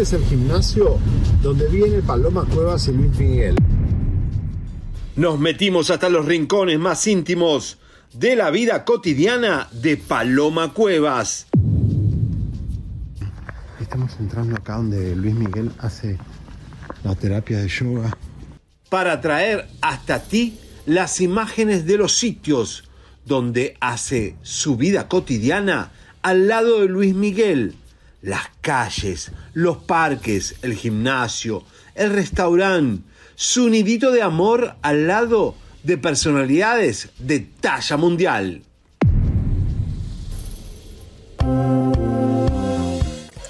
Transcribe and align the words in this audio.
Este 0.00 0.16
es 0.16 0.22
el 0.22 0.28
gimnasio 0.30 0.98
donde 1.42 1.68
viene 1.68 2.00
Paloma 2.00 2.46
Cuevas 2.46 2.88
y 2.88 2.92
Luis 2.92 3.18
Miguel. 3.18 3.54
Nos 5.14 5.38
metimos 5.38 5.90
hasta 5.90 6.08
los 6.08 6.24
rincones 6.24 6.78
más 6.78 7.06
íntimos 7.06 7.76
de 8.14 8.34
la 8.34 8.50
vida 8.50 8.86
cotidiana 8.86 9.68
de 9.72 9.98
Paloma 9.98 10.72
Cuevas. 10.72 11.48
Estamos 13.78 14.16
entrando 14.18 14.56
acá 14.56 14.76
donde 14.76 15.14
Luis 15.14 15.34
Miguel 15.34 15.70
hace 15.78 16.16
la 17.04 17.14
terapia 17.14 17.58
de 17.58 17.68
yoga. 17.68 18.16
Para 18.88 19.20
traer 19.20 19.68
hasta 19.82 20.22
ti 20.22 20.58
las 20.86 21.20
imágenes 21.20 21.84
de 21.84 21.98
los 21.98 22.16
sitios 22.16 22.84
donde 23.26 23.76
hace 23.80 24.36
su 24.40 24.78
vida 24.78 25.08
cotidiana 25.08 25.90
al 26.22 26.48
lado 26.48 26.80
de 26.80 26.88
Luis 26.88 27.14
Miguel. 27.14 27.74
Las 28.22 28.50
calles, 28.60 29.32
los 29.54 29.78
parques, 29.78 30.56
el 30.62 30.74
gimnasio, 30.74 31.64
el 31.94 32.10
restaurante, 32.10 33.02
su 33.34 33.70
nidito 33.70 34.10
de 34.10 34.22
amor 34.22 34.76
al 34.82 35.06
lado 35.06 35.54
de 35.82 35.96
personalidades 35.96 37.08
de 37.18 37.40
talla 37.40 37.96
mundial. 37.96 38.62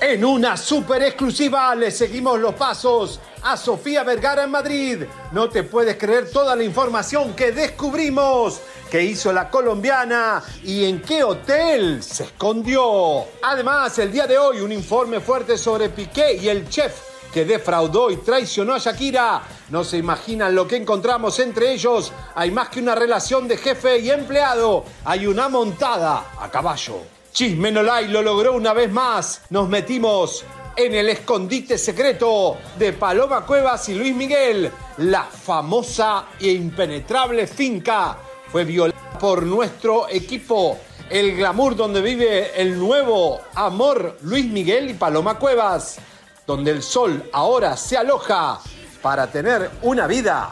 En 0.00 0.24
una 0.24 0.56
super 0.56 1.02
exclusiva 1.02 1.74
le 1.74 1.90
seguimos 1.90 2.38
los 2.38 2.54
pasos 2.54 3.20
a 3.42 3.56
Sofía 3.56 4.02
Vergara 4.02 4.44
en 4.44 4.50
Madrid. 4.50 5.02
No 5.32 5.48
te 5.48 5.62
puedes 5.62 5.96
creer 5.96 6.30
toda 6.30 6.56
la 6.56 6.64
información 6.64 7.34
que 7.34 7.52
descubrimos 7.52 8.60
que 8.90 9.02
hizo 9.02 9.32
la 9.32 9.48
colombiana 9.48 10.42
y 10.64 10.84
en 10.84 11.00
qué 11.00 11.22
hotel 11.22 12.02
se 12.02 12.24
escondió. 12.24 13.24
Además, 13.42 13.96
el 13.98 14.10
día 14.10 14.26
de 14.26 14.36
hoy 14.36 14.60
un 14.60 14.72
informe 14.72 15.20
fuerte 15.20 15.56
sobre 15.56 15.88
Piqué 15.90 16.34
y 16.34 16.48
el 16.48 16.68
chef 16.68 17.10
que 17.32 17.44
defraudó 17.44 18.10
y 18.10 18.16
traicionó 18.16 18.74
a 18.74 18.78
Shakira. 18.78 19.42
No 19.70 19.84
se 19.84 19.98
imaginan 19.98 20.54
lo 20.54 20.66
que 20.66 20.76
encontramos 20.76 21.38
entre 21.38 21.72
ellos. 21.72 22.12
Hay 22.34 22.50
más 22.50 22.68
que 22.68 22.80
una 22.80 22.96
relación 22.96 23.46
de 23.46 23.56
jefe 23.56 24.00
y 24.00 24.10
empleado. 24.10 24.84
Hay 25.04 25.26
una 25.28 25.48
montada 25.48 26.32
a 26.40 26.50
caballo. 26.50 26.96
Chisme 27.32 27.70
Nolay 27.70 28.08
lo 28.08 28.22
logró 28.22 28.54
una 28.54 28.72
vez 28.72 28.90
más. 28.90 29.42
Nos 29.50 29.68
metimos 29.68 30.44
en 30.74 30.94
el 30.94 31.10
escondite 31.10 31.78
secreto 31.78 32.56
de 32.76 32.92
Paloma 32.94 33.46
Cuevas 33.46 33.88
y 33.88 33.94
Luis 33.94 34.16
Miguel. 34.16 34.70
La 34.98 35.22
famosa 35.22 36.26
e 36.40 36.48
impenetrable 36.48 37.46
finca 37.46 38.18
fue 38.50 38.64
violada 38.64 39.18
por 39.18 39.44
nuestro 39.44 40.08
equipo. 40.08 40.78
El 41.08 41.36
glamour 41.36 41.76
donde 41.76 42.00
vive 42.00 42.60
el 42.60 42.78
nuevo 42.78 43.40
amor 43.54 44.18
Luis 44.22 44.46
Miguel 44.46 44.90
y 44.90 44.94
Paloma 44.94 45.38
Cuevas. 45.38 45.98
Donde 46.46 46.70
el 46.70 46.82
sol 46.82 47.28
ahora 47.32 47.76
se 47.76 47.96
aloja 47.96 48.60
para 49.02 49.26
tener 49.28 49.70
una 49.82 50.06
vida 50.06 50.50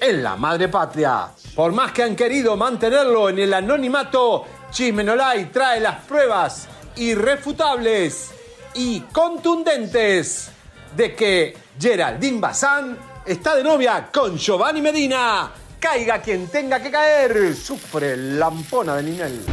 en 0.00 0.22
la 0.22 0.36
madre 0.36 0.68
patria. 0.68 1.28
Por 1.54 1.72
más 1.72 1.92
que 1.92 2.02
han 2.02 2.16
querido 2.16 2.56
mantenerlo 2.56 3.28
en 3.28 3.38
el 3.38 3.54
anonimato, 3.54 4.44
Chismenolay 4.70 5.50
trae 5.52 5.80
las 5.80 6.04
pruebas 6.04 6.68
irrefutables 6.96 8.30
y 8.74 9.00
contundentes 9.00 10.50
de 10.96 11.14
que 11.14 11.56
Geraldine 11.78 12.40
Bazán 12.40 12.98
está 13.24 13.54
de 13.54 13.62
novia 13.62 14.08
con 14.12 14.36
Giovanni 14.36 14.82
Medina. 14.82 15.52
Caiga 15.84 16.22
quien 16.22 16.48
tenga 16.48 16.82
que 16.82 16.90
caer. 16.90 17.54
Sufre 17.54 18.16
lampona 18.16 18.96
de 18.96 19.02
Ninel. 19.02 19.44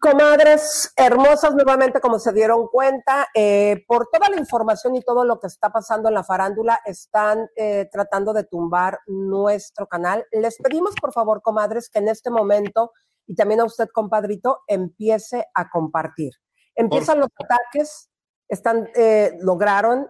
Comadres 0.00 0.92
hermosas, 0.96 1.54
nuevamente 1.54 2.00
como 2.00 2.18
se 2.18 2.32
dieron 2.32 2.66
cuenta, 2.66 3.28
eh, 3.32 3.84
por 3.86 4.08
toda 4.12 4.28
la 4.28 4.36
información 4.36 4.96
y 4.96 5.02
todo 5.02 5.24
lo 5.24 5.38
que 5.38 5.46
está 5.46 5.70
pasando 5.70 6.08
en 6.08 6.14
la 6.16 6.24
farándula, 6.24 6.80
están 6.84 7.48
eh, 7.54 7.88
tratando 7.92 8.32
de 8.32 8.42
tumbar 8.42 8.98
nuestro 9.06 9.86
canal. 9.86 10.26
Les 10.32 10.56
pedimos, 10.56 10.96
por 11.00 11.12
favor, 11.12 11.40
comadres, 11.40 11.88
que 11.90 12.00
en 12.00 12.08
este 12.08 12.30
momento, 12.30 12.90
y 13.28 13.36
también 13.36 13.60
a 13.60 13.64
usted, 13.64 13.86
compadrito, 13.94 14.62
empiece 14.66 15.46
a 15.54 15.70
compartir. 15.70 16.32
Empiezan 16.74 17.20
los 17.20 17.28
ataques, 17.44 18.10
están, 18.48 18.90
eh, 18.96 19.38
lograron 19.40 20.08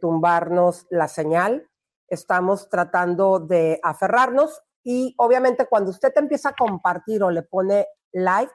tumbarnos 0.00 0.86
la 0.88 1.08
señal, 1.08 1.68
estamos 2.12 2.68
tratando 2.68 3.38
de 3.40 3.80
aferrarnos 3.82 4.60
y 4.84 5.14
obviamente 5.16 5.66
cuando 5.66 5.90
usted 5.90 6.12
empieza 6.16 6.50
a 6.50 6.54
compartir 6.54 7.22
o 7.22 7.30
le 7.30 7.42
pone 7.42 7.86
like, 8.12 8.52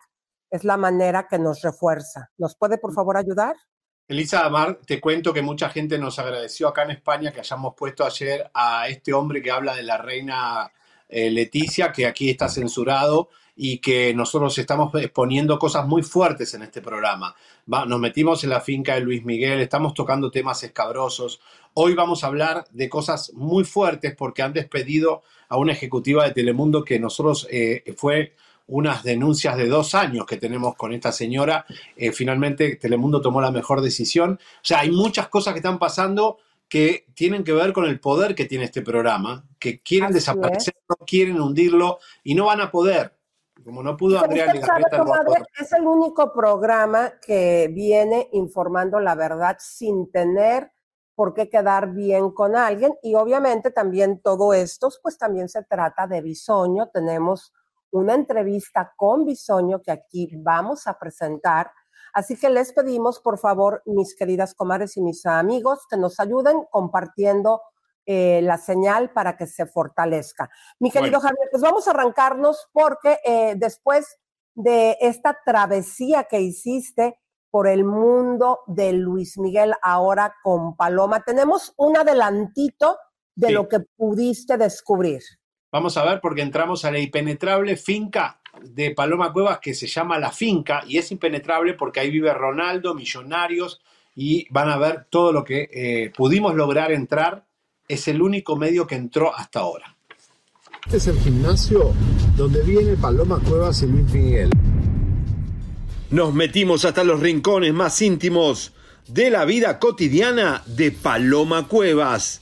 es 0.51 0.63
la 0.63 0.77
manera 0.77 1.27
que 1.27 1.39
nos 1.39 1.61
refuerza. 1.61 2.29
¿Nos 2.37 2.55
puede, 2.55 2.77
por 2.77 2.93
favor, 2.93 3.17
ayudar? 3.17 3.55
Elisa 4.07 4.45
Amar, 4.45 4.79
te 4.85 5.01
cuento 5.01 5.33
que 5.33 5.41
mucha 5.41 5.69
gente 5.69 5.97
nos 5.97 6.19
agradeció 6.19 6.67
acá 6.67 6.83
en 6.83 6.91
España 6.91 7.33
que 7.33 7.41
hayamos 7.41 7.73
puesto 7.75 8.05
ayer 8.05 8.49
a 8.53 8.87
este 8.87 9.11
hombre 9.11 9.41
que 9.41 9.51
habla 9.51 9.75
de 9.75 9.83
la 9.83 9.97
reina 9.97 10.71
eh, 11.09 11.29
Leticia, 11.31 11.91
que 11.91 12.05
aquí 12.05 12.29
está 12.29 12.49
censurado 12.49 13.29
y 13.55 13.79
que 13.79 14.13
nosotros 14.13 14.55
estamos 14.57 14.93
exponiendo 14.95 15.57
cosas 15.57 15.87
muy 15.87 16.03
fuertes 16.03 16.53
en 16.53 16.61
este 16.61 16.81
programa. 16.81 17.35
nos 17.65 17.99
metimos 17.99 18.43
en 18.43 18.51
la 18.51 18.61
finca 18.61 18.93
de 18.93 19.01
Luis 19.01 19.25
Miguel, 19.25 19.59
estamos 19.61 19.95
tocando 19.95 20.29
temas 20.29 20.61
escabrosos. 20.63 21.41
Hoy 21.73 21.95
vamos 21.95 22.23
a 22.23 22.27
hablar 22.27 22.65
de 22.69 22.87
cosas 22.87 23.33
muy 23.33 23.63
fuertes 23.63 24.15
porque 24.15 24.43
han 24.43 24.53
despedido 24.53 25.23
a 25.49 25.57
una 25.57 25.73
ejecutiva 25.73 26.23
de 26.23 26.33
Telemundo 26.33 26.83
que 26.83 26.99
nosotros 26.99 27.47
eh, 27.49 27.83
fue 27.97 28.35
unas 28.67 29.03
denuncias 29.03 29.57
de 29.57 29.67
dos 29.67 29.95
años 29.95 30.25
que 30.25 30.37
tenemos 30.37 30.75
con 30.75 30.93
esta 30.93 31.11
señora. 31.11 31.65
Eh, 31.95 32.11
finalmente 32.11 32.75
Telemundo 32.75 33.21
tomó 33.21 33.41
la 33.41 33.51
mejor 33.51 33.81
decisión. 33.81 34.33
O 34.33 34.59
sea, 34.61 34.81
hay 34.81 34.91
muchas 34.91 35.29
cosas 35.29 35.53
que 35.53 35.59
están 35.59 35.79
pasando 35.79 36.37
que 36.69 37.05
tienen 37.13 37.43
que 37.43 37.53
ver 37.53 37.73
con 37.73 37.85
el 37.85 37.99
poder 37.99 38.35
que 38.35 38.45
tiene 38.45 38.65
este 38.65 38.81
programa, 38.81 39.45
que 39.59 39.81
quieren 39.81 40.11
desaparecerlo, 40.11 40.97
quieren 41.05 41.39
hundirlo 41.39 41.99
y 42.23 42.35
no 42.35 42.45
van 42.45 42.61
a 42.61 42.71
poder. 42.71 43.13
Como 43.63 43.83
no 43.83 43.97
pudo 43.97 44.19
Andrea 44.19 44.53
Legarreta, 44.53 44.97
no 44.97 45.13
Es 45.59 45.73
el 45.73 45.85
único 45.85 46.31
programa 46.31 47.13
que 47.21 47.69
viene 47.73 48.29
informando 48.33 48.99
la 48.99 49.15
verdad 49.15 49.57
sin 49.59 50.11
tener 50.11 50.71
por 51.15 51.33
qué 51.33 51.49
quedar 51.49 51.93
bien 51.93 52.31
con 52.31 52.55
alguien. 52.55 52.93
Y 53.01 53.15
obviamente 53.15 53.71
también 53.71 54.21
todo 54.21 54.53
esto, 54.53 54.89
pues 55.01 55.17
también 55.17 55.49
se 55.49 55.63
trata 55.63 56.05
de 56.05 56.21
bisoño. 56.21 56.89
Tenemos 56.93 57.51
una 57.91 58.13
entrevista 58.13 58.93
con 58.95 59.25
Bisoño 59.25 59.81
que 59.81 59.91
aquí 59.91 60.29
vamos 60.37 60.87
a 60.87 60.97
presentar. 60.97 61.71
Así 62.17 62.35
que 62.35 62.49
les 62.49 62.73
pedimos, 62.73 63.19
por 63.19 63.37
favor, 63.37 63.83
mis 63.85 64.15
queridas 64.15 64.55
comadres 64.55 64.97
y 64.97 65.01
mis 65.01 65.23
amigos, 65.27 65.85
que 65.87 65.97
nos 65.97 66.19
ayuden 66.19 66.63
compartiendo 66.71 67.61
eh, 68.07 68.39
la 68.41 68.57
señal 68.57 69.11
para 69.11 69.37
que 69.37 69.45
se 69.45 69.67
fortalezca. 69.67 70.49
Mi 70.79 70.89
querido 70.89 71.19
Javier, 71.19 71.47
pues 71.51 71.61
vamos 71.61 71.87
a 71.87 71.91
arrancarnos 71.91 72.69
porque 72.73 73.19
eh, 73.23 73.53
después 73.55 74.17
de 74.55 74.97
esta 74.99 75.37
travesía 75.45 76.23
que 76.23 76.41
hiciste 76.41 77.19
por 77.51 77.67
el 77.67 77.83
mundo 77.83 78.61
de 78.65 78.93
Luis 78.93 79.37
Miguel 79.37 79.75
ahora 79.83 80.33
con 80.41 80.75
Paloma, 80.75 81.21
tenemos 81.21 81.71
un 81.77 81.97
adelantito 81.97 82.97
de 83.35 83.49
Sí. 83.49 83.53
lo 83.53 83.67
que 83.69 83.81
pudiste 83.95 84.57
descubrir. 84.57 85.21
Vamos 85.71 85.95
a 85.97 86.03
ver 86.03 86.19
porque 86.19 86.41
entramos 86.41 86.83
a 86.83 86.89
la 86.89 86.97
impenetrable 86.97 87.77
finca 87.77 88.41
de 88.61 88.91
Paloma 88.91 89.31
Cuevas 89.33 89.59
que 89.59 89.73
se 89.73 89.87
llama 89.87 90.19
La 90.19 90.31
Finca 90.31 90.83
y 90.87 90.97
es 90.97 91.11
impenetrable 91.11 91.73
porque 91.73 91.99
ahí 91.99 92.09
vive 92.09 92.33
Ronaldo, 92.33 92.93
Millonarios 92.93 93.81
y 94.15 94.47
van 94.49 94.69
a 94.69 94.77
ver 94.77 95.05
todo 95.09 95.31
lo 95.31 95.43
que 95.43 95.69
eh, 95.71 96.11
pudimos 96.15 96.55
lograr 96.55 96.91
entrar. 96.91 97.45
Es 97.87 98.07
el 98.07 98.21
único 98.21 98.55
medio 98.55 98.85
que 98.87 98.95
entró 98.95 99.35
hasta 99.35 99.59
ahora. 99.59 99.95
Este 100.85 100.97
es 100.97 101.07
el 101.07 101.19
gimnasio 101.19 101.93
donde 102.35 102.61
viene 102.63 102.95
Paloma 102.95 103.39
Cuevas 103.47 103.81
y 103.83 103.87
Luis 103.87 104.11
Miguel. 104.11 104.49
Nos 106.09 106.33
metimos 106.33 106.85
hasta 106.85 107.03
los 107.03 107.19
rincones 107.19 107.73
más 107.73 108.01
íntimos 108.01 108.73
de 109.07 109.29
la 109.29 109.45
vida 109.45 109.79
cotidiana 109.79 110.63
de 110.65 110.91
Paloma 110.91 111.67
Cuevas. 111.67 112.41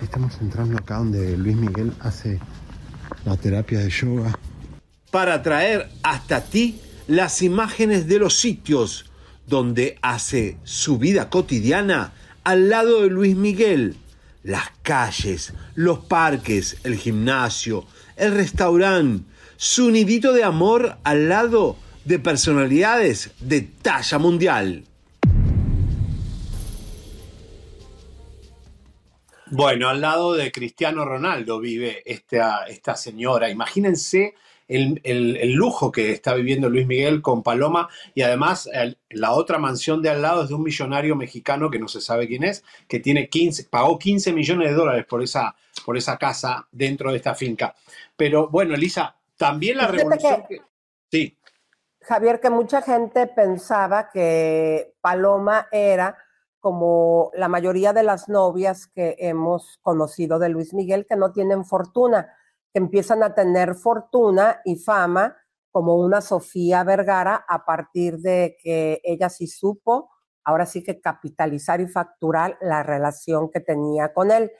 Estamos 0.00 0.40
entrando 0.40 0.78
acá 0.78 0.98
donde 0.98 1.36
Luis 1.36 1.56
Miguel 1.56 1.92
hace 2.00 2.38
la 3.24 3.36
terapia 3.36 3.80
de 3.80 3.90
yoga. 3.90 4.38
para 5.10 5.42
traer 5.42 5.88
hasta 6.02 6.42
ti 6.42 6.80
las 7.06 7.42
imágenes 7.42 8.08
de 8.08 8.18
los 8.18 8.36
sitios 8.38 9.04
donde 9.46 9.98
hace 10.02 10.56
su 10.64 10.98
vida 10.98 11.30
cotidiana 11.30 12.12
al 12.42 12.68
lado 12.68 13.02
de 13.02 13.10
Luis 13.10 13.36
Miguel. 13.36 13.96
Las 14.42 14.70
calles, 14.82 15.54
los 15.74 16.00
parques, 16.00 16.76
el 16.84 16.96
gimnasio, 16.96 17.86
el 18.16 18.34
restaurante, 18.34 19.24
su 19.56 19.90
nidito 19.90 20.32
de 20.32 20.44
amor 20.44 20.98
al 21.04 21.28
lado 21.28 21.76
de 22.04 22.18
personalidades 22.18 23.30
de 23.40 23.62
talla 23.62 24.18
mundial. 24.18 24.84
Bueno, 29.56 29.88
al 29.88 30.00
lado 30.00 30.32
de 30.34 30.50
Cristiano 30.50 31.04
Ronaldo 31.04 31.60
vive 31.60 32.02
esta, 32.04 32.64
esta 32.66 32.96
señora. 32.96 33.48
Imagínense 33.48 34.34
el, 34.66 35.00
el- 35.04 35.36
el 35.36 35.52
lujo 35.52 35.92
que 35.92 36.10
está 36.10 36.34
viviendo 36.34 36.68
Luis 36.68 36.86
Miguel 36.86 37.22
con 37.22 37.42
Paloma 37.42 37.88
y 38.14 38.22
además 38.22 38.68
el- 38.72 38.98
la 39.10 39.32
otra 39.32 39.58
mansión 39.58 40.02
de 40.02 40.10
al 40.10 40.22
lado 40.22 40.42
es 40.42 40.48
de 40.48 40.54
un 40.54 40.62
millonario 40.64 41.14
mexicano 41.14 41.70
que 41.70 41.78
no 41.78 41.86
se 41.86 42.00
sabe 42.00 42.26
quién 42.26 42.42
es, 42.44 42.64
que 42.88 42.98
tiene 42.98 43.28
15, 43.28 43.64
pagó 43.70 43.98
15 43.98 44.32
millones 44.32 44.70
de 44.70 44.74
dólares 44.74 45.04
por 45.06 45.22
esa, 45.22 45.54
por 45.84 45.96
esa 45.96 46.16
casa 46.18 46.66
dentro 46.72 47.10
de 47.10 47.18
esta 47.18 47.34
finca. 47.34 47.74
Pero 48.16 48.48
bueno, 48.48 48.74
Elisa, 48.74 49.14
también 49.36 49.76
la 49.76 49.86
revolución 49.86 50.44
que- 50.48 50.56
que... 50.56 50.62
Sí, 51.12 51.36
Javier, 52.00 52.40
que 52.40 52.50
mucha 52.50 52.82
gente 52.82 53.26
pensaba 53.28 54.10
que 54.10 54.94
Paloma 55.00 55.68
era 55.70 56.16
como 56.64 57.30
la 57.34 57.48
mayoría 57.48 57.92
de 57.92 58.02
las 58.02 58.30
novias 58.30 58.86
que 58.86 59.16
hemos 59.18 59.78
conocido 59.82 60.38
de 60.38 60.48
Luis 60.48 60.72
Miguel, 60.72 61.04
que 61.06 61.14
no 61.14 61.30
tienen 61.30 61.66
fortuna, 61.66 62.32
que 62.72 62.78
empiezan 62.78 63.22
a 63.22 63.34
tener 63.34 63.74
fortuna 63.74 64.62
y 64.64 64.76
fama 64.76 65.36
como 65.70 65.96
una 65.96 66.22
Sofía 66.22 66.82
Vergara 66.82 67.44
a 67.46 67.66
partir 67.66 68.16
de 68.16 68.56
que 68.62 69.02
ella 69.04 69.28
sí 69.28 69.46
supo, 69.46 70.08
ahora 70.42 70.64
sí 70.64 70.82
que 70.82 71.02
capitalizar 71.02 71.82
y 71.82 71.86
facturar 71.86 72.56
la 72.62 72.82
relación 72.82 73.50
que 73.50 73.60
tenía 73.60 74.14
con 74.14 74.30
él. 74.30 74.50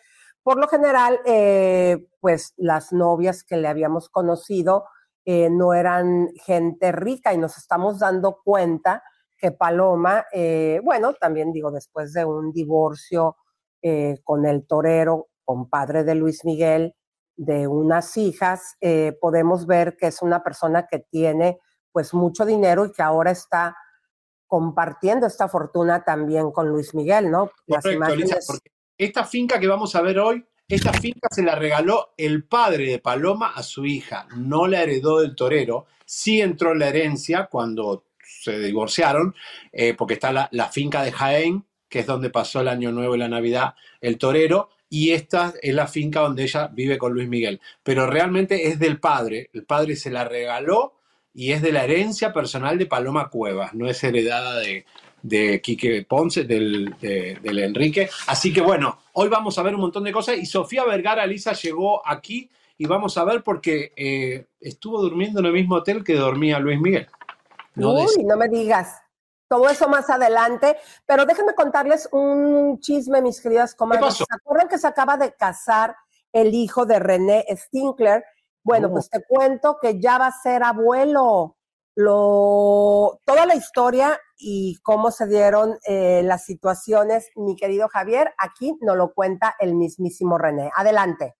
Por 0.43 0.59
lo 0.59 0.69
general, 0.69 1.21
eh, 1.25 2.07
pues 2.21 2.53
las 2.59 2.93
novias 2.93 3.45
que 3.45 3.57
le 3.57 3.69
habíamos 3.69 4.11
conocido, 4.11 4.85
eh, 5.25 5.49
no 5.49 5.73
eran 5.73 6.29
gente 6.45 6.93
rica 6.93 7.33
y 7.33 7.39
nos 7.39 7.57
estamos 7.57 7.99
dando 7.99 8.43
cuenta 8.45 9.03
que 9.45 9.53
Paloma, 9.53 10.25
eh, 10.33 10.81
bueno, 10.83 11.13
también 11.13 11.53
digo, 11.53 11.71
después 11.71 12.15
de 12.15 12.25
un 12.25 12.51
divorcio 12.51 13.37
eh, 13.83 14.17
con 14.25 14.47
el 14.47 14.67
torero, 14.67 15.29
compadre 15.45 16.03
de 16.03 16.15
Luis 16.15 16.47
Miguel, 16.47 16.95
de 17.37 17.67
unas 17.67 18.17
hijas, 18.17 18.77
eh, 18.81 19.19
podemos 19.21 19.67
ver 19.67 19.99
que 19.99 20.07
es 20.07 20.23
una 20.23 20.43
persona 20.43 20.87
que 20.91 21.01
tiene 21.01 21.59
pues 21.93 22.15
mucho 22.15 22.47
dinero 22.47 22.87
y 22.87 22.93
que 22.93 23.03
ahora 23.03 23.33
está 23.33 23.77
compartiendo 24.47 25.27
esta 25.27 25.47
fortuna 25.47 26.05
también 26.05 26.51
con 26.51 26.71
Luis 26.71 26.95
Miguel, 26.95 27.31
¿no? 27.31 27.51
Las 27.67 27.83
Correcto, 27.85 28.39
porque 28.47 28.71
esta 28.97 29.25
finca 29.25 29.61
que 29.61 29.69
vamos 29.69 29.95
a 29.95 30.01
ver 30.01 30.21
hoy, 30.21 30.43
esta 30.67 30.95
finca 30.95 31.29
se 31.31 31.43
la 31.43 31.55
regaló 31.55 32.15
el 32.17 32.47
padre 32.47 32.87
de 32.93 32.99
Paloma 32.99 33.53
a 33.55 33.63
su 33.63 33.85
hija, 33.85 34.27
no 34.35 34.67
la 34.67 34.85
heredó 34.85 35.21
del 35.21 35.37
torero, 35.37 35.85
sí 36.07 36.41
entró 36.41 36.73
en 36.73 36.79
la 36.79 36.89
herencia 36.89 37.49
cuando 37.51 38.07
se 38.45 38.59
divorciaron, 38.61 39.35
eh, 39.73 39.95
porque 39.95 40.15
está 40.15 40.33
la, 40.33 40.69
finca 40.69 41.03
de 41.03 41.13
Jaén, 41.13 41.65
que 41.89 42.01
es 42.01 42.07
donde 42.07 42.31
pasó 42.31 42.61
el 42.61 42.69
Año 42.69 42.93
Nuevo 42.93 43.15
y 43.15 43.19
la 43.19 43.29
Navidad 43.29 43.75
el 44.01 44.19
torero, 44.19 44.71
y 44.91 45.13
esta 45.13 45.55
es 45.63 45.75
la 45.75 45.87
finca 45.87 46.21
donde 46.21 46.43
ella 46.45 46.69
vive 46.73 46.99
con 46.99 47.13
Luis 47.15 47.29
Miguel. 47.29 47.61
Pero 47.83 48.07
realmente 48.07 48.69
es 48.69 48.79
del 48.79 49.01
padre, 49.01 49.51
el 49.53 49.65
padre 49.65 49.97
se 49.97 50.11
la 50.11 50.25
regaló 50.25 50.95
y 51.33 51.53
es 51.53 51.63
de 51.63 51.73
la 51.73 51.85
herencia 51.85 52.33
personal 52.33 52.79
de 52.79 52.87
Paloma 52.87 53.29
Cuevas, 53.29 53.75
no 53.75 53.89
es 53.89 54.05
heredada 54.05 54.59
de, 54.61 54.85
de 55.23 55.61
Quique 55.61 56.05
Ponce, 56.09 56.45
del, 56.45 56.95
de- 57.01 57.39
del 57.43 57.59
Enrique. 57.59 58.09
Así 58.27 58.53
que 58.53 58.61
bueno, 58.61 58.99
hoy 59.15 59.29
vamos 59.29 59.59
a 59.59 59.63
ver 59.63 59.75
un 59.75 59.81
montón 59.81 60.05
de 60.05 60.13
cosas 60.13 60.37
y 60.39 60.47
Sofía 60.47 60.85
Vergara 60.85 61.27
Lisa 61.27 61.53
llegó 61.55 62.07
aquí 62.07 62.49
y 62.77 62.87
vamos 62.87 63.17
a 63.19 63.25
ver 63.25 63.43
porque 63.43 63.93
eh, 63.97 64.47
estuvo 64.61 65.01
durmiendo 65.01 65.41
en 65.41 65.47
el 65.47 65.53
mismo 65.53 65.77
hotel 65.77 66.05
que 66.05 66.15
dormía 66.15 66.59
Luis 66.59 66.79
Miguel. 66.81 67.07
No 67.75 67.95
Uy, 67.95 68.25
no 68.25 68.37
me 68.37 68.49
digas. 68.49 69.01
Todo 69.49 69.69
eso 69.69 69.89
más 69.89 70.09
adelante, 70.11 70.77
pero 71.07 71.27
déjenme 71.27 71.55
contarles 71.55 72.09
un 72.13 72.81
chisme, 72.81 73.21
mis 73.21 73.41
queridas 73.41 73.75
comadres. 73.75 74.15
¿Se 74.17 74.25
acuerdan 74.31 74.69
que 74.69 74.79
se 74.79 74.87
acaba 74.87 75.17
de 75.17 75.35
casar 75.35 75.97
el 76.33 76.55
hijo 76.55 76.87
de 76.87 76.99
René 76.99 77.45
Stinkler? 77.51 78.25
Bueno, 78.63 78.91
pues 78.91 79.11
te 79.11 79.23
cuento 79.25 79.79
que 79.81 80.01
ya 80.01 80.19
va 80.19 80.29
a 80.29 80.43
ser 80.43 80.63
abuelo. 80.63 81.57
Lo, 81.97 83.21
toda 83.25 83.47
la 83.47 83.55
historia 83.55 84.19
y 84.37 84.81
cómo 84.83 85.13
se 85.13 85.29
dieron 85.29 85.79
eh, 85.87 86.23
las 86.25 86.45
situaciones, 86.45 87.29
mi 87.37 87.55
querido 87.55 87.87
Javier, 87.89 88.35
aquí 88.37 88.77
nos 88.81 88.97
lo 88.97 89.15
cuenta 89.15 89.55
el 89.61 89.77
mismísimo 89.77 90.37
René. 90.37 90.73
Adelante. 90.75 91.37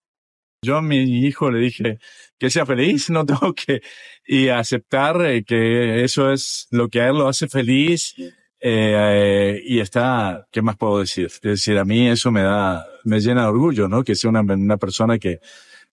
Yo 0.65 0.77
a 0.77 0.83
mi 0.83 0.99
hijo 1.27 1.51
le 1.51 1.61
dije 1.61 1.99
que 2.39 2.51
sea 2.51 2.67
feliz, 2.67 3.11
no 3.11 3.25
tengo 3.25 3.55
que 3.55 3.83
y 4.27 4.49
aceptar 4.49 5.25
eh, 5.27 5.45
que 5.45 6.03
eso 6.03 6.33
es 6.33 6.67
lo 6.71 6.89
que 6.89 7.01
a 7.01 7.09
él 7.09 7.19
lo 7.19 7.29
hace 7.29 7.49
feliz 7.49 8.15
eh, 8.61 9.61
y 9.65 9.81
está, 9.81 10.47
¿qué 10.51 10.63
más 10.63 10.77
puedo 10.77 11.01
decir? 11.01 11.27
Es 11.27 11.41
decir, 11.41 11.79
a 11.79 11.85
mí 11.85 12.09
eso 12.09 12.31
me 12.31 12.43
da, 12.43 12.87
me 13.05 13.21
llena 13.21 13.43
de 13.43 13.49
orgullo, 13.49 13.89
¿no? 13.89 14.03
Que 14.03 14.15
sea 14.15 14.31
una, 14.31 14.41
una 14.41 14.79
persona 14.79 15.19
que, 15.19 15.41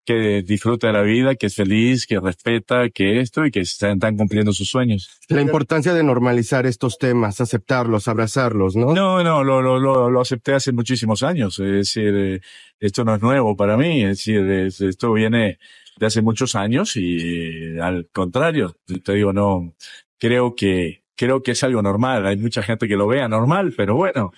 que 0.05 0.41
disfruta 0.41 0.87
de 0.87 0.93
la 0.93 1.01
vida, 1.03 1.35
que 1.35 1.47
es 1.47 1.55
feliz, 1.55 2.05
que 2.07 2.19
respeta, 2.19 2.89
que 2.89 3.19
esto 3.19 3.45
y 3.45 3.51
que 3.51 3.59
están, 3.61 3.93
están 3.93 4.17
cumpliendo 4.17 4.51
sus 4.53 4.69
sueños. 4.69 5.09
La 5.29 5.41
importancia 5.41 5.93
de 5.93 6.03
normalizar 6.03 6.65
estos 6.65 6.97
temas, 6.97 7.39
aceptarlos, 7.39 8.07
abrazarlos, 8.07 8.75
¿no? 8.75 8.93
No, 8.93 9.23
no, 9.23 9.43
lo, 9.43 9.61
lo, 9.61 9.79
lo, 9.79 10.09
lo 10.09 10.21
acepté 10.21 10.53
hace 10.53 10.71
muchísimos 10.71 11.23
años. 11.23 11.59
Es 11.59 11.71
decir, 11.71 12.13
eh, 12.15 12.41
esto 12.79 13.03
no 13.05 13.15
es 13.15 13.21
nuevo 13.21 13.55
para 13.55 13.77
mí. 13.77 14.01
Es 14.03 14.17
decir, 14.17 14.41
es- 14.49 14.81
esto 14.81 15.13
viene 15.13 15.59
de 15.97 16.05
hace 16.05 16.21
muchos 16.21 16.55
años 16.55 16.95
y 16.95 17.17
eh, 17.75 17.79
al 17.81 18.07
contrario, 18.11 18.75
te 19.03 19.13
digo, 19.13 19.33
no, 19.33 19.75
creo 20.17 20.55
que, 20.55 21.03
creo 21.15 21.43
que 21.43 21.51
es 21.51 21.63
algo 21.63 21.81
normal. 21.83 22.25
Hay 22.25 22.37
mucha 22.37 22.63
gente 22.63 22.87
que 22.87 22.95
lo 22.95 23.05
vea 23.07 23.27
normal, 23.27 23.73
pero 23.77 23.95
bueno, 23.95 24.31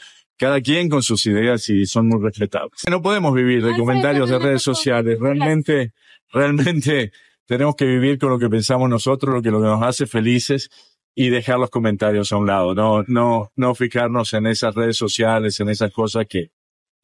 cada 0.43 0.59
quien 0.59 0.89
con 0.89 1.01
sus 1.01 1.25
ideas 1.25 1.69
y 1.69 1.85
son 1.85 2.09
muy 2.09 2.21
respetables. 2.21 2.81
No 2.89 3.01
podemos 3.01 3.33
vivir 3.33 3.63
de 3.63 3.77
comentarios 3.77 4.29
de 4.29 4.39
redes 4.39 4.61
sociales. 4.61 5.17
Realmente, 5.17 5.93
realmente 6.33 7.13
tenemos 7.45 7.77
que 7.77 7.85
vivir 7.85 8.19
con 8.19 8.29
lo 8.29 8.37
que 8.37 8.49
pensamos 8.49 8.89
nosotros, 8.89 9.35
lo 9.35 9.41
que, 9.41 9.51
lo 9.51 9.61
que 9.61 9.67
nos 9.67 9.81
hace 9.81 10.05
felices 10.05 10.69
y 11.15 11.29
dejar 11.29 11.59
los 11.59 11.69
comentarios 11.69 12.33
a 12.33 12.37
un 12.37 12.47
lado, 12.47 12.75
no, 12.75 13.05
no, 13.07 13.53
no 13.55 13.73
fijarnos 13.73 14.33
en 14.33 14.47
esas 14.47 14.75
redes 14.75 14.97
sociales, 14.97 15.61
en 15.61 15.69
esas 15.69 15.93
cosas 15.93 16.25
que, 16.27 16.51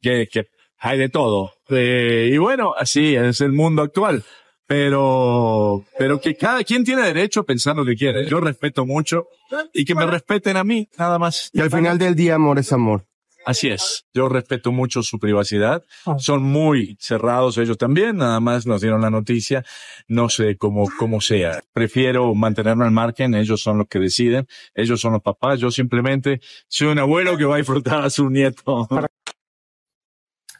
que, 0.02 0.28
que 0.30 0.48
hay 0.76 0.98
de 0.98 1.08
todo. 1.08 1.54
Eh, 1.70 2.28
y 2.30 2.36
bueno, 2.36 2.74
así 2.76 3.14
es 3.14 3.40
el 3.40 3.52
mundo 3.52 3.80
actual. 3.80 4.22
Pero, 4.66 5.82
pero 5.98 6.20
que 6.20 6.36
cada 6.36 6.62
quien 6.62 6.84
tiene 6.84 7.02
derecho 7.02 7.40
a 7.40 7.44
pensar 7.44 7.74
lo 7.74 7.86
que 7.86 7.96
quiere. 7.96 8.28
Yo 8.28 8.38
respeto 8.38 8.84
mucho 8.84 9.28
y 9.72 9.86
que 9.86 9.94
me 9.94 10.06
respeten 10.06 10.58
a 10.58 10.62
mí, 10.62 10.88
nada 10.98 11.18
más. 11.18 11.48
Y 11.54 11.60
al 11.60 11.70
final 11.70 11.98
del 11.98 12.14
día, 12.14 12.34
amor 12.34 12.58
es 12.58 12.70
amor. 12.72 13.09
Así 13.46 13.68
es. 13.68 14.06
Yo 14.12 14.28
respeto 14.28 14.72
mucho 14.72 15.02
su 15.02 15.18
privacidad. 15.18 15.84
Son 16.18 16.42
muy 16.42 16.96
cerrados 17.00 17.58
ellos 17.58 17.78
también. 17.78 18.16
Nada 18.16 18.40
más 18.40 18.66
nos 18.66 18.80
dieron 18.80 19.00
la 19.00 19.10
noticia. 19.10 19.64
No 20.08 20.28
sé 20.28 20.56
cómo, 20.56 20.86
cómo 20.98 21.20
sea. 21.20 21.60
Prefiero 21.72 22.34
mantenerme 22.34 22.84
al 22.84 22.90
margen. 22.90 23.34
Ellos 23.34 23.62
son 23.62 23.78
los 23.78 23.88
que 23.88 23.98
deciden. 23.98 24.46
Ellos 24.74 25.00
son 25.00 25.14
los 25.14 25.22
papás. 25.22 25.58
Yo 25.58 25.70
simplemente 25.70 26.40
soy 26.68 26.88
un 26.88 26.98
abuelo 26.98 27.36
que 27.36 27.44
va 27.44 27.54
a 27.54 27.58
disfrutar 27.58 28.04
a 28.04 28.10
su 28.10 28.28
nieto. 28.28 28.88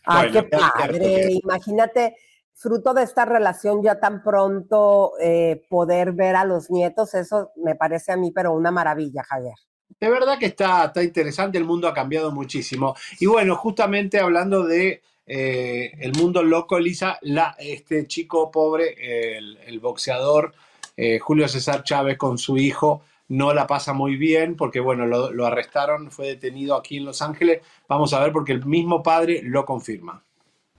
Ay, 0.04 0.30
qué 0.32 0.42
padre. 0.44 1.32
Imagínate, 1.42 2.16
fruto 2.54 2.92
de 2.94 3.02
esta 3.02 3.24
relación 3.24 3.82
ya 3.82 4.00
tan 4.00 4.22
pronto 4.22 5.12
eh, 5.20 5.66
poder 5.70 6.12
ver 6.12 6.36
a 6.36 6.44
los 6.44 6.70
nietos, 6.70 7.14
eso 7.14 7.52
me 7.56 7.74
parece 7.74 8.12
a 8.12 8.16
mí, 8.16 8.32
pero 8.32 8.52
una 8.52 8.70
maravilla, 8.70 9.22
Javier. 9.22 9.54
De 10.00 10.08
verdad 10.08 10.38
que 10.38 10.46
está, 10.46 10.86
está 10.86 11.02
interesante, 11.02 11.58
el 11.58 11.64
mundo 11.64 11.86
ha 11.86 11.92
cambiado 11.92 12.32
muchísimo. 12.32 12.96
Y 13.18 13.26
bueno, 13.26 13.54
justamente 13.54 14.18
hablando 14.18 14.64
de 14.64 15.02
eh, 15.26 15.92
el 16.00 16.12
mundo 16.14 16.42
loco, 16.42 16.78
Elisa, 16.78 17.18
la, 17.22 17.54
este 17.58 18.06
chico 18.06 18.50
pobre, 18.50 18.96
el, 19.36 19.78
boxeador 19.78 20.54
eh, 20.96 21.18
Julio 21.18 21.46
César 21.48 21.84
Chávez 21.84 22.16
con 22.16 22.38
su 22.38 22.56
hijo, 22.56 23.02
no 23.28 23.52
la 23.52 23.66
pasa 23.66 23.92
muy 23.92 24.16
bien 24.16 24.56
porque, 24.56 24.80
bueno, 24.80 25.06
lo, 25.06 25.30
lo, 25.32 25.46
arrestaron, 25.46 26.10
fue 26.10 26.28
detenido 26.28 26.74
aquí 26.74 26.96
en 26.96 27.04
Los 27.04 27.22
Ángeles. 27.22 27.60
Vamos 27.86 28.14
a 28.14 28.20
ver 28.20 28.32
porque 28.32 28.52
el 28.52 28.64
mismo 28.64 29.02
padre 29.02 29.42
lo 29.44 29.66
confirma. 29.66 30.24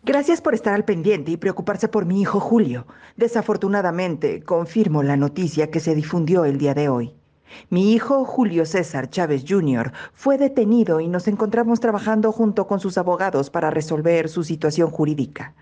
Gracias 0.04 0.42
por 0.42 0.56
estar 0.56 0.74
al 0.74 0.84
pendiente 0.84 1.30
y 1.30 1.38
preocuparse 1.38 1.88
por 1.88 2.06
mi 2.06 2.22
hijo 2.22 2.40
Julio. 2.40 2.88
Desafortunadamente, 3.18 4.42
confirmo 4.44 5.04
la 5.04 5.16
noticia 5.16 5.70
que 5.70 5.80
se 5.80 5.94
difundió 5.94 6.44
el 6.44 6.58
día 6.58 6.74
de 6.74 6.90
hoy. 6.90 7.21
Mi 7.70 7.94
hijo 7.94 8.26
Julio 8.26 8.66
César 8.66 9.10
Chávez 9.10 9.46
Jr. 9.48 9.92
fue 10.14 10.38
detenido 10.38 11.00
y 11.00 11.08
nos 11.08 11.28
encontramos 11.28 11.80
trabajando 11.80 12.32
junto 12.32 12.68
con 12.68 12.80
sus 12.80 12.98
abogados 12.98 13.50
para 13.50 13.70
resolver 13.70 14.30
su 14.30 14.44
situación 14.44 14.90
jurídica. 14.90 15.54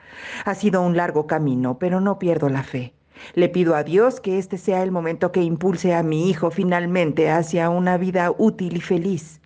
Ha 0.46 0.56
sido 0.56 0.82
un 0.82 0.98
largo 0.98 1.28
camino, 1.28 1.78
pero 1.80 2.02
no 2.02 2.20
pierdo 2.20 2.50
la 2.50 2.64
fe. 2.64 2.94
Le 3.36 3.50
pido 3.50 3.76
a 3.76 3.84
Dios 3.84 4.22
que 4.22 4.38
este 4.38 4.58
sea 4.58 4.82
el 4.82 4.92
momento 4.92 5.32
que 5.32 5.44
impulse 5.44 5.94
a 5.94 6.04
mi 6.04 6.30
hijo 6.30 6.52
finalmente 6.52 7.30
hacia 7.30 7.70
una 7.70 7.98
vida 7.98 8.34
útil 8.38 8.78
y 8.78 8.82
feliz. 8.82 9.42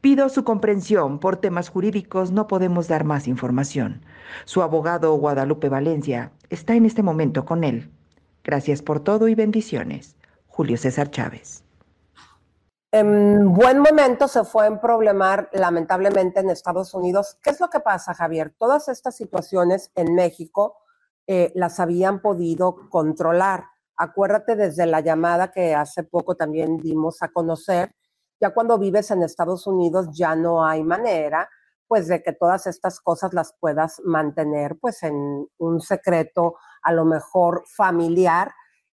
Pido 0.00 0.28
su 0.28 0.44
comprensión. 0.44 1.18
Por 1.18 1.36
temas 1.36 1.68
jurídicos 1.68 2.30
no 2.30 2.46
podemos 2.46 2.88
dar 2.88 3.04
más 3.04 3.26
información. 3.26 4.02
Su 4.44 4.62
abogado 4.62 5.12
Guadalupe 5.14 5.68
Valencia 5.68 6.30
está 6.50 6.76
en 6.76 6.86
este 6.86 7.02
momento 7.02 7.44
con 7.44 7.64
él. 7.64 7.90
Gracias 8.44 8.80
por 8.80 9.00
todo 9.00 9.28
y 9.28 9.34
bendiciones. 9.34 10.16
Julio 10.46 10.76
César 10.76 11.10
Chávez 11.10 11.65
en 12.98 13.52
buen 13.52 13.80
momento 13.80 14.26
se 14.26 14.42
fue 14.44 14.66
en 14.66 14.80
problemar 14.80 15.50
lamentablemente 15.52 16.40
en 16.40 16.48
Estados 16.48 16.94
Unidos. 16.94 17.36
¿Qué 17.42 17.50
es 17.50 17.60
lo 17.60 17.68
que 17.68 17.80
pasa, 17.80 18.14
Javier? 18.14 18.54
Todas 18.58 18.88
estas 18.88 19.14
situaciones 19.14 19.90
en 19.94 20.14
México 20.14 20.78
eh, 21.26 21.52
las 21.54 21.78
habían 21.78 22.22
podido 22.22 22.88
controlar. 22.88 23.66
Acuérdate 23.98 24.56
desde 24.56 24.86
la 24.86 25.00
llamada 25.00 25.52
que 25.52 25.74
hace 25.74 26.04
poco 26.04 26.36
también 26.36 26.78
dimos 26.78 27.22
a 27.22 27.28
conocer, 27.28 27.94
ya 28.40 28.54
cuando 28.54 28.78
vives 28.78 29.10
en 29.10 29.22
Estados 29.22 29.66
Unidos 29.66 30.08
ya 30.12 30.34
no 30.34 30.64
hay 30.64 30.82
manera 30.82 31.50
pues 31.88 32.08
de 32.08 32.22
que 32.22 32.32
todas 32.32 32.66
estas 32.66 33.00
cosas 33.00 33.34
las 33.34 33.54
puedas 33.60 34.00
mantener 34.04 34.78
pues 34.80 35.02
en 35.02 35.46
un 35.58 35.80
secreto 35.82 36.56
a 36.82 36.92
lo 36.92 37.04
mejor 37.04 37.62
familiar. 37.66 38.52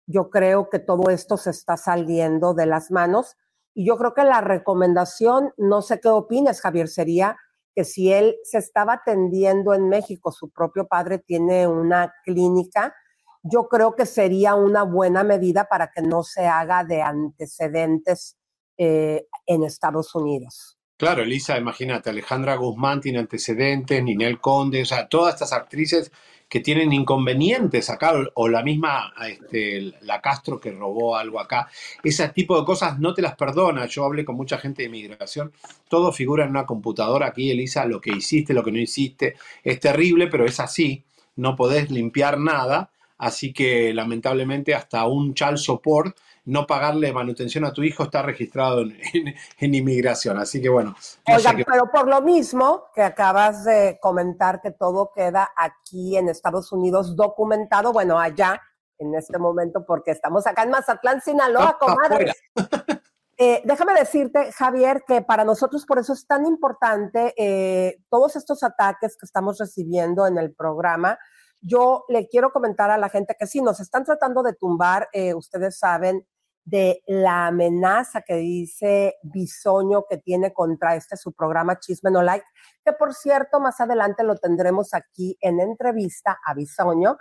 Yo 0.07 0.29
creo 0.29 0.69
que 0.69 0.79
todo 0.79 1.09
esto 1.09 1.35
se 1.35 1.49
está 1.49 1.75
saliendo 1.75 2.53
de 2.53 2.65
las 2.65 2.91
manos 2.91 3.35
y 3.79 3.85
yo 3.85 3.95
creo 3.95 4.13
que 4.13 4.25
la 4.25 4.41
recomendación, 4.41 5.53
no 5.55 5.81
sé 5.81 6.01
qué 6.01 6.09
opinas, 6.09 6.59
Javier, 6.59 6.89
sería 6.89 7.37
que 7.73 7.85
si 7.85 8.11
él 8.11 8.35
se 8.43 8.57
estaba 8.57 8.95
atendiendo 8.95 9.73
en 9.73 9.87
México, 9.87 10.33
su 10.33 10.49
propio 10.49 10.85
padre 10.85 11.19
tiene 11.19 11.65
una 11.65 12.13
clínica, 12.25 12.93
yo 13.41 13.69
creo 13.69 13.95
que 13.95 14.05
sería 14.05 14.55
una 14.55 14.83
buena 14.83 15.23
medida 15.23 15.69
para 15.69 15.91
que 15.95 16.01
no 16.01 16.23
se 16.23 16.45
haga 16.45 16.83
de 16.83 17.01
antecedentes 17.01 18.37
eh, 18.77 19.27
en 19.45 19.63
Estados 19.63 20.13
Unidos. 20.13 20.77
Claro, 20.97 21.21
Elisa, 21.21 21.57
imagínate, 21.57 22.09
Alejandra 22.09 22.55
Guzmán 22.55 22.99
tiene 22.99 23.19
antecedentes, 23.19 24.03
Ninel 24.03 24.41
Conde, 24.41 24.81
o 24.81 24.85
sea, 24.85 25.07
todas 25.07 25.35
estas 25.35 25.53
actrices 25.53 26.11
que 26.49 26.59
tienen 26.59 26.91
inconvenientes 26.91 27.91
acá, 27.91 28.13
o 28.33 28.47
la 28.47 28.63
misma 28.63 29.13
este, 29.27 29.93
la 30.01 30.19
Castro 30.19 30.59
que 30.59 30.71
robó 30.71 31.15
algo 31.15 31.39
acá. 31.39 31.69
Ese 32.03 32.27
tipo 32.29 32.59
de 32.59 32.65
cosas 32.65 32.99
no 32.99 33.13
te 33.13 33.21
las 33.21 33.35
perdona. 33.35 33.85
Yo 33.85 34.03
hablé 34.03 34.25
con 34.25 34.35
mucha 34.35 34.57
gente 34.57 34.81
de 34.81 34.87
inmigración. 34.87 35.53
Todo 35.87 36.11
figura 36.11 36.43
en 36.43 36.49
una 36.49 36.65
computadora 36.65 37.27
aquí, 37.27 37.51
Elisa, 37.51 37.85
lo 37.85 38.01
que 38.01 38.11
hiciste, 38.11 38.55
lo 38.55 38.63
que 38.63 38.71
no 38.71 38.79
hiciste. 38.79 39.35
Es 39.63 39.79
terrible, 39.79 40.27
pero 40.27 40.45
es 40.45 40.59
así. 40.59 41.03
No 41.35 41.55
podés 41.55 41.91
limpiar 41.91 42.39
nada. 42.39 42.89
Así 43.19 43.53
que 43.53 43.93
lamentablemente 43.93 44.73
hasta 44.73 45.05
un 45.05 45.33
child 45.35 45.57
support 45.57 46.17
no 46.45 46.65
pagarle 46.67 47.13
manutención 47.13 47.65
a 47.65 47.73
tu 47.73 47.83
hijo 47.83 48.03
está 48.03 48.21
registrado 48.21 48.81
en, 48.81 49.73
inmigración. 49.73 50.37
Así 50.37 50.61
que 50.61 50.69
bueno. 50.69 50.95
Oiga, 51.27 51.53
pero 51.65 51.89
por 51.91 52.07
lo 52.07 52.21
mismo 52.21 52.85
que 52.93 53.01
acabas 53.01 53.65
de 53.65 53.97
comentar 54.01 54.61
que 54.61 54.71
todo 54.71 55.11
queda 55.15 55.49
aquí 55.55 56.17
en 56.17 56.29
Estados 56.29 56.71
Unidos 56.71 57.15
documentado, 57.15 57.93
bueno, 57.93 58.19
allá 58.19 58.61
en 58.97 59.15
este 59.15 59.37
momento, 59.39 59.85
porque 59.85 60.11
estamos 60.11 60.45
acá 60.45 60.63
en 60.63 60.71
Mazatlán, 60.71 61.21
Sinaloa, 61.21 61.77
comadre. 61.79 62.33
Eh, 63.41 63.61
déjame 63.63 63.93
decirte, 63.93 64.51
Javier, 64.51 65.05
que 65.07 65.21
para 65.21 65.45
nosotros 65.45 65.85
por 65.85 65.97
eso 65.97 66.11
es 66.11 66.27
tan 66.27 66.45
importante 66.45 67.33
eh, 67.37 68.03
todos 68.09 68.35
estos 68.35 68.63
ataques 68.63 69.15
que 69.15 69.25
estamos 69.25 69.57
recibiendo 69.57 70.27
en 70.27 70.37
el 70.37 70.53
programa. 70.53 71.17
Yo 71.61 72.05
le 72.07 72.27
quiero 72.27 72.51
comentar 72.51 72.89
a 72.91 72.97
la 72.97 73.09
gente 73.09 73.35
que 73.37 73.47
sí, 73.47 73.61
nos 73.61 73.79
están 73.79 74.03
tratando 74.03 74.43
de 74.43 74.53
tumbar, 74.53 75.09
eh, 75.13 75.33
ustedes 75.33 75.77
saben, 75.77 76.25
de 76.69 77.01
la 77.07 77.47
amenaza 77.47 78.21
que 78.21 78.35
dice 78.35 79.15
Bisoño 79.23 80.05
que 80.07 80.17
tiene 80.17 80.53
contra 80.53 80.95
este 80.95 81.17
su 81.17 81.33
programa 81.33 81.79
Chisme 81.79 82.11
No 82.11 82.21
Like, 82.21 82.45
que 82.85 82.93
por 82.93 83.13
cierto 83.13 83.59
más 83.59 83.79
adelante 83.79 84.23
lo 84.23 84.35
tendremos 84.35 84.93
aquí 84.93 85.37
en 85.41 85.59
entrevista 85.59 86.37
a 86.45 86.53
Bisoño. 86.53 87.17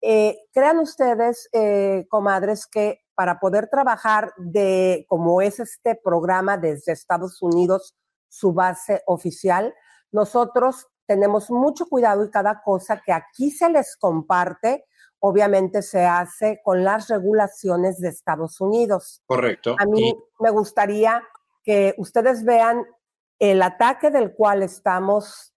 Eh, 0.00 0.38
crean 0.52 0.78
ustedes, 0.78 1.48
eh, 1.52 2.06
comadres, 2.08 2.66
que 2.66 3.00
para 3.14 3.38
poder 3.40 3.68
trabajar 3.68 4.32
de 4.36 5.04
como 5.08 5.42
es 5.42 5.60
este 5.60 5.98
programa 6.02 6.56
desde 6.56 6.92
Estados 6.92 7.42
Unidos, 7.42 7.96
su 8.28 8.52
base 8.52 9.02
oficial, 9.06 9.74
nosotros 10.10 10.88
tenemos 11.06 11.50
mucho 11.50 11.86
cuidado 11.86 12.24
y 12.24 12.30
cada 12.30 12.62
cosa 12.62 13.00
que 13.04 13.12
aquí 13.12 13.50
se 13.50 13.68
les 13.68 13.96
comparte, 13.96 14.84
obviamente 15.18 15.82
se 15.82 16.04
hace 16.04 16.60
con 16.64 16.84
las 16.84 17.08
regulaciones 17.08 18.00
de 18.00 18.08
Estados 18.08 18.60
Unidos. 18.60 19.22
Correcto. 19.26 19.76
A 19.78 19.86
mí 19.86 20.16
me 20.40 20.50
gustaría 20.50 21.22
que 21.62 21.94
ustedes 21.98 22.44
vean 22.44 22.84
el 23.38 23.62
ataque 23.62 24.10
del 24.10 24.34
cual 24.34 24.62
estamos 24.62 25.54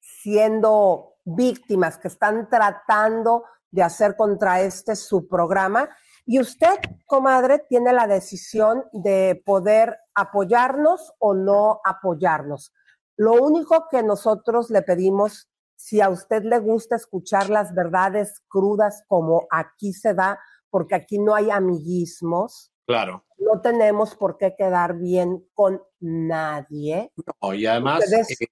siendo 0.00 1.16
víctimas, 1.24 1.98
que 1.98 2.08
están 2.08 2.48
tratando 2.48 3.44
de 3.70 3.82
hacer 3.82 4.16
contra 4.16 4.60
este 4.60 4.96
su 4.96 5.28
programa. 5.28 5.88
Y 6.24 6.40
usted, 6.40 6.74
comadre, 7.04 7.60
tiene 7.68 7.92
la 7.92 8.06
decisión 8.06 8.84
de 8.92 9.40
poder 9.44 9.98
apoyarnos 10.14 11.12
o 11.18 11.34
no 11.34 11.80
apoyarnos. 11.84 12.72
Lo 13.16 13.34
único 13.34 13.86
que 13.90 14.02
nosotros 14.02 14.70
le 14.70 14.82
pedimos 14.82 15.48
si 15.76 16.00
a 16.00 16.08
usted 16.08 16.42
le 16.42 16.58
gusta 16.58 16.96
escuchar 16.96 17.50
las 17.50 17.74
verdades 17.74 18.42
crudas 18.48 19.04
como 19.06 19.46
aquí 19.50 19.92
se 19.92 20.14
da, 20.14 20.38
porque 20.70 20.94
aquí 20.94 21.18
no 21.18 21.34
hay 21.34 21.50
amiguismos. 21.50 22.72
Claro. 22.86 23.24
No 23.38 23.60
tenemos 23.60 24.14
por 24.14 24.38
qué 24.38 24.54
quedar 24.56 24.96
bien 24.96 25.46
con 25.54 25.82
nadie. 26.00 27.12
No, 27.42 27.54
y 27.54 27.66
además... 27.66 28.10
Eh, 28.12 28.46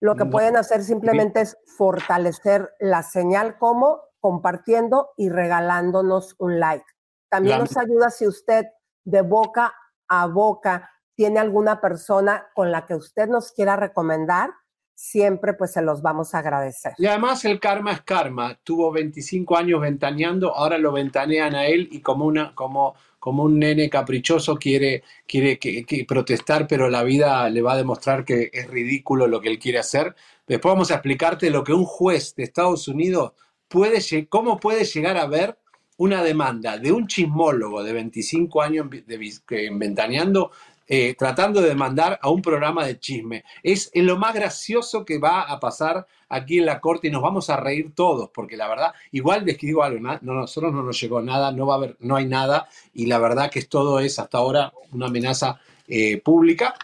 lo 0.00 0.16
que 0.16 0.26
pueden 0.26 0.56
hacer 0.56 0.82
simplemente 0.82 1.40
es 1.40 1.56
fortalecer 1.78 2.74
la 2.78 3.02
señal 3.02 3.56
como 3.58 4.02
compartiendo 4.20 5.12
y 5.16 5.30
regalándonos 5.30 6.34
un 6.38 6.60
like. 6.60 6.84
También 7.30 7.60
nos 7.60 7.74
ayuda 7.76 8.10
si 8.10 8.26
usted 8.26 8.66
de 9.04 9.22
boca 9.22 9.74
a 10.08 10.26
boca 10.26 10.90
tiene 11.14 11.40
alguna 11.40 11.80
persona 11.80 12.46
con 12.54 12.70
la 12.70 12.86
que 12.86 12.94
usted 12.94 13.28
nos 13.28 13.52
quiera 13.52 13.76
recomendar 13.76 14.50
siempre 14.94 15.54
pues 15.54 15.72
se 15.72 15.82
los 15.82 16.02
vamos 16.02 16.34
a 16.34 16.38
agradecer. 16.38 16.92
Y 16.98 17.06
además 17.06 17.44
el 17.44 17.60
karma 17.60 17.92
es 17.92 18.02
karma. 18.02 18.58
Tuvo 18.62 18.92
25 18.92 19.56
años 19.56 19.80
ventaneando, 19.80 20.54
ahora 20.54 20.78
lo 20.78 20.92
ventanean 20.92 21.54
a 21.54 21.66
él 21.66 21.88
y 21.90 22.00
como, 22.00 22.24
una, 22.24 22.54
como, 22.54 22.94
como 23.18 23.42
un 23.44 23.58
nene 23.58 23.90
caprichoso 23.90 24.56
quiere, 24.56 25.02
quiere 25.26 25.58
protestar, 26.06 26.66
pero 26.66 26.88
la 26.88 27.02
vida 27.02 27.48
le 27.50 27.62
va 27.62 27.72
a 27.72 27.76
demostrar 27.76 28.24
que 28.24 28.50
es 28.52 28.68
ridículo 28.68 29.26
lo 29.26 29.40
que 29.40 29.48
él 29.48 29.58
quiere 29.58 29.78
hacer. 29.78 30.14
Después 30.46 30.72
vamos 30.72 30.90
a 30.90 30.94
explicarte 30.94 31.50
lo 31.50 31.64
que 31.64 31.72
un 31.72 31.84
juez 31.84 32.34
de 32.36 32.44
Estados 32.44 32.86
Unidos 32.88 33.32
puede, 33.68 34.00
cómo 34.28 34.60
puede 34.60 34.84
llegar 34.84 35.16
a 35.16 35.26
ver 35.26 35.58
una 35.96 36.22
demanda 36.22 36.78
de 36.78 36.92
un 36.92 37.06
chismólogo 37.06 37.84
de 37.84 37.92
25 37.92 38.62
años 38.62 38.88
de, 38.90 39.70
ventaneando 39.72 40.50
eh, 40.86 41.14
tratando 41.18 41.60
de 41.60 41.74
mandar 41.74 42.18
a 42.20 42.30
un 42.30 42.42
programa 42.42 42.86
de 42.86 42.98
chisme. 42.98 43.44
Es 43.62 43.90
lo 43.94 44.16
más 44.16 44.34
gracioso 44.34 45.04
que 45.04 45.18
va 45.18 45.42
a 45.42 45.58
pasar 45.60 46.06
aquí 46.28 46.58
en 46.58 46.66
la 46.66 46.80
corte 46.80 47.08
y 47.08 47.10
nos 47.10 47.22
vamos 47.22 47.50
a 47.50 47.56
reír 47.56 47.94
todos, 47.94 48.30
porque 48.30 48.56
la 48.56 48.68
verdad, 48.68 48.92
igual 49.12 49.44
les 49.44 49.58
digo 49.58 49.82
algo, 49.82 50.00
no, 50.00 50.18
nosotros 50.20 50.72
no 50.72 50.82
nos 50.82 51.00
llegó 51.00 51.22
nada, 51.22 51.52
no 51.52 51.66
va 51.66 51.74
a 51.74 51.76
haber, 51.78 51.96
no 52.00 52.16
hay 52.16 52.26
nada, 52.26 52.68
y 52.92 53.06
la 53.06 53.18
verdad 53.18 53.50
que 53.50 53.62
todo 53.62 54.00
es 54.00 54.18
hasta 54.18 54.38
ahora 54.38 54.72
una 54.92 55.06
amenaza 55.06 55.60
eh, 55.86 56.20
pública, 56.20 56.74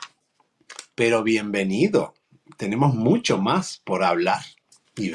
pero 0.95 1.23
bienvenido, 1.23 2.14
tenemos 2.57 2.95
mucho 2.95 3.38
más 3.38 3.80
por 3.85 4.04
hablar. 4.04 4.42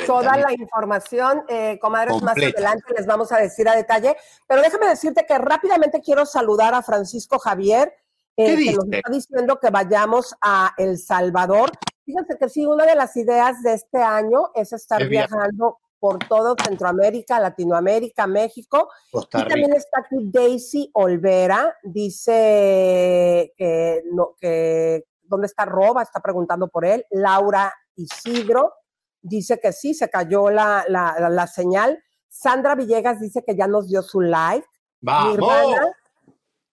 Toda 0.05 0.37
la 0.37 0.51
información, 0.53 1.43
eh, 1.47 1.77
comadres, 1.79 2.21
más 2.21 2.35
adelante 2.37 2.93
les 2.97 3.05
vamos 3.05 3.31
a 3.31 3.37
decir 3.37 3.67
a 3.69 3.75
detalle. 3.75 4.15
Pero 4.47 4.61
déjame 4.61 4.87
decirte 4.87 5.25
que 5.27 5.37
rápidamente 5.37 6.01
quiero 6.01 6.25
saludar 6.25 6.73
a 6.73 6.81
Francisco 6.81 7.39
Javier, 7.39 7.93
eh, 8.37 8.55
que 8.55 8.73
nos 8.73 8.85
está 8.91 9.11
diciendo 9.11 9.59
que 9.59 9.69
vayamos 9.69 10.35
a 10.41 10.73
El 10.77 10.97
Salvador. 10.97 11.71
Fíjense 12.05 12.37
que 12.37 12.49
sí, 12.49 12.65
una 12.65 12.85
de 12.85 12.95
las 12.95 13.15
ideas 13.17 13.63
de 13.63 13.73
este 13.73 13.97
año 13.97 14.51
es 14.53 14.73
estar 14.73 15.07
viajando 15.07 15.79
por 15.99 16.19
todo 16.19 16.55
Centroamérica, 16.63 17.39
Latinoamérica, 17.39 18.27
México. 18.27 18.89
y 19.11 19.25
también 19.27 19.73
está 19.73 20.01
aquí 20.01 20.17
Daisy 20.31 20.91
Olvera, 20.93 21.75
dice 21.83 23.53
que, 23.57 24.03
no, 24.11 24.35
que 24.39 25.05
¿dónde 25.23 25.47
está 25.47 25.65
Roba? 25.65 26.03
Está 26.03 26.19
preguntando 26.19 26.67
por 26.67 26.85
él. 26.85 27.05
Laura 27.09 27.73
Isidro 27.95 28.73
dice 29.21 29.59
que 29.59 29.73
sí, 29.73 29.93
se 29.93 30.09
cayó 30.09 30.49
la, 30.49 30.85
la, 30.87 31.47
señal. 31.47 32.03
Sandra 32.29 32.75
Villegas 32.75 33.19
dice 33.19 33.43
que 33.43 33.55
ya 33.55 33.67
nos 33.67 33.87
dio 33.87 34.03
su 34.03 34.21
like. 34.21 34.67
¡Vamos! 35.01 35.39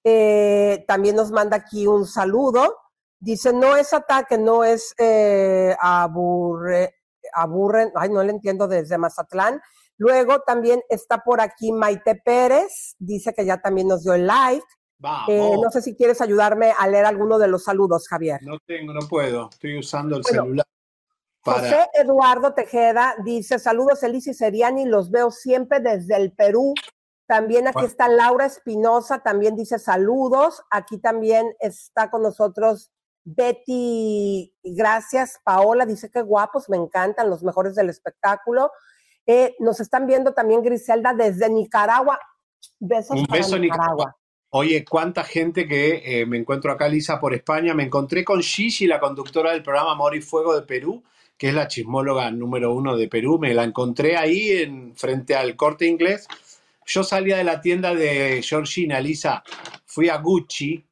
Eh, 0.04 0.84
también 0.86 1.16
nos 1.16 1.30
manda 1.30 1.56
aquí 1.56 1.86
un 1.86 2.06
saludo. 2.06 2.76
Dice, 3.18 3.52
no 3.52 3.76
es 3.76 3.92
ataque, 3.92 4.36
no 4.36 4.64
es 4.64 4.94
eh, 4.98 5.76
aburre, 5.80 6.96
aburren, 7.32 7.92
ay, 7.94 8.08
no 8.08 8.22
le 8.22 8.32
entiendo 8.32 8.66
desde 8.66 8.98
Mazatlán. 8.98 9.60
Luego 9.96 10.40
también 10.40 10.82
está 10.88 11.18
por 11.18 11.40
aquí 11.40 11.70
Maite 11.70 12.16
Pérez, 12.16 12.96
dice 12.98 13.32
que 13.32 13.44
ya 13.44 13.60
también 13.60 13.86
nos 13.86 14.02
dio 14.02 14.14
el 14.14 14.26
like. 14.26 14.66
Eh, 15.28 15.56
no 15.60 15.70
sé 15.70 15.82
si 15.82 15.94
quieres 15.96 16.20
ayudarme 16.20 16.72
a 16.76 16.86
leer 16.88 17.04
alguno 17.04 17.38
de 17.38 17.48
los 17.48 17.64
saludos, 17.64 18.08
Javier. 18.08 18.40
No 18.42 18.58
tengo, 18.66 18.92
no 18.92 19.06
puedo. 19.08 19.48
Estoy 19.50 19.78
usando 19.78 20.16
el 20.16 20.24
celular. 20.24 20.66
José 21.44 21.88
Eduardo 21.94 22.54
Tejeda 22.54 23.16
dice: 23.24 23.58
Saludos, 23.58 24.02
Elise 24.02 24.32
Seriani, 24.32 24.86
los 24.86 25.10
veo 25.10 25.30
siempre 25.30 25.80
desde 25.80 26.16
el 26.16 26.32
Perú. 26.32 26.74
También 27.32 27.66
aquí 27.66 27.86
está 27.86 28.08
Laura 28.08 28.44
Espinosa, 28.44 29.20
también 29.20 29.56
dice 29.56 29.78
saludos. 29.78 30.62
Aquí 30.70 30.98
también 30.98 31.54
está 31.60 32.10
con 32.10 32.20
nosotros 32.20 32.92
Betty, 33.24 34.52
gracias. 34.62 35.40
Paola 35.42 35.86
dice 35.86 36.10
que 36.10 36.20
guapos, 36.20 36.68
me 36.68 36.76
encantan, 36.76 37.30
los 37.30 37.42
mejores 37.42 37.74
del 37.74 37.88
espectáculo. 37.88 38.70
Eh, 39.24 39.54
nos 39.60 39.80
están 39.80 40.06
viendo 40.06 40.34
también 40.34 40.62
Griselda 40.62 41.14
desde 41.14 41.48
Nicaragua. 41.48 42.20
Besos 42.78 43.18
Un 43.18 43.26
beso 43.30 43.58
Nicaragua. 43.58 44.14
Oye, 44.50 44.84
cuánta 44.84 45.24
gente 45.24 45.66
que 45.66 46.02
eh, 46.04 46.26
me 46.26 46.36
encuentro 46.36 46.70
acá, 46.70 46.86
Lisa, 46.86 47.18
por 47.18 47.32
España. 47.32 47.72
Me 47.72 47.84
encontré 47.84 48.26
con 48.26 48.42
Gigi, 48.42 48.86
la 48.86 49.00
conductora 49.00 49.52
del 49.52 49.62
programa 49.62 49.92
Amor 49.92 50.14
y 50.14 50.20
Fuego 50.20 50.54
de 50.54 50.66
Perú, 50.66 51.02
que 51.38 51.48
es 51.48 51.54
la 51.54 51.66
chismóloga 51.66 52.30
número 52.30 52.74
uno 52.74 52.94
de 52.94 53.08
Perú. 53.08 53.38
Me 53.38 53.54
la 53.54 53.64
encontré 53.64 54.18
ahí 54.18 54.50
en, 54.50 54.94
frente 54.94 55.34
al 55.34 55.56
corte 55.56 55.86
inglés. 55.86 56.28
Yo 56.86 57.04
salía 57.04 57.36
de 57.36 57.44
la 57.44 57.60
tienda 57.60 57.94
de 57.94 58.42
Georgina, 58.42 59.00
Lisa. 59.00 59.42
Fui 59.86 60.08
a 60.08 60.18
Gucci, 60.18 60.84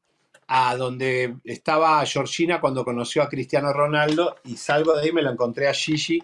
a 0.47 0.76
donde 0.76 1.37
estaba 1.44 2.04
Georgina 2.06 2.61
cuando 2.61 2.85
conoció 2.85 3.23
a 3.23 3.28
Cristiano 3.28 3.73
Ronaldo 3.73 4.37
y 4.44 4.56
salgo 4.56 4.94
de 4.94 5.02
ahí, 5.02 5.12
me 5.12 5.23
lo 5.23 5.30
encontré 5.30 5.68
a 5.68 5.75
Gigi. 5.75 6.23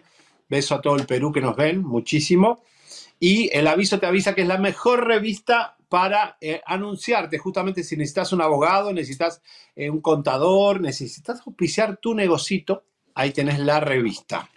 Beso 0.48 0.76
a 0.76 0.80
todo 0.80 0.96
el 0.96 1.06
Perú 1.06 1.32
que 1.32 1.40
nos 1.40 1.56
ven, 1.56 1.82
muchísimo. 1.82 2.62
Y 3.18 3.50
el 3.56 3.66
aviso 3.66 3.98
te 3.98 4.06
avisa 4.06 4.34
que 4.34 4.42
es 4.42 4.48
la 4.48 4.58
mejor 4.58 5.06
revista 5.06 5.76
para 5.88 6.36
eh, 6.40 6.60
anunciarte. 6.66 7.38
Justamente 7.38 7.82
si 7.82 7.96
necesitas 7.96 8.32
un 8.32 8.42
abogado, 8.42 8.92
necesitas 8.92 9.42
eh, 9.74 9.90
un 9.90 10.00
contador, 10.00 10.80
necesitas 10.80 11.40
auspiciar 11.46 11.96
tu 11.96 12.14
negocito, 12.14 12.84
ahí 13.14 13.32
tenés 13.32 13.58
la 13.58 13.80
revista. 13.80 14.48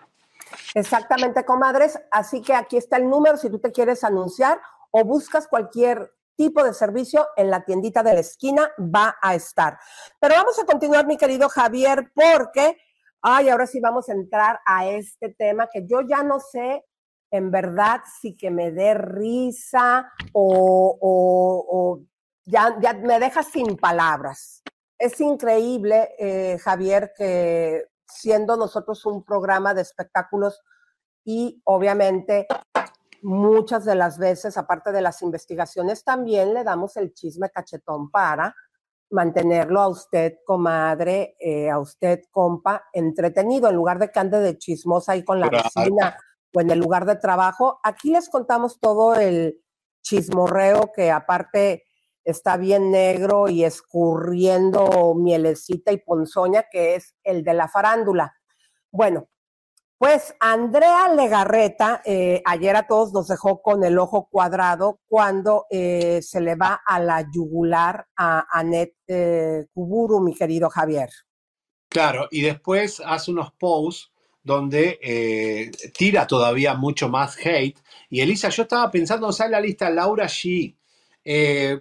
Exactamente, 0.73 1.45
comadres. 1.45 1.99
Así 2.11 2.41
que 2.41 2.53
aquí 2.53 2.77
está 2.77 2.97
el 2.97 3.09
número 3.09 3.37
si 3.37 3.49
tú 3.49 3.59
te 3.59 3.71
quieres 3.71 4.03
anunciar 4.03 4.59
o 4.91 5.03
buscas 5.03 5.47
cualquier 5.47 6.11
tipo 6.35 6.63
de 6.63 6.73
servicio 6.73 7.27
en 7.35 7.49
la 7.49 7.65
tiendita 7.65 8.01
de 8.01 8.13
la 8.13 8.21
esquina, 8.21 8.71
va 8.79 9.17
a 9.21 9.35
estar. 9.35 9.77
Pero 10.19 10.35
vamos 10.35 10.57
a 10.57 10.65
continuar, 10.65 11.05
mi 11.05 11.17
querido 11.17 11.49
Javier, 11.49 12.11
porque, 12.15 12.77
ay, 13.21 13.49
ahora 13.49 13.67
sí 13.67 13.81
vamos 13.81 14.07
a 14.07 14.13
entrar 14.13 14.59
a 14.65 14.87
este 14.87 15.35
tema 15.37 15.67
que 15.71 15.85
yo 15.85 16.01
ya 16.01 16.23
no 16.23 16.39
sé 16.39 16.85
en 17.31 17.51
verdad 17.51 18.01
sí 18.21 18.35
que 18.35 18.49
me 18.51 18.71
dé 18.71 18.93
risa 18.93 20.11
o, 20.33 22.01
ya, 22.45 22.75
ya, 22.81 22.93
me 22.93 23.19
deja 23.19 23.43
sin 23.43 23.77
palabras. 23.77 24.63
Es 24.97 25.19
increíble, 25.21 26.09
eh, 26.17 26.57
Javier, 26.59 27.13
que 27.15 27.85
siendo 28.07 28.57
nosotros 28.57 29.05
un 29.05 29.23
programa 29.23 29.73
de 29.73 29.81
espectáculos 29.81 30.61
y 31.23 31.61
obviamente 31.65 32.47
muchas 33.21 33.85
de 33.85 33.95
las 33.95 34.17
veces, 34.17 34.57
aparte 34.57 34.91
de 34.91 35.01
las 35.01 35.21
investigaciones, 35.21 36.03
también 36.03 36.53
le 36.53 36.63
damos 36.63 36.97
el 36.97 37.13
chisme 37.13 37.49
cachetón 37.49 38.09
para 38.09 38.55
mantenerlo 39.11 39.81
a 39.81 39.87
usted, 39.87 40.35
comadre, 40.45 41.35
eh, 41.39 41.69
a 41.69 41.79
usted, 41.79 42.21
compa, 42.31 42.83
entretenido, 42.93 43.69
en 43.69 43.75
lugar 43.75 43.99
de 43.99 44.11
que 44.11 44.19
ande 44.19 44.39
de 44.39 44.57
chismosa 44.57 45.13
ahí 45.13 45.23
con 45.23 45.39
la 45.39 45.49
vecina 45.49 46.17
o 46.53 46.61
en 46.61 46.69
el 46.69 46.79
lugar 46.79 47.05
de 47.05 47.15
trabajo. 47.15 47.79
Aquí 47.83 48.11
les 48.11 48.29
contamos 48.29 48.79
todo 48.79 49.15
el 49.15 49.61
chismorreo 50.01 50.91
que 50.93 51.11
aparte 51.11 51.83
está 52.23 52.57
bien 52.57 52.91
negro 52.91 53.49
y 53.49 53.63
escurriendo 53.63 55.15
mielecita 55.15 55.91
y 55.91 55.97
ponzoña, 55.97 56.65
que 56.71 56.95
es 56.95 57.15
el 57.23 57.43
de 57.43 57.53
la 57.53 57.67
farándula. 57.67 58.35
Bueno, 58.91 59.27
pues 59.99 60.33
Andrea 60.39 61.13
Legarreta 61.13 62.01
eh, 62.05 62.41
ayer 62.45 62.73
a 62.77 62.87
todos 62.87 63.11
nos 63.11 63.27
dejó 63.27 63.61
con 63.61 63.83
el 63.83 63.99
ojo 63.99 64.29
cuadrado 64.31 65.01
cuando 65.09 65.65
eh, 65.69 66.21
se 66.21 66.39
le 66.39 66.55
va 66.55 66.81
a 66.85 67.01
la 67.01 67.29
yugular 67.29 68.07
a 68.15 68.47
Anet 68.49 68.93
eh, 69.07 69.65
Kuburu, 69.73 70.21
mi 70.21 70.33
querido 70.33 70.69
Javier. 70.69 71.09
Claro, 71.89 72.29
y 72.31 72.41
después 72.41 73.01
hace 73.05 73.31
unos 73.31 73.51
posts 73.59 74.09
donde 74.41 75.69
tira 75.97 76.25
todavía 76.25 76.75
mucho 76.75 77.09
más 77.09 77.35
hate. 77.45 77.77
Y 78.09 78.21
Elisa, 78.21 78.47
yo 78.49 78.63
estaba 78.63 78.89
pensando, 78.89 79.31
sale 79.33 79.51
la 79.51 79.59
lista 79.59 79.89
Laura 79.89 80.27
G, 80.27 80.75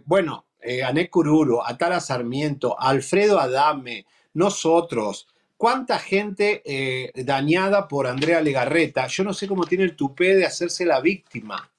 bueno, 0.05 0.47
Anet 0.85 1.09
Cururo, 1.09 1.65
Atara 1.65 2.01
Sarmiento, 2.01 2.79
Alfredo 2.79 3.39
Adame, 3.39 4.07
nosotros, 4.35 5.29
cuánta 5.59 5.99
gente 5.99 6.62
eh, 6.64 7.12
dañada 7.25 7.88
por 7.88 8.07
Andrea 8.07 8.40
Legarreta. 8.40 9.07
Yo 9.09 9.25
no 9.25 9.35
sé 9.35 9.47
cómo 9.47 9.64
tiene 9.64 9.85
el 9.85 9.97
tupé 9.97 10.35
de 10.37 10.47
hacerse 10.47 10.87
la 10.87 11.01
víctima. 11.01 11.71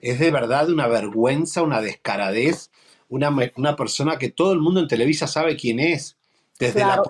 Es 0.00 0.20
de 0.20 0.30
verdad 0.30 0.70
una 0.70 0.86
vergüenza, 0.86 1.62
una 1.62 1.80
descaradez, 1.80 2.70
una, 3.08 3.34
una 3.56 3.74
persona 3.74 4.18
que 4.18 4.30
todo 4.30 4.52
el 4.52 4.60
mundo 4.60 4.80
en 4.80 4.88
Televisa 4.88 5.26
sabe 5.26 5.56
quién 5.56 5.80
es. 5.80 6.16
Desde 6.58 6.80
la 6.80 7.02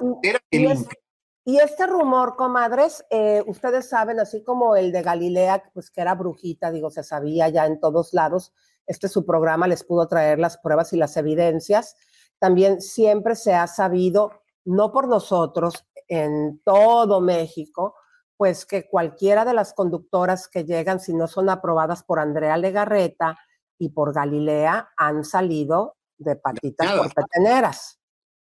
y 1.44 1.58
este 1.58 1.88
rumor, 1.88 2.36
comadres, 2.36 3.04
eh, 3.10 3.42
ustedes 3.48 3.88
saben, 3.88 4.20
así 4.20 4.44
como 4.44 4.76
el 4.76 4.92
de 4.92 5.02
Galilea, 5.02 5.70
pues 5.74 5.90
que 5.90 6.00
era 6.00 6.14
brujita, 6.14 6.70
digo, 6.70 6.88
se 6.88 7.02
sabía 7.02 7.48
ya 7.48 7.66
en 7.66 7.80
todos 7.80 8.14
lados, 8.14 8.52
este 8.86 9.08
su 9.08 9.26
programa 9.26 9.66
les 9.66 9.82
pudo 9.82 10.06
traer 10.06 10.38
las 10.38 10.56
pruebas 10.58 10.92
y 10.92 10.96
las 10.96 11.16
evidencias. 11.16 11.96
También 12.38 12.80
siempre 12.80 13.34
se 13.34 13.54
ha 13.54 13.66
sabido, 13.66 14.30
no 14.64 14.92
por 14.92 15.08
nosotros, 15.08 15.84
en 16.12 16.60
todo 16.62 17.22
México, 17.22 17.94
pues 18.36 18.66
que 18.66 18.86
cualquiera 18.86 19.46
de 19.46 19.54
las 19.54 19.72
conductoras 19.72 20.46
que 20.46 20.64
llegan, 20.64 21.00
si 21.00 21.14
no 21.14 21.26
son 21.26 21.48
aprobadas 21.48 22.02
por 22.02 22.20
Andrea 22.20 22.58
Legarreta 22.58 23.38
y 23.78 23.88
por 23.88 24.12
Galilea, 24.12 24.90
han 24.98 25.24
salido 25.24 25.96
de 26.18 26.36
patitas 26.36 26.92
por 26.92 27.14
peteneras. 27.14 27.98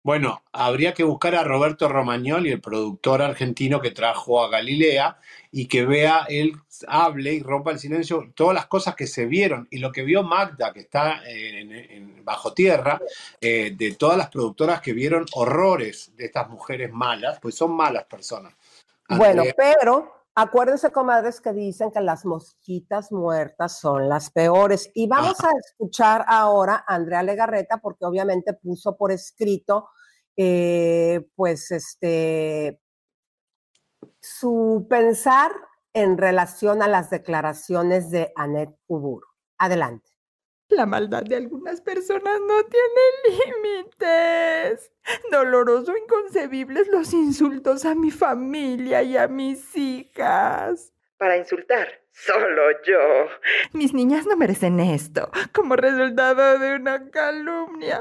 Bueno, 0.08 0.42
habría 0.52 0.94
que 0.94 1.04
buscar 1.04 1.34
a 1.34 1.44
Roberto 1.44 1.86
Romagnoli, 1.86 2.50
el 2.50 2.62
productor 2.62 3.20
argentino 3.20 3.78
que 3.78 3.90
trajo 3.90 4.42
a 4.42 4.48
Galilea, 4.48 5.18
y 5.50 5.68
que 5.68 5.84
vea, 5.84 6.24
él 6.30 6.54
hable 6.86 7.34
y 7.34 7.42
rompa 7.42 7.72
el 7.72 7.78
silencio, 7.78 8.32
todas 8.34 8.54
las 8.54 8.64
cosas 8.68 8.94
que 8.94 9.06
se 9.06 9.26
vieron 9.26 9.68
y 9.70 9.80
lo 9.80 9.92
que 9.92 10.04
vio 10.04 10.22
Magda, 10.22 10.72
que 10.72 10.80
está 10.80 11.20
en, 11.26 12.24
bajo 12.24 12.54
tierra, 12.54 12.98
eh, 13.38 13.74
de 13.76 13.96
todas 13.96 14.16
las 14.16 14.30
productoras 14.30 14.80
que 14.80 14.94
vieron 14.94 15.26
horrores 15.34 16.16
de 16.16 16.24
estas 16.24 16.48
mujeres 16.48 16.90
malas, 16.90 17.38
pues 17.38 17.54
son 17.54 17.72
malas 17.72 18.04
personas. 18.04 18.54
Bueno, 19.10 19.42
pero 19.58 20.14
Acuérdense, 20.40 20.92
comadres, 20.92 21.40
que 21.40 21.52
dicen 21.52 21.90
que 21.90 22.00
las 22.00 22.24
mosquitas 22.24 23.10
muertas 23.10 23.76
son 23.80 24.08
las 24.08 24.30
peores. 24.30 24.88
Y 24.94 25.08
vamos 25.08 25.40
a 25.42 25.50
escuchar 25.58 26.24
ahora 26.28 26.84
a 26.86 26.94
Andrea 26.94 27.24
Legarreta, 27.24 27.78
porque 27.78 28.04
obviamente 28.04 28.52
puso 28.52 28.96
por 28.96 29.10
escrito 29.10 29.88
eh, 30.40 31.27
pues 31.35 31.72
este, 31.72 32.81
su 34.20 34.87
pensar 34.88 35.51
en 35.92 36.16
relación 36.16 36.81
a 36.81 36.87
las 36.87 37.11
declaraciones 37.11 38.12
de 38.12 38.33
Anet 38.37 38.70
Kubur. 38.87 39.27
Adelante. 39.59 40.09
La 40.68 40.87
maldad 40.87 41.24
de 41.24 41.35
algunas 41.35 41.81
personas 41.81 42.38
no 42.46 42.62
tiene 42.66 43.40
límites. 43.64 44.92
Doloroso, 45.33 45.96
inconcebibles 45.96 46.87
los 46.88 47.12
insultos 47.14 47.85
a 47.85 47.96
mi 47.96 48.12
familia 48.12 49.03
y 49.03 49.16
a 49.16 49.27
mis 49.27 49.74
hijas. 49.77 50.92
para 51.16 51.37
insultar. 51.37 51.88
Solo 52.12 52.70
yo. 52.85 53.29
Mis 53.72 53.92
niñas 53.92 54.27
no 54.27 54.37
merecen 54.37 54.79
esto 54.79 55.31
como 55.53 55.74
resultado 55.74 56.59
de 56.61 56.77
una 56.77 57.11
calumnia. 57.11 58.01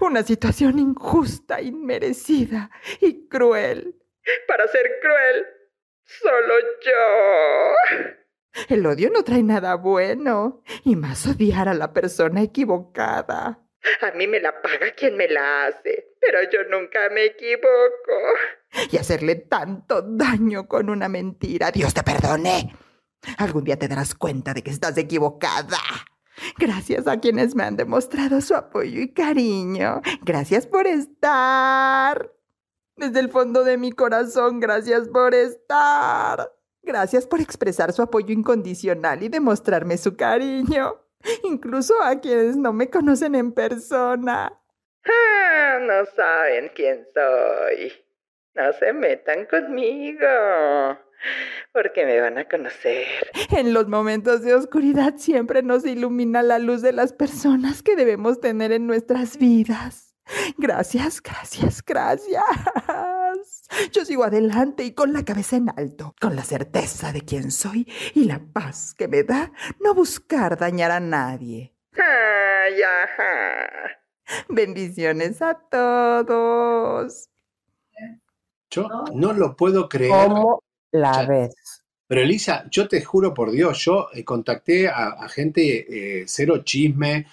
Una 0.00 0.22
situación 0.22 0.78
injusta, 0.78 1.60
inmerecida 1.60 2.70
y 3.00 3.28
cruel. 3.28 3.96
Para 4.46 4.66
ser 4.68 4.90
cruel, 5.00 5.46
solo 6.04 6.54
yo. 6.84 8.64
El 8.68 8.86
odio 8.86 9.10
no 9.10 9.24
trae 9.24 9.42
nada 9.42 9.74
bueno, 9.76 10.62
y 10.84 10.96
más 10.96 11.26
odiar 11.26 11.68
a 11.68 11.74
la 11.74 11.92
persona 11.92 12.42
equivocada. 12.42 13.58
A 14.02 14.10
mí 14.12 14.26
me 14.26 14.40
la 14.40 14.60
paga 14.62 14.92
quien 14.96 15.16
me 15.16 15.28
la 15.28 15.66
hace, 15.66 16.14
pero 16.20 16.38
yo 16.50 16.64
nunca 16.70 17.08
me 17.10 17.24
equivoco. 17.24 18.12
Y 18.90 18.96
hacerle 18.96 19.36
tanto 19.36 20.02
daño 20.02 20.68
con 20.68 20.88
una 20.88 21.08
mentira. 21.08 21.70
Dios 21.70 21.92
te 21.92 22.02
perdone. 22.02 22.76
Algún 23.38 23.64
día 23.64 23.78
te 23.78 23.88
darás 23.88 24.14
cuenta 24.14 24.54
de 24.54 24.62
que 24.62 24.70
estás 24.70 24.96
equivocada. 24.98 25.78
Gracias 26.58 27.06
a 27.06 27.20
quienes 27.20 27.54
me 27.54 27.64
han 27.64 27.76
demostrado 27.76 28.40
su 28.40 28.54
apoyo 28.54 29.00
y 29.00 29.12
cariño. 29.12 30.00
Gracias 30.22 30.66
por 30.66 30.86
estar. 30.86 32.32
Desde 32.96 33.20
el 33.20 33.30
fondo 33.30 33.64
de 33.64 33.78
mi 33.78 33.92
corazón, 33.92 34.60
gracias 34.60 35.08
por 35.08 35.34
estar. 35.34 36.52
Gracias 36.82 37.26
por 37.26 37.40
expresar 37.40 37.92
su 37.92 38.02
apoyo 38.02 38.32
incondicional 38.32 39.22
y 39.22 39.28
demostrarme 39.28 39.96
su 39.96 40.16
cariño. 40.16 41.00
Incluso 41.44 42.02
a 42.02 42.20
quienes 42.20 42.56
no 42.56 42.72
me 42.72 42.90
conocen 42.90 43.34
en 43.34 43.52
persona. 43.52 44.52
Ah, 45.04 45.78
no 45.80 46.04
saben 46.06 46.70
quién 46.74 47.06
soy. 47.14 47.92
No 48.54 48.72
se 48.74 48.92
metan 48.92 49.46
conmigo 49.46 50.26
porque 51.72 52.04
me 52.04 52.20
van 52.20 52.38
a 52.38 52.48
conocer. 52.48 53.06
En 53.50 53.72
los 53.72 53.88
momentos 53.88 54.42
de 54.42 54.54
oscuridad 54.54 55.14
siempre 55.16 55.62
nos 55.62 55.84
ilumina 55.84 56.42
la 56.42 56.58
luz 56.58 56.82
de 56.82 56.92
las 56.92 57.12
personas 57.12 57.82
que 57.82 57.96
debemos 57.96 58.40
tener 58.40 58.72
en 58.72 58.86
nuestras 58.86 59.38
vidas. 59.38 60.14
Gracias, 60.56 61.22
gracias, 61.22 61.84
gracias. 61.84 62.42
Yo 63.92 64.04
sigo 64.04 64.24
adelante 64.24 64.84
y 64.84 64.94
con 64.94 65.12
la 65.12 65.24
cabeza 65.24 65.56
en 65.56 65.68
alto, 65.76 66.14
con 66.20 66.36
la 66.36 66.42
certeza 66.42 67.12
de 67.12 67.22
quién 67.22 67.50
soy 67.50 67.90
y 68.14 68.24
la 68.24 68.40
paz 68.52 68.94
que 68.94 69.08
me 69.08 69.22
da 69.22 69.52
no 69.80 69.94
buscar 69.94 70.58
dañar 70.58 70.90
a 70.90 71.00
nadie. 71.00 71.74
Ay, 71.94 72.80
ajá. 72.82 73.70
Bendiciones 74.48 75.42
a 75.42 75.54
todos. 75.54 77.28
Yo 78.70 78.88
no 79.14 79.32
lo 79.32 79.56
puedo 79.56 79.88
creer. 79.88 80.12
¿Cómo 80.12 80.62
la 80.92 81.26
ves? 81.26 81.54
Pero 82.06 82.20
Elisa, 82.20 82.66
yo 82.70 82.88
te 82.88 83.02
juro 83.02 83.32
por 83.32 83.50
Dios, 83.50 83.84
yo 83.84 84.08
eh, 84.12 84.22
contacté 84.22 84.86
a, 84.86 85.08
a 85.08 85.28
gente 85.28 85.86
eh, 86.20 86.24
cero 86.26 86.62
chisme, 86.62 87.26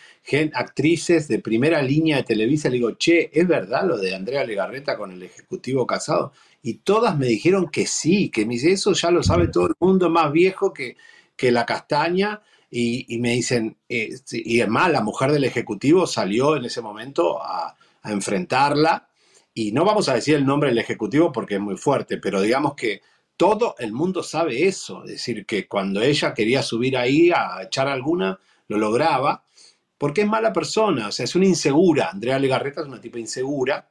actrices 0.54 1.28
de 1.28 1.40
primera 1.40 1.82
línea 1.82 2.18
de 2.18 2.24
Televisa, 2.24 2.70
le 2.70 2.76
digo, 2.76 2.92
che, 2.92 3.30
¿es 3.34 3.48
verdad 3.48 3.86
lo 3.86 3.98
de 3.98 4.16
Andrea 4.16 4.46
Legarreta 4.46 4.96
con 4.98 5.12
el 5.12 5.24
ejecutivo 5.24 5.86
casado? 5.86 6.32
Y 6.62 6.76
todas 6.76 7.18
me 7.18 7.26
dijeron 7.26 7.70
que 7.70 7.86
sí, 7.88 8.30
que 8.30 8.46
me 8.46 8.54
dice, 8.54 8.72
eso 8.72 8.94
ya 8.94 9.12
lo 9.12 9.24
sabe 9.24 9.48
todo 9.48 9.68
el 9.68 9.76
mundo, 9.80 10.10
más 10.10 10.32
viejo 10.32 10.74
que, 10.74 10.98
que 11.36 11.52
la 11.52 11.66
castaña. 11.66 12.42
Y, 12.72 13.14
y 13.14 13.18
me 13.20 13.32
dicen, 13.34 13.78
eh, 13.90 14.16
y 14.32 14.62
además 14.62 14.92
la 14.92 15.02
mujer 15.02 15.32
del 15.32 15.44
ejecutivo 15.44 16.06
salió 16.06 16.56
en 16.56 16.66
ese 16.66 16.82
momento 16.82 17.42
a, 17.42 17.76
a 18.04 18.12
enfrentarla. 18.12 19.10
Y 19.54 19.72
no 19.72 19.84
vamos 19.84 20.08
a 20.08 20.14
decir 20.14 20.36
el 20.36 20.46
nombre 20.46 20.70
del 20.70 20.78
ejecutivo 20.78 21.32
porque 21.32 21.56
es 21.56 21.62
muy 21.62 21.76
fuerte, 21.78 22.18
pero 22.18 22.42
digamos 22.42 22.76
que 22.76 23.02
todo 23.40 23.76
el 23.80 23.94
mundo 23.94 24.22
sabe 24.22 24.68
eso, 24.68 25.06
es 25.06 25.12
decir, 25.12 25.46
que 25.46 25.66
cuando 25.66 26.02
ella 26.02 26.34
quería 26.34 26.62
subir 26.62 26.98
ahí 26.98 27.32
a 27.32 27.64
echar 27.64 27.88
alguna, 27.88 28.38
lo 28.68 28.78
lograba, 28.78 29.46
porque 29.98 30.24
es 30.24 30.28
mala 30.28 30.52
persona, 30.52 31.08
o 31.08 31.12
sea, 31.14 31.24
es 31.24 31.36
una 31.36 31.46
insegura. 31.46 32.10
Andrea 32.12 32.38
Legarreta 32.38 32.82
es 32.82 32.88
una 32.88 33.00
tipa 33.00 33.18
insegura, 33.18 33.88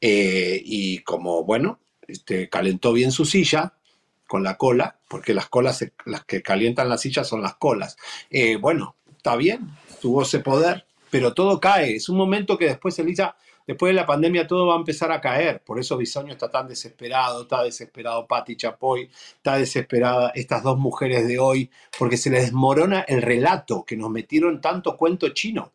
eh, 0.00 0.60
y 0.64 0.98
como, 1.04 1.44
bueno, 1.44 1.78
este, 2.08 2.48
calentó 2.48 2.92
bien 2.92 3.12
su 3.12 3.24
silla 3.24 3.74
con 4.26 4.42
la 4.42 4.56
cola, 4.56 4.98
porque 5.06 5.34
las 5.34 5.48
colas, 5.48 5.86
las 6.04 6.24
que 6.24 6.42
calientan 6.42 6.88
la 6.88 6.98
silla 6.98 7.22
son 7.22 7.42
las 7.42 7.54
colas. 7.54 7.96
Eh, 8.28 8.56
bueno, 8.56 8.96
está 9.16 9.36
bien, 9.36 9.70
tuvo 10.00 10.22
ese 10.22 10.40
poder, 10.40 10.84
pero 11.10 11.32
todo 11.32 11.60
cae. 11.60 11.94
Es 11.94 12.08
un 12.08 12.16
momento 12.16 12.58
que 12.58 12.66
después 12.66 12.98
Elisa, 12.98 13.36
después 13.70 13.90
de 13.90 13.94
la 13.94 14.04
pandemia, 14.06 14.48
todo 14.48 14.66
va 14.66 14.74
a 14.74 14.78
empezar 14.78 15.12
a 15.12 15.20
caer. 15.20 15.62
Por 15.62 15.78
eso 15.78 15.96
Bisoño 15.96 16.32
está 16.32 16.50
tan 16.50 16.66
desesperado, 16.66 17.42
está 17.42 17.62
desesperado 17.62 18.26
Patti 18.26 18.56
Chapoy, 18.56 19.08
está 19.36 19.58
desesperada 19.58 20.32
estas 20.34 20.64
dos 20.64 20.76
mujeres 20.76 21.28
de 21.28 21.38
hoy, 21.38 21.70
porque 21.96 22.16
se 22.16 22.30
les 22.30 22.46
desmorona 22.46 23.02
el 23.02 23.22
relato 23.22 23.84
que 23.84 23.96
nos 23.96 24.10
metieron 24.10 24.60
tanto 24.60 24.96
cuento 24.96 25.28
chino. 25.28 25.72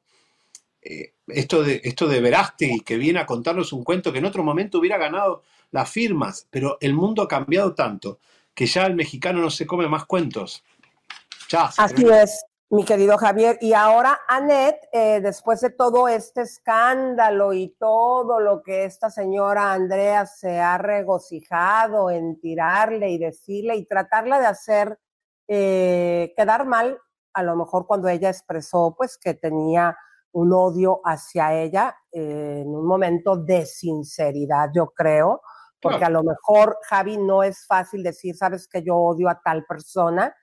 Eh, 0.81 1.13
esto 1.27 1.63
de, 1.63 1.79
esto 1.85 2.05
de 2.09 2.19
Verástegui, 2.19 2.81
que 2.81 2.97
viene 2.97 3.19
a 3.19 3.25
contarnos 3.25 3.71
un 3.71 3.85
cuento 3.85 4.11
que 4.11 4.19
en 4.19 4.25
otro 4.25 4.43
momento 4.43 4.79
hubiera 4.79 4.97
ganado 4.97 5.43
las 5.71 5.89
firmas, 5.89 6.47
pero 6.51 6.77
el 6.81 6.93
mundo 6.93 7.21
ha 7.21 7.29
cambiado 7.29 7.73
tanto 7.73 8.19
que 8.53 8.65
ya 8.65 8.85
el 8.87 8.95
mexicano 8.95 9.39
no 9.39 9.49
se 9.49 9.65
come 9.65 9.87
más 9.87 10.03
cuentos. 10.03 10.65
Ya, 11.49 11.71
Así 11.77 12.05
es, 12.05 12.43
mi 12.69 12.83
querido 12.83 13.17
Javier. 13.17 13.57
Y 13.61 13.73
ahora, 13.73 14.19
Annette, 14.27 14.87
eh, 14.91 15.21
después 15.21 15.61
de 15.61 15.69
todo 15.69 16.07
este 16.07 16.41
escándalo 16.41 17.53
y 17.53 17.75
todo 17.79 18.39
lo 18.39 18.63
que 18.63 18.85
esta 18.85 19.09
señora 19.09 19.73
Andrea 19.73 20.25
se 20.25 20.59
ha 20.59 20.77
regocijado 20.77 22.09
en 22.09 22.39
tirarle 22.39 23.09
y 23.09 23.17
decirle 23.17 23.75
y 23.75 23.85
tratarla 23.85 24.39
de 24.39 24.47
hacer 24.47 24.99
eh, 25.47 26.33
quedar 26.35 26.65
mal, 26.65 26.99
a 27.33 27.43
lo 27.43 27.55
mejor 27.55 27.85
cuando 27.85 28.07
ella 28.07 28.29
expresó 28.29 28.95
pues 28.97 29.17
que 29.17 29.35
tenía 29.35 29.95
un 30.31 30.51
odio 30.51 31.01
hacia 31.05 31.53
ella 31.53 31.95
eh, 32.11 32.61
en 32.61 32.67
un 32.67 32.85
momento 32.85 33.37
de 33.37 33.65
sinceridad, 33.65 34.69
yo 34.73 34.87
creo, 34.87 35.41
porque 35.79 36.03
a 36.03 36.09
lo 36.09 36.23
mejor, 36.23 36.77
Javi, 36.89 37.17
no 37.17 37.43
es 37.43 37.65
fácil 37.67 38.01
decir, 38.01 38.35
sabes 38.35 38.67
que 38.67 38.81
yo 38.83 38.95
odio 38.95 39.29
a 39.29 39.39
tal 39.41 39.65
persona, 39.65 40.35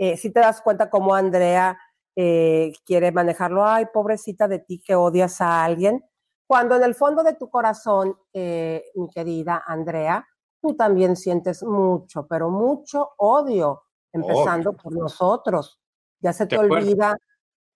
eh, 0.00 0.16
si 0.16 0.30
te 0.30 0.40
das 0.40 0.62
cuenta 0.62 0.88
cómo 0.88 1.14
Andrea 1.14 1.78
eh, 2.16 2.72
quiere 2.86 3.12
manejarlo, 3.12 3.66
ay, 3.66 3.84
pobrecita 3.92 4.48
de 4.48 4.58
ti 4.58 4.80
que 4.82 4.94
odias 4.94 5.42
a 5.42 5.62
alguien, 5.62 6.02
cuando 6.46 6.74
en 6.74 6.84
el 6.84 6.94
fondo 6.94 7.22
de 7.22 7.34
tu 7.34 7.50
corazón, 7.50 8.16
eh, 8.32 8.82
mi 8.94 9.10
querida 9.10 9.62
Andrea, 9.66 10.26
tú 10.58 10.74
también 10.74 11.16
sientes 11.16 11.62
mucho, 11.62 12.26
pero 12.26 12.48
mucho 12.48 13.10
odio, 13.18 13.82
empezando 14.10 14.72
por 14.72 14.94
nosotros. 14.94 15.78
Ya 16.18 16.32
se 16.32 16.46
te 16.46 16.56
olvida. 16.56 17.14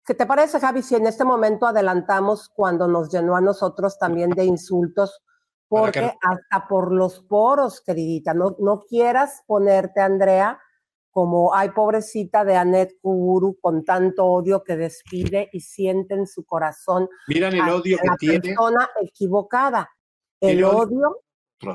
¿Qué 0.06 0.14
te 0.14 0.24
parece, 0.24 0.58
Javi, 0.58 0.80
si 0.80 0.94
en 0.94 1.06
este 1.06 1.24
momento 1.24 1.66
adelantamos 1.66 2.48
cuando 2.48 2.88
nos 2.88 3.12
llenó 3.12 3.36
a 3.36 3.42
nosotros 3.42 3.98
también 3.98 4.30
de 4.30 4.46
insultos? 4.46 5.22
Porque 5.68 6.14
hasta 6.22 6.66
por 6.68 6.90
los 6.90 7.20
poros, 7.20 7.82
queridita, 7.82 8.32
no, 8.32 8.56
no 8.60 8.80
quieras 8.80 9.42
ponerte, 9.46 10.00
Andrea, 10.00 10.58
como, 11.14 11.54
ay, 11.54 11.70
pobrecita 11.70 12.44
de 12.44 12.56
Annette 12.56 12.98
Kuguru, 13.00 13.56
con 13.60 13.84
tanto 13.84 14.26
odio 14.26 14.64
que 14.64 14.76
despide 14.76 15.48
y 15.52 15.60
siente 15.60 16.14
en 16.14 16.26
su 16.26 16.44
corazón 16.44 17.08
Miran 17.28 17.54
el 17.54 17.68
odio 17.70 17.96
que 18.02 18.06
la 18.08 18.16
tiene. 18.16 18.40
persona 18.40 18.90
equivocada. 19.00 19.88
El, 20.40 20.58
El 20.58 20.64
odio- 20.64 21.20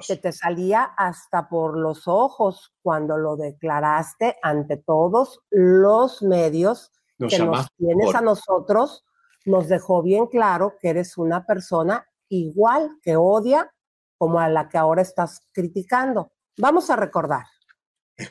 que 0.08 0.18
te 0.18 0.32
salía 0.34 0.84
hasta 0.98 1.48
por 1.50 1.76
los 1.80 2.08
ojos 2.08 2.74
cuando 2.84 3.18
lo 3.18 3.38
declaraste 3.38 4.38
ante 4.44 4.76
todos 4.78 5.40
los 5.50 6.22
medios 6.22 6.92
Nos 7.18 7.32
que 7.34 7.40
nos 7.40 7.68
tienes 7.78 8.06
por- 8.08 8.18
a 8.18 8.22
nosotros, 8.22 9.06
nos 9.46 9.68
dejó 9.70 10.04
bien 10.04 10.28
claro 10.28 10.76
que 10.82 10.90
eres 10.90 11.18
una 11.18 11.46
persona 11.46 12.06
igual 12.28 12.92
que 13.02 13.16
odia 13.16 13.72
como 14.18 14.40
a 14.40 14.50
la 14.50 14.68
que 14.68 14.78
ahora 14.78 15.02
estás 15.02 15.48
criticando. 15.54 16.34
Vamos 16.58 16.90
a 16.90 16.98
recordar. 16.98 17.46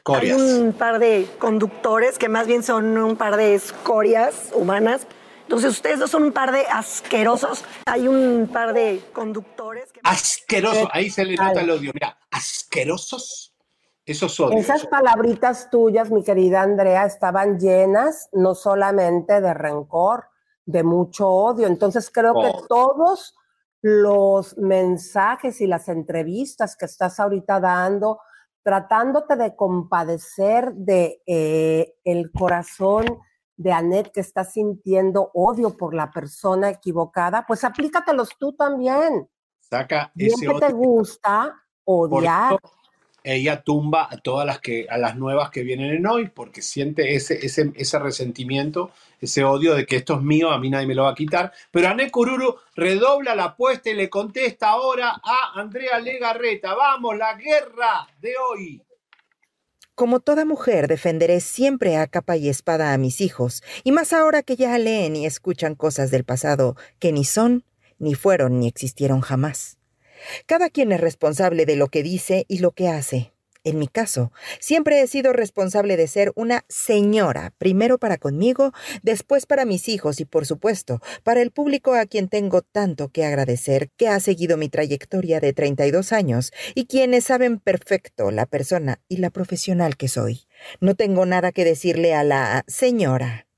Hay 0.04 0.32
un 0.32 0.72
par 0.72 0.98
de 0.98 1.26
conductores 1.38 2.18
que 2.18 2.28
más 2.28 2.46
bien 2.46 2.62
son 2.62 2.98
un 2.98 3.16
par 3.16 3.36
de 3.36 3.54
escorias 3.54 4.50
humanas. 4.54 5.06
Entonces, 5.42 5.70
ustedes 5.70 5.98
dos 5.98 6.10
son 6.10 6.24
un 6.24 6.32
par 6.32 6.52
de 6.52 6.60
asquerosos. 6.66 7.64
Hay 7.86 8.06
un 8.06 8.50
par 8.52 8.74
de 8.74 9.02
conductores 9.14 9.90
que... 9.92 10.00
Asqueroso, 10.04 10.88
ahí 10.92 11.08
se 11.08 11.24
le 11.24 11.36
nota 11.36 11.62
el 11.62 11.70
odio. 11.70 11.90
Mira, 11.94 12.18
asquerosos, 12.30 13.54
esos 14.04 14.38
odios. 14.40 14.60
Esas 14.60 14.86
palabritas 14.86 15.70
tuyas, 15.70 16.10
mi 16.10 16.22
querida 16.22 16.60
Andrea, 16.60 17.06
estaban 17.06 17.58
llenas 17.58 18.28
no 18.32 18.54
solamente 18.54 19.40
de 19.40 19.54
rencor, 19.54 20.24
de 20.66 20.82
mucho 20.82 21.28
odio. 21.28 21.66
Entonces 21.66 22.10
creo 22.10 22.34
que 22.34 22.50
Oh. 22.52 22.66
todos 22.68 23.34
los 23.80 24.58
mensajes 24.58 25.62
y 25.62 25.66
las 25.66 25.88
entrevistas 25.88 26.76
que 26.76 26.84
estás 26.84 27.18
ahorita 27.20 27.58
dando, 27.58 28.20
tratándote 28.68 29.34
de 29.36 29.56
compadecer 29.56 30.74
de 30.74 31.22
eh, 31.26 31.94
el 32.04 32.30
corazón 32.30 33.06
de 33.56 33.72
Annette 33.72 34.12
que 34.12 34.20
está 34.20 34.44
sintiendo 34.44 35.30
odio 35.32 35.74
por 35.74 35.94
la 35.94 36.10
persona 36.10 36.68
equivocada, 36.68 37.46
pues 37.48 37.64
aplícatelos 37.64 38.28
tú 38.38 38.52
también. 38.52 39.26
Saca 39.58 40.12
te 40.14 40.72
gusta 40.74 41.54
Por 41.82 42.12
odiar. 42.12 42.58
eso, 42.62 42.72
ella 43.34 43.62
tumba 43.62 44.08
a 44.10 44.18
todas 44.18 44.46
las 44.46 44.60
que 44.60 44.86
a 44.88 44.98
las 44.98 45.16
nuevas 45.16 45.50
que 45.50 45.62
vienen 45.62 45.92
en 45.92 46.06
hoy 46.06 46.28
porque 46.28 46.62
siente 46.62 47.14
ese, 47.14 47.44
ese, 47.44 47.72
ese 47.74 47.98
resentimiento, 47.98 48.90
ese 49.20 49.44
odio 49.44 49.74
de 49.74 49.86
que 49.86 49.96
esto 49.96 50.14
es 50.14 50.22
mío, 50.22 50.50
a 50.50 50.58
mí 50.58 50.70
nadie 50.70 50.86
me 50.86 50.94
lo 50.94 51.04
va 51.04 51.10
a 51.10 51.14
quitar. 51.14 51.52
Pero 51.70 51.88
Ané 51.88 52.10
Cururu 52.10 52.56
redobla 52.74 53.34
la 53.34 53.44
apuesta 53.44 53.90
y 53.90 53.94
le 53.94 54.08
contesta 54.08 54.70
ahora 54.70 55.20
a 55.22 55.60
Andrea 55.60 55.98
Legarreta. 55.98 56.74
Vamos, 56.74 57.16
la 57.16 57.34
guerra 57.34 58.06
de 58.20 58.34
hoy. 58.36 58.82
Como 59.94 60.20
toda 60.20 60.44
mujer, 60.44 60.86
defenderé 60.86 61.40
siempre 61.40 61.96
a 61.96 62.06
capa 62.06 62.36
y 62.36 62.48
espada 62.48 62.92
a 62.92 62.98
mis 62.98 63.20
hijos, 63.20 63.64
y 63.82 63.90
más 63.90 64.12
ahora 64.12 64.44
que 64.44 64.54
ya 64.54 64.78
leen 64.78 65.16
y 65.16 65.26
escuchan 65.26 65.74
cosas 65.74 66.12
del 66.12 66.22
pasado 66.22 66.76
que 67.00 67.10
ni 67.10 67.24
son, 67.24 67.64
ni 67.98 68.14
fueron, 68.14 68.60
ni 68.60 68.68
existieron 68.68 69.20
jamás. 69.22 69.77
Cada 70.46 70.70
quien 70.70 70.92
es 70.92 71.00
responsable 71.00 71.66
de 71.66 71.76
lo 71.76 71.88
que 71.88 72.02
dice 72.02 72.44
y 72.48 72.58
lo 72.58 72.72
que 72.72 72.88
hace. 72.88 73.32
En 73.64 73.78
mi 73.78 73.88
caso, 73.88 74.32
siempre 74.60 75.02
he 75.02 75.06
sido 75.08 75.32
responsable 75.32 75.96
de 75.96 76.06
ser 76.06 76.32
una 76.36 76.64
señora, 76.68 77.52
primero 77.58 77.98
para 77.98 78.16
conmigo, 78.16 78.72
después 79.02 79.46
para 79.46 79.64
mis 79.64 79.88
hijos 79.88 80.20
y, 80.20 80.24
por 80.24 80.46
supuesto, 80.46 81.02
para 81.22 81.42
el 81.42 81.50
público 81.50 81.94
a 81.94 82.06
quien 82.06 82.28
tengo 82.28 82.62
tanto 82.62 83.08
que 83.08 83.26
agradecer, 83.26 83.90
que 83.96 84.08
ha 84.08 84.20
seguido 84.20 84.56
mi 84.56 84.68
trayectoria 84.68 85.40
de 85.40 85.52
32 85.52 86.12
años 86.12 86.52
y 86.74 86.86
quienes 86.86 87.24
saben 87.24 87.58
perfecto 87.58 88.30
la 88.30 88.46
persona 88.46 89.00
y 89.08 89.18
la 89.18 89.30
profesional 89.30 89.96
que 89.96 90.08
soy. 90.08 90.46
No 90.80 90.94
tengo 90.94 91.26
nada 91.26 91.52
que 91.52 91.64
decirle 91.64 92.14
a 92.14 92.24
la 92.24 92.64
señora. 92.68 93.48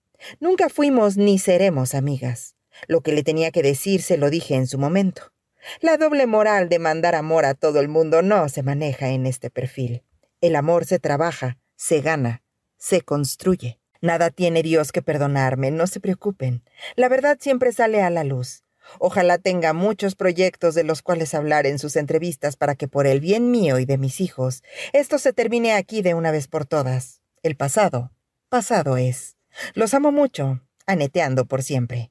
Nunca 0.41 0.71
fuimos 0.71 1.19
ni 1.19 1.39
seremos 1.39 1.95
amigas. 1.95 2.57
Lo 2.89 3.03
que 3.03 3.13
le 3.13 3.23
tenía 3.23 3.51
que 3.51 3.63
decir 3.63 4.03
se 4.03 4.17
lo 4.17 4.31
dije 4.31 4.55
en 4.55 4.67
su 4.67 4.79
momento. 4.79 5.33
La 5.81 5.97
doble 5.97 6.27
moral 6.27 6.69
de 6.69 6.79
mandar 6.79 7.15
amor 7.15 7.45
a 7.45 7.55
todo 7.55 7.81
el 7.81 7.89
mundo 7.89 8.23
no 8.23 8.49
se 8.49 8.63
maneja 8.63 9.09
en 9.09 9.27
este 9.27 9.51
perfil. 9.51 10.03
El 10.41 10.57
amor 10.57 10.85
se 10.85 10.99
trabaja, 10.99 11.59
se 11.77 12.01
gana, 12.01 12.43
se 12.79 13.03
construye. 13.03 13.79
Nada 14.01 14.31
tiene 14.31 14.63
Dios 14.63 14.93
que 14.93 15.03
perdonarme, 15.03 15.71
no 15.71 15.87
se 15.87 16.01
preocupen. 16.01 16.63
La 16.97 17.09
verdad 17.09 17.39
siempre 17.41 17.73
sale 17.73 18.03
a 18.03 18.11
la 18.11 18.25
luz. 18.25 18.65
Ojalá 18.99 19.39
tenga 19.39 19.73
muchos 19.73 20.17
proyectos 20.17 20.75
de 20.75 20.85
los 20.85 21.03
cuales 21.03 21.35
hablar 21.35 21.67
en 21.67 21.79
sus 21.79 21.97
entrevistas 21.97 22.57
para 22.57 22.75
que 22.75 22.89
por 22.89 23.07
el 23.07 23.21
bien 23.21 23.51
mío 23.51 23.79
y 23.79 23.85
de 23.85 23.99
mis 23.99 24.21
hijos, 24.21 24.63
esto 24.93 25.19
se 25.19 25.33
termine 25.33 25.75
aquí 25.75 26.03
de 26.03 26.15
una 26.15 26.31
vez 26.31 26.49
por 26.49 26.65
todas. 26.65 27.21
El 27.43 27.57
pasado, 27.57 28.11
pasado 28.49 28.97
es. 28.97 29.37
Los 29.75 29.95
amo 29.95 30.13
mucho, 30.13 30.61
aneteando 30.87 31.45
por 31.45 31.63
siempre. 31.63 32.11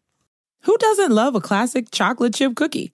Who 0.68 0.78
doesn't 0.78 1.12
love 1.12 1.36
a 1.36 1.42
classic 1.42 1.90
chocolate 1.90 2.38
chip 2.38 2.54
cookie? 2.56 2.94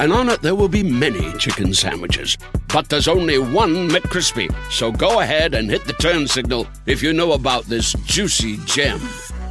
and 0.00 0.12
on 0.12 0.30
it 0.30 0.40
there 0.40 0.54
will 0.54 0.68
be 0.68 0.82
many 0.82 1.30
chicken 1.38 1.74
sandwiches. 1.74 2.38
But 2.72 2.88
there's 2.88 3.06
only 3.06 3.38
one 3.38 3.88
McCrispy. 3.88 4.48
So 4.70 4.90
go 4.90 5.20
ahead 5.20 5.54
and 5.54 5.70
hit 5.70 5.84
the 5.84 5.92
turn 5.92 6.26
signal 6.26 6.66
if 6.86 7.02
you 7.02 7.12
know 7.12 7.32
about 7.32 7.64
this 7.64 7.92
juicy 8.06 8.56
gem 8.64 9.00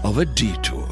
of 0.04 0.18
a 0.18 0.26
detour. 0.26 0.88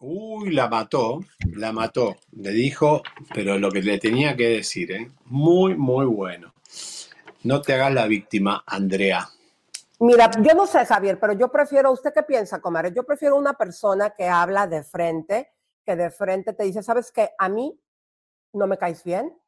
Uy, 0.00 0.50
la 0.52 0.68
mató, 0.68 1.24
la 1.56 1.72
mató. 1.72 2.16
Le 2.32 2.50
dijo, 2.50 3.02
pero 3.32 3.58
lo 3.58 3.70
que 3.70 3.80
le 3.80 3.98
tenía 3.98 4.36
que 4.36 4.48
decir, 4.48 4.92
¿eh? 4.92 5.08
Muy, 5.26 5.76
muy 5.76 6.04
bueno. 6.04 6.52
No 7.44 7.62
te 7.62 7.72
hagas 7.72 7.94
la 7.94 8.06
víctima, 8.06 8.62
Andrea. 8.66 9.28
Mira, 10.00 10.30
yo 10.42 10.54
no 10.54 10.66
sé, 10.66 10.84
Javier, 10.84 11.20
pero 11.20 11.34
yo 11.34 11.50
prefiero, 11.50 11.92
¿usted 11.92 12.12
qué 12.12 12.24
piensa, 12.24 12.60
comadre? 12.60 12.92
Yo 12.92 13.04
prefiero 13.04 13.36
una 13.36 13.54
persona 13.54 14.10
que 14.10 14.28
habla 14.28 14.66
de 14.66 14.82
frente, 14.82 15.52
que 15.84 15.94
de 15.94 16.10
frente 16.10 16.52
te 16.52 16.64
dice, 16.64 16.82
¿sabes 16.82 17.12
qué? 17.12 17.30
A 17.38 17.48
mí 17.48 17.80
no 18.52 18.66
me 18.66 18.76
caes 18.76 19.04
bien, 19.04 19.38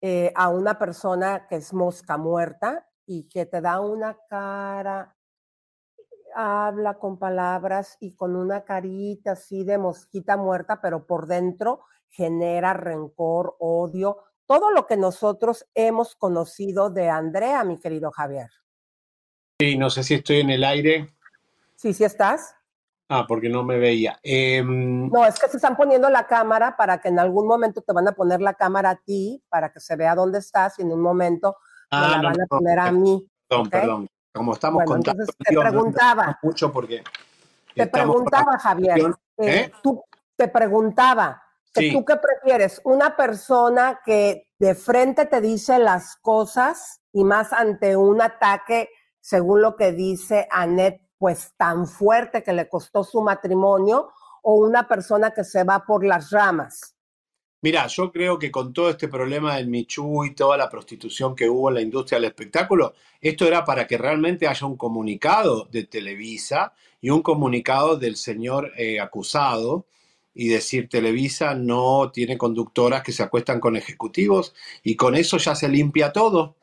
eh, 0.00 0.32
a 0.34 0.48
una 0.48 0.78
persona 0.78 1.46
que 1.48 1.56
es 1.56 1.74
mosca 1.74 2.16
muerta 2.16 2.88
y 3.06 3.28
que 3.28 3.44
te 3.46 3.60
da 3.60 3.80
una 3.80 4.18
cara, 4.28 5.14
habla 6.34 6.98
con 6.98 7.18
palabras 7.18 7.96
y 8.00 8.14
con 8.14 8.34
una 8.36 8.64
carita 8.64 9.32
así 9.32 9.64
de 9.64 9.78
mosquita 9.78 10.36
muerta, 10.36 10.80
pero 10.80 11.06
por 11.06 11.26
dentro 11.26 11.80
genera 12.08 12.72
rencor, 12.72 13.56
odio, 13.58 14.18
todo 14.46 14.70
lo 14.70 14.86
que 14.86 14.96
nosotros 14.96 15.66
hemos 15.74 16.16
conocido 16.16 16.90
de 16.90 17.10
Andrea, 17.10 17.62
mi 17.64 17.78
querido 17.78 18.10
Javier. 18.10 18.50
Sí, 19.58 19.78
no 19.78 19.88
sé 19.88 20.02
si 20.02 20.14
estoy 20.14 20.40
en 20.40 20.50
el 20.50 20.64
aire. 20.64 21.14
Sí, 21.76 21.94
sí 21.94 22.04
estás. 22.04 22.54
Ah, 23.08 23.24
porque 23.26 23.48
no 23.48 23.62
me 23.62 23.78
veía. 23.78 24.18
Em, 24.22 25.08
No, 25.08 25.24
es 25.24 25.38
que 25.38 25.48
se 25.48 25.56
están 25.56 25.76
poniendo 25.76 26.10
la 26.10 26.26
cámara 26.26 26.76
para 26.76 27.00
que 27.00 27.08
en 27.08 27.18
algún 27.18 27.46
momento 27.46 27.80
te 27.80 27.92
van 27.94 28.06
a 28.08 28.12
poner 28.12 28.40
la 28.42 28.52
cámara 28.54 28.90
a 28.90 28.96
ti, 28.96 29.42
para 29.48 29.72
que 29.72 29.80
se 29.80 29.96
vea 29.96 30.14
dónde 30.14 30.40
estás 30.40 30.78
y 30.78 30.82
en 30.82 30.92
un 30.92 31.00
momento 31.00 31.56
me 31.90 31.98
Ah, 31.98 32.08
la 32.10 32.16
no, 32.18 32.22
van 32.24 32.40
a 32.40 32.42
no, 32.42 32.46
poner 32.48 32.78
a 32.80 32.92
mí. 32.92 33.26
Perdón, 33.48 33.70
perdón. 33.70 34.08
Como 34.34 34.52
estamos 34.52 34.74
Bueno, 34.84 34.90
contando, 34.92 35.22
entonces 35.22 35.36
te 35.38 35.58
preguntaba, 35.58 36.38
mucho 36.42 36.70
porque 36.70 37.02
te 37.74 37.86
preguntaba, 37.86 38.58
Javier, 38.58 38.98
eh, 38.98 39.14
¿eh? 39.38 39.72
tú 39.82 40.04
te 40.36 40.48
preguntaba, 40.48 41.42
que 41.72 41.80
Sí. 41.80 41.92
¿tú 41.92 42.04
qué 42.04 42.16
prefieres? 42.16 42.82
¿Una 42.84 43.16
persona 43.16 44.00
que 44.04 44.50
de 44.58 44.74
frente 44.74 45.24
te 45.24 45.40
dice 45.40 45.78
las 45.78 46.16
cosas 46.16 47.00
y 47.12 47.24
más 47.24 47.54
ante 47.54 47.96
un 47.96 48.20
ataque, 48.20 48.90
según 49.26 49.60
lo 49.60 49.74
que 49.74 49.90
dice 49.90 50.46
Annette, 50.52 51.00
pues 51.18 51.52
tan 51.56 51.88
fuerte 51.88 52.44
que 52.44 52.52
le 52.52 52.68
costó 52.68 53.02
su 53.02 53.20
matrimonio, 53.22 54.10
o 54.42 54.54
una 54.54 54.86
persona 54.86 55.32
que 55.32 55.42
se 55.42 55.64
va 55.64 55.84
por 55.84 56.06
las 56.06 56.30
ramas? 56.30 56.94
Mira, 57.60 57.88
yo 57.88 58.12
creo 58.12 58.38
que 58.38 58.52
con 58.52 58.72
todo 58.72 58.88
este 58.88 59.08
problema 59.08 59.56
del 59.56 59.66
Michu 59.66 60.24
y 60.24 60.36
toda 60.36 60.56
la 60.56 60.68
prostitución 60.68 61.34
que 61.34 61.48
hubo 61.48 61.70
en 61.70 61.74
la 61.74 61.80
industria 61.80 62.20
del 62.20 62.26
espectáculo, 62.26 62.94
esto 63.20 63.48
era 63.48 63.64
para 63.64 63.88
que 63.88 63.98
realmente 63.98 64.46
haya 64.46 64.64
un 64.64 64.76
comunicado 64.76 65.64
de 65.72 65.82
Televisa 65.82 66.72
y 67.00 67.10
un 67.10 67.22
comunicado 67.22 67.96
del 67.96 68.14
señor 68.14 68.70
eh, 68.76 69.00
acusado 69.00 69.86
y 70.34 70.46
decir 70.46 70.88
Televisa 70.88 71.54
no 71.54 72.12
tiene 72.12 72.38
conductoras 72.38 73.02
que 73.02 73.10
se 73.10 73.24
acuestan 73.24 73.58
con 73.58 73.74
ejecutivos 73.74 74.54
y 74.84 74.94
con 74.94 75.16
eso 75.16 75.38
ya 75.38 75.56
se 75.56 75.68
limpia 75.68 76.12
todo. 76.12 76.54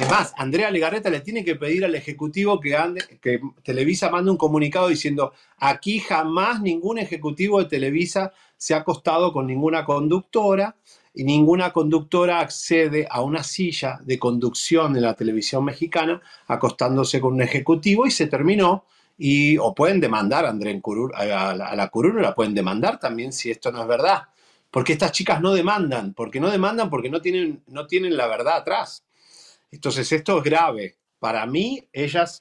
Es 0.00 0.10
más, 0.10 0.32
Andrea 0.36 0.70
Legarreta 0.70 1.10
le 1.10 1.20
tiene 1.20 1.44
que 1.44 1.54
pedir 1.54 1.84
al 1.84 1.94
ejecutivo 1.94 2.58
que, 2.58 2.76
ande, 2.76 3.02
que 3.20 3.40
Televisa 3.62 4.10
mande 4.10 4.30
un 4.30 4.36
comunicado 4.36 4.88
diciendo 4.88 5.32
aquí 5.58 6.00
jamás 6.00 6.60
ningún 6.60 6.98
ejecutivo 6.98 7.60
de 7.60 7.66
Televisa 7.66 8.32
se 8.56 8.74
ha 8.74 8.78
acostado 8.78 9.32
con 9.32 9.46
ninguna 9.46 9.84
conductora 9.84 10.76
y 11.14 11.24
ninguna 11.24 11.72
conductora 11.72 12.40
accede 12.40 13.06
a 13.10 13.22
una 13.22 13.42
silla 13.42 14.00
de 14.02 14.18
conducción 14.18 14.96
en 14.96 15.02
la 15.02 15.14
televisión 15.14 15.64
mexicana 15.64 16.20
acostándose 16.46 17.20
con 17.20 17.34
un 17.34 17.42
ejecutivo 17.42 18.06
y 18.06 18.10
se 18.10 18.26
terminó. 18.26 18.84
Y, 19.18 19.58
o 19.58 19.74
pueden 19.74 20.00
demandar 20.00 20.46
a, 20.46 20.48
André 20.48 20.80
a, 21.14 21.24
la, 21.54 21.66
a 21.66 21.76
la 21.76 21.90
la 21.92 22.34
pueden 22.34 22.54
demandar 22.54 22.98
también 22.98 23.32
si 23.32 23.50
esto 23.50 23.70
no 23.70 23.82
es 23.82 23.86
verdad. 23.86 24.22
Porque 24.70 24.94
estas 24.94 25.12
chicas 25.12 25.40
no 25.40 25.52
demandan, 25.52 26.14
porque 26.14 26.40
no 26.40 26.50
demandan 26.50 26.88
porque 26.88 27.10
no 27.10 27.20
tienen, 27.20 27.62
no 27.66 27.86
tienen 27.86 28.16
la 28.16 28.26
verdad 28.26 28.56
atrás. 28.56 29.04
Entonces 29.72 30.12
esto 30.12 30.38
es 30.38 30.44
grave. 30.44 30.98
Para 31.18 31.44
mí, 31.46 31.88
ellas 31.92 32.40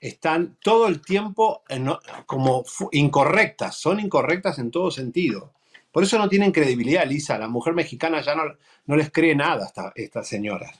están 0.00 0.56
todo 0.60 0.88
el 0.88 1.00
tiempo 1.00 1.62
en- 1.68 1.88
como 2.26 2.64
incorrectas, 2.90 3.76
son 3.76 4.00
incorrectas 4.00 4.58
en 4.58 4.70
todo 4.72 4.90
sentido. 4.90 5.52
Por 5.92 6.02
eso 6.02 6.18
no 6.18 6.28
tienen 6.28 6.50
credibilidad, 6.50 7.04
Lisa. 7.06 7.38
La 7.38 7.46
mujer 7.48 7.74
mexicana 7.74 8.20
ya 8.22 8.34
no, 8.34 8.42
no 8.86 8.96
les 8.96 9.12
cree 9.12 9.36
nada 9.36 9.62
a 9.64 9.66
esta- 9.66 9.92
estas 9.94 10.26
señoras. 10.26 10.72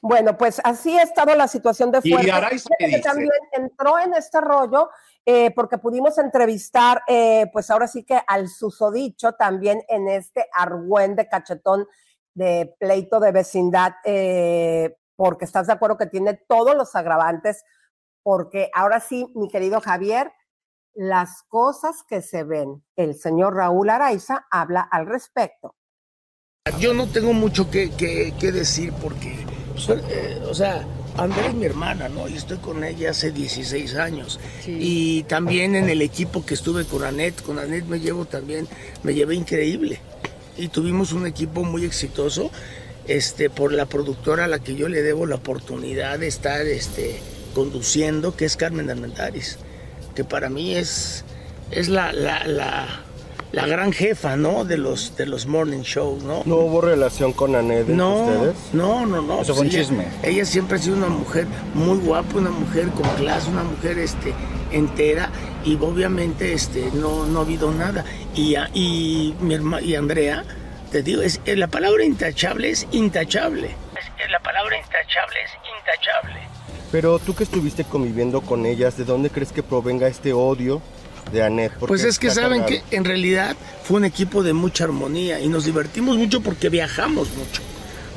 Bueno, 0.00 0.36
pues 0.36 0.60
así 0.64 0.98
ha 0.98 1.02
estado 1.02 1.34
la 1.36 1.46
situación 1.46 1.92
de 1.92 2.00
Y 2.02 2.10
fuerte. 2.10 2.32
Araiza, 2.32 2.64
Fíjate 2.64 2.76
¿qué 2.78 2.84
que 2.90 2.96
dice? 2.96 3.08
también 3.08 3.30
entró 3.52 3.98
en 4.00 4.14
este 4.14 4.40
rollo 4.40 4.88
eh, 5.24 5.52
porque 5.52 5.78
pudimos 5.78 6.18
entrevistar, 6.18 7.02
eh, 7.06 7.46
pues 7.52 7.70
ahora 7.70 7.86
sí 7.86 8.02
que 8.02 8.18
al 8.26 8.48
susodicho 8.48 9.32
también 9.34 9.84
en 9.88 10.08
este 10.08 10.48
argüén 10.52 11.14
de 11.14 11.28
cachetón 11.28 11.86
de 12.34 12.74
pleito 12.78 13.20
de 13.20 13.32
vecindad, 13.32 13.92
eh, 14.04 14.96
porque 15.16 15.44
estás 15.44 15.66
de 15.66 15.74
acuerdo 15.74 15.98
que 15.98 16.06
tiene 16.06 16.34
todos 16.48 16.74
los 16.74 16.94
agravantes, 16.94 17.64
porque 18.22 18.70
ahora 18.74 19.00
sí, 19.00 19.30
mi 19.34 19.48
querido 19.48 19.80
Javier, 19.80 20.32
las 20.94 21.42
cosas 21.48 22.02
que 22.08 22.22
se 22.22 22.44
ven, 22.44 22.84
el 22.96 23.14
señor 23.14 23.54
Raúl 23.54 23.90
Araiza 23.90 24.46
habla 24.50 24.80
al 24.80 25.06
respecto. 25.06 25.74
Yo 26.78 26.94
no 26.94 27.08
tengo 27.08 27.32
mucho 27.32 27.70
que, 27.70 27.90
que, 27.90 28.52
decir 28.52 28.92
porque, 29.02 29.44
pues, 29.72 29.88
eh, 29.88 30.40
o 30.48 30.54
sea, 30.54 30.86
Andrea 31.16 31.48
es 31.48 31.54
mi 31.54 31.66
hermana, 31.66 32.08
¿no? 32.08 32.28
Y 32.28 32.36
estoy 32.36 32.58
con 32.58 32.84
ella 32.84 33.10
hace 33.10 33.32
16 33.32 33.96
años. 33.96 34.38
Y 34.66 35.24
también 35.24 35.74
en 35.74 35.88
el 35.88 36.02
equipo 36.02 36.46
que 36.46 36.54
estuve 36.54 36.84
con 36.84 37.02
Anet, 37.02 37.42
con 37.42 37.58
Anet 37.58 37.86
me 37.86 37.98
llevo 37.98 38.26
también, 38.26 38.68
me 39.02 39.12
llevé 39.12 39.34
increíble. 39.34 40.00
Y 40.56 40.68
tuvimos 40.68 41.12
un 41.12 41.26
equipo 41.26 41.64
muy 41.64 41.84
exitoso 41.84 42.50
este, 43.06 43.50
por 43.50 43.72
la 43.72 43.86
productora 43.86 44.44
a 44.44 44.48
la 44.48 44.58
que 44.58 44.74
yo 44.74 44.88
le 44.88 45.02
debo 45.02 45.26
la 45.26 45.36
oportunidad 45.36 46.18
de 46.18 46.28
estar 46.28 46.66
este, 46.66 47.20
conduciendo, 47.54 48.36
que 48.36 48.44
es 48.44 48.56
Carmen 48.56 48.90
Armentaris, 48.90 49.58
que 50.14 50.24
para 50.24 50.48
mí 50.48 50.74
es, 50.74 51.24
es 51.70 51.88
la, 51.88 52.12
la, 52.12 52.46
la 52.46 53.02
la 53.52 53.66
gran 53.66 53.92
jefa, 53.92 54.36
¿no? 54.36 54.64
De 54.64 54.78
los, 54.78 55.16
de 55.16 55.26
los 55.26 55.46
morning 55.46 55.82
shows, 55.82 56.22
¿no? 56.24 56.42
¿No 56.46 56.56
hubo 56.56 56.80
relación 56.80 57.32
con 57.34 57.54
Anet 57.54 57.86
no, 57.86 58.24
ustedes? 58.24 58.56
No, 58.72 59.06
no, 59.06 59.20
no. 59.20 59.42
Eso 59.42 59.54
fue 59.54 59.64
un 59.64 59.70
chisme. 59.70 60.06
Ella, 60.22 60.44
siempre 60.46 60.78
ha 60.78 60.80
sido 60.80 60.96
una 60.96 61.08
mujer 61.08 61.46
muy 61.74 61.98
guapa, 61.98 62.38
una 62.38 62.50
mujer 62.50 62.88
con 62.88 63.08
clase, 63.16 63.50
una 63.50 63.62
mujer 63.62 63.98
este, 63.98 64.32
entera 64.72 65.30
y 65.64 65.76
obviamente 65.76 66.52
este, 66.52 66.90
no, 66.92 67.26
no 67.26 67.40
ha 67.40 67.42
habido 67.42 67.70
nada. 67.72 68.04
Y, 68.34 68.56
y, 68.74 69.34
mi 69.40 69.56
y 69.82 69.94
Andrea, 69.94 70.44
te 70.90 71.02
digo, 71.02 71.22
es, 71.22 71.40
la 71.46 71.68
palabra 71.68 72.04
intachable 72.04 72.70
es 72.70 72.86
intachable. 72.92 73.68
Es, 73.68 74.30
la 74.30 74.40
palabra 74.40 74.76
intachable 74.76 75.36
es 75.44 75.50
intachable. 75.78 76.40
Pero 76.90 77.18
tú 77.18 77.34
que 77.34 77.44
estuviste 77.44 77.84
conviviendo 77.84 78.40
con 78.42 78.66
ellas, 78.66 78.96
¿de 78.96 79.04
dónde 79.04 79.30
crees 79.30 79.52
que 79.52 79.62
provenga 79.62 80.08
este 80.08 80.32
odio 80.32 80.82
de 81.30 81.42
Anet. 81.42 81.72
Pues 81.74 82.04
es 82.04 82.18
que 82.18 82.30
saben 82.30 82.64
que 82.66 82.82
en 82.90 83.04
realidad 83.04 83.56
fue 83.84 83.98
un 83.98 84.04
equipo 84.04 84.42
de 84.42 84.52
mucha 84.52 84.84
armonía 84.84 85.40
y 85.40 85.48
nos 85.48 85.64
divertimos 85.64 86.16
mucho 86.16 86.40
porque 86.40 86.68
viajamos 86.68 87.28
mucho. 87.30 87.62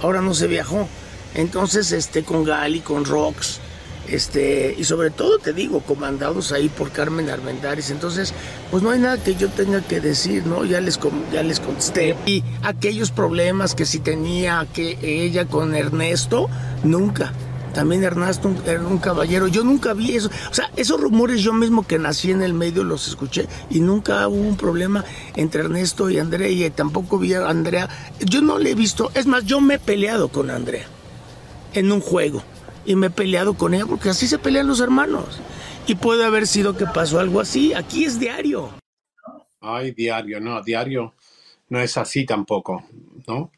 Ahora 0.02 0.22
no 0.22 0.34
se 0.34 0.48
viajó. 0.48 0.88
Entonces, 1.34 1.92
este, 1.92 2.24
con 2.24 2.44
Gali, 2.44 2.80
con 2.80 3.06
Rox, 3.06 3.60
este, 4.10 4.76
y 4.78 4.84
sobre 4.84 5.10
todo 5.10 5.40
te 5.40 5.54
digo, 5.54 5.82
comandados 5.82 6.52
ahí 6.52 6.70
por 6.70 6.92
Carmen 6.92 7.30
Armendáriz. 7.30 7.90
Entonces, 7.90 8.34
pues 8.72 8.84
no 8.84 8.92
hay 8.92 9.00
nada 9.00 9.22
que 9.24 9.36
yo 9.36 9.50
tenga 9.50 9.82
que 9.82 10.00
decir, 10.00 10.46
¿no? 10.46 10.66
Ya 10.66 10.82
les, 10.82 11.00
ya 11.32 11.44
les 11.44 11.60
contesté. 11.60 12.16
Y 12.26 12.44
aquellos 12.64 13.12
problemas 13.12 13.76
que 13.76 13.86
si 13.86 14.00
tenía 14.00 14.68
que 14.74 14.98
ella 15.02 15.46
con 15.46 15.76
Ernesto, 15.76 16.50
nunca. 16.84 17.34
También 17.74 18.06
Ernesto 18.06 18.56
era 18.66 18.88
un 18.88 19.00
caballero. 19.00 19.48
Yo 19.48 19.64
nunca 19.66 19.94
vi 19.94 20.16
eso. 20.16 20.30
O 20.50 20.54
sea, 20.54 20.72
esos 20.78 21.00
rumores 21.00 21.42
yo 21.42 21.52
mismo 21.52 21.86
que 21.86 22.00
nací 22.00 22.32
en 22.32 22.42
el 22.42 22.54
medio 22.54 22.86
los 22.86 23.08
escuché 23.10 23.48
y 23.70 23.82
nunca 23.82 24.26
hubo 24.30 24.48
un 24.48 24.56
problema 24.56 25.04
entre 25.36 25.62
Ernesto 25.62 26.10
y 26.10 26.18
Andrea 26.18 26.48
y 26.48 26.70
tampoco 26.70 27.18
vi 27.18 27.34
a 27.34 27.50
Andrea. 27.50 27.90
Yo 28.22 28.42
no 28.42 28.60
le 28.60 28.72
he 28.72 28.76
visto. 28.76 29.12
Es 29.14 29.26
más, 29.26 29.44
yo 29.44 29.60
me 29.60 29.74
he 29.74 29.80
peleado 29.80 30.30
con 30.30 30.52
Andrea 30.52 30.86
en 31.74 31.92
un 31.92 32.00
juego 32.00 32.44
y 32.86 32.96
me 32.96 33.08
he 33.08 33.10
peleado 33.10 33.56
con 33.56 33.74
ella 33.74 33.86
porque 33.86 34.10
así 34.10 34.28
se 34.28 34.40
pelean 34.40 34.68
los 34.68 34.80
hermanos. 34.80 35.42
Y 35.88 35.96
puede 35.96 36.26
haber 36.26 36.48
sido 36.48 36.76
que 36.76 36.86
pasó 36.86 37.20
algo 37.20 37.40
así. 37.40 37.74
Aquí 37.74 38.06
es 38.06 38.20
diario. 38.20 38.72
Ay, 39.62 39.92
diario, 39.92 40.40
no, 40.40 40.62
diario 40.62 41.14
no 41.70 41.80
es 41.80 41.98
así 41.98 42.26
tampoco, 42.26 42.84
¿no? 43.28 43.52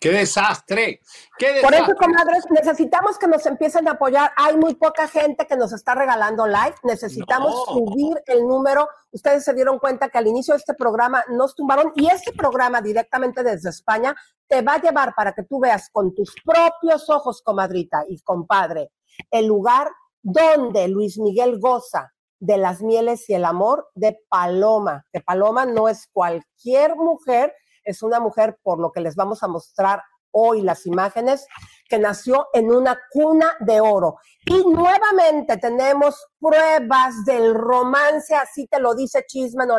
¡Qué 0.00 0.10
desastre! 0.12 1.02
¡Qué 1.36 1.60
Por 1.62 1.74
eso, 1.74 1.94
comadres, 1.94 2.44
necesitamos 2.48 3.18
que 3.18 3.26
nos 3.26 3.44
empiecen 3.44 3.86
a 3.86 3.92
apoyar. 3.92 4.32
Hay 4.34 4.56
muy 4.56 4.74
poca 4.74 5.06
gente 5.06 5.46
que 5.46 5.56
nos 5.56 5.74
está 5.74 5.94
regalando 5.94 6.46
like. 6.46 6.78
Necesitamos 6.84 7.66
subir 7.66 8.16
el 8.24 8.48
número. 8.48 8.88
Ustedes 9.12 9.44
se 9.44 9.52
dieron 9.52 9.78
cuenta 9.78 10.08
que 10.08 10.16
al 10.16 10.26
inicio 10.26 10.54
de 10.54 10.58
este 10.58 10.72
programa 10.72 11.22
nos 11.28 11.54
tumbaron 11.54 11.92
y 11.96 12.08
este 12.08 12.32
programa 12.32 12.80
directamente 12.80 13.42
desde 13.42 13.68
España 13.68 14.16
te 14.48 14.62
va 14.62 14.74
a 14.74 14.80
llevar 14.80 15.14
para 15.14 15.34
que 15.34 15.42
tú 15.42 15.60
veas 15.60 15.90
con 15.92 16.14
tus 16.14 16.34
propios 16.42 17.10
ojos, 17.10 17.42
comadrita 17.42 18.04
y 18.08 18.22
compadre, 18.22 18.92
el 19.30 19.46
lugar 19.48 19.90
donde 20.22 20.88
Luis 20.88 21.18
Miguel 21.18 21.60
goza 21.60 22.10
de 22.38 22.56
las 22.56 22.80
mieles 22.80 23.28
y 23.28 23.34
el 23.34 23.44
amor 23.44 23.90
de 23.94 24.18
Paloma. 24.30 25.04
Que 25.12 25.20
Paloma 25.20 25.66
no 25.66 25.90
es 25.90 26.08
cualquier 26.10 26.96
mujer 26.96 27.54
es 27.84 28.02
una 28.02 28.20
mujer, 28.20 28.58
por 28.62 28.78
lo 28.78 28.90
que 28.92 29.00
les 29.00 29.16
vamos 29.16 29.42
a 29.42 29.48
mostrar 29.48 30.02
hoy 30.32 30.62
las 30.62 30.86
imágenes, 30.86 31.46
que 31.88 31.98
nació 31.98 32.48
en 32.52 32.72
una 32.72 32.98
cuna 33.10 33.56
de 33.60 33.80
oro. 33.80 34.18
Y 34.46 34.64
nuevamente 34.64 35.56
tenemos 35.56 36.24
pruebas 36.38 37.24
del 37.24 37.54
romance, 37.54 38.34
así 38.34 38.66
te 38.68 38.80
lo 38.80 38.94
dice 38.94 39.24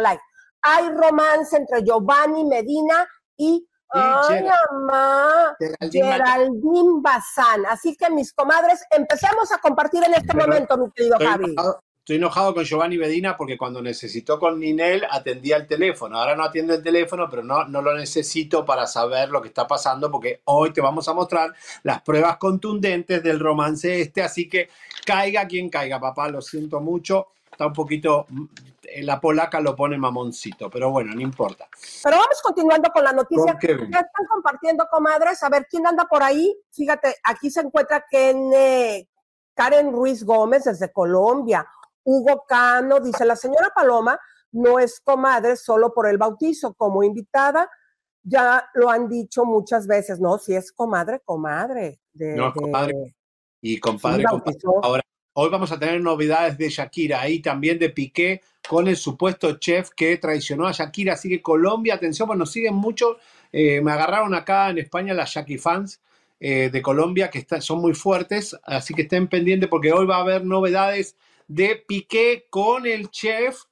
Like. 0.02 0.22
Hay 0.64 0.90
romance 0.90 1.58
entre 1.58 1.84
Giovanni 1.84 2.44
Medina 2.46 3.08
y 3.38 3.68
Ay, 3.94 4.48
mamá, 4.72 5.58
Geraldine 5.92 7.02
Bazán. 7.02 7.66
Así 7.66 7.96
que 7.98 8.10
mis 8.10 8.32
comadres, 8.32 8.86
empecemos 8.90 9.52
a 9.52 9.58
compartir 9.58 10.02
en 10.04 10.14
este 10.14 10.34
momento, 10.34 10.78
mi 10.78 10.90
querido 10.92 11.18
Javi. 11.20 11.56
Estoy 12.02 12.16
enojado 12.16 12.56
con 12.56 12.64
Giovanni 12.64 12.98
Medina 12.98 13.38
porque 13.38 13.60
cuando 13.60 13.80
necesitó 13.80 14.40
con 14.40 14.60
Ninel 14.60 15.06
atendía 15.08 15.56
el 15.56 15.68
teléfono. 15.68 16.18
Ahora 16.18 16.36
no 16.36 16.44
atiende 16.44 16.74
el 16.74 16.82
teléfono, 16.82 17.30
pero 17.30 17.44
no, 17.44 17.66
no 17.66 17.80
lo 17.80 17.96
necesito 17.96 18.66
para 18.66 18.88
saber 18.88 19.30
lo 19.30 19.40
que 19.40 19.50
está 19.50 19.68
pasando 19.68 20.10
porque 20.10 20.42
hoy 20.46 20.74
te 20.74 20.82
vamos 20.82 21.08
a 21.08 21.14
mostrar 21.14 21.54
las 21.84 22.02
pruebas 22.02 22.38
contundentes 22.38 23.22
del 23.22 23.40
romance 23.40 24.02
este. 24.02 24.24
Así 24.24 24.50
que 24.50 24.70
caiga 25.06 25.46
quien 25.46 25.70
caiga, 25.70 26.00
papá, 26.00 26.28
lo 26.28 26.42
siento 26.42 26.82
mucho. 26.82 27.28
Está 27.52 27.68
un 27.68 27.74
poquito, 27.74 28.26
mm, 28.30 28.46
la 29.02 29.22
polaca 29.22 29.60
lo 29.60 29.76
pone 29.76 29.96
mamoncito, 29.96 30.72
pero 30.72 30.90
bueno, 30.90 31.14
no 31.14 31.22
importa. 31.22 31.68
Pero 32.04 32.18
vamos 32.18 32.42
continuando 32.42 32.90
con 32.90 33.04
la 33.04 33.14
noticia. 33.14 33.60
que 33.60 33.74
están 33.74 34.26
compartiendo, 34.28 34.88
comadres? 34.90 35.44
A 35.44 35.50
ver, 35.50 35.68
¿quién 35.70 35.86
anda 35.86 36.06
por 36.06 36.24
ahí? 36.24 36.52
Fíjate, 36.72 37.18
aquí 37.24 37.52
se 37.52 37.60
encuentra 37.62 38.04
Karen 38.10 39.92
Ruiz 39.92 40.24
Gómez 40.24 40.64
desde 40.64 40.92
Colombia. 40.92 41.64
Hugo 42.04 42.44
Cano, 42.48 43.00
dice 43.00 43.26
la 43.26 43.36
señora 43.36 43.72
Paloma, 43.74 44.20
no 44.52 44.80
es 44.80 45.00
comadre 45.00 45.56
solo 45.56 45.94
por 45.94 46.08
el 46.08 46.18
bautizo, 46.18 46.74
como 46.74 47.04
invitada, 47.04 47.70
ya 48.24 48.70
lo 48.74 48.90
han 48.90 49.08
dicho 49.08 49.46
muchas 49.46 49.88
veces, 49.88 50.20
no, 50.20 50.38
si 50.38 50.54
es 50.56 50.72
comadre, 50.72 51.22
comadre. 51.24 52.00
no, 52.14 52.54
comadre. 52.54 53.16
Y 53.62 53.80
compadre, 53.80 54.24
compadre. 54.24 54.58
Ahora, 54.82 55.04
hoy 55.34 55.50
vamos 55.50 55.72
a 55.72 55.80
tener 55.80 56.02
novedades 56.02 56.58
de 56.58 56.70
Shakira, 56.70 57.22
ahí 57.22 57.40
también 57.40 57.80
de 57.80 57.90
Piqué 57.90 58.42
con 58.68 58.88
el 58.88 58.98
supuesto 58.98 59.58
chef 59.58 59.90
que 59.96 60.18
traicionó 60.18 60.68
a 60.68 60.72
Shakira. 60.72 61.14
Así 61.14 61.30
que 61.30 61.42
Colombia, 61.42 61.96
atención, 61.96 62.28
pues 62.28 62.40
nos 62.40 62.52
siguen 62.52 62.76
mucho. 62.76 63.18
Eh, 63.52 63.82
me 63.82 63.92
agarraron 63.92 64.34
acá 64.34 64.70
en 64.70 64.80
España 64.80 65.14
las 65.14 65.30
Shaki 65.30 65.58
fans 65.58 66.02
eh, 66.40 66.70
de 66.72 66.82
Colombia 66.82 67.30
que 67.30 67.46
son 67.62 67.82
muy 67.82 67.94
fuertes, 67.94 68.58
así 68.64 68.96
que 68.96 69.04
estén 69.04 69.28
pendientes 69.28 69.70
porque 69.70 69.94
hoy 69.94 70.08
va 70.08 70.18
a 70.18 70.22
haber 70.22 70.44
novedades 70.44 71.16
de 71.52 71.84
Piqué 71.86 72.46
con 72.50 72.86
el 72.86 73.10
chef 73.10 73.64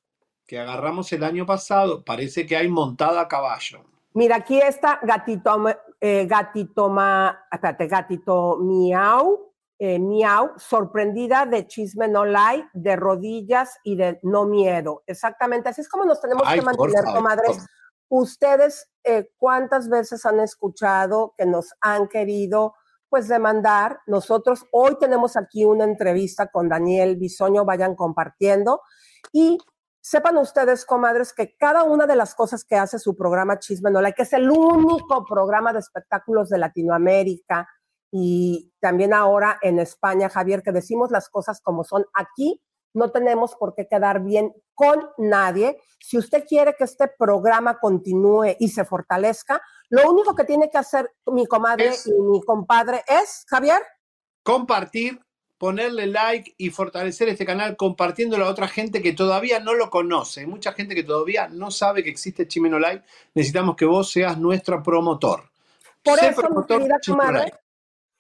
que 0.46 0.60
agarramos 0.60 1.12
el 1.14 1.24
año 1.24 1.46
pasado. 1.46 2.04
Parece 2.04 2.46
que 2.46 2.58
hay 2.58 2.68
montada 2.68 3.22
a 3.22 3.28
caballo. 3.28 3.86
Mira, 4.14 4.38
aquí 4.38 4.60
está 4.60 5.00
gatito, 5.02 5.64
eh, 6.02 6.26
gatito, 6.26 6.90
ma, 6.90 7.46
espérate, 7.50 7.88
gatito 7.88 8.58
miau, 8.58 9.54
eh, 9.78 9.98
miau, 9.98 10.52
sorprendida 10.58 11.46
de 11.46 11.68
chisme 11.68 12.10
no 12.10 12.26
like, 12.26 12.68
de 12.74 12.96
rodillas 12.98 13.78
y 13.84 13.96
de 13.96 14.20
no 14.24 14.46
miedo. 14.46 15.04
Exactamente, 15.06 15.70
así 15.70 15.82
es 15.82 15.88
como 15.88 16.04
nos 16.04 16.20
tenemos 16.20 16.44
que 16.52 16.62
mantener, 16.62 17.06
comadres. 17.06 17.66
Ustedes, 18.10 18.90
eh, 19.04 19.32
¿cuántas 19.38 19.88
veces 19.88 20.26
han 20.26 20.40
escuchado 20.42 21.34
que 21.38 21.46
nos 21.46 21.74
han 21.80 22.08
querido 22.08 22.74
pues 23.10 23.28
demandar. 23.28 24.00
Nosotros 24.08 24.66
hoy 24.72 24.98
tenemos 25.00 25.36
aquí 25.36 25.66
una 25.66 25.84
entrevista 25.84 26.48
con 26.48 26.70
Daniel 26.70 27.18
Bisoño, 27.18 27.66
vayan 27.66 27.96
compartiendo 27.96 28.82
y 29.34 29.58
sepan 30.02 30.38
ustedes, 30.38 30.86
comadres, 30.86 31.34
que 31.34 31.56
cada 31.58 31.84
una 31.84 32.08
de 32.08 32.16
las 32.16 32.36
cosas 32.36 32.64
que 32.64 32.76
hace 32.76 33.00
su 33.00 33.16
programa 33.16 33.60
Chisme 33.60 33.92
No 33.92 34.02
que 34.16 34.24
es 34.24 34.34
el 34.34 34.50
único 34.50 35.26
programa 35.26 35.74
de 35.74 35.80
espectáculos 35.80 36.50
de 36.50 36.58
Latinoamérica 36.58 37.68
y 38.12 38.72
también 38.80 39.14
ahora 39.14 39.60
en 39.62 39.80
España, 39.80 40.30
Javier, 40.30 40.64
que 40.64 40.72
decimos 40.72 41.12
las 41.12 41.30
cosas 41.30 41.62
como 41.62 41.84
son 41.84 42.06
aquí, 42.14 42.62
no 42.94 43.12
tenemos 43.12 43.56
por 43.56 43.76
qué 43.76 43.88
quedar 43.88 44.22
bien 44.22 44.54
con 44.74 45.10
nadie. 45.18 45.80
Si 46.00 46.18
usted 46.18 46.46
quiere 46.48 46.76
que 46.78 46.86
este 46.86 47.08
programa 47.08 47.80
continúe 47.80 48.56
y 48.60 48.70
se 48.70 48.86
fortalezca, 48.86 49.62
lo 49.90 50.10
único 50.10 50.36
que 50.36 50.44
tiene 50.44 50.70
que 50.70 50.78
hacer 50.78 51.12
mi 51.28 51.46
comadre 51.46 51.92
y 52.06 52.22
mi 52.22 52.42
compadre 52.42 53.04
es, 53.08 53.46
Javier. 53.48 53.82
Compartir, 54.44 55.20
ponerle 55.58 56.08
like 56.08 56.56
y 56.58 56.70
fortalecer 56.70 57.28
este 57.30 57.46
canal 57.46 57.76
compartiéndolo 57.76 58.46
a 58.46 58.50
otra 58.50 58.68
gente 58.68 59.02
que 59.02 59.14
todavía 59.14 59.60
no 59.60 59.74
lo 59.74 59.90
conoce. 59.90 60.48
mucha 60.48 60.72
gente 60.72 60.96
que 60.96 61.04
todavía 61.04 61.50
no 61.50 61.70
sabe 61.70 62.04
que 62.04 62.10
existe 62.10 62.48
Chimeno 62.48 62.80
Live. 62.80 63.04
Necesitamos 63.34 63.76
que 63.76 63.86
vos 63.86 64.10
seas 64.10 64.38
nuestro 64.38 64.82
promotor. 64.82 65.50
Por 66.04 66.18
eso, 66.20 66.50
mi 66.50 66.66
querida 66.66 66.96
comadre, 67.06 67.54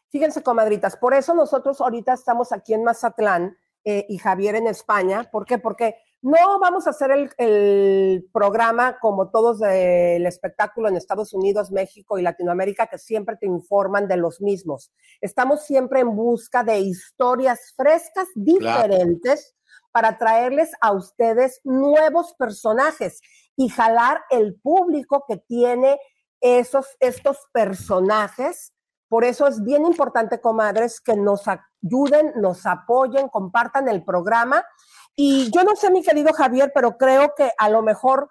fíjense, 0.09 0.43
comadritas, 0.43 0.97
por 0.97 1.13
eso 1.13 1.33
nosotros 1.33 1.79
ahorita 1.79 2.13
estamos 2.13 2.51
aquí 2.51 2.73
en 2.73 2.83
Mazatlán 2.83 3.57
eh, 3.83 4.05
y 4.09 4.17
Javier 4.17 4.55
en 4.55 4.67
España. 4.67 5.29
¿Por 5.31 5.45
qué? 5.45 5.57
Porque 5.57 5.95
No 6.21 6.59
vamos 6.59 6.85
a 6.85 6.89
hacer 6.89 7.11
el, 7.11 7.29
el 7.37 8.29
programa 8.33 8.99
como 8.99 9.29
todos 9.29 9.59
del 9.59 10.25
espectáculo 10.25 10.89
en 10.89 10.97
Estados 10.97 11.33
Unidos, 11.33 11.71
México 11.71 12.19
y 12.19 12.21
Latinoamérica, 12.21 12.87
que 12.87 12.97
siempre 12.97 13.37
te 13.37 13.45
informan 13.45 14.07
de 14.07 14.17
los 14.17 14.41
mismos. 14.41 14.91
Estamos 15.21 15.65
siempre 15.65 16.01
en 16.01 16.15
busca 16.15 16.63
de 16.63 16.79
historias 16.79 17.73
frescas, 17.77 18.27
diferentes, 18.35 19.55
para 19.91 20.17
traerles 20.17 20.71
a 20.81 20.91
ustedes 20.91 21.61
nuevos 21.63 22.33
personajes 22.37 23.21
y 23.55 23.69
jalar 23.69 24.21
el 24.29 24.55
público 24.55 25.25
que 25.27 25.37
tiene 25.37 25.99
esos, 26.41 26.85
estos 26.99 27.37
personajes. 27.51 28.73
Por 29.09 29.25
eso 29.25 29.47
es 29.47 29.63
bien 29.63 29.85
importante, 29.85 30.39
comadres, 30.39 31.01
que 31.01 31.15
nos 31.15 31.43
ayuden, 31.47 32.31
nos 32.35 32.65
apoyen, 32.65 33.27
compartan 33.27 33.89
el 33.89 34.05
programa. 34.05 34.63
Y 35.15 35.51
yo 35.51 35.63
no 35.63 35.75
sé, 35.75 35.89
mi 35.89 36.03
querido 36.03 36.31
Javier, 36.31 36.71
pero 36.73 36.95
creo 36.97 37.33
que 37.35 37.51
a 37.57 37.69
lo 37.69 37.81
mejor 37.81 38.29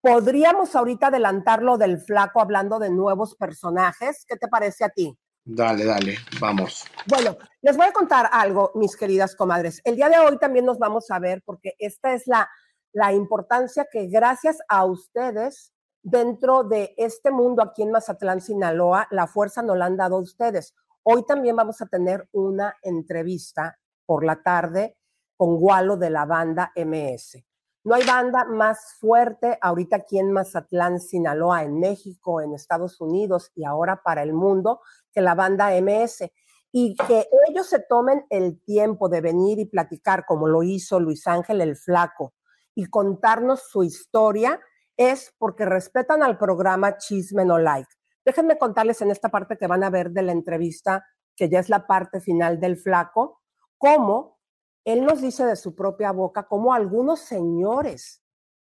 podríamos 0.00 0.74
ahorita 0.74 1.08
adelantarlo 1.08 1.76
del 1.76 1.98
flaco 1.98 2.40
hablando 2.40 2.78
de 2.78 2.90
nuevos 2.90 3.34
personajes. 3.34 4.24
¿Qué 4.26 4.36
te 4.36 4.48
parece 4.48 4.84
a 4.84 4.88
ti? 4.88 5.18
Dale, 5.44 5.84
dale, 5.84 6.16
vamos. 6.40 6.84
Bueno, 7.06 7.36
les 7.60 7.76
voy 7.76 7.86
a 7.86 7.92
contar 7.92 8.30
algo, 8.32 8.70
mis 8.74 8.96
queridas 8.96 9.34
comadres. 9.34 9.80
El 9.84 9.96
día 9.96 10.08
de 10.08 10.18
hoy 10.18 10.38
también 10.38 10.64
nos 10.64 10.78
vamos 10.78 11.10
a 11.10 11.18
ver 11.18 11.42
porque 11.44 11.74
esta 11.78 12.12
es 12.12 12.26
la, 12.26 12.48
la 12.92 13.12
importancia 13.12 13.86
que 13.90 14.06
gracias 14.06 14.58
a 14.68 14.84
ustedes 14.84 15.72
dentro 16.02 16.64
de 16.64 16.94
este 16.96 17.30
mundo 17.30 17.62
aquí 17.62 17.82
en 17.82 17.90
Mazatlán, 17.90 18.40
Sinaloa, 18.40 19.06
la 19.10 19.26
fuerza 19.26 19.62
nos 19.62 19.76
la 19.76 19.86
han 19.86 19.96
dado 19.96 20.18
ustedes. 20.18 20.74
Hoy 21.02 21.24
también 21.24 21.56
vamos 21.56 21.80
a 21.80 21.86
tener 21.86 22.28
una 22.32 22.76
entrevista 22.82 23.78
por 24.06 24.24
la 24.24 24.42
tarde 24.42 24.96
con 25.36 25.56
Gualo 25.56 25.96
de 25.96 26.10
la 26.10 26.26
banda 26.26 26.72
MS. 26.76 27.44
No 27.82 27.94
hay 27.94 28.04
banda 28.04 28.44
más 28.44 28.94
fuerte 28.98 29.58
ahorita 29.62 29.96
aquí 29.96 30.18
en 30.18 30.32
Mazatlán, 30.32 31.00
Sinaloa, 31.00 31.64
en 31.64 31.80
México, 31.80 32.42
en 32.42 32.52
Estados 32.52 33.00
Unidos 33.00 33.50
y 33.54 33.64
ahora 33.64 34.02
para 34.04 34.22
el 34.22 34.34
mundo 34.34 34.80
que 35.12 35.22
la 35.22 35.34
banda 35.34 35.70
MS. 35.80 36.30
Y 36.72 36.94
que 36.94 37.26
ellos 37.48 37.66
se 37.66 37.80
tomen 37.80 38.26
el 38.28 38.62
tiempo 38.62 39.08
de 39.08 39.22
venir 39.22 39.58
y 39.58 39.64
platicar 39.64 40.24
como 40.26 40.46
lo 40.46 40.62
hizo 40.62 41.00
Luis 41.00 41.26
Ángel 41.26 41.62
el 41.62 41.74
Flaco 41.74 42.34
y 42.74 42.84
contarnos 42.84 43.62
su 43.62 43.82
historia 43.82 44.60
es 45.00 45.34
porque 45.38 45.64
respetan 45.64 46.22
al 46.22 46.36
programa 46.36 46.98
Chisme 46.98 47.46
No 47.46 47.56
Like. 47.56 47.88
Déjenme 48.22 48.58
contarles 48.58 49.00
en 49.00 49.10
esta 49.10 49.30
parte 49.30 49.56
que 49.56 49.66
van 49.66 49.82
a 49.82 49.88
ver 49.88 50.10
de 50.10 50.20
la 50.20 50.32
entrevista, 50.32 51.06
que 51.34 51.48
ya 51.48 51.58
es 51.58 51.70
la 51.70 51.86
parte 51.86 52.20
final 52.20 52.60
del 52.60 52.76
Flaco, 52.76 53.40
cómo 53.78 54.38
él 54.84 55.06
nos 55.06 55.22
dice 55.22 55.46
de 55.46 55.56
su 55.56 55.74
propia 55.74 56.12
boca 56.12 56.46
cómo 56.46 56.74
algunos 56.74 57.20
señores 57.20 58.22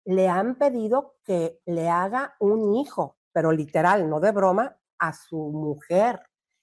le 0.06 0.28
han 0.28 0.56
pedido 0.56 1.16
que 1.24 1.60
le 1.66 1.90
haga 1.90 2.36
un 2.40 2.76
hijo, 2.76 3.18
pero 3.32 3.52
literal, 3.52 4.08
no 4.08 4.20
de 4.20 4.32
broma, 4.32 4.78
a 5.00 5.14
su 5.14 5.38
mujer, 5.38 6.22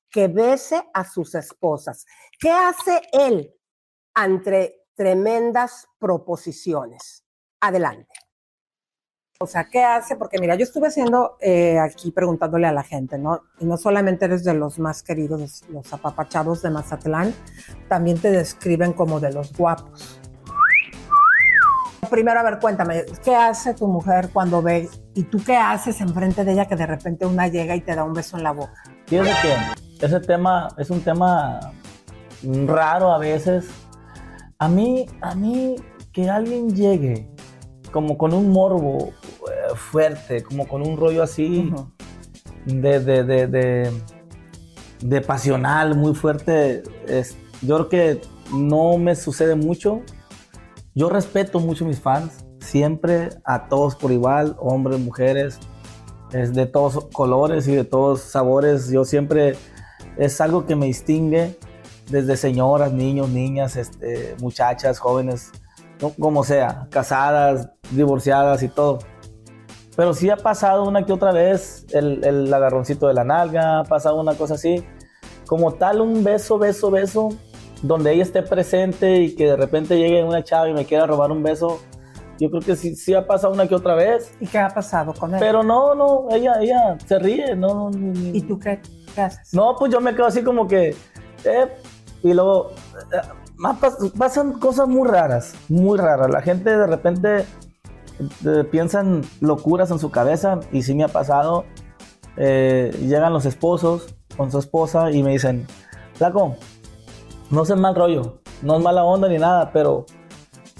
que 0.08 0.28
bese 0.28 0.88
a 0.94 1.04
sus 1.04 1.34
esposas. 1.34 2.06
¿Qué 2.38 2.50
hace 2.52 3.02
él 3.12 3.52
ante 4.14 4.86
tremendas 4.94 5.88
proposiciones? 5.98 7.24
Adelante. 7.60 8.25
O 9.38 9.46
sea, 9.46 9.64
¿qué 9.64 9.84
hace? 9.84 10.16
Porque 10.16 10.38
mira, 10.38 10.54
yo 10.54 10.64
estuve 10.64 10.88
haciendo 10.88 11.36
eh, 11.40 11.78
aquí 11.78 12.10
preguntándole 12.10 12.66
a 12.66 12.72
la 12.72 12.82
gente, 12.82 13.18
¿no? 13.18 13.42
Y 13.60 13.66
no 13.66 13.76
solamente 13.76 14.24
eres 14.24 14.44
de 14.44 14.54
los 14.54 14.78
más 14.78 15.02
queridos, 15.02 15.62
los 15.68 15.92
apapachados 15.92 16.62
de 16.62 16.70
Mazatlán, 16.70 17.34
también 17.86 18.18
te 18.18 18.30
describen 18.30 18.94
como 18.94 19.20
de 19.20 19.32
los 19.32 19.52
guapos. 19.54 20.18
Primero, 22.08 22.40
a 22.40 22.44
ver, 22.44 22.60
cuéntame, 22.60 23.04
¿qué 23.22 23.34
hace 23.34 23.74
tu 23.74 23.88
mujer 23.88 24.30
cuando 24.32 24.62
ve 24.62 24.88
y 25.12 25.24
tú 25.24 25.42
qué 25.44 25.56
haces 25.56 26.00
enfrente 26.00 26.44
de 26.44 26.52
ella 26.52 26.66
que 26.66 26.76
de 26.76 26.86
repente 26.86 27.26
una 27.26 27.48
llega 27.48 27.76
y 27.76 27.82
te 27.82 27.94
da 27.94 28.04
un 28.04 28.14
beso 28.14 28.38
en 28.38 28.42
la 28.42 28.52
boca? 28.52 28.84
Fíjate 29.06 29.30
que 29.98 30.06
ese 30.06 30.20
tema 30.20 30.68
es 30.78 30.88
un 30.88 31.02
tema 31.02 31.60
raro 32.66 33.12
a 33.12 33.18
veces. 33.18 33.66
A 34.58 34.68
mí, 34.68 35.06
a 35.20 35.34
mí, 35.34 35.76
que 36.12 36.30
alguien 36.30 36.74
llegue 36.74 37.35
como 37.96 38.18
con 38.18 38.34
un 38.34 38.50
morbo 38.50 39.08
eh, 39.08 39.74
fuerte, 39.74 40.42
como 40.42 40.68
con 40.68 40.86
un 40.86 40.98
rollo 40.98 41.22
así 41.22 41.72
de, 42.66 43.00
de, 43.00 43.24
de, 43.24 43.90
de, 45.00 45.20
pasional 45.22 45.96
muy 45.96 46.14
fuerte. 46.14 46.82
Es, 47.08 47.38
yo 47.62 47.76
creo 47.76 47.88
que 47.88 48.20
no 48.52 48.98
me 48.98 49.16
sucede 49.16 49.54
mucho. 49.54 50.02
Yo 50.94 51.08
respeto 51.08 51.58
mucho 51.58 51.86
a 51.86 51.88
mis 51.88 51.98
fans, 51.98 52.44
siempre 52.60 53.30
a 53.46 53.66
todos 53.66 53.96
por 53.96 54.12
igual, 54.12 54.56
hombres, 54.58 55.00
mujeres, 55.00 55.58
es 56.32 56.52
de 56.52 56.66
todos 56.66 57.02
colores 57.14 57.66
y 57.66 57.76
de 57.76 57.84
todos 57.84 58.20
sabores. 58.20 58.90
Yo 58.90 59.06
siempre 59.06 59.56
es 60.18 60.38
algo 60.42 60.66
que 60.66 60.76
me 60.76 60.84
distingue 60.84 61.56
desde 62.10 62.36
señoras, 62.36 62.92
niños, 62.92 63.30
niñas, 63.30 63.74
este, 63.74 64.36
muchachas, 64.38 64.98
jóvenes 64.98 65.50
como 66.18 66.44
sea, 66.44 66.88
casadas, 66.90 67.70
divorciadas 67.90 68.62
y 68.62 68.68
todo. 68.68 68.98
Pero 69.96 70.12
sí 70.12 70.28
ha 70.28 70.36
pasado 70.36 70.84
una 70.84 71.06
que 71.06 71.12
otra 71.12 71.32
vez 71.32 71.86
el, 71.92 72.22
el 72.24 72.52
agarroncito 72.52 73.08
de 73.08 73.14
la 73.14 73.24
nalga, 73.24 73.80
ha 73.80 73.84
pasado 73.84 74.20
una 74.20 74.34
cosa 74.34 74.54
así. 74.54 74.84
Como 75.46 75.72
tal, 75.74 76.00
un 76.00 76.22
beso, 76.22 76.58
beso, 76.58 76.90
beso, 76.90 77.30
donde 77.82 78.12
ella 78.12 78.22
esté 78.22 78.42
presente 78.42 79.22
y 79.22 79.34
que 79.34 79.46
de 79.46 79.56
repente 79.56 79.96
llegue 79.96 80.22
una 80.22 80.44
chava 80.44 80.68
y 80.68 80.74
me 80.74 80.84
quiera 80.84 81.06
robar 81.06 81.30
un 81.30 81.42
beso. 81.42 81.80
Yo 82.38 82.50
creo 82.50 82.60
que 82.60 82.76
sí, 82.76 82.94
sí 82.94 83.14
ha 83.14 83.26
pasado 83.26 83.54
una 83.54 83.66
que 83.66 83.74
otra 83.74 83.94
vez. 83.94 84.34
¿Y 84.40 84.46
qué 84.46 84.58
ha 84.58 84.68
pasado 84.68 85.14
con 85.14 85.32
él? 85.32 85.40
Pero 85.40 85.62
no, 85.62 85.94
no, 85.94 86.26
ella, 86.30 86.60
ella 86.60 86.98
se 87.06 87.18
ríe, 87.18 87.56
no. 87.56 87.90
¿Y 87.94 88.42
tú 88.42 88.58
qué, 88.58 88.80
haces? 89.16 89.54
No, 89.54 89.74
pues 89.78 89.90
yo 89.90 90.00
me 90.00 90.14
quedo 90.14 90.26
así 90.26 90.42
como 90.42 90.68
que, 90.68 90.94
eh, 91.44 91.68
y 92.22 92.34
luego, 92.34 92.72
pasan 94.18 94.58
cosas 94.58 94.88
muy 94.88 95.08
raras, 95.08 95.54
muy 95.68 95.98
raras. 95.98 96.30
La 96.30 96.42
gente 96.42 96.76
de 96.76 96.86
repente 96.86 97.46
eh, 98.46 98.64
piensan 98.70 99.22
locuras 99.40 99.90
en 99.90 99.98
su 99.98 100.10
cabeza 100.10 100.60
y 100.72 100.82
sí 100.82 100.94
me 100.94 101.04
ha 101.04 101.08
pasado. 101.08 101.64
Eh, 102.36 102.90
llegan 103.00 103.32
los 103.32 103.46
esposos 103.46 104.14
con 104.36 104.50
su 104.50 104.58
esposa 104.58 105.10
y 105.10 105.22
me 105.22 105.32
dicen, 105.32 105.66
Flaco, 106.14 106.56
no 107.50 107.64
sé 107.64 107.76
mal 107.76 107.94
rollo, 107.94 108.40
no 108.62 108.76
es 108.76 108.82
mala 108.82 109.04
onda 109.04 109.28
ni 109.28 109.38
nada, 109.38 109.70
pero 109.72 110.04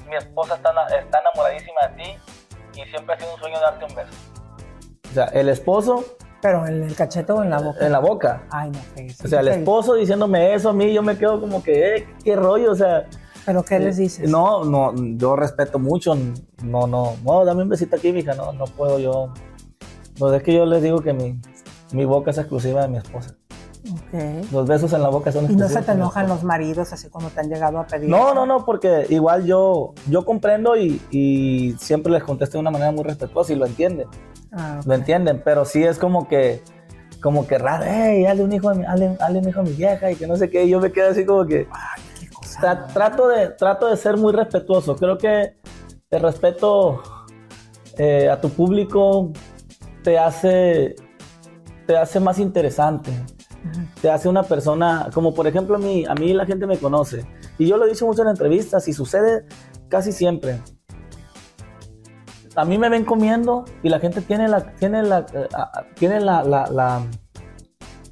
mi 0.09 0.16
esposa 0.16 0.55
está, 0.55 0.70
está 0.99 1.20
enamoradísima 1.20 1.81
de 1.89 2.03
ti 2.03 2.81
y 2.81 2.85
siempre 2.91 3.14
ha 3.14 3.18
sido 3.18 3.33
un 3.35 3.41
sueño 3.41 3.61
darte 3.61 3.85
un 3.87 3.95
beso. 3.95 4.12
O 5.11 5.14
sea, 5.14 5.24
el 5.27 5.49
esposo 5.49 6.05
¿Pero 6.47 6.64
en 6.64 6.84
el 6.84 6.94
cachete 6.94 7.32
o 7.32 7.42
en 7.42 7.51
la 7.51 7.59
boca? 7.59 7.84
En 7.84 7.90
la 7.90 7.99
boca. 7.99 8.47
Ay, 8.51 8.70
no, 8.70 8.78
O 9.24 9.26
sea, 9.26 9.40
el 9.40 9.49
esposo 9.49 9.94
diciéndome 9.94 10.55
eso 10.55 10.68
a 10.68 10.72
mí, 10.72 10.92
yo 10.92 11.03
me 11.03 11.18
quedo 11.18 11.40
como 11.40 11.61
que, 11.61 11.97
eh, 11.97 12.09
qué 12.22 12.36
rollo, 12.36 12.70
o 12.70 12.74
sea. 12.76 13.09
¿Pero 13.44 13.64
qué 13.64 13.80
les 13.80 13.97
dices? 13.97 14.30
No, 14.30 14.64
no, 14.64 14.94
yo 14.94 15.34
respeto 15.34 15.80
mucho, 15.80 16.14
no, 16.62 16.86
no, 16.86 17.16
no, 17.24 17.44
dame 17.44 17.64
un 17.64 17.68
besito 17.68 17.97
aquí, 17.97 18.12
mija, 18.12 18.34
no, 18.34 18.53
no 18.53 18.66
puedo 18.66 19.01
yo. 19.01 19.34
Pues 20.20 20.34
es 20.34 20.42
que 20.44 20.55
yo 20.55 20.66
les 20.66 20.84
digo 20.84 21.01
que 21.01 21.12
mi, 21.12 21.40
mi 21.90 22.05
boca 22.05 22.30
es 22.30 22.38
exclusiva 22.38 22.82
de 22.82 22.88
mi 22.90 22.99
esposa. 22.99 23.34
Okay. 24.09 24.49
Los 24.51 24.66
besos 24.66 24.93
en 24.93 25.03
la 25.03 25.09
boca 25.09 25.30
son 25.30 25.51
¿Y 25.51 25.55
no 25.55 25.68
se 25.68 25.82
te 25.82 25.93
enojan 25.93 26.28
los 26.28 26.43
maridos 26.43 26.93
así 26.93 27.09
como 27.09 27.28
te 27.30 27.41
han 27.41 27.49
llegado 27.49 27.78
a 27.78 27.87
pedir? 27.87 28.09
No, 28.09 28.34
no, 28.34 28.47
no, 28.47 28.64
porque 28.64 29.07
igual 29.11 29.47
yo, 29.47 29.95
yo 30.09 30.24
comprendo 30.24 30.76
y, 30.76 31.01
y 31.11 31.76
siempre 31.78 32.12
les 32.12 32.24
contesto 32.24 32.59
de 32.59 32.62
una 32.62 32.70
manera 32.70 32.91
muy 32.91 33.05
respetuosa 33.05 33.53
y 33.53 33.57
lo 33.57 33.66
entienden. 33.66 34.09
Ah, 34.53 34.80
¿Lo 34.84 34.95
entienden? 34.95 35.43
Pero 35.45 35.64
sí 35.64 35.84
es 35.84 35.99
como 35.99 36.28
que, 36.28 36.62
como 37.20 37.47
que 37.47 37.59
raro, 37.59 37.84
hey, 37.87 38.22
dale 38.22 38.43
un 38.43 38.53
hijo 38.53 38.70
a 38.70 38.74
mi, 38.74 38.84
un 38.84 39.49
hijo 39.49 39.61
a 39.61 39.62
mi 39.62 39.72
vieja 39.72 40.11
y 40.11 40.16
que 40.16 40.26
no 40.26 40.37
sé 40.37 40.49
qué. 40.49 40.64
Y 40.64 40.70
yo 40.70 40.80
me 40.80 40.93
quedo 40.93 41.11
así 41.11 41.24
como 41.24 41.47
que. 41.47 41.68
trato, 42.93 43.28
de, 43.28 43.51
trato 43.51 43.89
de 43.89 43.97
ser 43.97 44.16
muy 44.16 44.32
respetuoso. 44.32 44.97
Creo 44.97 45.18
que 45.18 45.57
el 46.11 46.22
respeto 46.22 47.03
eh, 47.99 48.30
a 48.30 48.41
tu 48.41 48.51
público 48.51 49.32
te 50.03 50.18
hace, 50.18 50.97
te 51.87 51.97
hace 51.97 52.20
más 52.20 52.39
interesante. 52.39 53.12
Te 54.07 54.12
hace 54.12 54.28
una 54.28 54.44
persona, 54.44 55.11
como 55.12 55.34
por 55.34 55.48
ejemplo 55.48 55.74
a 55.74 55.78
mí, 55.80 56.04
a 56.07 56.14
mí 56.14 56.32
la 56.32 56.46
gente 56.46 56.64
me 56.64 56.78
conoce. 56.78 57.26
Y 57.59 57.66
yo 57.66 57.76
lo 57.76 57.86
he 57.86 57.88
dicho 57.88 58.07
mucho 58.07 58.22
en 58.22 58.28
entrevistas 58.28 58.86
y 58.86 58.92
sucede 58.92 59.46
casi 59.88 60.12
siempre 60.12 60.61
a 62.54 62.64
mí 62.64 62.78
me 62.78 62.88
ven 62.88 63.04
comiendo 63.04 63.64
y 63.82 63.88
la 63.88 63.98
gente 63.98 64.20
tiene 64.20 64.46
la, 64.46 64.76
tiene 64.76 65.02
la, 65.02 65.26
eh, 65.34 65.48
tiene 65.96 66.20
la, 66.20 66.44
la, 66.44 67.02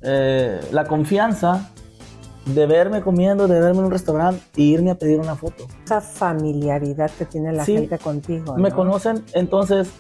eh, 0.02 0.60
la, 0.72 0.84
confianza 0.84 1.70
de 2.44 2.66
verme 2.66 3.00
comiendo, 3.00 3.46
de 3.46 3.60
verme 3.60 3.78
en 3.78 3.84
un 3.84 3.92
restaurante 3.92 4.42
e 4.56 4.62
irme 4.62 4.90
a 4.90 4.96
pedir 4.98 5.20
una 5.20 5.36
foto. 5.36 5.68
Esa 5.84 6.00
familiaridad 6.00 7.08
que 7.12 7.24
tiene 7.24 7.52
la 7.52 7.64
gente 7.64 8.00
contigo. 8.00 8.56
Me 8.56 8.72
conocen, 8.72 9.24
entonces, 9.32 9.92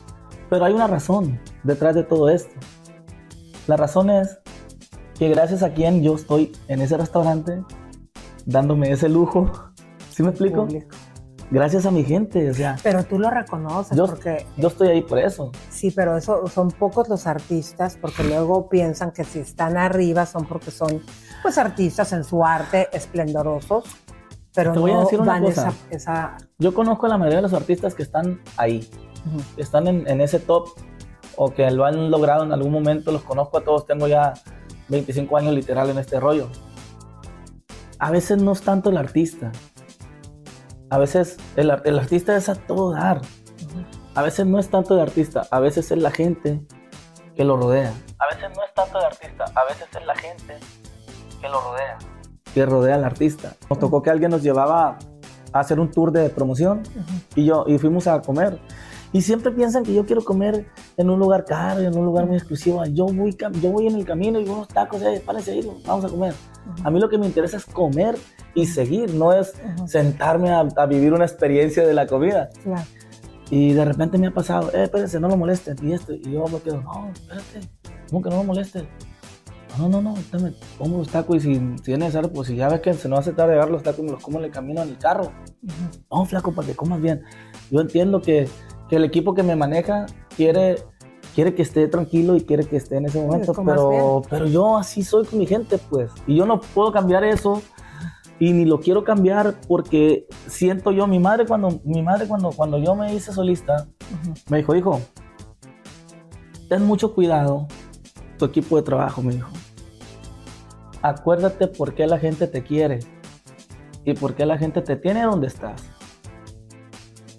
pero 0.50 0.64
hay 0.64 0.72
una 0.72 0.88
razón 0.88 1.40
detrás 1.62 1.94
de 1.94 2.02
todo 2.02 2.28
esto. 2.30 2.54
La 3.68 3.76
razón 3.76 4.10
es 4.10 4.40
que 5.18 5.28
gracias 5.28 5.62
a 5.62 5.72
quien 5.72 6.02
yo 6.02 6.14
estoy 6.14 6.52
en 6.68 6.80
ese 6.80 6.96
restaurante, 6.96 7.62
dándome 8.46 8.90
ese 8.90 9.08
lujo, 9.08 9.50
¿sí 10.10 10.22
me 10.22 10.30
explico? 10.30 10.66
gracias 11.50 11.86
a 11.86 11.90
mi 11.90 12.02
gente, 12.04 12.50
o 12.50 12.54
sea. 12.54 12.76
Pero 12.82 13.04
tú 13.04 13.18
lo 13.18 13.30
reconoces 13.30 13.96
yo, 13.96 14.06
porque... 14.06 14.46
Yo 14.56 14.68
estoy 14.68 14.88
ahí 14.88 15.02
por 15.02 15.18
eso. 15.18 15.52
Sí, 15.70 15.90
pero 15.90 16.16
eso 16.16 16.46
son 16.48 16.70
pocos 16.70 17.08
los 17.08 17.26
artistas 17.26 17.96
porque 18.00 18.24
luego 18.24 18.68
piensan 18.68 19.12
que 19.12 19.24
si 19.24 19.40
están 19.40 19.76
arriba 19.76 20.26
son 20.26 20.46
porque 20.46 20.70
son 20.70 21.02
pues 21.42 21.58
artistas 21.58 22.12
en 22.12 22.24
su 22.24 22.44
arte 22.44 22.88
esplendorosos, 22.92 23.84
pero 24.54 24.72
Te 24.72 24.78
voy 24.78 24.92
no 24.92 25.00
a 25.00 25.04
decir 25.04 25.20
una 25.20 25.32
dan 25.34 25.44
cosa. 25.44 25.68
esa, 25.68 25.96
esa... 25.96 26.36
Yo 26.58 26.74
conozco 26.74 27.06
a 27.06 27.10
la 27.10 27.18
mayoría 27.18 27.38
de 27.38 27.42
los 27.42 27.52
artistas 27.52 27.94
que 27.94 28.02
están 28.02 28.40
ahí, 28.56 28.88
que 29.54 29.62
están 29.62 29.86
en, 29.86 30.08
en 30.08 30.20
ese 30.20 30.40
top 30.40 30.68
o 31.36 31.52
que 31.52 31.70
lo 31.70 31.84
han 31.84 32.10
logrado 32.10 32.44
en 32.44 32.52
algún 32.52 32.72
momento, 32.72 33.12
los 33.12 33.22
conozco 33.22 33.58
a 33.58 33.64
todos, 33.64 33.86
tengo 33.86 34.08
ya 34.08 34.32
25 34.88 35.36
años 35.36 35.54
literal 35.54 35.90
en 35.90 35.98
este 35.98 36.20
rollo. 36.20 36.48
A 37.98 38.10
veces 38.10 38.42
no 38.42 38.52
es 38.52 38.60
tanto 38.62 38.90
el 38.90 38.96
artista, 38.96 39.50
a 40.90 40.98
veces 40.98 41.36
el, 41.56 41.70
ar- 41.70 41.82
el 41.84 41.98
artista 41.98 42.36
es 42.36 42.48
a 42.48 42.54
todo 42.54 42.92
dar. 42.92 43.20
A 44.14 44.22
veces 44.22 44.46
no 44.46 44.58
es 44.58 44.68
tanto 44.68 44.94
el 44.94 45.00
artista, 45.00 45.46
a 45.50 45.58
veces 45.60 45.90
es 45.90 45.98
la 45.98 46.10
gente 46.10 46.60
que 47.34 47.44
lo 47.44 47.56
rodea. 47.56 47.92
A 48.18 48.34
veces 48.34 48.50
no 48.56 48.62
es 48.64 48.72
tanto 48.74 48.98
el 48.98 49.04
artista, 49.04 49.44
a 49.54 49.64
veces 49.64 49.88
es 49.98 50.06
la 50.06 50.14
gente 50.14 50.56
que 51.40 51.48
lo 51.48 51.60
rodea. 51.60 51.98
Que 52.54 52.64
rodea 52.66 52.94
al 52.94 53.04
artista. 53.04 53.56
Nos 53.68 53.78
tocó 53.80 54.02
que 54.02 54.10
alguien 54.10 54.30
nos 54.30 54.42
llevaba 54.42 54.98
a 55.52 55.58
hacer 55.60 55.80
un 55.80 55.90
tour 55.90 56.12
de 56.12 56.28
promoción 56.30 56.82
y 57.34 57.44
yo 57.46 57.64
y 57.66 57.78
fuimos 57.78 58.06
a 58.06 58.20
comer. 58.22 58.60
Y 59.14 59.22
siempre 59.22 59.52
piensan 59.52 59.84
que 59.84 59.94
yo 59.94 60.04
quiero 60.04 60.24
comer 60.24 60.66
en 60.96 61.08
un 61.08 61.20
lugar 61.20 61.44
caro 61.44 61.80
en 61.80 61.96
un 61.96 62.04
lugar 62.04 62.26
muy 62.26 62.36
exclusivo. 62.36 62.84
Yo 62.86 63.06
voy, 63.06 63.36
yo 63.62 63.70
voy 63.70 63.86
en 63.86 63.94
el 63.94 64.04
camino 64.04 64.40
y 64.40 64.48
unos 64.48 64.66
tacos, 64.66 65.00
eh, 65.02 65.22
párense 65.24 65.52
ahí, 65.52 65.70
vamos 65.86 66.04
a 66.04 66.08
comer. 66.08 66.34
A 66.82 66.90
mí 66.90 66.98
lo 66.98 67.08
que 67.08 67.16
me 67.16 67.26
interesa 67.26 67.58
es 67.58 67.64
comer 67.64 68.16
y 68.56 68.66
seguir, 68.66 69.14
no 69.14 69.32
es 69.32 69.52
sentarme 69.86 70.50
a, 70.50 70.66
a 70.76 70.86
vivir 70.86 71.12
una 71.12 71.24
experiencia 71.24 71.86
de 71.86 71.94
la 71.94 72.08
comida. 72.08 72.50
Claro. 72.64 72.82
Y 73.50 73.72
de 73.72 73.84
repente 73.84 74.18
me 74.18 74.26
ha 74.26 74.30
pasado, 74.32 74.72
eh, 74.72 74.82
espérense, 74.82 75.20
no 75.20 75.28
lo 75.28 75.36
molesten. 75.36 75.76
Y 75.80 75.92
esto, 75.92 76.12
y 76.12 76.32
yo 76.32 76.44
me 76.48 76.58
quedo, 76.58 76.82
no, 76.82 77.12
espérate, 77.12 77.68
¿cómo 78.10 78.20
que 78.20 78.30
no 78.30 78.36
lo 78.38 78.44
molesten? 78.44 78.88
No, 79.78 79.88
no, 79.88 80.02
no, 80.02 80.14
dame, 80.32 80.54
como 80.76 80.98
los 80.98 81.08
tacos 81.08 81.36
y 81.36 81.40
si, 81.40 81.76
si 81.84 81.92
es 81.92 81.98
necesario, 81.98 82.32
pues 82.32 82.48
si 82.48 82.56
ya 82.56 82.68
ves 82.68 82.80
que 82.80 82.94
se 82.94 83.08
nos 83.08 83.20
hace 83.20 83.32
tarde 83.32 83.52
llevar 83.52 83.70
los 83.70 83.84
tacos, 83.84 84.04
me 84.04 84.10
los 84.10 84.22
como 84.22 84.40
en 84.40 84.46
el 84.46 84.50
camino 84.50 84.82
en 84.82 84.88
el 84.88 84.98
carro. 84.98 85.30
No, 86.10 86.24
flaco, 86.24 86.52
para 86.52 86.66
que 86.66 86.74
comas 86.74 87.00
bien. 87.00 87.22
Yo 87.70 87.80
entiendo 87.80 88.20
que, 88.20 88.48
que 88.88 88.96
el 88.96 89.04
equipo 89.04 89.34
que 89.34 89.42
me 89.42 89.56
maneja 89.56 90.06
quiere, 90.36 90.76
quiere 91.34 91.54
que 91.54 91.62
esté 91.62 91.88
tranquilo 91.88 92.36
y 92.36 92.42
quiere 92.42 92.64
que 92.64 92.76
esté 92.76 92.96
en 92.96 93.06
ese 93.06 93.20
momento, 93.20 93.52
pero, 93.64 94.22
pero 94.28 94.46
yo 94.46 94.76
así 94.76 95.02
soy 95.02 95.26
con 95.26 95.38
mi 95.38 95.46
gente, 95.46 95.78
pues. 95.78 96.10
Y 96.26 96.36
yo 96.36 96.46
no 96.46 96.60
puedo 96.60 96.92
cambiar 96.92 97.24
eso 97.24 97.62
y 98.38 98.52
ni 98.52 98.64
lo 98.64 98.80
quiero 98.80 99.04
cambiar 99.04 99.54
porque 99.68 100.26
siento 100.46 100.90
yo, 100.90 101.06
mi 101.06 101.18
madre 101.18 101.46
cuando, 101.46 101.80
mi 101.84 102.02
madre 102.02 102.26
cuando, 102.26 102.50
cuando 102.50 102.78
yo 102.78 102.94
me 102.94 103.14
hice 103.14 103.32
solista, 103.32 103.86
me 104.48 104.58
dijo, 104.58 104.74
hijo, 104.74 105.00
ten 106.68 106.84
mucho 106.84 107.14
cuidado 107.14 107.66
tu 108.38 108.44
equipo 108.44 108.76
de 108.76 108.82
trabajo, 108.82 109.22
me 109.22 109.34
dijo. 109.34 109.50
Acuérdate 111.02 111.68
por 111.68 111.94
qué 111.94 112.06
la 112.06 112.18
gente 112.18 112.46
te 112.46 112.62
quiere 112.62 113.00
y 114.04 114.14
por 114.14 114.34
qué 114.34 114.46
la 114.46 114.58
gente 114.58 114.82
te 114.82 114.96
tiene 114.96 115.22
donde 115.22 115.46
estás. 115.46 115.82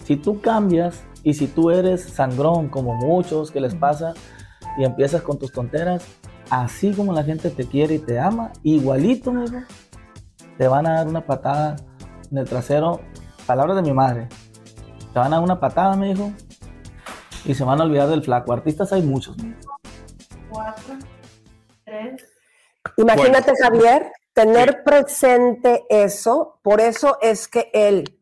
Si 0.05 0.15
tú 0.15 0.39
cambias 0.39 1.03
y 1.25 1.33
si 1.33 1.47
tú 1.47 1.71
eres 1.71 2.03
sangrón 2.03 2.69
como 2.69 2.93
muchos 2.93 3.49
que 3.49 3.59
les 3.59 3.73
pasa 3.73 4.13
y 4.77 4.83
empiezas 4.83 5.23
con 5.23 5.39
tus 5.39 5.51
tonteras, 5.51 6.05
así 6.51 6.93
como 6.93 7.13
la 7.13 7.23
gente 7.23 7.49
te 7.49 7.65
quiere 7.65 7.95
y 7.95 7.99
te 7.99 8.19
ama, 8.19 8.53
igualito, 8.61 9.31
amigo, 9.31 9.57
te 10.55 10.67
van 10.67 10.85
a 10.85 10.93
dar 10.97 11.07
una 11.07 11.25
patada 11.25 11.77
en 12.31 12.37
el 12.37 12.47
trasero. 12.47 13.01
Palabras 13.47 13.75
de 13.75 13.81
mi 13.81 13.91
madre. 13.91 14.29
Te 15.13 15.19
van 15.19 15.33
a 15.33 15.37
dar 15.37 15.43
una 15.43 15.59
patada, 15.59 15.95
me 15.95 16.13
dijo, 16.13 16.31
y 17.43 17.55
se 17.55 17.63
van 17.63 17.81
a 17.81 17.85
olvidar 17.85 18.07
del 18.07 18.23
flaco. 18.23 18.53
Artistas 18.53 18.93
hay 18.93 19.01
muchos. 19.01 19.35
me 19.37 19.55
dijo. 19.55 19.79
Cuatro, 20.51 20.95
tres. 21.85 22.23
Imagínate, 22.97 23.51
Javier, 23.59 24.11
tener 24.33 24.83
presente 24.83 25.85
eso, 25.89 26.59
por 26.61 26.81
eso 26.81 27.17
es 27.19 27.47
que 27.47 27.71
él, 27.73 28.14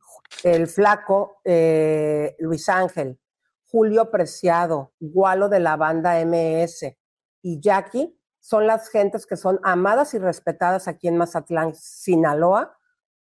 el 0.43 0.67
flaco 0.67 1.39
eh, 1.43 2.35
Luis 2.39 2.67
Ángel, 2.69 3.19
Julio 3.65 4.11
Preciado, 4.11 4.93
Gualo 4.99 5.49
de 5.49 5.59
la 5.59 5.75
banda 5.77 6.23
MS 6.25 6.95
y 7.41 7.59
Jackie 7.59 8.17
son 8.39 8.67
las 8.67 8.89
gentes 8.89 9.25
que 9.25 9.37
son 9.37 9.59
amadas 9.63 10.13
y 10.13 10.19
respetadas 10.19 10.87
aquí 10.87 11.07
en 11.07 11.17
Mazatlán, 11.17 11.73
Sinaloa, 11.75 12.77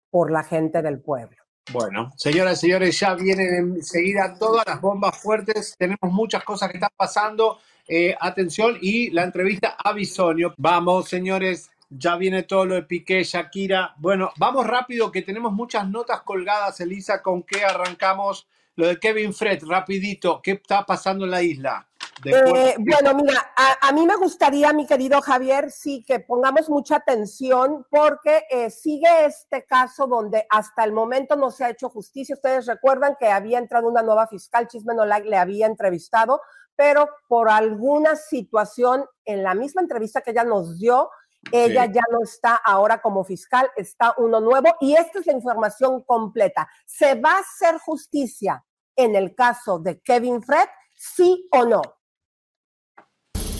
por 0.09 0.31
la 0.31 0.43
gente 0.43 0.81
del 0.81 1.01
pueblo. 1.01 1.37
Bueno, 1.71 2.11
señoras 2.15 2.57
y 2.57 2.61
señores, 2.61 2.99
ya 2.99 3.13
vienen 3.13 3.75
enseguida 3.75 4.35
todas 4.39 4.65
las 4.65 4.81
bombas 4.81 5.17
fuertes. 5.17 5.75
Tenemos 5.77 6.11
muchas 6.11 6.43
cosas 6.43 6.69
que 6.69 6.77
están 6.77 6.89
pasando. 6.95 7.59
Eh, 7.87 8.15
atención 8.19 8.77
y 8.81 9.09
la 9.09 9.23
entrevista 9.23 9.75
a 9.83 9.93
Bisonio. 9.93 10.53
Vamos, 10.57 11.09
señores, 11.09 11.69
ya 11.89 12.15
viene 12.15 12.43
todo 12.43 12.65
lo 12.65 12.75
de 12.75 12.83
Piqué, 12.83 13.23
Shakira. 13.23 13.95
Bueno, 13.97 14.31
vamos 14.37 14.65
rápido 14.67 15.11
que 15.11 15.23
tenemos 15.23 15.51
muchas 15.51 15.87
notas 15.89 16.21
colgadas, 16.21 16.79
Elisa, 16.79 17.21
con 17.21 17.43
qué 17.43 17.65
arrancamos. 17.65 18.47
Lo 18.75 18.87
de 18.87 18.99
Kevin 18.99 19.33
Fred, 19.33 19.61
rapidito, 19.67 20.41
¿qué 20.41 20.51
está 20.51 20.85
pasando 20.85 21.25
en 21.25 21.31
la 21.31 21.41
isla? 21.41 21.85
Eh, 22.23 22.75
bueno, 22.79 23.13
mira, 23.15 23.51
a, 23.55 23.87
a 23.89 23.91
mí 23.91 24.05
me 24.05 24.15
gustaría, 24.15 24.71
mi 24.71 24.85
querido 24.85 25.21
Javier, 25.21 25.71
sí 25.71 26.03
que 26.05 26.19
pongamos 26.19 26.69
mucha 26.69 26.97
atención 26.97 27.85
porque 27.89 28.43
eh, 28.49 28.69
sigue 28.69 29.25
este 29.25 29.65
caso 29.65 30.07
donde 30.07 30.45
hasta 30.49 30.83
el 30.83 30.93
momento 30.93 31.35
no 31.35 31.51
se 31.51 31.65
ha 31.65 31.69
hecho 31.69 31.89
justicia. 31.89 32.35
Ustedes 32.35 32.67
recuerdan 32.67 33.17
que 33.19 33.27
había 33.27 33.57
entrado 33.57 33.89
una 33.89 34.01
nueva 34.01 34.27
fiscal, 34.27 34.67
Chisme 34.67 34.93
No 34.93 35.05
Like, 35.05 35.29
le 35.29 35.37
había 35.37 35.65
entrevistado, 35.65 36.41
pero 36.75 37.09
por 37.27 37.49
alguna 37.49 38.15
situación 38.15 39.05
en 39.25 39.43
la 39.43 39.55
misma 39.55 39.81
entrevista 39.81 40.21
que 40.21 40.31
ella 40.31 40.45
nos 40.45 40.79
dio, 40.79 41.09
ella 41.51 41.85
Sí. 41.85 41.91
ya 41.93 42.01
no 42.11 42.23
está 42.23 42.55
ahora 42.55 43.01
como 43.01 43.23
fiscal, 43.23 43.69
está 43.75 44.13
uno 44.17 44.39
nuevo 44.39 44.75
y 44.81 44.95
esta 44.95 45.19
es 45.19 45.27
la 45.27 45.33
información 45.33 46.03
completa. 46.03 46.69
¿Se 46.85 47.15
va 47.15 47.33
a 47.33 47.39
hacer 47.39 47.77
justicia 47.79 48.63
en 48.95 49.15
el 49.15 49.35
caso 49.35 49.79
de 49.79 50.01
Kevin 50.01 50.41
Fred? 50.43 50.67
¿Sí 50.95 51.47
o 51.51 51.65
no? 51.65 51.81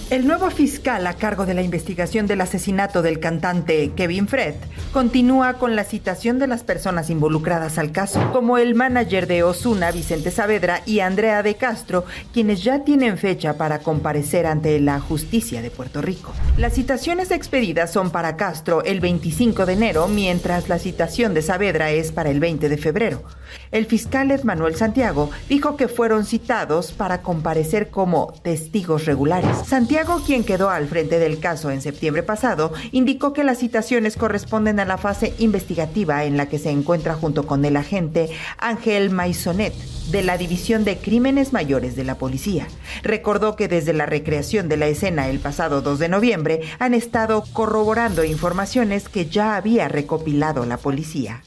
El 0.10 0.26
nuevo 0.26 0.50
fiscal 0.50 1.06
a 1.06 1.14
cargo 1.14 1.46
de 1.46 1.54
la 1.54 1.62
investigación 1.62 2.26
del 2.26 2.42
asesinato 2.42 3.04
del 3.04 3.20
cantante 3.20 3.92
Kevin 3.96 4.28
Fred 4.28 4.56
continúa 4.92 5.54
con 5.60 5.76
la 5.76 5.84
citación 5.84 6.40
de 6.40 6.48
las 6.48 6.64
personas 6.64 7.12
involucradas 7.12 7.78
al 7.78 7.92
caso, 7.92 8.32
como 8.32 8.58
el 8.58 8.74
manager 8.74 9.28
de 9.28 9.44
Osuna, 9.44 9.92
Vicente 9.92 10.32
Saavedra, 10.32 10.82
y 10.88 11.02
Andrea 11.02 11.44
de 11.44 11.58
Castro, 11.58 12.06
quienes 12.34 12.64
ya 12.64 12.84
tienen 12.84 13.20
fecha 13.20 13.56
para 13.56 13.80
comparecer 13.80 14.48
ante 14.48 14.80
la 14.80 15.00
justicia 15.00 15.62
de 15.62 15.70
Puerto 15.70 16.02
Rico. 16.02 16.34
Las 16.58 16.74
citaciones 16.74 17.30
expedidas 17.30 17.94
son 17.94 18.10
para 18.10 18.36
Castro 18.36 18.84
el 18.84 19.02
25 19.02 19.68
de 19.68 19.74
enero, 19.74 20.08
mientras 20.08 20.70
la 20.70 20.80
citación 20.80 21.36
de 21.36 21.44
Saavedra 21.44 21.92
es 21.92 22.12
para 22.12 22.32
el 22.32 22.40
20 22.40 22.68
de 22.68 22.78
febrero. 22.78 23.22
El 23.70 23.86
fiscal 23.86 24.30
Manuel 24.44 24.76
Santiago 24.76 25.30
dijo 25.48 25.78
que 25.78 25.88
fueron 25.88 26.26
citados 26.26 26.94
para 26.94 27.22
comparecer 27.22 27.92
como 27.92 28.34
testigos 28.42 29.06
regulares. 29.06 29.56
Santiago, 29.68 29.99
quien 30.26 30.44
quedó 30.44 30.70
al 30.70 30.88
frente 30.88 31.20
del 31.20 31.40
caso 31.40 31.72
en 31.72 31.82
septiembre 31.82 32.24
pasado, 32.24 32.72
indicó 32.92 33.34
que 33.34 33.44
las 33.44 33.60
citaciones 33.60 34.16
corresponden 34.16 34.80
a 34.80 34.86
la 34.86 34.98
fase 34.98 35.34
investigativa 35.40 36.24
en 36.24 36.38
la 36.38 36.48
que 36.48 36.58
se 36.58 36.70
encuentra 36.70 37.16
junto 37.16 37.46
con 37.46 37.66
el 37.66 37.76
agente 37.76 38.30
Ángel 38.58 39.10
Maisonet 39.10 39.74
de 40.12 40.24
la 40.24 40.38
División 40.38 40.86
de 40.86 40.98
Crímenes 40.98 41.54
Mayores 41.54 41.96
de 41.96 42.04
la 42.04 42.16
Policía. 42.16 42.68
Recordó 43.04 43.56
que 43.56 43.68
desde 43.68 43.94
la 43.94 44.06
recreación 44.06 44.70
de 44.70 44.78
la 44.78 44.88
escena 44.88 45.28
el 45.28 45.40
pasado 45.40 45.82
2 45.82 46.00
de 46.00 46.10
noviembre 46.10 46.62
han 46.80 46.94
estado 46.94 47.44
corroborando 47.54 48.24
informaciones 48.24 49.10
que 49.10 49.26
ya 49.26 49.56
había 49.56 49.88
recopilado 49.88 50.66
la 50.66 50.78
policía. 50.78 51.44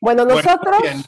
Bueno, 0.00 0.24
Bueno, 0.24 0.42
nosotros, 0.42 0.76
muy 0.80 0.82
bien. 0.82 1.04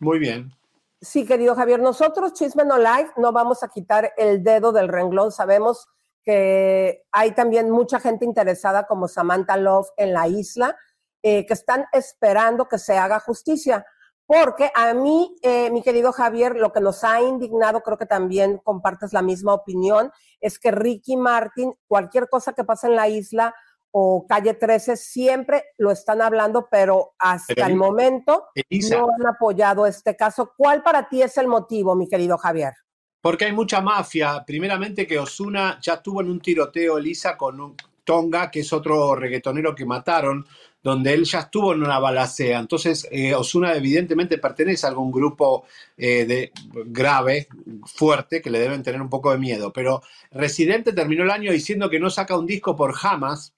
Muy 0.00 0.18
bien. 0.18 0.63
Sí, 1.04 1.26
querido 1.26 1.54
Javier, 1.54 1.80
nosotros, 1.80 2.32
Chisme 2.32 2.64
No 2.64 2.78
Live, 2.78 3.12
no 3.16 3.32
vamos 3.32 3.62
a 3.62 3.68
quitar 3.68 4.12
el 4.16 4.42
dedo 4.42 4.72
del 4.72 4.88
renglón. 4.88 5.30
Sabemos 5.30 5.86
que 6.22 7.04
hay 7.12 7.32
también 7.32 7.70
mucha 7.70 8.00
gente 8.00 8.24
interesada 8.24 8.86
como 8.86 9.08
Samantha 9.08 9.56
Love 9.56 9.88
en 9.96 10.14
la 10.14 10.26
isla, 10.26 10.76
eh, 11.22 11.46
que 11.46 11.52
están 11.52 11.86
esperando 11.92 12.68
que 12.68 12.78
se 12.78 12.96
haga 12.96 13.20
justicia. 13.20 13.86
Porque 14.26 14.70
a 14.74 14.94
mí, 14.94 15.36
eh, 15.42 15.70
mi 15.70 15.82
querido 15.82 16.10
Javier, 16.10 16.56
lo 16.56 16.72
que 16.72 16.80
nos 16.80 17.04
ha 17.04 17.20
indignado, 17.20 17.82
creo 17.82 17.98
que 17.98 18.06
también 18.06 18.58
compartes 18.64 19.12
la 19.12 19.20
misma 19.20 19.52
opinión, 19.52 20.10
es 20.40 20.58
que 20.58 20.70
Ricky 20.70 21.16
Martin, 21.16 21.74
cualquier 21.86 22.30
cosa 22.30 22.54
que 22.54 22.64
pasa 22.64 22.86
en 22.88 22.96
la 22.96 23.08
isla 23.08 23.54
o 23.96 24.26
calle 24.26 24.54
13, 24.54 24.96
siempre 24.96 25.66
lo 25.78 25.92
están 25.92 26.20
hablando, 26.20 26.66
pero 26.68 27.14
hasta 27.16 27.54
Pero, 27.54 27.68
el 27.68 27.76
momento 27.76 28.46
Elisa. 28.68 28.98
no 28.98 29.06
han 29.06 29.24
apoyado 29.24 29.86
este 29.86 30.16
caso. 30.16 30.52
¿Cuál 30.56 30.82
para 30.82 31.08
ti 31.08 31.22
es 31.22 31.38
el 31.38 31.46
motivo, 31.46 31.94
mi 31.94 32.08
querido 32.08 32.36
Javier? 32.36 32.72
Porque 33.20 33.44
hay 33.44 33.52
mucha 33.52 33.80
mafia. 33.80 34.42
Primeramente 34.44 35.06
que 35.06 35.16
Osuna 35.16 35.78
ya 35.80 35.94
estuvo 35.94 36.20
en 36.20 36.28
un 36.28 36.40
tiroteo, 36.40 36.98
Elisa, 36.98 37.36
con 37.36 37.60
un 37.60 37.76
Tonga, 38.02 38.50
que 38.50 38.60
es 38.60 38.72
otro 38.72 39.14
reggaetonero 39.14 39.76
que 39.76 39.86
mataron 39.86 40.44
donde 40.84 41.14
él 41.14 41.24
ya 41.24 41.40
estuvo 41.40 41.72
en 41.72 41.82
una 41.82 41.98
balacea. 41.98 42.58
Entonces, 42.58 43.08
eh, 43.10 43.34
Osuna 43.34 43.74
evidentemente 43.74 44.36
pertenece 44.36 44.84
a 44.84 44.90
algún 44.90 45.10
grupo 45.10 45.64
eh, 45.96 46.26
de, 46.26 46.52
grave, 46.84 47.48
fuerte, 47.86 48.42
que 48.42 48.50
le 48.50 48.58
deben 48.58 48.82
tener 48.82 49.00
un 49.00 49.08
poco 49.08 49.32
de 49.32 49.38
miedo. 49.38 49.72
Pero 49.72 50.02
Residente 50.30 50.92
terminó 50.92 51.22
el 51.24 51.30
año 51.30 51.50
diciendo 51.50 51.88
que 51.88 51.98
no 51.98 52.10
saca 52.10 52.36
un 52.36 52.44
disco 52.44 52.76
por 52.76 52.94
Hamas, 53.02 53.53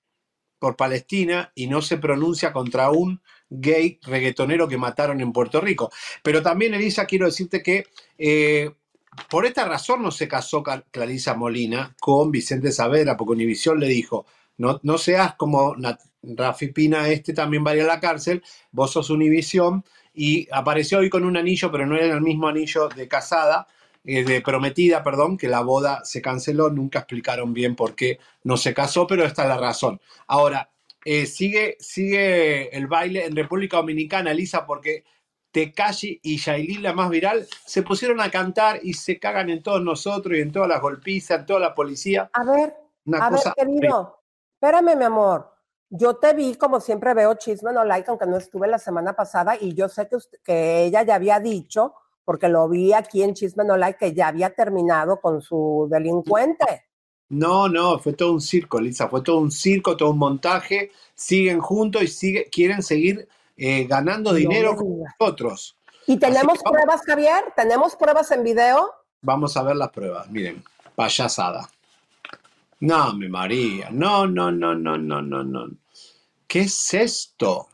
por 0.58 0.76
Palestina, 0.76 1.52
y 1.54 1.66
no 1.66 1.82
se 1.82 1.98
pronuncia 1.98 2.52
contra 2.52 2.90
un 2.90 3.20
gay 3.48 3.98
reggaetonero 4.02 4.68
que 4.68 4.78
mataron 4.78 5.20
en 5.20 5.32
Puerto 5.32 5.60
Rico. 5.60 5.90
Pero 6.22 6.42
también, 6.42 6.74
Elisa, 6.74 7.06
quiero 7.06 7.26
decirte 7.26 7.62
que 7.62 7.84
eh, 8.18 8.70
por 9.30 9.46
esta 9.46 9.64
razón 9.64 10.02
no 10.02 10.10
se 10.10 10.28
casó 10.28 10.62
Clarisa 10.62 11.34
Molina 11.34 11.94
con 12.00 12.30
Vicente 12.30 12.72
Saavedra, 12.72 13.16
porque 13.16 13.32
Univisión 13.32 13.80
le 13.80 13.88
dijo, 13.88 14.26
no, 14.58 14.80
no 14.82 14.98
seas 14.98 15.34
como 15.36 15.74
Rafi 16.22 16.68
Pina, 16.68 17.08
este 17.08 17.32
también 17.32 17.64
va 17.66 17.72
a 17.72 17.76
ir 17.76 17.82
a 17.82 17.86
la 17.86 18.00
cárcel, 18.00 18.42
vos 18.72 18.92
sos 18.92 19.10
Univisión, 19.10 19.84
y 20.12 20.48
apareció 20.50 20.98
hoy 20.98 21.10
con 21.10 21.24
un 21.24 21.36
anillo, 21.36 21.70
pero 21.70 21.86
no 21.86 21.96
era 21.96 22.14
el 22.14 22.22
mismo 22.22 22.48
anillo 22.48 22.88
de 22.88 23.06
casada, 23.06 23.66
eh, 24.08 24.24
de 24.24 24.40
prometida, 24.40 25.02
perdón, 25.02 25.36
que 25.36 25.48
la 25.48 25.62
boda 25.62 26.04
se 26.04 26.22
canceló, 26.22 26.70
nunca 26.70 27.00
explicaron 27.00 27.52
bien 27.52 27.74
por 27.74 27.96
qué 27.96 28.20
no 28.44 28.56
se 28.56 28.72
casó, 28.72 29.04
pero 29.04 29.24
esta 29.24 29.42
es 29.42 29.48
la 29.48 29.58
razón. 29.58 30.00
Ahora, 30.28 30.70
eh, 31.04 31.26
sigue, 31.26 31.76
sigue 31.80 32.76
el 32.76 32.86
baile 32.86 33.24
en 33.24 33.34
República 33.34 33.78
Dominicana, 33.78 34.30
Elisa, 34.30 34.64
porque 34.64 35.04
Tekashi 35.50 36.20
y 36.22 36.38
Yailin, 36.38 36.84
la 36.84 36.92
más 36.92 37.10
viral, 37.10 37.48
se 37.64 37.82
pusieron 37.82 38.20
a 38.20 38.30
cantar 38.30 38.78
y 38.80 38.94
se 38.94 39.18
cagan 39.18 39.50
en 39.50 39.60
todos 39.60 39.82
nosotros 39.82 40.36
y 40.36 40.40
en 40.40 40.52
todas 40.52 40.68
las 40.68 40.80
golpizas, 40.80 41.40
en 41.40 41.46
toda 41.46 41.58
la 41.58 41.74
policía. 41.74 42.30
A 42.32 42.44
ver, 42.44 42.76
a 43.20 43.30
ver, 43.30 43.40
querido, 43.56 44.22
espérame, 44.54 44.96
mi 44.96 45.04
amor. 45.04 45.52
Yo 45.88 46.14
te 46.16 46.32
vi, 46.32 46.54
como 46.54 46.78
siempre 46.78 47.12
veo 47.12 47.34
Chisme 47.34 47.72
No 47.72 47.84
Like, 47.84 48.08
aunque 48.08 48.26
no 48.26 48.36
estuve 48.36 48.68
la 48.68 48.78
semana 48.78 49.14
pasada, 49.14 49.56
y 49.60 49.74
yo 49.74 49.88
sé 49.88 50.08
que, 50.08 50.16
que 50.44 50.84
ella 50.84 51.02
ya 51.02 51.16
había 51.16 51.40
dicho, 51.40 51.94
porque 52.26 52.48
lo 52.48 52.68
vi 52.68 52.92
aquí 52.92 53.22
en 53.22 53.34
Chisme 53.34 53.64
No 53.64 53.76
Like, 53.76 53.98
que 53.98 54.12
ya 54.12 54.28
había 54.28 54.50
terminado 54.50 55.20
con 55.20 55.40
su 55.40 55.86
delincuente. 55.88 56.84
No, 57.28 57.68
no, 57.68 58.00
fue 58.00 58.12
todo 58.12 58.32
un 58.32 58.40
circo, 58.40 58.80
Lisa, 58.80 59.08
fue 59.08 59.22
todo 59.22 59.38
un 59.38 59.50
circo, 59.50 59.96
todo 59.96 60.10
un 60.10 60.18
montaje, 60.18 60.90
siguen 61.14 61.60
juntos 61.60 62.02
y 62.02 62.08
sigue, 62.08 62.50
quieren 62.50 62.82
seguir 62.82 63.28
eh, 63.56 63.84
ganando 63.84 64.34
dinero 64.34 64.74
con 64.74 65.04
nosotros. 65.20 65.78
¿Y 66.06 66.18
tenemos 66.18 66.58
pruebas, 66.62 67.02
Javier? 67.06 67.52
¿Tenemos 67.54 67.94
pruebas 67.94 68.30
en 68.32 68.42
video? 68.42 68.90
Vamos 69.22 69.56
a 69.56 69.62
ver 69.62 69.76
las 69.76 69.90
pruebas, 69.90 70.28
miren, 70.28 70.62
payasada. 70.96 71.68
No, 72.80 73.14
mi 73.14 73.28
María, 73.28 73.88
no, 73.90 74.26
no, 74.26 74.50
no, 74.50 74.74
no, 74.74 74.98
no, 74.98 75.22
no, 75.22 75.44
no. 75.44 75.68
¿Qué 76.48 76.60
es 76.60 76.92
esto? 76.92 77.68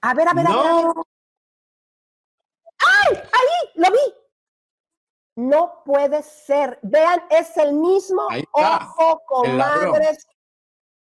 A 0.00 0.14
ver, 0.14 0.28
a 0.28 0.32
ver, 0.32 0.46
a 0.46 0.50
ver. 0.50 0.84
¡Lo 3.78 3.90
vi! 3.90 4.14
No 5.36 5.82
puede 5.84 6.22
ser. 6.24 6.80
Vean, 6.82 7.22
es 7.30 7.56
el 7.56 7.72
mismo 7.74 8.22
ojo, 8.50 9.22
comadres, 9.24 10.26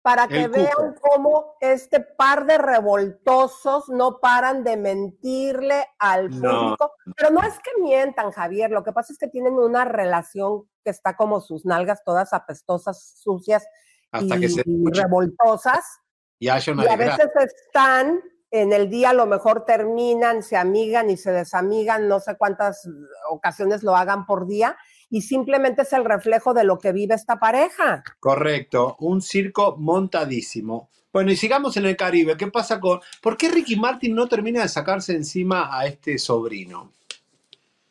para 0.03 0.29
que 0.29 0.47
vean 0.47 0.95
cómo 1.01 1.57
este 1.61 2.01
par 2.01 2.45
de 2.45 2.59
revoltosos 2.59 3.89
no 3.89 4.21
paran 4.21 4.63
de 4.63 4.77
mentirle 4.77 5.87
al 5.99 6.29
público. 6.29 6.93
Pero 7.17 7.31
no 7.31 7.43
es 7.43 7.59
que 7.61 7.71
mientan, 7.81 8.31
Javier, 8.31 8.71
lo 8.71 8.85
que 8.85 8.93
pasa 8.93 9.15
es 9.15 9.19
que 9.19 9.29
tienen 9.29 9.55
una 9.55 9.87
relación 9.87 10.69
que 10.85 10.91
está 10.91 11.17
como 11.17 11.41
sus 11.41 11.65
nalgas 11.65 12.05
todas 12.05 12.35
apestosas, 12.35 13.15
sucias 13.23 13.67
y, 14.21 14.29
revoltosas. 14.91 15.85
Y, 16.39 16.49
a 16.49 16.57
veces 16.97 17.31
están 17.37 18.21
en 18.51 18.73
el 18.73 18.91
día 18.91 19.11
a 19.11 19.15
lo 19.15 19.27
mejor 19.27 19.65
terminan, 19.65 20.43
se 20.43 20.57
amigan 20.57 21.11
y 21.11 21.17
se 21.17 21.31
desamigan, 21.31 22.09
no 22.09 22.21
sé 22.21 22.37
cuántas 22.37 22.89
ocasiones 23.31 23.83
lo 23.83 23.97
hagan 23.97 24.27
por 24.27 24.47
día, 24.47 24.77
y 25.09 25.23
simplemente 25.23 25.83
es 25.83 25.93
el 25.93 26.05
reflejo 26.05 26.55
de 26.55 26.65
lo 26.65 26.79
que 26.79 26.93
vive 26.93 27.15
esta 27.15 27.39
pareja. 27.39 28.03
Correcto, 28.21 28.97
un 29.01 29.23
circo 29.23 29.77
montadísimo. 29.77 30.89
Bueno, 31.13 31.33
y 31.33 31.37
sigamos 31.37 31.77
en 31.77 31.87
el 31.87 31.97
Caribe. 31.97 32.37
¿Qué 32.37 32.47
pasa 32.47 32.79
con... 32.79 33.01
¿Por 33.21 33.37
qué 33.37 33.49
Ricky 33.49 33.75
Martin 33.75 34.15
no 34.15 34.29
termina 34.29 34.63
de 34.63 34.69
sacarse 34.69 35.13
encima 35.13 35.77
a 35.77 35.87
este 35.87 36.19
sobrino? 36.19 36.93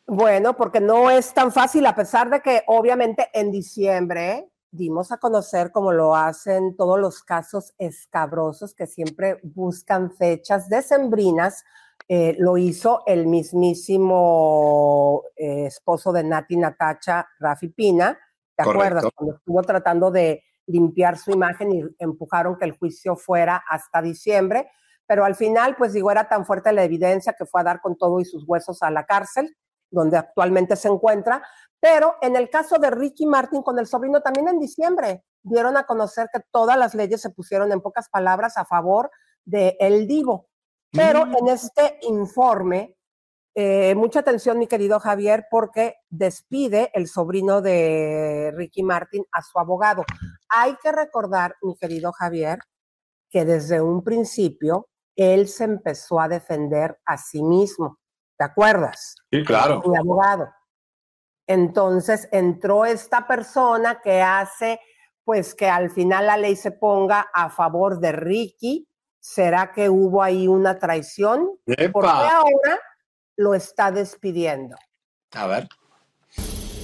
Bueno, 0.07 0.55
porque 0.55 0.80
no 0.80 1.12
es 1.12 1.34
tan 1.34 1.51
fácil, 1.51 1.86
a 1.86 1.95
pesar 1.95 2.30
de 2.30 2.41
que 2.41 2.64
obviamente 2.68 3.30
en 3.34 3.51
diciembre 3.51 4.47
dimos 4.72 5.12
a 5.12 5.18
conocer, 5.18 5.72
como 5.72 5.92
lo 5.92 6.16
hacen 6.16 6.76
todos 6.76 7.00
los 7.00 7.24
casos 7.24 7.74
escabrosos 7.78 8.74
que 8.74 8.88
siempre 8.88 9.40
buscan 9.44 10.12
fechas 10.12 10.70
decembrinas, 10.70 11.64
eh, 12.08 12.36
lo 12.40 12.58
hizo 12.58 13.04
el 13.06 13.28
mismísimo 13.28 15.24
eh, 15.36 15.66
esposo 15.66 16.12
de 16.12 16.24
Nati 16.24 16.58
Natacha, 16.58 17.28
Rafi 17.40 17.70
Pina, 17.70 18.18
¿te 18.56 18.64
acuerdas? 18.64 19.06
Cuando 19.16 19.36
estuvo 19.36 19.62
tratando 19.62 20.10
de 20.12 20.44
limpiar 20.66 21.18
su 21.18 21.32
imagen 21.32 21.72
y 21.72 21.84
empujaron 22.00 22.58
que 22.58 22.66
el 22.66 22.78
juicio 22.78 23.16
fuera 23.16 23.64
hasta 23.70 24.02
diciembre, 24.02 24.70
pero 25.08 25.26
al 25.26 25.36
final, 25.36 25.76
pues 25.76 25.94
digo, 25.94 26.12
era 26.12 26.28
tan 26.30 26.46
fuerte 26.46 26.72
la 26.72 26.84
evidencia 26.84 27.34
que 27.34 27.46
fue 27.46 27.62
a 27.62 27.64
dar 27.64 27.82
con 27.82 27.98
todo 27.98 28.20
y 28.20 28.26
sus 28.26 28.44
huesos 28.48 28.84
a 28.84 28.92
la 28.92 29.06
cárcel, 29.06 29.56
donde 29.92 30.18
actualmente 30.18 30.76
se 30.76 30.88
encuentra, 30.88 31.44
pero 31.80 32.16
en 32.22 32.36
el 32.36 32.50
caso 32.50 32.78
de 32.78 32.90
Ricky 32.90 33.26
Martin 33.26 33.62
con 33.62 33.80
el 33.80 33.88
sobrino, 33.88 34.22
también 34.22 34.48
en 34.48 34.60
diciembre 34.60 35.24
dieron 35.42 35.78
a 35.78 35.86
conocer 35.86 36.28
que 36.34 36.42
todas 36.52 36.78
las 36.78 36.94
leyes 36.94 37.22
se 37.22 37.30
pusieron 37.30 37.72
en 37.72 37.82
pocas 37.82 38.10
palabras 38.10 38.58
a 38.58 38.66
favor 38.66 39.10
de 39.46 39.78
el 39.80 40.08
divo. 40.08 40.50
Pero 40.92 41.26
mm. 41.26 41.38
en 41.38 41.48
este 41.48 42.00
informe, 42.02 42.96
eh, 43.56 43.96
mucha 43.96 44.20
atención, 44.20 44.60
mi 44.60 44.68
querido 44.68 45.00
Javier, 45.00 45.48
porque 45.50 45.96
despide 46.10 46.92
el 46.94 47.08
sobrino 47.08 47.62
de 47.62 48.52
Ricky 48.56 48.84
Martin 48.84 49.24
a 49.32 49.42
su 49.42 49.58
abogado. 49.60 50.04
Hay 50.50 50.76
que 50.82 50.92
recordar, 50.92 51.56
mi 51.62 51.76
querido 51.78 52.12
Javier, 52.12 52.60
que 53.30 53.46
desde 53.46 53.82
un 53.82 54.04
principio 54.04 54.88
él 55.16 55.48
se 55.48 55.66
empezó 55.66 56.20
a 56.20 56.28
defender 56.28 57.00
a 57.06 57.18
sí 57.18 57.44
mismo. 57.44 58.00
¿Te 58.38 58.46
acuerdas? 58.46 59.16
Sí, 59.32 59.44
claro. 59.44 59.82
Mi 59.86 59.98
abogado. 59.98 60.50
Entonces 61.50 62.30
entró 62.32 62.86
esta 62.86 63.28
persona 63.28 64.02
que 64.04 64.22
hace 64.22 64.80
pues 65.24 65.56
que 65.56 65.68
al 65.68 65.89
final 65.89 66.28
la 66.28 66.38
ley 66.38 66.56
se 66.56 66.70
ponga 66.70 67.28
a 67.34 67.50
favor 67.50 68.00
de 68.00 68.12
Ricky. 68.12 68.88
¿Será 69.20 69.72
que 69.72 69.89
hubo 69.89 70.22
ahí 70.22 70.47
una 70.47 70.78
traición? 70.78 71.50
Porque 71.91 72.08
ahora 72.08 72.80
lo 73.36 73.56
está 73.56 73.91
despidiendo. 73.91 74.76
A 75.34 75.47
ver. 75.47 75.68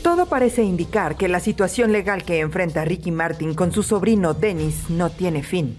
Todo 0.02 0.26
parece 0.26 0.64
indicar 0.64 1.16
que 1.16 1.28
la 1.28 1.40
situación 1.40 1.92
legal 1.92 2.24
que 2.24 2.40
enfrenta 2.40 2.86
Ricky 2.86 3.12
Martin 3.12 3.54
con 3.54 3.72
su 3.72 3.84
sobrino 3.84 4.34
Dennis 4.34 4.90
no 4.90 5.12
tiene 5.12 5.44
fin. 5.44 5.78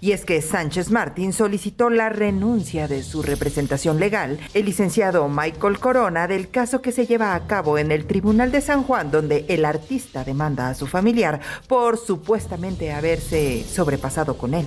Y 0.00 0.12
es 0.12 0.24
que 0.24 0.42
Sánchez 0.42 0.90
Martín 0.90 1.32
solicitó 1.32 1.90
la 1.90 2.08
renuncia 2.08 2.88
de 2.88 3.02
su 3.02 3.22
representación 3.22 3.98
legal, 3.98 4.38
el 4.54 4.66
licenciado 4.66 5.28
Michael 5.28 5.78
Corona, 5.78 6.28
del 6.28 6.50
caso 6.50 6.82
que 6.82 6.92
se 6.92 7.06
lleva 7.06 7.34
a 7.34 7.46
cabo 7.46 7.78
en 7.78 7.90
el 7.90 8.06
Tribunal 8.06 8.52
de 8.52 8.60
San 8.60 8.82
Juan, 8.82 9.10
donde 9.10 9.44
el 9.48 9.64
artista 9.64 10.24
demanda 10.24 10.68
a 10.68 10.74
su 10.74 10.86
familiar 10.86 11.40
por 11.68 11.98
supuestamente 11.98 12.92
haberse 12.92 13.64
sobrepasado 13.64 14.36
con 14.36 14.54
él. 14.54 14.66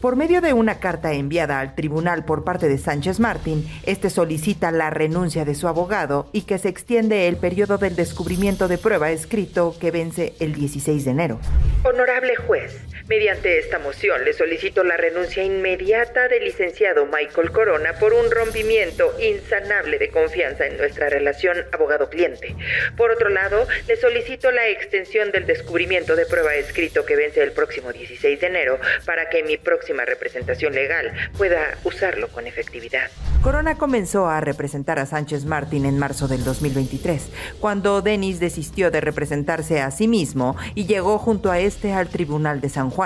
Por 0.00 0.14
medio 0.14 0.40
de 0.40 0.52
una 0.52 0.78
carta 0.78 1.12
enviada 1.12 1.58
al 1.58 1.74
tribunal 1.74 2.24
por 2.24 2.44
parte 2.44 2.68
de 2.68 2.78
Sánchez 2.78 3.18
Martín, 3.18 3.68
este 3.82 4.10
solicita 4.10 4.70
la 4.70 4.90
renuncia 4.90 5.44
de 5.44 5.56
su 5.56 5.66
abogado 5.66 6.28
y 6.32 6.42
que 6.42 6.58
se 6.58 6.68
extiende 6.68 7.26
el 7.26 7.36
periodo 7.36 7.78
del 7.78 7.96
descubrimiento 7.96 8.68
de 8.68 8.78
prueba 8.78 9.10
escrito 9.10 9.74
que 9.80 9.90
vence 9.90 10.34
el 10.38 10.54
16 10.54 11.04
de 11.04 11.10
enero. 11.10 11.40
Honorable 11.84 12.36
juez, 12.36 12.78
mediante 13.08 13.58
esta 13.58 13.78
moción 13.78 14.24
le 14.24 14.32
solicito 14.34 14.84
la 14.84 14.96
renuncia 14.96 15.42
inmediata 15.42 16.28
del 16.28 16.44
licenciado 16.44 17.06
Michael 17.06 17.50
Corona 17.52 17.94
por 17.94 18.12
un 18.12 18.30
rompimiento 18.30 19.14
insanable 19.20 19.98
de 19.98 20.10
confianza 20.10 20.66
en 20.66 20.76
nuestra 20.76 21.08
relación 21.08 21.56
abogado-cliente. 21.72 22.54
Por 22.96 23.10
otro 23.10 23.30
lado, 23.30 23.66
le 23.86 23.96
solicito 23.96 24.50
la 24.50 24.68
extensión 24.68 25.32
del 25.32 25.46
descubrimiento 25.46 26.16
de 26.16 26.26
prueba 26.26 26.54
escrito 26.54 27.06
que 27.06 27.16
vence 27.16 27.42
el 27.42 27.52
próximo 27.52 27.92
16 27.92 28.40
de 28.40 28.46
enero 28.46 28.78
para 29.06 29.30
que 29.30 29.42
mi 29.42 29.56
próxima 29.56 30.04
representación 30.04 30.74
legal 30.74 31.12
pueda 31.36 31.78
usarlo 31.84 32.28
con 32.28 32.46
efectividad. 32.46 33.10
Corona 33.42 33.78
comenzó 33.78 34.26
a 34.26 34.40
representar 34.40 34.98
a 34.98 35.06
Sánchez 35.06 35.44
Martín 35.44 35.86
en 35.86 35.98
marzo 35.98 36.28
del 36.28 36.44
2023, 36.44 37.30
cuando 37.60 38.02
Denis 38.02 38.40
desistió 38.40 38.90
de 38.90 39.00
representarse 39.00 39.80
a 39.80 39.90
sí 39.90 40.08
mismo 40.08 40.56
y 40.74 40.86
llegó 40.86 41.18
junto 41.18 41.50
a 41.50 41.60
este 41.60 41.92
al 41.92 42.08
Tribunal 42.08 42.60
de 42.60 42.68
San 42.68 42.90
Juan. 42.90 42.97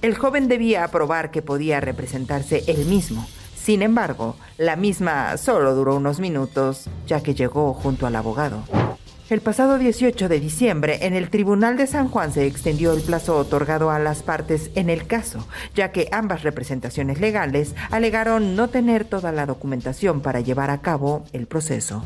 El 0.00 0.16
joven 0.16 0.48
debía 0.48 0.82
aprobar 0.82 1.30
que 1.30 1.42
podía 1.42 1.80
representarse 1.80 2.64
él 2.66 2.86
mismo. 2.86 3.26
Sin 3.54 3.82
embargo, 3.82 4.34
la 4.58 4.74
misma 4.74 5.36
solo 5.36 5.74
duró 5.76 5.94
unos 5.94 6.18
minutos, 6.18 6.90
ya 7.06 7.22
que 7.22 7.34
llegó 7.34 7.72
junto 7.72 8.06
al 8.06 8.16
abogado. 8.16 8.64
El 9.30 9.40
pasado 9.40 9.78
18 9.78 10.28
de 10.28 10.40
diciembre, 10.40 11.06
en 11.06 11.14
el 11.14 11.30
Tribunal 11.30 11.76
de 11.76 11.86
San 11.86 12.08
Juan 12.08 12.32
se 12.32 12.46
extendió 12.46 12.92
el 12.92 13.00
plazo 13.00 13.38
otorgado 13.38 13.90
a 13.90 14.00
las 14.00 14.24
partes 14.24 14.72
en 14.74 14.90
el 14.90 15.06
caso, 15.06 15.46
ya 15.74 15.92
que 15.92 16.08
ambas 16.10 16.42
representaciones 16.42 17.20
legales 17.20 17.76
alegaron 17.92 18.56
no 18.56 18.68
tener 18.68 19.04
toda 19.04 19.30
la 19.30 19.46
documentación 19.46 20.20
para 20.20 20.40
llevar 20.40 20.70
a 20.70 20.82
cabo 20.82 21.24
el 21.32 21.46
proceso. 21.46 22.04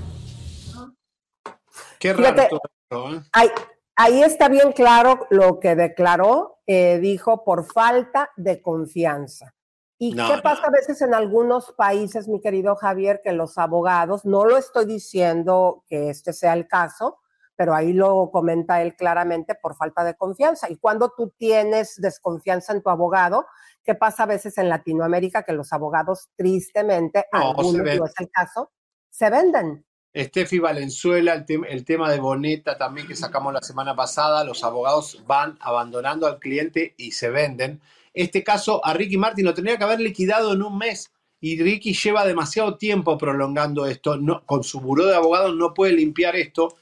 Qué 1.99 2.12
raro 2.12 2.47
todo 2.49 2.61
esto, 2.62 3.14
¿eh? 3.14 3.23
Ahí, 3.33 3.49
ahí 3.97 4.23
está 4.23 4.49
bien 4.49 4.73
claro 4.73 5.27
lo 5.31 5.59
que 5.59 5.75
declaró, 5.75 6.56
eh, 6.67 6.99
dijo 6.99 7.45
por 7.45 7.64
falta 7.64 8.31
de 8.37 8.61
confianza. 8.61 9.55
¿Y 9.99 10.12
No, 10.14 10.29
qué 10.29 10.37
no. 10.37 10.43
pasa 10.43 10.67
a 10.67 10.71
veces 10.71 11.01
en 11.01 11.14
algunos 11.14 11.73
países, 11.73 12.29
mi 12.29 12.41
querido 12.41 12.77
Javier, 12.77 13.21
que 13.25 13.33
los 13.33 13.57
abogados, 13.57 14.25
no 14.25 14.45
lo 14.45 14.59
estoy 14.59 14.85
diciendo 14.85 15.85
que 15.89 16.11
este 16.11 16.33
sea 16.33 16.53
el 16.53 16.69
caso, 16.69 17.21
pero 17.57 17.75
ahí 17.75 17.95
lo 17.95 18.31
comenta 18.31 18.83
él 18.83 18.95
claramente 18.95 19.55
por 19.55 19.75
falta 19.75 20.05
de 20.05 20.14
confianza. 20.14 20.71
Y 20.71 20.77
cuando 20.77 21.12
tú 21.17 21.33
tienes 21.39 21.95
desconfianza 21.97 22.75
en 22.75 22.83
tu 22.83 22.91
abogado, 22.91 23.47
¿qué 23.83 23.95
pasa 23.95 24.25
a 24.25 24.27
veces 24.27 24.59
en 24.59 24.69
Latinoamérica? 24.69 25.43
Que 25.45 25.53
los 25.53 25.73
abogados, 25.73 26.29
tristemente, 26.37 27.25
No, 27.33 27.51
algunos, 27.51 27.73
no 27.75 28.05
es 28.05 28.14
el 28.19 28.31
caso, 28.31 28.73
se 29.09 29.31
venden. 29.31 29.87
Steffi 30.17 30.59
Valenzuela, 30.59 31.35
el, 31.35 31.45
tem- 31.45 31.67
el 31.69 31.85
tema 31.85 32.11
de 32.11 32.19
Boneta 32.21 32.79
también 32.79 33.07
que 33.07 33.14
sacamos 33.14 33.53
la 33.53 33.61
semana 33.62 33.95
pasada, 33.95 34.45
los 34.45 34.64
abogados 34.64 35.23
van 35.27 35.59
abandonando 35.61 36.27
al 36.27 36.39
cliente 36.39 36.95
y 36.97 37.12
se 37.12 37.29
venden. 37.31 37.81
Este 38.14 38.43
caso 38.43 38.85
a 38.85 38.95
Ricky 38.95 39.19
Martin 39.19 39.45
lo 39.45 39.53
tendría 39.55 39.77
que 39.77 39.85
haber 39.85 40.01
liquidado 40.01 40.55
en 40.55 40.62
un 40.62 40.79
mes 40.79 41.12
y 41.41 41.62
Ricky 41.62 41.93
lleva 41.93 42.25
demasiado 42.27 42.77
tiempo 42.79 43.19
prolongando 43.19 43.85
esto. 43.87 44.17
No, 44.17 44.43
con 44.47 44.64
su 44.64 44.81
buró 44.81 45.05
de 45.07 45.14
abogados 45.17 45.55
no 45.55 45.75
puede 45.75 45.93
limpiar 45.93 46.35
esto. 46.35 46.77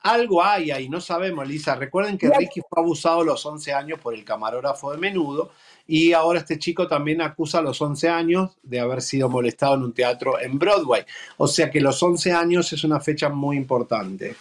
Algo 0.00 0.42
hay 0.42 0.70
ahí, 0.70 0.88
no 0.88 1.00
sabemos, 1.00 1.46
Lisa. 1.46 1.74
Recuerden 1.74 2.16
que 2.16 2.30
Ricky 2.30 2.60
fue 2.68 2.80
abusado 2.82 3.20
a 3.20 3.24
los 3.24 3.44
11 3.44 3.74
años 3.74 3.98
por 4.00 4.14
el 4.14 4.24
camarógrafo 4.24 4.92
de 4.92 4.98
menudo 4.98 5.50
y 5.90 6.12
ahora 6.12 6.40
este 6.40 6.58
chico 6.58 6.86
también 6.86 7.22
acusa 7.22 7.58
a 7.58 7.62
los 7.62 7.80
11 7.80 8.10
años 8.10 8.58
de 8.62 8.78
haber 8.78 9.00
sido 9.00 9.30
molestado 9.30 9.74
en 9.74 9.84
un 9.84 9.94
teatro 9.94 10.38
en 10.38 10.58
Broadway. 10.58 11.04
O 11.38 11.48
sea 11.48 11.70
que 11.70 11.80
los 11.80 12.00
11 12.02 12.30
años 12.30 12.70
es 12.74 12.84
una 12.84 13.00
fecha 13.00 13.30
muy 13.30 13.56
importante. 13.56 14.36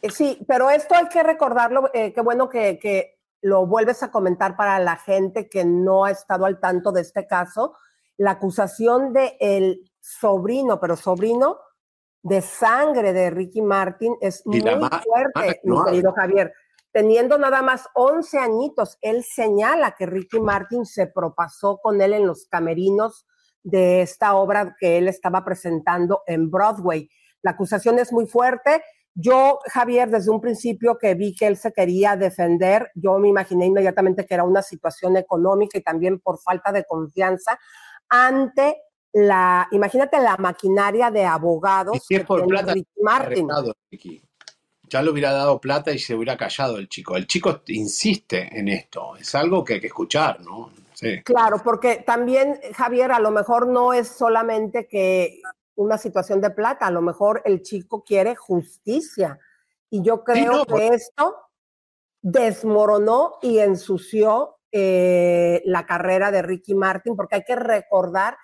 Eh, 0.00 0.10
Sí, 0.10 0.38
pero 0.46 0.70
esto 0.70 0.94
hay 0.94 1.08
que 1.08 1.24
recordarlo, 1.24 1.90
eh, 1.92 2.12
qué 2.12 2.20
bueno 2.20 2.48
que, 2.48 2.78
que 2.78 3.18
lo 3.40 3.66
vuelves 3.66 4.04
a 4.04 4.12
comentar 4.12 4.56
para 4.56 4.78
la 4.78 4.96
gente 4.96 5.48
que 5.48 5.64
no 5.64 6.04
ha 6.04 6.12
estado 6.12 6.46
al 6.46 6.60
tanto 6.60 6.92
de 6.92 7.00
este 7.00 7.26
caso. 7.26 7.74
La 8.16 8.32
acusación 8.32 9.12
de 9.12 9.36
el 9.40 9.90
sobrino, 10.00 10.78
pero 10.78 10.96
sobrino 10.96 11.58
de 12.22 12.40
sangre 12.42 13.12
de 13.12 13.30
Ricky 13.30 13.60
Martin 13.60 14.16
es 14.20 14.42
Y 14.46 14.60
muy 14.60 14.60
fuerte, 14.60 15.60
mi 15.64 15.74
no, 15.74 15.84
querido 15.84 16.12
Javier. 16.12 16.52
Teniendo 16.92 17.38
nada 17.38 17.62
más 17.62 17.88
11 17.94 18.38
añitos, 18.38 18.98
él 19.00 19.24
señala 19.24 19.94
que 19.96 20.06
Ricky 20.06 20.40
Martin 20.40 20.84
se 20.84 21.06
propasó 21.06 21.78
con 21.78 22.00
él 22.02 22.12
en 22.12 22.26
los 22.26 22.46
camerinos 22.46 23.26
de 23.62 24.02
esta 24.02 24.34
obra 24.34 24.76
que 24.78 24.98
él 24.98 25.08
estaba 25.08 25.44
presentando 25.44 26.22
en 26.26 26.50
Broadway. 26.50 27.08
La 27.42 27.52
acusación 27.52 27.98
es 27.98 28.12
muy 28.12 28.26
fuerte. 28.26 28.82
Yo, 29.14 29.58
Javier, 29.66 30.10
desde 30.10 30.30
un 30.30 30.40
principio 30.40 30.98
que 30.98 31.14
vi 31.14 31.34
que 31.34 31.46
él 31.46 31.56
se 31.56 31.72
quería 31.72 32.16
defender, 32.16 32.90
yo 32.94 33.18
me 33.18 33.28
imaginé 33.28 33.66
inmediatamente 33.66 34.26
que 34.26 34.34
era 34.34 34.44
una 34.44 34.62
situación 34.62 35.16
económica 35.16 35.78
y 35.78 35.82
también 35.82 36.20
por 36.20 36.38
falta 36.40 36.72
de 36.72 36.84
confianza 36.84 37.58
ante 38.08 38.76
la, 39.12 39.68
imagínate 39.70 40.18
la 40.20 40.36
maquinaria 40.38 41.10
de 41.10 41.24
abogados 41.24 41.96
Y 41.96 42.00
si 42.00 42.14
es 42.14 42.20
que 42.20 42.26
por 42.26 42.38
tiene 42.40 42.58
plata, 42.58 42.72
Ricky 42.72 43.02
Martin. 43.02 43.48
Ricky. 43.90 44.22
Ya 44.92 45.00
le 45.00 45.10
hubiera 45.10 45.32
dado 45.32 45.58
plata 45.58 45.90
y 45.90 45.98
se 45.98 46.14
hubiera 46.14 46.36
callado 46.36 46.76
el 46.76 46.86
chico. 46.86 47.16
El 47.16 47.26
chico 47.26 47.62
insiste 47.68 48.50
en 48.52 48.68
esto. 48.68 49.16
Es 49.16 49.34
algo 49.34 49.64
que 49.64 49.74
hay 49.74 49.80
que 49.80 49.86
escuchar, 49.86 50.42
¿no? 50.42 50.70
Sí. 50.92 51.22
Claro, 51.22 51.62
porque 51.64 52.04
también, 52.06 52.60
Javier, 52.74 53.10
a 53.10 53.18
lo 53.18 53.30
mejor 53.30 53.66
no 53.66 53.94
es 53.94 54.08
solamente 54.08 54.86
que 54.86 55.40
una 55.76 55.96
situación 55.96 56.42
de 56.42 56.50
plata, 56.50 56.88
a 56.88 56.90
lo 56.90 57.00
mejor 57.00 57.40
el 57.46 57.62
chico 57.62 58.04
quiere 58.04 58.36
justicia. 58.36 59.38
Y 59.88 60.02
yo 60.02 60.24
creo 60.24 60.58
no, 60.58 60.66
que 60.66 60.88
esto 60.88 61.36
desmoronó 62.20 63.38
y 63.40 63.60
ensució 63.60 64.58
eh, 64.72 65.62
la 65.64 65.86
carrera 65.86 66.30
de 66.30 66.42
Ricky 66.42 66.74
Martin, 66.74 67.16
porque 67.16 67.36
hay 67.36 67.44
que 67.44 67.56
recordar 67.56 68.36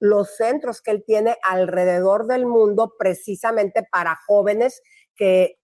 los 0.00 0.34
centros 0.34 0.82
que 0.82 0.90
él 0.90 1.04
tiene 1.06 1.36
alrededor 1.44 2.26
del 2.26 2.44
mundo 2.44 2.96
precisamente 2.98 3.86
para 3.88 4.18
jóvenes 4.26 4.82
que 5.14 5.60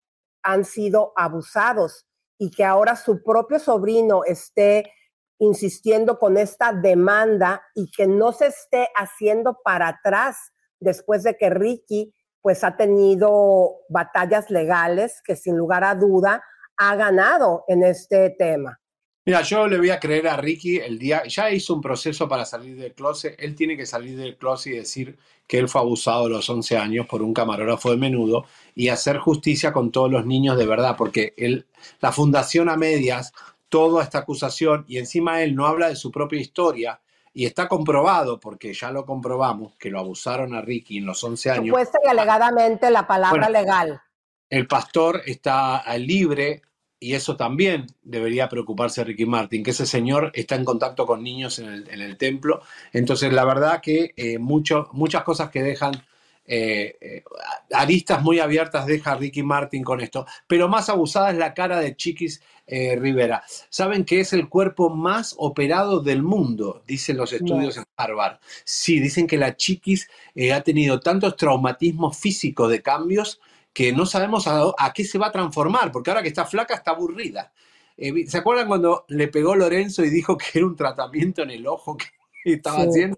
han 0.48 0.64
sido 0.64 1.12
abusados 1.14 2.06
y 2.38 2.50
que 2.50 2.64
ahora 2.64 2.96
su 2.96 3.22
propio 3.22 3.58
sobrino 3.58 4.24
esté 4.24 4.90
insistiendo 5.38 6.18
con 6.18 6.38
esta 6.38 6.72
demanda 6.72 7.62
y 7.74 7.90
que 7.90 8.06
no 8.06 8.32
se 8.32 8.46
esté 8.46 8.88
haciendo 8.96 9.58
para 9.62 9.88
atrás 9.88 10.38
después 10.80 11.22
de 11.22 11.36
que 11.36 11.50
Ricky 11.50 12.14
pues 12.40 12.64
ha 12.64 12.78
tenido 12.78 13.80
batallas 13.90 14.48
legales 14.48 15.20
que 15.22 15.36
sin 15.36 15.58
lugar 15.58 15.84
a 15.84 15.94
duda 15.94 16.42
ha 16.78 16.96
ganado 16.96 17.64
en 17.68 17.82
este 17.82 18.30
tema. 18.30 18.80
Mira, 19.28 19.42
yo 19.42 19.68
le 19.68 19.76
voy 19.76 19.90
a 19.90 20.00
creer 20.00 20.26
a 20.26 20.38
Ricky 20.38 20.78
el 20.78 20.98
día, 20.98 21.22
ya 21.26 21.50
hizo 21.50 21.74
un 21.74 21.82
proceso 21.82 22.26
para 22.26 22.46
salir 22.46 22.78
del 22.78 22.94
closet, 22.94 23.34
él 23.38 23.54
tiene 23.54 23.76
que 23.76 23.84
salir 23.84 24.16
del 24.16 24.38
closet 24.38 24.72
y 24.72 24.76
decir 24.78 25.18
que 25.46 25.58
él 25.58 25.68
fue 25.68 25.82
abusado 25.82 26.24
a 26.24 26.28
los 26.30 26.48
11 26.48 26.78
años 26.78 27.06
por 27.06 27.20
un 27.20 27.34
camarógrafo 27.34 27.90
de 27.90 27.98
menudo 27.98 28.46
y 28.74 28.88
hacer 28.88 29.18
justicia 29.18 29.70
con 29.70 29.92
todos 29.92 30.10
los 30.10 30.24
niños 30.24 30.56
de 30.56 30.64
verdad, 30.64 30.96
porque 30.96 31.34
él, 31.36 31.66
la 32.00 32.10
fundación 32.10 32.70
a 32.70 32.78
medias, 32.78 33.34
toda 33.68 34.02
esta 34.02 34.20
acusación 34.20 34.86
y 34.88 34.96
encima 34.96 35.42
él 35.42 35.54
no 35.54 35.66
habla 35.66 35.90
de 35.90 35.96
su 35.96 36.10
propia 36.10 36.40
historia 36.40 36.98
y 37.34 37.44
está 37.44 37.68
comprobado, 37.68 38.40
porque 38.40 38.72
ya 38.72 38.90
lo 38.92 39.04
comprobamos, 39.04 39.76
que 39.76 39.90
lo 39.90 39.98
abusaron 39.98 40.54
a 40.54 40.62
Ricky 40.62 40.96
en 40.96 41.04
los 41.04 41.22
11 41.22 41.50
años. 41.50 41.66
Supuesta 41.66 41.98
y 42.02 42.08
alegadamente 42.08 42.90
la 42.90 43.06
palabra 43.06 43.42
Bueno. 43.48 43.60
legal. 43.60 44.00
El 44.48 44.66
pastor 44.66 45.20
está 45.26 45.84
libre 45.98 46.62
y 47.00 47.14
eso 47.14 47.36
también 47.36 47.86
debería 48.02 48.48
preocuparse 48.48 49.04
Ricky 49.04 49.26
Martin, 49.26 49.62
que 49.62 49.70
ese 49.70 49.86
señor 49.86 50.32
está 50.34 50.56
en 50.56 50.64
contacto 50.64 51.06
con 51.06 51.22
niños 51.22 51.58
en 51.58 51.68
el, 51.68 51.88
en 51.90 52.00
el 52.00 52.16
templo. 52.16 52.60
Entonces, 52.92 53.32
la 53.32 53.44
verdad 53.44 53.80
que 53.80 54.12
eh, 54.16 54.38
mucho- 54.38 54.88
muchas 54.92 55.22
cosas 55.22 55.50
que 55.50 55.62
dejan 55.62 55.92
eh, 56.50 56.96
eh, 57.02 57.22
aristas 57.72 58.22
muy 58.22 58.40
abiertas 58.40 58.86
deja 58.86 59.14
Ricky 59.14 59.42
Martin 59.42 59.84
con 59.84 60.00
esto, 60.00 60.24
pero 60.46 60.66
más 60.66 60.88
abusada 60.88 61.30
es 61.30 61.36
la 61.36 61.52
cara 61.52 61.78
de 61.78 61.94
Chiquis 61.94 62.42
eh, 62.66 62.96
Rivera. 62.96 63.42
Saben 63.68 64.04
que 64.06 64.20
es 64.20 64.32
el 64.32 64.48
cuerpo 64.48 64.88
más 64.88 65.34
operado 65.36 66.00
del 66.00 66.22
mundo, 66.22 66.82
dicen 66.86 67.18
los 67.18 67.34
estudios 67.34 67.76
en 67.76 67.84
Harvard. 67.96 68.38
Sí, 68.64 68.98
dicen 68.98 69.26
que 69.26 69.36
la 69.36 69.56
Chiquis 69.56 70.08
ha 70.54 70.60
tenido 70.62 71.00
tantos 71.00 71.36
traumatismos 71.36 72.16
físicos 72.16 72.70
de 72.70 72.80
cambios 72.80 73.40
que 73.72 73.92
no 73.92 74.06
sabemos 74.06 74.46
a, 74.48 74.62
a 74.76 74.92
qué 74.92 75.04
se 75.04 75.18
va 75.18 75.28
a 75.28 75.32
transformar, 75.32 75.92
porque 75.92 76.10
ahora 76.10 76.22
que 76.22 76.28
está 76.28 76.44
flaca 76.44 76.74
está 76.74 76.92
aburrida. 76.92 77.52
Eh, 77.96 78.26
¿Se 78.28 78.38
acuerdan 78.38 78.68
cuando 78.68 79.04
le 79.08 79.28
pegó 79.28 79.54
Lorenzo 79.56 80.04
y 80.04 80.10
dijo 80.10 80.36
que 80.36 80.46
era 80.58 80.66
un 80.66 80.76
tratamiento 80.76 81.42
en 81.42 81.50
el 81.50 81.66
ojo 81.66 81.96
que 81.96 82.06
estaba 82.44 82.82
Sí. 82.82 82.88
haciendo? 82.88 83.16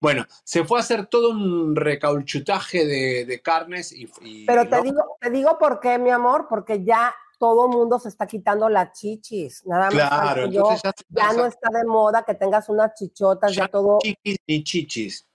Bueno, 0.00 0.26
se 0.42 0.64
fue 0.64 0.78
a 0.78 0.80
hacer 0.80 1.06
todo 1.06 1.30
un 1.30 1.76
recauchutaje 1.76 2.84
de, 2.84 3.24
de 3.24 3.40
carnes 3.40 3.92
y, 3.92 4.10
y 4.22 4.46
Pero 4.46 4.64
te 4.64 4.76
no- 4.76 4.82
digo, 4.82 5.16
te 5.20 5.30
digo 5.30 5.56
por 5.58 5.78
qué, 5.78 5.96
mi 5.98 6.10
amor, 6.10 6.46
porque 6.48 6.82
ya 6.82 7.14
todo 7.38 7.68
mundo 7.68 7.98
se 8.00 8.08
está 8.08 8.26
quitando 8.26 8.68
las 8.68 8.98
chichis. 8.98 9.64
Nada 9.66 9.84
más 9.84 9.94
Claro, 9.94 10.46
yo. 10.46 10.70
ya 10.70 10.76
se 10.96 11.04
Ya 11.08 11.32
no 11.32 11.46
está 11.46 11.68
de 11.70 11.84
moda 11.84 12.24
que 12.24 12.34
tengas 12.34 12.68
unas 12.68 12.94
chichotas, 12.94 13.54
ya, 13.54 13.68
todo. 13.68 13.98
chiquis 14.00 14.38
ni 14.48 14.64
chichis. 14.64 15.26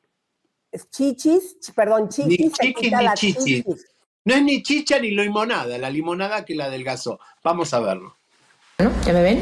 Chichis, 0.92 1.60
ch- 1.60 1.74
perdón, 1.74 2.04
Ni 2.04 2.10
chichis, 2.10 2.52
se 2.56 2.64
chiquis 2.68 2.84
quita 2.84 2.98
ni 3.00 3.04
las 3.06 3.20
chichis. 3.20 3.44
chichis. 3.44 3.86
No 4.28 4.36
es 4.36 4.44
ni 4.44 4.62
chicha 4.62 5.00
ni 5.00 5.12
limonada, 5.12 5.78
la 5.78 5.90
limonada 5.90 6.44
que 6.44 6.54
la 6.54 6.66
adelgazó. 6.66 7.18
Vamos 7.46 7.74
a 7.74 7.80
verlo. 7.80 8.18
¿Ya 9.06 9.14
me 9.14 9.22
ven? 9.22 9.42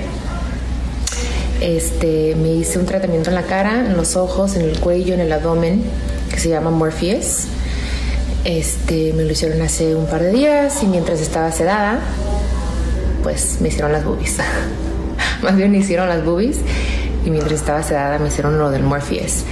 Este, 1.59 2.35
me 2.35 2.49
hice 2.49 2.77
un 2.77 2.85
tratamiento 2.85 3.31
en 3.31 3.35
la 3.35 3.47
cara, 3.47 3.79
en 3.79 3.97
los 3.97 4.15
ojos, 4.15 4.55
en 4.55 4.61
el 4.61 4.79
cuello, 4.79 5.15
en 5.15 5.21
el 5.21 5.33
abdomen, 5.33 5.83
que 6.29 6.39
se 6.39 6.49
llama 6.49 6.69
Morpheus. 6.69 7.47
Este, 8.43 9.11
me 9.13 9.23
lo 9.23 9.31
hicieron 9.31 9.59
hace 9.63 9.95
un 9.95 10.05
par 10.05 10.21
de 10.21 10.29
días 10.29 10.83
y 10.83 10.85
mientras 10.85 11.19
estaba 11.19 11.51
sedada, 11.51 11.99
pues 13.23 13.61
me 13.61 13.69
hicieron 13.69 13.91
las 13.91 14.05
boobies. 14.05 14.37
Más 15.41 15.55
bien 15.57 15.71
me 15.71 15.79
hicieron 15.79 16.09
las 16.09 16.23
boobies 16.23 16.59
y 17.25 17.31
mientras 17.31 17.53
estaba 17.53 17.81
sedada 17.81 18.19
me 18.19 18.27
hicieron 18.27 18.59
lo 18.59 18.69
del 18.69 18.83
Morpheus. 18.83 19.45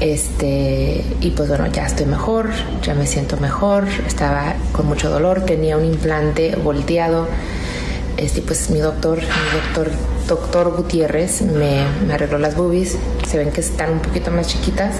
Este, 0.00 1.04
y 1.20 1.30
pues 1.30 1.48
bueno, 1.48 1.66
ya 1.66 1.86
estoy 1.86 2.06
mejor, 2.06 2.50
ya 2.82 2.94
me 2.94 3.06
siento 3.06 3.36
mejor, 3.36 3.88
estaba 4.06 4.54
con 4.72 4.86
mucho 4.86 5.10
dolor, 5.10 5.44
tenía 5.44 5.76
un 5.76 5.84
implante 5.84 6.54
volteado. 6.56 7.26
Este, 8.16 8.40
pues 8.42 8.70
mi 8.70 8.78
doctor, 8.78 9.18
mi 9.18 9.60
doctor, 9.60 9.90
doctor 10.26 10.76
Gutiérrez 10.76 11.42
me, 11.42 11.84
me 12.06 12.14
arregló 12.14 12.38
las 12.38 12.56
boobies, 12.56 12.96
se 13.26 13.38
ven 13.38 13.50
que 13.50 13.60
están 13.60 13.92
un 13.92 14.00
poquito 14.00 14.30
más 14.30 14.48
chiquitas. 14.48 14.96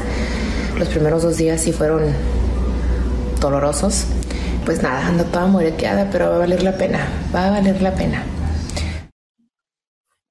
Los 0.76 0.88
primeros 0.88 1.22
dos 1.22 1.36
días 1.36 1.60
sí 1.60 1.72
fueron 1.72 2.12
dolorosos, 3.40 4.06
pues 4.64 4.82
nada, 4.82 5.06
ando 5.06 5.24
toda 5.24 5.46
moreteada, 5.46 6.08
pero 6.10 6.30
va 6.30 6.36
a 6.36 6.38
valer 6.38 6.62
la 6.62 6.76
pena, 6.76 7.08
va 7.34 7.46
a 7.46 7.50
valer 7.50 7.82
la 7.82 7.94
pena. 7.94 8.24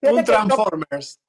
Un 0.02 0.24
Transformers. 0.24 1.20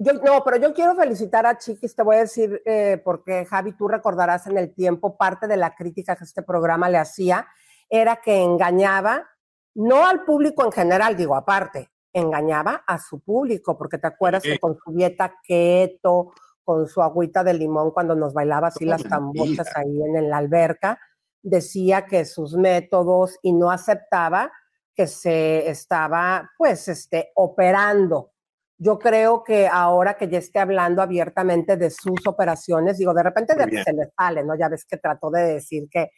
Yo, 0.00 0.12
no, 0.12 0.44
pero 0.44 0.58
yo 0.58 0.72
quiero 0.72 0.94
felicitar 0.94 1.44
a 1.44 1.58
Chiquis, 1.58 1.96
te 1.96 2.04
voy 2.04 2.16
a 2.16 2.20
decir, 2.20 2.62
eh, 2.64 3.02
porque 3.04 3.44
Javi, 3.44 3.72
tú 3.72 3.88
recordarás 3.88 4.46
en 4.46 4.56
el 4.56 4.72
tiempo, 4.72 5.16
parte 5.16 5.48
de 5.48 5.56
la 5.56 5.74
crítica 5.74 6.14
que 6.14 6.22
este 6.22 6.42
programa 6.42 6.88
le 6.88 6.98
hacía 6.98 7.48
era 7.88 8.16
que 8.16 8.40
engañaba, 8.40 9.28
no 9.74 10.06
al 10.06 10.24
público 10.24 10.64
en 10.64 10.70
general, 10.70 11.16
digo 11.16 11.34
aparte, 11.34 11.90
engañaba 12.12 12.84
a 12.86 12.98
su 12.98 13.20
público, 13.20 13.76
porque 13.76 13.98
te 13.98 14.06
acuerdas 14.06 14.44
que 14.44 14.60
con 14.60 14.76
su 14.76 14.92
dieta 14.92 15.34
keto, 15.42 16.32
con 16.62 16.86
su 16.86 17.02
agüita 17.02 17.42
de 17.42 17.54
limón 17.54 17.90
cuando 17.90 18.14
nos 18.14 18.32
bailaba 18.32 18.68
así 18.68 18.84
las 18.84 19.02
tambochas 19.02 19.74
ahí 19.74 20.00
en 20.02 20.30
la 20.30 20.36
alberca, 20.36 21.00
decía 21.42 22.06
que 22.06 22.24
sus 22.24 22.56
métodos 22.56 23.38
y 23.42 23.52
no 23.52 23.70
aceptaba 23.70 24.52
que 24.94 25.06
se 25.06 25.68
estaba 25.68 26.50
pues 26.56 26.88
este 26.88 27.32
operando 27.34 28.32
yo 28.78 28.98
creo 28.98 29.42
que 29.42 29.66
ahora 29.66 30.16
que 30.16 30.28
ya 30.28 30.38
esté 30.38 30.60
hablando 30.60 31.02
abiertamente 31.02 31.76
de 31.76 31.90
sus 31.90 32.26
operaciones, 32.26 32.96
digo, 32.98 33.12
de 33.12 33.24
repente 33.24 33.54
se 33.54 33.92
le 33.92 34.10
sale, 34.16 34.44
¿no? 34.44 34.56
Ya 34.56 34.68
ves 34.68 34.84
que 34.84 34.96
trató 34.96 35.30
de 35.30 35.42
decir 35.42 35.88
que 35.90 36.12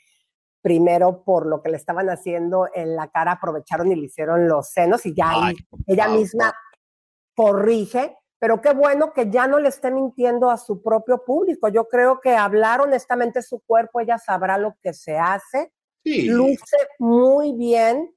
primero 0.61 1.25
por 1.25 1.47
lo 1.47 1.63
que 1.63 1.71
le 1.71 1.79
estaban 1.79 2.11
haciendo 2.11 2.69
en 2.75 2.95
la 2.95 3.09
cara 3.09 3.33
aprovecharon 3.33 3.91
y 3.91 3.97
le 3.97 4.07
hicieron 4.07 4.47
los 4.47 4.69
senos 4.69 5.07
y 5.07 5.15
ya 5.15 5.53
ella 5.87 6.09
misma 6.09 6.53
corrige, 7.35 8.15
pero 8.39 8.61
qué 8.61 8.75
bueno 8.75 9.15
que 9.15 9.31
ya 9.31 9.47
no 9.47 9.59
le 9.59 9.71
esté 9.71 9.91
mintiendo 9.91 10.51
a 10.51 10.59
su 10.59 10.83
propio 10.83 11.25
público. 11.25 11.69
Yo 11.69 11.89
creo 11.89 12.21
que 12.21 12.37
hablar 12.37 12.83
honestamente 12.83 13.41
su 13.41 13.61
cuerpo, 13.61 14.01
ella 14.01 14.19
sabrá 14.19 14.59
lo 14.59 14.77
que 14.83 14.93
se 14.93 15.17
hace, 15.17 15.73
luce 16.05 16.77
muy 16.99 17.55
bien, 17.55 18.15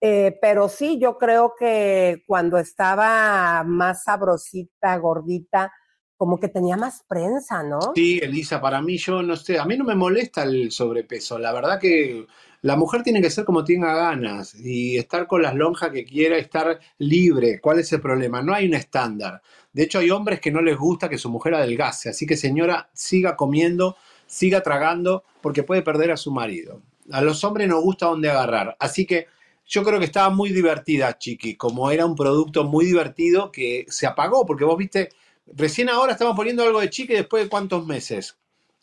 eh, 0.00 0.36
pero 0.40 0.68
sí, 0.68 0.98
yo 1.00 1.16
creo 1.18 1.54
que 1.58 2.22
cuando 2.26 2.58
estaba 2.58 3.64
más 3.64 4.04
sabrosita, 4.04 4.96
gordita, 4.98 5.72
como 6.16 6.38
que 6.38 6.48
tenía 6.48 6.76
más 6.76 7.02
prensa, 7.06 7.62
¿no? 7.62 7.92
Sí, 7.94 8.18
Elisa, 8.22 8.60
para 8.60 8.80
mí 8.80 8.96
yo 8.96 9.22
no 9.22 9.36
sé, 9.36 9.58
a 9.58 9.64
mí 9.64 9.76
no 9.76 9.84
me 9.84 9.94
molesta 9.94 10.44
el 10.44 10.70
sobrepeso. 10.70 11.38
La 11.38 11.52
verdad 11.52 11.78
que 11.78 12.26
la 12.62 12.76
mujer 12.76 13.02
tiene 13.02 13.20
que 13.20 13.30
ser 13.30 13.44
como 13.44 13.64
tenga 13.64 13.94
ganas 13.94 14.54
y 14.54 14.96
estar 14.96 15.26
con 15.26 15.42
las 15.42 15.54
lonjas 15.54 15.90
que 15.90 16.04
quiera, 16.04 16.38
estar 16.38 16.80
libre. 16.98 17.60
¿Cuál 17.60 17.80
es 17.80 17.92
el 17.92 18.00
problema? 18.00 18.42
No 18.42 18.54
hay 18.54 18.66
un 18.66 18.74
estándar. 18.74 19.42
De 19.72 19.82
hecho, 19.82 19.98
hay 19.98 20.10
hombres 20.10 20.40
que 20.40 20.50
no 20.50 20.62
les 20.62 20.76
gusta 20.76 21.08
que 21.08 21.18
su 21.18 21.28
mujer 21.30 21.54
adelgase. 21.54 22.08
Así 22.08 22.26
que, 22.26 22.36
señora, 22.36 22.88
siga 22.94 23.36
comiendo, 23.36 23.96
siga 24.26 24.62
tragando, 24.62 25.24
porque 25.42 25.62
puede 25.64 25.82
perder 25.82 26.12
a 26.12 26.16
su 26.16 26.32
marido. 26.32 26.80
A 27.12 27.20
los 27.20 27.44
hombres 27.44 27.68
nos 27.68 27.82
gusta 27.82 28.06
dónde 28.06 28.30
agarrar. 28.30 28.76
Así 28.80 29.06
que 29.06 29.26
yo 29.66 29.82
creo 29.82 29.98
que 29.98 30.04
estaba 30.04 30.30
muy 30.30 30.50
divertida, 30.50 31.18
Chiqui, 31.18 31.56
como 31.56 31.90
era 31.90 32.06
un 32.06 32.14
producto 32.14 32.64
muy 32.64 32.84
divertido 32.84 33.50
que 33.50 33.84
se 33.88 34.06
apagó, 34.06 34.46
porque 34.46 34.64
vos 34.64 34.76
viste, 34.76 35.10
recién 35.46 35.88
ahora 35.88 36.12
estamos 36.12 36.36
poniendo 36.36 36.62
algo 36.62 36.80
de 36.80 36.88
Chiqui 36.88 37.14
después 37.14 37.44
de 37.44 37.50
cuántos 37.50 37.84
meses. 37.84 38.38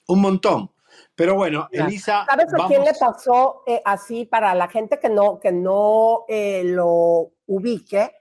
Un 0.07 0.19
montón. 0.19 0.69
Pero 1.15 1.36
bueno, 1.36 1.67
Elisa. 1.71 2.25
¿Sabes 2.25 2.53
a 2.53 2.67
quién 2.67 2.84
le 2.84 2.93
pasó 2.93 3.63
eh, 3.65 3.81
así 3.86 4.25
para 4.25 4.53
la 4.53 4.67
gente 4.67 4.99
que 4.99 5.09
no, 5.09 5.39
que 5.39 5.51
no 5.51 6.25
eh, 6.27 6.63
lo 6.65 7.31
ubique? 7.47 8.11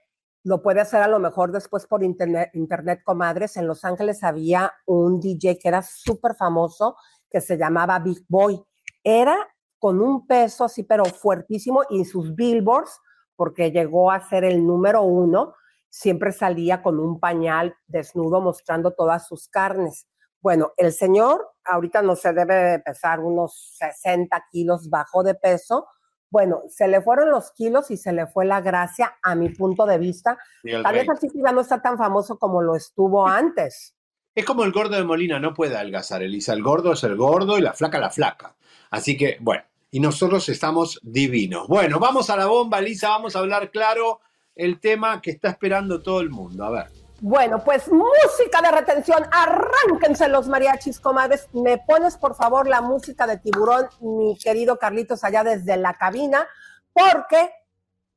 Lo 0.43 0.61
puede 0.61 0.81
hacer 0.81 1.01
a 1.01 1.07
lo 1.07 1.19
mejor 1.19 1.51
después 1.51 1.85
por 1.85 2.03
internet, 2.03 2.49
internet, 2.53 3.01
comadres. 3.03 3.57
En 3.57 3.67
Los 3.67 3.83
Ángeles 3.83 4.23
había 4.23 4.73
un 4.85 5.19
DJ 5.19 5.57
que 5.57 5.67
era 5.67 5.81
súper 5.81 6.35
famoso 6.35 6.95
que 7.29 7.41
se 7.41 7.57
llamaba 7.57 7.99
Big 7.99 8.23
Boy. 8.27 8.61
Era 9.03 9.52
con 9.83 10.01
un 10.01 10.25
peso 10.25 10.63
así, 10.63 10.83
pero 10.83 11.03
fuertísimo, 11.03 11.83
y 11.89 12.05
sus 12.05 12.33
billboards, 12.35 13.01
porque 13.35 13.69
llegó 13.69 14.11
a 14.11 14.25
ser 14.29 14.45
el 14.45 14.65
número 14.65 15.01
uno, 15.01 15.55
siempre 15.89 16.31
salía 16.31 16.81
con 16.81 17.01
un 17.01 17.19
pañal 17.19 17.75
desnudo 17.85 18.39
mostrando 18.39 18.91
todas 18.91 19.27
sus 19.27 19.49
carnes. 19.49 20.07
Bueno, 20.39 20.71
el 20.77 20.93
señor 20.93 21.49
ahorita 21.65 22.01
no 22.01 22.15
se 22.15 22.31
debe 22.31 22.79
pesar 22.79 23.19
unos 23.19 23.75
60 23.77 24.45
kilos 24.53 24.89
bajo 24.89 25.21
de 25.21 25.35
peso. 25.35 25.85
Bueno, 26.29 26.61
se 26.69 26.87
le 26.87 27.01
fueron 27.01 27.29
los 27.29 27.51
kilos 27.51 27.91
y 27.91 27.97
se 27.97 28.13
le 28.13 28.25
fue 28.27 28.45
la 28.45 28.61
gracia 28.61 29.17
a 29.21 29.35
mi 29.35 29.49
punto 29.49 29.85
de 29.85 29.97
vista. 29.97 30.37
Tal 30.81 30.95
vez 30.95 31.09
así 31.09 31.27
ya 31.33 31.51
no 31.51 31.59
está 31.59 31.81
tan 31.81 31.97
famoso 31.97 32.39
como 32.39 32.61
lo 32.61 32.77
estuvo 32.77 33.27
antes. 33.27 33.97
Es 34.33 34.45
como 34.45 34.63
el 34.63 34.71
gordo 34.71 34.95
de 34.95 35.03
Molina, 35.03 35.41
no 35.41 35.53
puede 35.53 35.75
adelgazar, 35.75 36.23
Elisa. 36.23 36.53
El 36.53 36.63
gordo 36.63 36.93
es 36.93 37.03
el 37.03 37.17
gordo 37.17 37.57
y 37.57 37.61
la 37.61 37.73
flaca 37.73 37.99
la 37.99 38.11
flaca. 38.11 38.55
Así 38.89 39.17
que, 39.17 39.37
bueno, 39.41 39.63
y 39.93 39.99
nosotros 39.99 40.49
estamos 40.49 40.99
divinos. 41.03 41.67
Bueno, 41.67 41.99
vamos 41.99 42.31
a 42.31 42.35
la 42.35 42.47
bomba, 42.47 42.81
Lisa, 42.81 43.09
vamos 43.09 43.35
a 43.35 43.39
hablar 43.39 43.69
claro 43.69 44.21
el 44.55 44.79
tema 44.79 45.21
que 45.21 45.29
está 45.29 45.49
esperando 45.49 46.01
todo 46.01 46.19
el 46.19 46.31
mundo. 46.31 46.65
A 46.65 46.71
ver. 46.71 46.87
Bueno, 47.21 47.63
pues 47.63 47.87
música 47.91 48.59
de 48.63 48.71
retención, 48.71 49.23
arránquense 49.31 50.27
los 50.29 50.47
mariachis, 50.47 50.99
comadres. 50.99 51.47
Me 51.53 51.77
pones 51.77 52.17
por 52.17 52.33
favor 52.33 52.67
la 52.67 52.81
música 52.81 53.27
de 53.27 53.37
tiburón, 53.37 53.87
mi 54.01 54.35
querido 54.39 54.79
Carlitos, 54.79 55.23
allá 55.23 55.43
desde 55.43 55.77
la 55.77 55.93
cabina, 55.93 56.47
porque, 56.91 57.51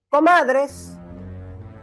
comadres, 0.09 0.97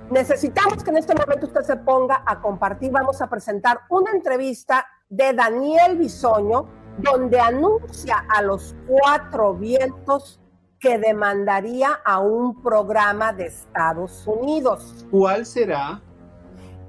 necesitamos 0.10 0.84
que 0.84 0.90
en 0.90 0.98
este 0.98 1.14
momento 1.14 1.46
usted 1.46 1.62
se 1.62 1.76
ponga 1.76 2.24
a 2.26 2.42
compartir. 2.42 2.90
Vamos 2.90 3.22
a 3.22 3.30
presentar 3.30 3.82
una 3.90 4.10
entrevista 4.10 4.88
de 5.08 5.34
Daniel 5.34 6.00
Bisoño, 6.00 6.83
donde 6.98 7.40
anuncia 7.40 8.26
a 8.30 8.42
los 8.42 8.76
cuatro 8.88 9.54
vientos 9.54 10.40
que 10.80 10.98
demandaría 10.98 12.02
a 12.04 12.20
un 12.20 12.62
programa 12.62 13.32
de 13.32 13.46
Estados 13.46 14.28
Unidos. 14.28 15.06
¿Cuál 15.10 15.46
será? 15.46 16.02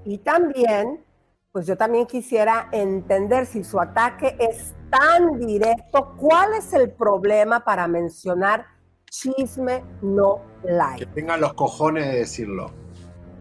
Y 0.05 0.18
también, 0.18 1.05
pues 1.52 1.66
yo 1.66 1.76
también 1.76 2.07
quisiera 2.07 2.68
entender 2.72 3.46
si 3.46 3.62
su 3.62 3.80
ataque 3.80 4.36
es 4.38 4.74
tan 4.90 5.38
directo, 5.38 6.14
¿cuál 6.16 6.55
es 6.55 6.72
el 6.72 6.90
problema 6.90 7.64
para 7.64 7.86
mencionar 7.86 8.66
chisme 9.09 9.84
no 10.02 10.40
like? 10.64 11.07
Que 11.07 11.12
tenga 11.12 11.36
los 11.36 11.55
cojones 11.55 12.07
de 12.07 12.18
decirlo. 12.18 12.72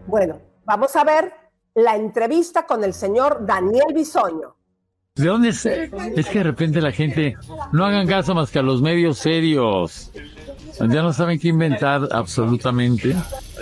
Bueno, 0.06 0.40
vamos 0.64 0.94
a 0.96 1.04
ver 1.04 1.32
la 1.74 1.96
entrevista 1.96 2.64
con 2.64 2.84
el 2.84 2.94
señor 2.94 3.44
Daniel 3.44 3.92
Bisoño. 3.92 4.56
¿De 5.16 5.28
dónde 5.28 5.50
es? 5.50 5.64
Es 5.64 6.26
que 6.26 6.38
de 6.38 6.42
repente 6.42 6.80
la 6.80 6.90
gente 6.90 7.36
no 7.70 7.84
hagan 7.84 8.08
caso 8.08 8.34
más 8.34 8.50
que 8.50 8.58
a 8.58 8.62
los 8.62 8.82
medios 8.82 9.18
serios. 9.18 10.10
Ya 10.80 11.02
no 11.02 11.12
saben 11.12 11.38
qué 11.38 11.48
inventar 11.48 12.08
absolutamente. 12.10 13.14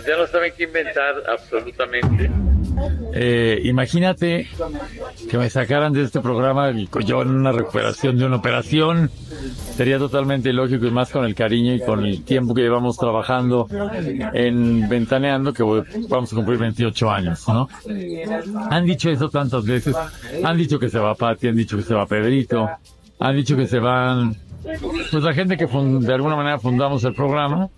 Ya 0.06 0.16
no 0.16 0.26
saben 0.26 0.52
qué 0.56 0.64
inventar 0.64 1.14
absolutamente. 1.28 2.30
Eh, 3.14 3.60
imagínate 3.64 4.48
que 5.30 5.38
me 5.38 5.50
sacaran 5.50 5.92
de 5.92 6.02
este 6.02 6.20
programa 6.20 6.72
yo 7.04 7.22
en 7.22 7.30
una 7.30 7.52
recuperación 7.52 8.16
de 8.18 8.24
una 8.24 8.36
operación. 8.36 9.10
Sería 9.76 9.98
totalmente 9.98 10.50
ilógico 10.50 10.86
y 10.86 10.90
más 10.90 11.10
con 11.10 11.24
el 11.24 11.34
cariño 11.34 11.74
y 11.74 11.80
con 11.80 12.04
el 12.04 12.24
tiempo 12.24 12.54
que 12.54 12.62
llevamos 12.62 12.96
trabajando 12.96 13.68
en 14.32 14.88
Ventaneando, 14.88 15.52
que 15.52 15.62
vamos 16.08 16.32
a 16.32 16.36
cumplir 16.36 16.58
28 16.58 17.10
años, 17.10 17.46
¿no? 17.48 17.68
Han 18.70 18.86
dicho 18.86 19.10
eso 19.10 19.28
tantas 19.28 19.64
veces. 19.66 19.94
Han 20.42 20.56
dicho 20.56 20.78
que 20.78 20.88
se 20.88 20.98
va 20.98 21.14
Pati, 21.14 21.48
han 21.48 21.56
dicho 21.56 21.76
que 21.76 21.82
se 21.82 21.94
va 21.94 22.06
Pedrito, 22.06 22.68
han 23.18 23.36
dicho 23.36 23.56
que 23.56 23.66
se 23.66 23.78
van, 23.78 24.36
pues 24.62 25.22
la 25.22 25.34
gente 25.34 25.56
que 25.56 25.66
de 25.66 26.14
alguna 26.14 26.36
manera 26.36 26.58
fundamos 26.58 27.04
el 27.04 27.14
programa. 27.14 27.68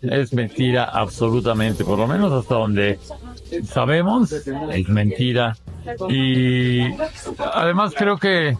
Es 0.00 0.32
mentira 0.32 0.84
absolutamente, 0.84 1.84
por 1.84 1.98
lo 1.98 2.06
menos 2.06 2.32
hasta 2.32 2.54
donde 2.54 3.00
sabemos, 3.64 4.30
es 4.30 4.88
mentira. 4.88 5.56
Y 6.08 6.82
además 7.52 7.94
creo 7.96 8.16
que, 8.16 8.56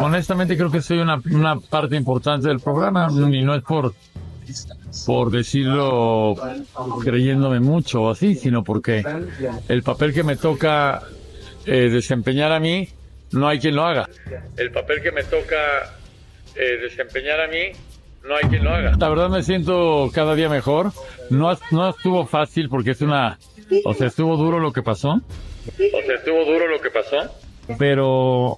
honestamente 0.00 0.56
creo 0.56 0.70
que 0.70 0.80
soy 0.80 0.98
una, 0.98 1.20
una 1.32 1.58
parte 1.58 1.96
importante 1.96 2.46
del 2.46 2.60
programa 2.60 3.08
y 3.10 3.42
no 3.42 3.56
es 3.56 3.64
por, 3.64 3.94
por 5.06 5.32
decirlo 5.32 6.36
creyéndome 7.02 7.58
mucho 7.58 8.02
o 8.02 8.10
así, 8.10 8.36
sino 8.36 8.62
porque 8.62 9.04
el 9.68 9.82
papel 9.82 10.14
que 10.14 10.22
me 10.22 10.36
toca 10.36 11.02
eh, 11.66 11.88
desempeñar 11.90 12.52
a 12.52 12.60
mí, 12.60 12.88
no 13.32 13.48
hay 13.48 13.58
quien 13.58 13.74
lo 13.74 13.84
haga. 13.84 14.08
El 14.56 14.70
papel 14.70 15.02
que 15.02 15.10
me 15.10 15.24
toca 15.24 15.56
eh, 16.56 16.78
desempeñar 16.80 17.40
a 17.40 17.48
mí, 17.48 17.72
no 18.24 18.36
hay 18.36 18.48
quien 18.48 18.64
lo 18.64 18.70
haga. 18.70 18.92
La 18.98 19.08
verdad 19.08 19.28
me 19.28 19.42
siento 19.42 20.10
cada 20.12 20.34
día 20.34 20.48
mejor. 20.48 20.92
No, 21.30 21.56
no 21.70 21.88
estuvo 21.90 22.26
fácil 22.26 22.68
porque 22.68 22.92
es 22.92 23.00
una 23.00 23.38
o 23.84 23.94
sea, 23.94 24.08
estuvo 24.08 24.36
duro 24.36 24.58
lo 24.58 24.72
que 24.72 24.82
pasó. 24.82 25.10
O 25.12 26.06
sea, 26.06 26.14
estuvo 26.16 26.44
duro 26.44 26.68
lo 26.68 26.80
que 26.80 26.90
pasó. 26.90 27.16
Pero 27.78 28.56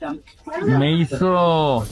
me 0.66 0.92
hizo 0.92 1.86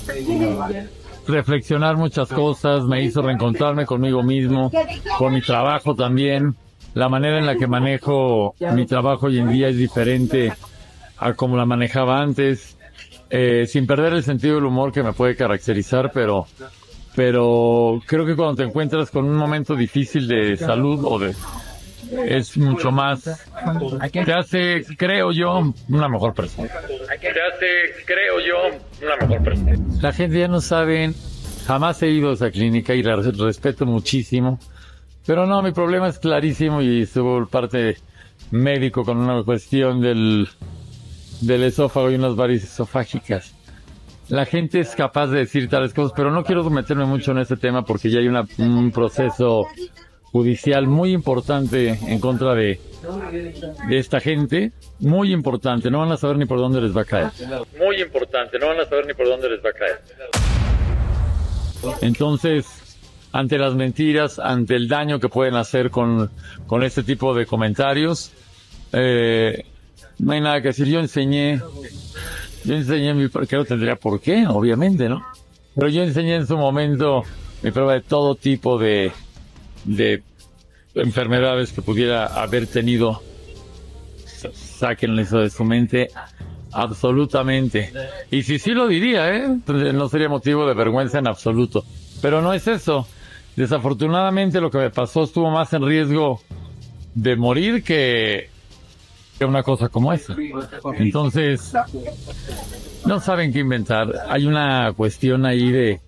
reflexionar 1.26 1.96
muchas 1.96 2.28
cosas, 2.28 2.84
me 2.84 3.02
hizo 3.02 3.22
reencontrarme 3.22 3.86
conmigo 3.86 4.22
mismo, 4.22 4.70
con 5.18 5.32
mi 5.32 5.40
trabajo 5.40 5.94
también. 5.94 6.54
La 6.94 7.08
manera 7.08 7.38
en 7.38 7.46
la 7.46 7.56
que 7.56 7.66
manejo 7.66 8.54
mi 8.72 8.86
trabajo 8.86 9.26
hoy 9.26 9.38
en 9.38 9.50
día 9.50 9.68
es 9.68 9.76
diferente 9.76 10.52
a 11.18 11.34
como 11.34 11.56
la 11.56 11.66
manejaba 11.66 12.20
antes, 12.20 12.73
eh, 13.36 13.66
sin 13.66 13.84
perder 13.84 14.12
el 14.12 14.22
sentido 14.22 14.54
del 14.54 14.66
humor 14.66 14.92
que 14.92 15.02
me 15.02 15.12
puede 15.12 15.34
caracterizar, 15.34 16.12
pero 16.14 16.46
pero 17.16 18.00
creo 18.06 18.24
que 18.24 18.36
cuando 18.36 18.54
te 18.54 18.62
encuentras 18.62 19.10
con 19.10 19.24
un 19.24 19.34
momento 19.34 19.74
difícil 19.74 20.28
de 20.28 20.56
salud 20.56 21.00
o 21.04 21.18
de 21.18 21.34
es 22.28 22.56
mucho 22.56 22.92
más 22.92 23.24
te 24.12 24.32
hace 24.32 24.84
creo 24.96 25.32
yo 25.32 25.74
una 25.88 26.08
mejor 26.08 26.32
persona. 26.32 26.68
Te 26.68 27.28
hace 27.28 28.04
creo 28.06 28.38
yo 28.38 28.78
una 29.02 29.16
mejor 29.16 29.42
persona. 29.42 29.72
La 30.00 30.12
gente 30.12 30.38
ya 30.38 30.46
no 30.46 30.60
sabe 30.60 31.12
jamás 31.66 32.00
he 32.04 32.10
ido 32.10 32.30
a 32.30 32.34
esa 32.34 32.52
clínica 32.52 32.94
y 32.94 33.02
la 33.02 33.16
respeto 33.16 33.84
muchísimo 33.84 34.60
pero 35.26 35.44
no 35.44 35.60
mi 35.60 35.72
problema 35.72 36.06
es 36.06 36.20
clarísimo 36.20 36.82
y 36.82 37.02
estuvo 37.02 37.46
parte 37.46 37.96
médico 38.52 39.02
con 39.02 39.18
una 39.18 39.42
cuestión 39.42 40.00
del 40.00 40.48
del 41.46 41.64
esófago 41.64 42.10
y 42.10 42.14
unas 42.14 42.36
varices 42.36 42.72
esofágicas 42.72 43.54
la 44.28 44.46
gente 44.46 44.80
es 44.80 44.94
capaz 44.94 45.26
de 45.28 45.40
decir 45.40 45.68
tales 45.68 45.92
cosas, 45.92 46.12
pero 46.16 46.30
no 46.30 46.44
quiero 46.44 46.68
meterme 46.70 47.04
mucho 47.04 47.32
en 47.32 47.38
ese 47.38 47.56
tema 47.56 47.84
porque 47.84 48.10
ya 48.10 48.20
hay 48.20 48.28
una, 48.28 48.46
un 48.58 48.90
proceso 48.90 49.66
judicial 50.22 50.86
muy 50.86 51.12
importante 51.12 51.90
en 51.90 52.18
contra 52.20 52.54
de, 52.54 52.80
de 53.88 53.98
esta 53.98 54.20
gente, 54.20 54.72
muy 54.98 55.32
importante, 55.32 55.90
no 55.90 56.00
van 56.00 56.12
a 56.12 56.16
saber 56.16 56.38
ni 56.38 56.46
por 56.46 56.58
dónde 56.58 56.80
les 56.80 56.96
va 56.96 57.02
a 57.02 57.04
caer. 57.04 57.28
Muy 57.78 58.00
importante, 58.00 58.58
no 58.58 58.68
van 58.68 58.80
a 58.80 58.84
saber 58.86 59.06
ni 59.06 59.14
por 59.14 59.26
dónde 59.28 59.50
les 59.50 59.64
va 59.64 59.70
a 59.70 59.72
caer. 59.72 60.00
Entonces, 62.00 62.98
ante 63.30 63.58
las 63.58 63.74
mentiras, 63.74 64.38
ante 64.38 64.74
el 64.74 64.88
daño 64.88 65.20
que 65.20 65.28
pueden 65.28 65.54
hacer 65.54 65.90
con, 65.90 66.30
con 66.66 66.82
este 66.82 67.02
tipo 67.02 67.34
de 67.34 67.44
comentarios, 67.44 68.32
eh, 68.92 69.64
no 70.18 70.32
hay 70.32 70.40
nada 70.40 70.60
que 70.60 70.68
decir. 70.68 70.86
Yo 70.86 71.00
enseñé 71.00 71.60
yo 72.64 72.74
enseñé 72.74 73.12
mi 73.12 73.28
que 73.28 73.56
no 73.56 73.64
tendría 73.64 73.96
por 73.96 74.20
qué, 74.20 74.46
obviamente, 74.46 75.08
¿no? 75.08 75.22
Pero 75.74 75.88
yo 75.88 76.02
enseñé 76.02 76.36
en 76.36 76.46
su 76.46 76.56
momento 76.56 77.22
mi 77.62 77.70
prueba 77.70 77.92
de 77.94 78.00
todo 78.00 78.34
tipo 78.34 78.78
de, 78.78 79.12
de 79.84 80.22
enfermedades 80.94 81.72
que 81.72 81.82
pudiera 81.82 82.26
haber 82.26 82.66
tenido. 82.66 83.20
Sáquenle 84.52 85.22
eso 85.22 85.38
de 85.38 85.50
su 85.50 85.64
mente. 85.64 86.08
Absolutamente. 86.72 87.92
Y 88.30 88.42
si 88.42 88.58
sí 88.58 88.72
lo 88.72 88.88
diría, 88.88 89.34
¿eh? 89.34 89.58
No 89.66 90.08
sería 90.08 90.28
motivo 90.28 90.66
de 90.66 90.74
vergüenza 90.74 91.18
en 91.18 91.26
absoluto. 91.26 91.84
Pero 92.22 92.40
no 92.40 92.52
es 92.54 92.66
eso. 92.66 93.06
Desafortunadamente 93.56 94.60
lo 94.60 94.70
que 94.70 94.78
me 94.78 94.90
pasó 94.90 95.24
estuvo 95.24 95.50
más 95.50 95.72
en 95.74 95.86
riesgo 95.86 96.40
de 97.14 97.36
morir 97.36 97.84
que 97.84 98.48
una 99.40 99.62
cosa 99.62 99.88
como 99.88 100.12
esa. 100.12 100.36
Entonces, 100.94 101.72
no 103.06 103.20
saben 103.20 103.52
qué 103.52 103.60
inventar. 103.60 104.12
Hay 104.28 104.46
una 104.46 104.92
cuestión 104.96 105.46
ahí 105.46 105.70
de, 105.70 106.00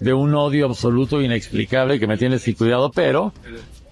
de 0.00 0.12
un 0.12 0.34
odio 0.34 0.66
absoluto 0.66 1.20
inexplicable 1.20 1.98
que 2.00 2.06
me 2.06 2.16
tiene 2.16 2.38
sin 2.38 2.54
cuidado, 2.54 2.90
pero 2.90 3.32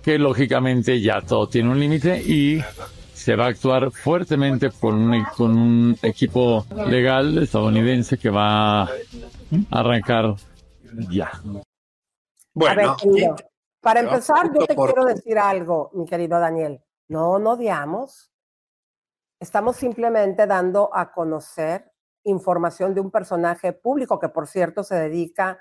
que 0.03 0.19
lógicamente 0.19 1.01
ya 1.01 1.21
todo 1.21 1.49
tiene 1.49 1.71
un 1.71 1.79
límite 1.79 2.21
y 2.21 2.61
se 3.13 3.37
va 3.37 3.47
a 3.47 3.49
actuar 3.49 3.91
fuertemente 3.91 4.71
con 4.71 4.95
un, 4.95 5.25
con 5.37 5.57
un 5.57 5.97
equipo 6.03 6.65
legal 6.87 7.37
estadounidense 7.39 8.17
que 8.17 8.31
va 8.31 8.85
a 8.85 8.89
arrancar 9.71 10.37
ya. 11.11 11.31
Bueno, 12.55 12.97
para 13.81 14.01
empezar, 14.01 14.51
yo 14.53 14.67
te 14.67 14.75
quiero 14.75 15.05
decir 15.05 15.39
algo, 15.39 15.91
mi 15.95 16.07
querido 16.07 16.39
Daniel. 16.41 16.81
No, 17.09 17.39
no 17.39 17.53
odiamos. 17.53 18.30
Estamos 19.41 19.77
simplemente 19.77 20.47
dando 20.47 20.91
a 20.95 21.13
conocer 21.13 21.91
información 22.25 22.93
de 22.93 23.01
un 23.01 23.11
personaje 23.11 23.73
público 23.73 24.21
que, 24.21 24.29
por 24.29 24.47
cierto, 24.47 24.85
se 24.85 24.97
dedica 24.97 25.59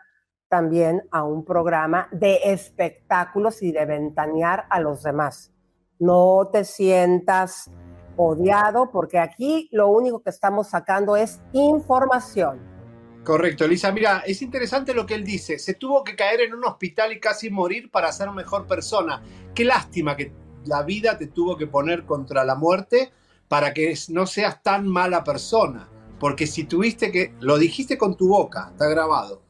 también 0.49 1.07
a 1.11 1.23
un 1.23 1.45
programa 1.45 2.09
de 2.11 2.41
espectáculos 2.43 3.61
y 3.61 3.71
de 3.71 3.85
ventanear 3.85 4.65
a 4.69 4.81
los 4.81 5.03
demás. 5.03 5.53
No 5.97 6.49
te 6.51 6.65
sientas 6.65 7.71
odiado 8.17 8.91
porque 8.91 9.17
aquí 9.17 9.69
lo 9.71 9.87
único 9.87 10.21
que 10.21 10.31
estamos 10.31 10.67
sacando 10.67 11.15
es 11.15 11.39
información. 11.53 12.59
Correcto, 13.23 13.63
Elisa. 13.63 13.93
Mira, 13.93 14.23
es 14.25 14.41
interesante 14.41 14.93
lo 14.93 15.05
que 15.05 15.15
él 15.15 15.23
dice. 15.23 15.57
Se 15.57 15.75
tuvo 15.75 16.03
que 16.03 16.17
caer 16.17 16.41
en 16.41 16.53
un 16.53 16.65
hospital 16.65 17.13
y 17.13 17.21
casi 17.21 17.49
morir 17.49 17.89
para 17.89 18.11
ser 18.11 18.29
mejor 18.31 18.67
persona. 18.67 19.23
Qué 19.55 19.63
lástima 19.63 20.17
que 20.17 20.33
la 20.65 20.83
vida 20.83 21.17
te 21.17 21.27
tuvo 21.27 21.55
que 21.55 21.67
poner 21.67 22.05
contra 22.05 22.43
la 22.43 22.55
muerte 22.55 23.13
para 23.49 23.73
que 23.73 23.93
no 24.07 24.25
seas 24.25 24.63
tan 24.63 24.87
mala 24.87 25.25
persona. 25.25 25.89
Porque 26.19 26.47
si 26.47 26.63
tuviste 26.63 27.11
que, 27.11 27.33
lo 27.41 27.57
dijiste 27.57 27.97
con 27.97 28.15
tu 28.15 28.29
boca, 28.29 28.69
está 28.71 28.87
grabado, 28.87 29.41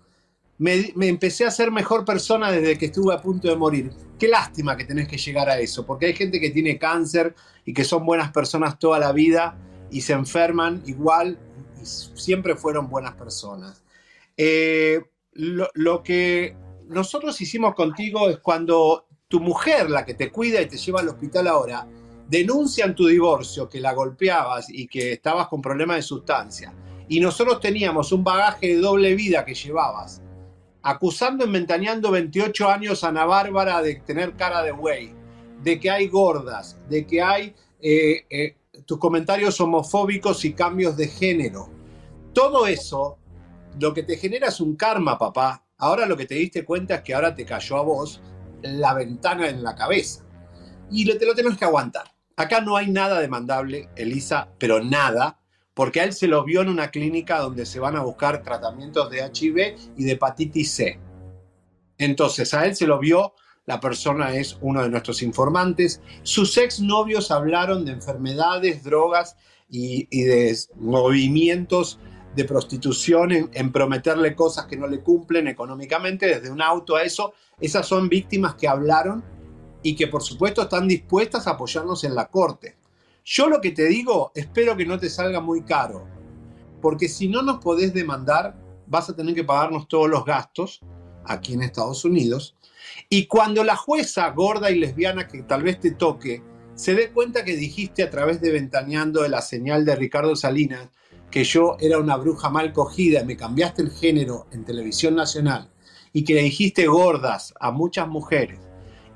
me, 0.58 0.92
empecé 1.08 1.46
a 1.46 1.52
ser 1.52 1.72
mejor 1.72 2.06
persona 2.06 2.52
desde 2.52 2.78
que 2.78 2.88
estuve 2.88 3.14
a 3.14 3.22
punto 3.22 3.48
de 3.48 3.56
morir. 3.56 3.92
Qué 4.18 4.28
lástima 4.28 4.76
que 4.76 4.86
tenés 4.86 5.08
que 5.08 5.18
llegar 5.18 5.50
a 5.50 5.60
eso, 5.60 5.86
porque 5.86 6.08
hay 6.08 6.14
gente 6.14 6.40
que 6.40 6.50
tiene 6.50 6.78
cáncer 6.78 7.36
y 7.66 7.74
que 7.74 7.84
son 7.84 8.06
buenas 8.06 8.32
personas 8.32 8.78
toda 8.80 9.00
la 9.00 9.12
vida 9.12 9.58
y 9.92 10.02
se 10.02 10.14
enferman 10.14 10.84
igual 10.86 11.40
y 11.82 11.86
siempre 11.86 12.56
fueron 12.56 12.90
buenas 12.90 13.16
personas. 13.16 13.84
Eh, 14.36 15.02
lo, 15.34 15.70
lo 15.74 16.04
que 16.04 16.56
nosotros 16.88 17.40
hicimos 17.42 17.74
contigo 17.74 18.30
es 18.30 18.40
cuando 18.40 19.08
tu 19.30 19.40
mujer, 19.40 19.90
la 19.90 20.06
que 20.06 20.14
te 20.14 20.32
cuida 20.32 20.62
y 20.62 20.68
te 20.68 20.78
lleva 20.78 21.00
al 21.00 21.10
hospital 21.10 21.48
ahora, 21.48 21.88
denuncian 22.30 22.96
tu 22.96 23.08
divorcio, 23.08 23.68
que 23.68 23.82
la 23.82 23.94
golpeabas 23.94 24.70
y 24.70 24.88
que 24.88 25.14
estabas 25.14 25.48
con 25.48 25.62
problemas 25.62 25.98
de 25.98 26.04
sustancia, 26.04 26.74
y 27.08 27.20
nosotros 27.20 27.60
teníamos 27.60 28.12
un 28.12 28.24
bagaje 28.24 28.68
de 28.68 28.82
doble 28.82 29.16
vida 29.16 29.44
que 29.44 29.56
llevabas, 29.56 30.22
acusando 30.84 31.44
en 31.44 31.52
Ventaneando 31.52 32.12
28 32.12 32.70
años 32.70 33.04
a 33.04 33.10
Ana 33.10 33.26
Bárbara 33.26 33.82
de 33.82 33.96
tener 33.96 34.36
cara 34.36 34.62
de 34.62 34.72
güey, 34.72 35.12
de 35.64 35.80
que 35.80 35.90
hay 35.90 36.08
gordas, 36.08 36.78
de 36.88 37.06
que 37.06 37.22
hay 37.22 37.56
eh, 37.82 38.26
eh, 38.30 38.56
tus 38.86 39.00
comentarios 39.00 39.60
homofóbicos 39.60 40.46
y 40.46 40.54
cambios 40.54 40.96
de 40.96 41.08
género. 41.08 41.70
Todo 42.34 42.68
eso, 42.68 43.18
lo 43.80 43.94
que 43.94 44.04
te 44.04 44.18
genera 44.18 44.50
es 44.50 44.62
un 44.62 44.76
karma, 44.76 45.18
papá. 45.18 45.64
Ahora 45.80 46.06
lo 46.06 46.16
que 46.16 46.26
te 46.26 46.36
diste 46.36 46.64
cuenta 46.64 46.96
es 46.96 47.02
que 47.02 47.14
ahora 47.14 47.34
te 47.34 47.46
cayó 47.46 47.78
a 47.78 47.82
vos 47.82 48.22
la 48.62 48.94
ventana 48.94 49.50
en 49.50 49.64
la 49.64 49.76
cabeza. 49.76 50.24
Y 50.92 51.06
te 51.06 51.26
lo 51.26 51.34
tenés 51.34 51.58
que 51.58 51.66
aguantar. 51.66 52.19
Acá 52.40 52.62
no 52.62 52.78
hay 52.78 52.90
nada 52.90 53.20
demandable, 53.20 53.90
Elisa, 53.98 54.48
pero 54.58 54.82
nada, 54.82 55.42
porque 55.74 56.00
a 56.00 56.06
él 56.06 56.14
se 56.14 56.26
lo 56.26 56.46
vio 56.46 56.62
en 56.62 56.70
una 56.70 56.90
clínica 56.90 57.38
donde 57.40 57.66
se 57.66 57.82
van 57.82 57.98
a 57.98 58.02
buscar 58.02 58.44
tratamientos 58.44 59.10
de 59.10 59.30
HIV 59.30 59.76
y 59.98 60.06
de 60.06 60.12
hepatitis 60.14 60.72
C. 60.72 61.00
Entonces, 61.98 62.54
a 62.54 62.66
él 62.66 62.78
se 62.78 62.88
lo 62.88 62.98
vio, 62.98 63.34
la 63.66 63.82
persona 63.82 64.34
es 64.36 64.58
uno 64.62 64.82
de 64.84 64.90
nuestros 64.90 65.22
informantes. 65.22 66.02
Sus 66.24 66.58
exnovios 66.58 67.30
hablaron 67.30 67.84
de 67.84 67.92
enfermedades, 67.92 68.86
drogas 68.86 69.36
y, 69.70 70.06
de 70.24 70.58
movimientos 70.78 72.00
de 72.38 72.46
prostitución 72.46 73.34
en, 73.34 73.72
prometerle 73.74 74.34
cosas 74.34 74.66
que 74.66 74.78
no 74.78 74.88
le 74.88 75.02
cumplen 75.02 75.50
económicamente, 75.50 76.28
desde 76.28 76.50
un 76.50 76.62
auto 76.62 76.96
a 76.96 77.04
eso. 77.04 77.34
Esas 77.60 77.86
son 77.86 78.08
víctimas 78.08 78.56
que 78.56 78.70
hablaron 78.70 79.26
y 79.82 79.96
que 79.96 80.08
por 80.08 80.24
supuesto 80.24 80.62
están 80.62 80.88
dispuestas 80.88 81.48
a 81.48 81.52
apoyarnos 81.52 82.04
en 82.04 82.16
la 82.16 82.28
corte. 82.28 82.78
Yo 83.26 83.48
lo 83.48 83.62
que 83.62 83.72
te 83.72 83.86
digo, 83.86 84.32
espero 84.36 84.76
que 84.76 84.86
no 84.86 85.00
te 85.00 85.10
salga 85.10 85.40
muy 85.40 85.62
caro, 85.64 86.08
porque 86.82 87.08
si 87.08 87.28
no 87.28 87.42
nos 87.42 87.60
podés 87.60 87.94
demandar, 87.94 88.56
vas 88.88 89.10
a 89.10 89.16
tener 89.16 89.36
que 89.36 89.44
pagarnos 89.44 89.88
todos 89.88 90.10
los 90.10 90.26
gastos 90.26 90.82
aquí 91.26 91.54
en 91.54 91.62
Estados 91.62 92.06
Unidos. 92.06 92.56
Y 93.10 93.28
cuando 93.28 93.64
la 93.64 93.76
jueza 93.76 94.30
gorda 94.32 94.72
y 94.72 94.80
lesbiana 94.80 95.28
que 95.28 95.44
tal 95.44 95.64
vez 95.64 95.80
te 95.80 95.92
toque, 95.92 96.42
se 96.76 96.96
dé 96.96 97.12
cuenta 97.12 97.44
que 97.44 97.56
dijiste 97.56 98.04
a 98.04 98.10
través 98.10 98.42
de 98.42 98.52
Ventaneando 98.52 99.22
de 99.22 99.30
la 99.30 99.42
señal 99.42 99.86
de 99.86 99.96
Ricardo 99.96 100.36
Salinas 100.36 100.90
que 101.30 101.44
yo 101.44 101.78
era 101.80 102.00
una 102.00 102.18
bruja 102.18 102.50
mal 102.50 102.74
cogida 102.74 103.22
y 103.22 103.26
me 103.26 103.38
cambiaste 103.38 103.84
el 103.84 103.92
género 103.92 104.48
en 104.52 104.66
televisión 104.66 105.16
nacional 105.16 105.70
y 106.12 106.24
que 106.24 106.34
le 106.34 106.42
dijiste 106.42 106.88
gordas 106.88 107.54
a 107.60 107.72
muchas 107.72 108.08
mujeres 108.08 108.60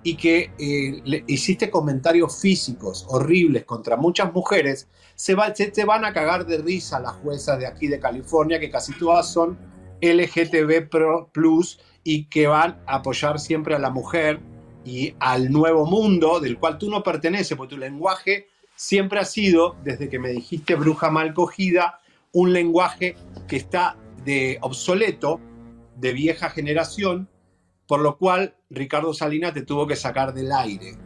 y 0.04 0.16
que 0.16 0.51
eh, 0.60 1.01
le 1.06 1.24
hiciste 1.28 1.72
comentarios 1.72 2.41
físicos 2.41 3.06
horribles 3.10 3.64
contra 3.64 3.95
muchas 3.95 4.34
mujeres, 4.34 4.89
se, 5.16 5.34
va, 5.34 5.56
se, 5.56 5.72
te 5.72 5.86
van 5.86 6.04
a 6.04 6.14
cagar 6.14 6.45
de 6.45 6.58
risa 6.58 6.99
las 6.99 7.14
juezas 7.14 7.58
de 7.60 7.68
aquí 7.68 7.88
de 7.88 7.99
California, 7.99 8.60
que 8.60 8.70
casi 8.70 8.93
todas 8.97 9.32
son 9.32 9.58
LGTB 10.01 10.89
plus 11.32 11.80
y 12.04 12.26
que 12.26 12.47
van 12.47 12.82
a 12.86 12.95
apoyar 12.95 13.39
siempre 13.39 13.76
a 13.76 13.80
la 13.80 13.89
mujer 13.89 14.39
y 14.84 15.16
al 15.20 15.51
nuevo 15.51 15.86
mundo 15.86 16.41
del 16.41 16.58
cual 16.60 16.78
tú 16.78 16.89
no 16.89 17.04
perteneces, 17.04 17.56
porque 17.56 17.76
tu 17.76 17.80
lenguaje 17.80 18.47
siempre 18.76 19.20
ha 19.20 19.26
sido, 19.26 19.78
desde 19.84 20.10
que 20.10 20.20
me 20.20 20.30
dijiste 20.30 20.76
bruja 20.76 21.10
mal 21.10 21.34
cogida, 21.34 22.01
un 22.34 22.51
lenguaje 22.51 23.16
que 23.47 23.56
está 23.56 23.95
de 24.26 24.58
obsoleto, 24.62 25.39
de 25.95 26.12
vieja 26.12 26.49
generación, 26.49 27.30
por 27.88 28.01
lo 28.01 28.18
cual 28.18 28.56
Ricardo 28.74 29.13
Salinas 29.13 29.53
te 29.53 29.61
tuvo 29.61 29.88
que 29.88 29.95
sacar 29.95 30.34
del 30.34 30.51
aire. 30.51 30.97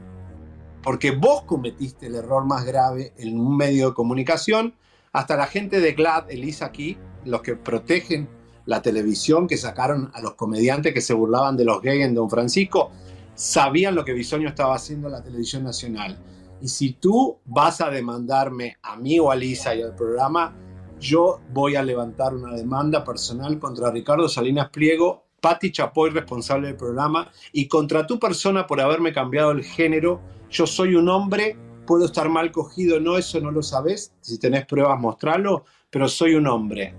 Porque 0.82 1.12
vos 1.12 1.44
cometiste 1.44 2.08
el 2.08 2.16
error 2.16 2.46
más 2.46 2.66
grave 2.66 3.14
en 3.18 3.40
un 3.40 3.58
medio 3.58 3.90
de 3.90 3.94
comunicación. 3.94 4.74
Hasta 5.12 5.36
la 5.36 5.48
gente 5.48 5.82
de 5.82 5.94
GLAD, 5.94 6.32
Elisa 6.32 6.66
aquí, 6.66 6.98
los 7.26 7.42
que 7.42 7.56
protegen 7.56 8.30
la 8.66 8.82
televisión, 8.82 9.48
que 9.48 9.58
sacaron 9.58 10.12
a 10.14 10.22
los 10.22 10.36
comediantes 10.36 10.94
que 10.94 11.02
se 11.02 11.14
burlaban 11.14 11.58
de 11.58 11.66
los 11.66 11.82
gays 11.82 12.06
en 12.06 12.16
Don 12.16 12.30
Francisco, 12.30 12.92
sabían 13.34 13.96
lo 13.96 14.06
que 14.06 14.14
Bisoño 14.14 14.48
estaba 14.48 14.76
haciendo 14.76 15.08
en 15.08 15.14
la 15.14 15.24
televisión 15.24 15.64
nacional. 15.64 16.18
Y 16.62 16.70
si 16.70 16.94
tú 16.94 17.38
vas 17.46 17.82
a 17.82 17.90
demandarme 17.90 18.78
a 18.82 18.96
mí 18.96 19.20
o 19.20 19.30
a 19.32 19.36
Lisa 19.36 19.76
y 19.76 19.82
al 19.82 19.96
programa, 19.96 20.56
yo 21.00 21.40
voy 21.54 21.76
a 21.76 21.84
levantar 21.84 22.34
una 22.34 22.56
demanda 22.56 23.04
personal 23.04 23.60
contra 23.60 23.92
Ricardo 23.92 24.28
Salinas 24.28 24.70
Pliego, 24.70 25.27
Patti 25.42 25.72
Chapoy, 25.72 26.10
responsable 26.10 26.68
del 26.68 26.78
programa, 26.78 27.32
y 27.52 27.68
contra 27.68 28.08
tu 28.08 28.20
persona 28.20 28.66
por 28.66 28.82
haberme 28.82 29.14
cambiado 29.14 29.52
el 29.52 29.64
género. 29.64 30.20
Yo 30.50 30.66
soy 30.66 30.96
un 30.96 31.10
hombre, 31.10 31.58
puedo 31.86 32.06
estar 32.06 32.30
mal 32.30 32.52
cogido, 32.52 33.00
no, 33.00 33.18
eso 33.18 33.40
no 33.40 33.52
lo 33.52 33.62
sabes. 33.62 34.14
Si 34.22 34.40
tenés 34.40 34.66
pruebas, 34.66 35.00
mostrarlo, 35.00 35.66
pero 35.90 36.08
soy 36.08 36.36
un 36.36 36.48
hombre. 36.48 36.96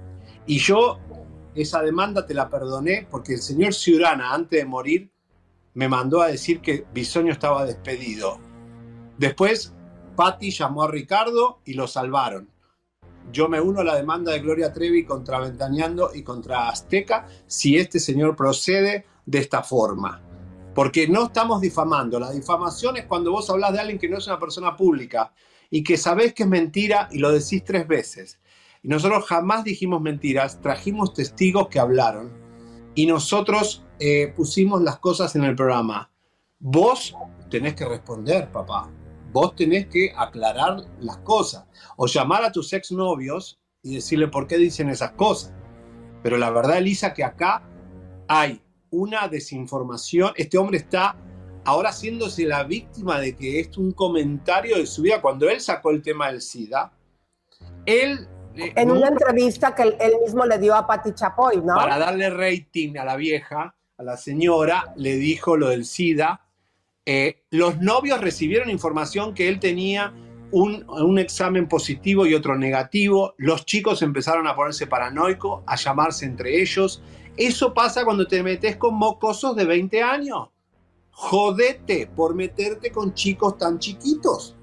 Y 0.46 0.58
yo 0.58 0.98
esa 1.54 1.82
demanda 1.82 2.24
te 2.26 2.34
la 2.34 2.48
perdoné 2.48 3.06
porque 3.10 3.34
el 3.34 3.40
señor 3.40 3.74
Ciurana, 3.74 4.32
antes 4.32 4.60
de 4.60 4.66
morir, 4.66 5.10
me 5.74 5.88
mandó 5.88 6.22
a 6.22 6.28
decir 6.28 6.60
que 6.60 6.86
Bisoño 6.94 7.32
estaba 7.32 7.64
despedido. 7.64 8.38
Después, 9.18 9.74
Patti 10.16 10.50
llamó 10.50 10.84
a 10.84 10.90
Ricardo 10.90 11.60
y 11.64 11.74
lo 11.74 11.86
salvaron. 11.86 12.48
Yo 13.32 13.48
me 13.48 13.60
uno 13.60 13.80
a 13.80 13.84
la 13.84 13.96
demanda 13.96 14.32
de 14.32 14.40
Gloria 14.40 14.72
Trevi 14.72 15.04
contra 15.04 15.40
Ventaneando 15.40 16.10
y 16.14 16.22
contra 16.22 16.68
Azteca 16.68 17.26
si 17.46 17.76
este 17.76 18.00
señor 18.00 18.34
procede 18.34 19.04
de 19.26 19.38
esta 19.38 19.62
forma. 19.62 20.22
Porque 20.74 21.08
no 21.08 21.26
estamos 21.26 21.60
difamando. 21.60 22.18
La 22.18 22.30
difamación 22.30 22.96
es 22.96 23.04
cuando 23.04 23.32
vos 23.32 23.50
hablas 23.50 23.72
de 23.72 23.80
alguien 23.80 23.98
que 23.98 24.08
no 24.08 24.18
es 24.18 24.26
una 24.26 24.38
persona 24.38 24.76
pública 24.76 25.32
y 25.70 25.82
que 25.82 25.96
sabés 25.96 26.32
que 26.32 26.44
es 26.44 26.48
mentira 26.48 27.08
y 27.12 27.18
lo 27.18 27.30
decís 27.30 27.64
tres 27.64 27.86
veces. 27.86 28.38
Y 28.82 28.88
nosotros 28.88 29.26
jamás 29.26 29.64
dijimos 29.64 30.00
mentiras, 30.00 30.60
trajimos 30.60 31.12
testigos 31.12 31.68
que 31.68 31.80
hablaron 31.80 32.32
y 32.94 33.06
nosotros 33.06 33.84
eh, 33.98 34.32
pusimos 34.34 34.82
las 34.82 34.98
cosas 34.98 35.34
en 35.36 35.44
el 35.44 35.54
programa. 35.54 36.10
Vos 36.60 37.14
tenés 37.50 37.74
que 37.74 37.84
responder, 37.84 38.50
papá 38.50 38.90
vos 39.32 39.54
tenés 39.54 39.86
que 39.86 40.12
aclarar 40.16 40.84
las 41.00 41.18
cosas 41.18 41.64
o 41.96 42.06
llamar 42.06 42.44
a 42.44 42.52
tus 42.52 42.72
exnovios 42.72 43.58
y 43.82 43.96
decirle 43.96 44.28
por 44.28 44.46
qué 44.46 44.56
dicen 44.58 44.88
esas 44.88 45.12
cosas. 45.12 45.52
Pero 46.22 46.36
la 46.36 46.50
verdad, 46.50 46.78
Elisa, 46.78 47.14
que 47.14 47.24
acá 47.24 47.62
hay 48.26 48.60
una 48.90 49.28
desinformación. 49.28 50.32
Este 50.36 50.58
hombre 50.58 50.78
está 50.78 51.16
ahora 51.64 51.90
haciéndose 51.90 52.44
la 52.44 52.64
víctima 52.64 53.20
de 53.20 53.36
que 53.36 53.60
es 53.60 53.76
un 53.76 53.92
comentario 53.92 54.76
de 54.76 54.86
su 54.86 55.02
vida. 55.02 55.20
Cuando 55.20 55.48
él 55.48 55.60
sacó 55.60 55.90
el 55.90 56.02
tema 56.02 56.30
del 56.30 56.40
SIDA, 56.40 56.92
él... 57.86 58.28
Eh, 58.54 58.72
en 58.74 58.90
una 58.90 59.08
entrevista 59.08 59.74
que 59.74 59.82
él, 59.82 60.14
mismo 60.24 60.44
le 60.44 60.58
dio 60.58 60.74
a 60.74 60.86
Patti 60.86 61.12
Chapoy, 61.14 61.58
¿no? 61.58 61.76
Para 61.76 61.98
darle 61.98 62.28
rating 62.30 62.96
a 62.96 63.04
la 63.04 63.14
vieja, 63.14 63.76
a 63.96 64.02
la 64.02 64.16
señora, 64.16 64.92
le 64.96 65.14
dijo 65.14 65.56
lo 65.56 65.68
del 65.68 65.84
SIDA 65.84 66.47
eh, 67.10 67.40
los 67.48 67.80
novios 67.80 68.20
recibieron 68.20 68.68
información 68.68 69.32
que 69.32 69.48
él 69.48 69.60
tenía 69.60 70.12
un, 70.50 71.18
examen 71.18 71.66
positivo 71.66 72.26
y 72.26 72.34
otro 72.34 72.54
negativo. 72.54 73.34
Los 73.38 73.64
chicos 73.64 74.02
empezaron 74.02 74.46
a 74.46 74.54
ponerse 74.54 74.86
paranoicos, 74.86 75.62
a 75.66 75.76
llamarse 75.76 76.26
entre 76.26 76.60
ellos. 76.60 77.02
Eso 77.34 77.72
pasa 77.72 78.04
cuando 78.04 78.26
te 78.26 78.42
metes 78.42 78.76
con 78.76 78.94
mocosos 78.96 79.56
de 79.56 79.64
20 79.64 80.02
años. 80.02 80.48
Jodete 81.12 82.08
por 82.14 82.34
meterte 82.34 82.92
con 82.92 83.14
chicos 83.14 83.56
tan 83.56 83.78
chiquitos. 83.78 84.54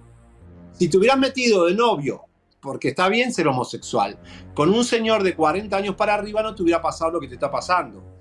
Si 0.73 0.87
te 0.87 0.97
hubieras 0.99 1.17
metido 1.17 1.65
de 1.65 1.73
novio, 1.73 2.25
porque 2.61 2.89
está 2.89 3.09
bien 3.09 3.33
ser 3.33 3.47
homosexual, 3.47 4.19
con 4.53 4.71
un 4.71 4.85
señor 4.85 5.23
de 5.23 5.35
40 5.35 5.75
años 5.75 5.95
para 5.95 6.13
arriba 6.13 6.43
no 6.43 6.53
te 6.53 6.61
hubiera 6.61 6.79
pasado 6.79 7.13
lo 7.13 7.19
que 7.19 7.27
te 7.27 7.33
está 7.33 7.49
pasando. 7.49 8.14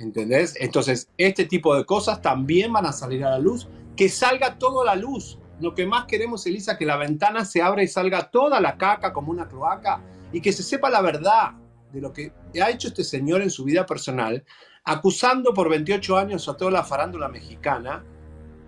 ¿Entendés? 0.00 0.54
Entonces, 0.58 1.10
este 1.18 1.44
tipo 1.44 1.74
de 1.76 1.84
cosas 1.84 2.22
también 2.22 2.72
van 2.72 2.86
a 2.86 2.92
salir 2.92 3.24
a 3.24 3.30
la 3.30 3.38
luz. 3.38 3.68
Que 3.96 4.08
salga 4.08 4.58
toda 4.58 4.84
la 4.84 4.96
luz. 4.96 5.38
Lo 5.60 5.74
que 5.74 5.86
más 5.86 6.06
queremos, 6.06 6.46
Elisa, 6.46 6.78
que 6.78 6.86
la 6.86 6.96
ventana 6.96 7.44
se 7.44 7.60
abra 7.60 7.82
y 7.82 7.88
salga 7.88 8.30
toda 8.30 8.60
la 8.60 8.78
caca 8.78 9.12
como 9.12 9.30
una 9.30 9.46
cloaca 9.46 10.00
y 10.32 10.40
que 10.40 10.52
se 10.52 10.62
sepa 10.62 10.88
la 10.88 11.02
verdad 11.02 11.52
de 11.92 12.00
lo 12.00 12.12
que 12.12 12.32
ha 12.62 12.70
hecho 12.70 12.88
este 12.88 13.04
señor 13.04 13.42
en 13.42 13.50
su 13.50 13.64
vida 13.64 13.84
personal, 13.84 14.44
acusando 14.84 15.52
por 15.52 15.68
28 15.68 16.16
años 16.16 16.48
a 16.48 16.56
toda 16.56 16.70
la 16.70 16.84
farándula 16.84 17.28
mexicana, 17.28 18.04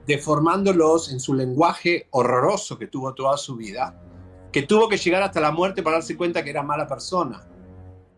deformándolos 0.07 1.13
en 1.13 1.21
su 1.21 1.35
lenguaje 1.35 2.09
horroroso 2.11 2.79
que 2.79 2.89
tuvo 2.89 3.15
toda 3.15 3.37
su 3.37 3.57
vida, 3.57 3.99
que 4.51 4.63
tuvo 4.63 4.89
que 4.89 4.97
llegar 4.97 5.23
hasta 5.23 5.41
la 5.41 5.53
muerte 5.53 5.83
para 5.83 5.97
darse 5.97 6.17
cuenta 6.17 6.43
que 6.43 6.51
era 6.51 6.63
mala 6.63 6.87
persona. 6.87 7.47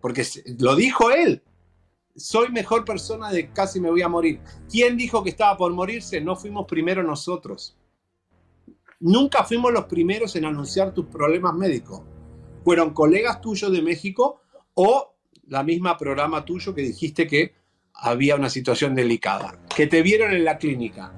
Porque 0.00 0.26
lo 0.58 0.74
dijo 0.74 1.10
él, 1.10 1.42
soy 2.16 2.50
mejor 2.50 2.84
persona 2.84 3.30
de 3.30 3.50
casi 3.50 3.80
me 3.80 3.90
voy 3.90 4.02
a 4.02 4.08
morir. 4.08 4.40
¿Quién 4.70 4.96
dijo 4.96 5.22
que 5.22 5.30
estaba 5.30 5.56
por 5.56 5.72
morirse? 5.72 6.20
No 6.20 6.36
fuimos 6.36 6.66
primero 6.66 7.02
nosotros. 7.02 7.76
Nunca 9.00 9.44
fuimos 9.44 9.72
los 9.72 9.84
primeros 9.84 10.34
en 10.36 10.44
anunciar 10.44 10.94
tus 10.94 11.06
problemas 11.06 11.54
médicos. 11.54 12.02
Fueron 12.62 12.94
colegas 12.94 13.40
tuyos 13.40 13.70
de 13.72 13.82
México 13.82 14.40
o 14.74 15.14
la 15.48 15.62
misma 15.62 15.98
programa 15.98 16.44
tuyo 16.44 16.74
que 16.74 16.82
dijiste 16.82 17.26
que 17.26 17.54
había 17.94 18.36
una 18.36 18.48
situación 18.48 18.94
delicada. 18.94 19.58
Que 19.74 19.86
te 19.86 20.02
vieron 20.02 20.32
en 20.32 20.44
la 20.44 20.58
clínica 20.58 21.12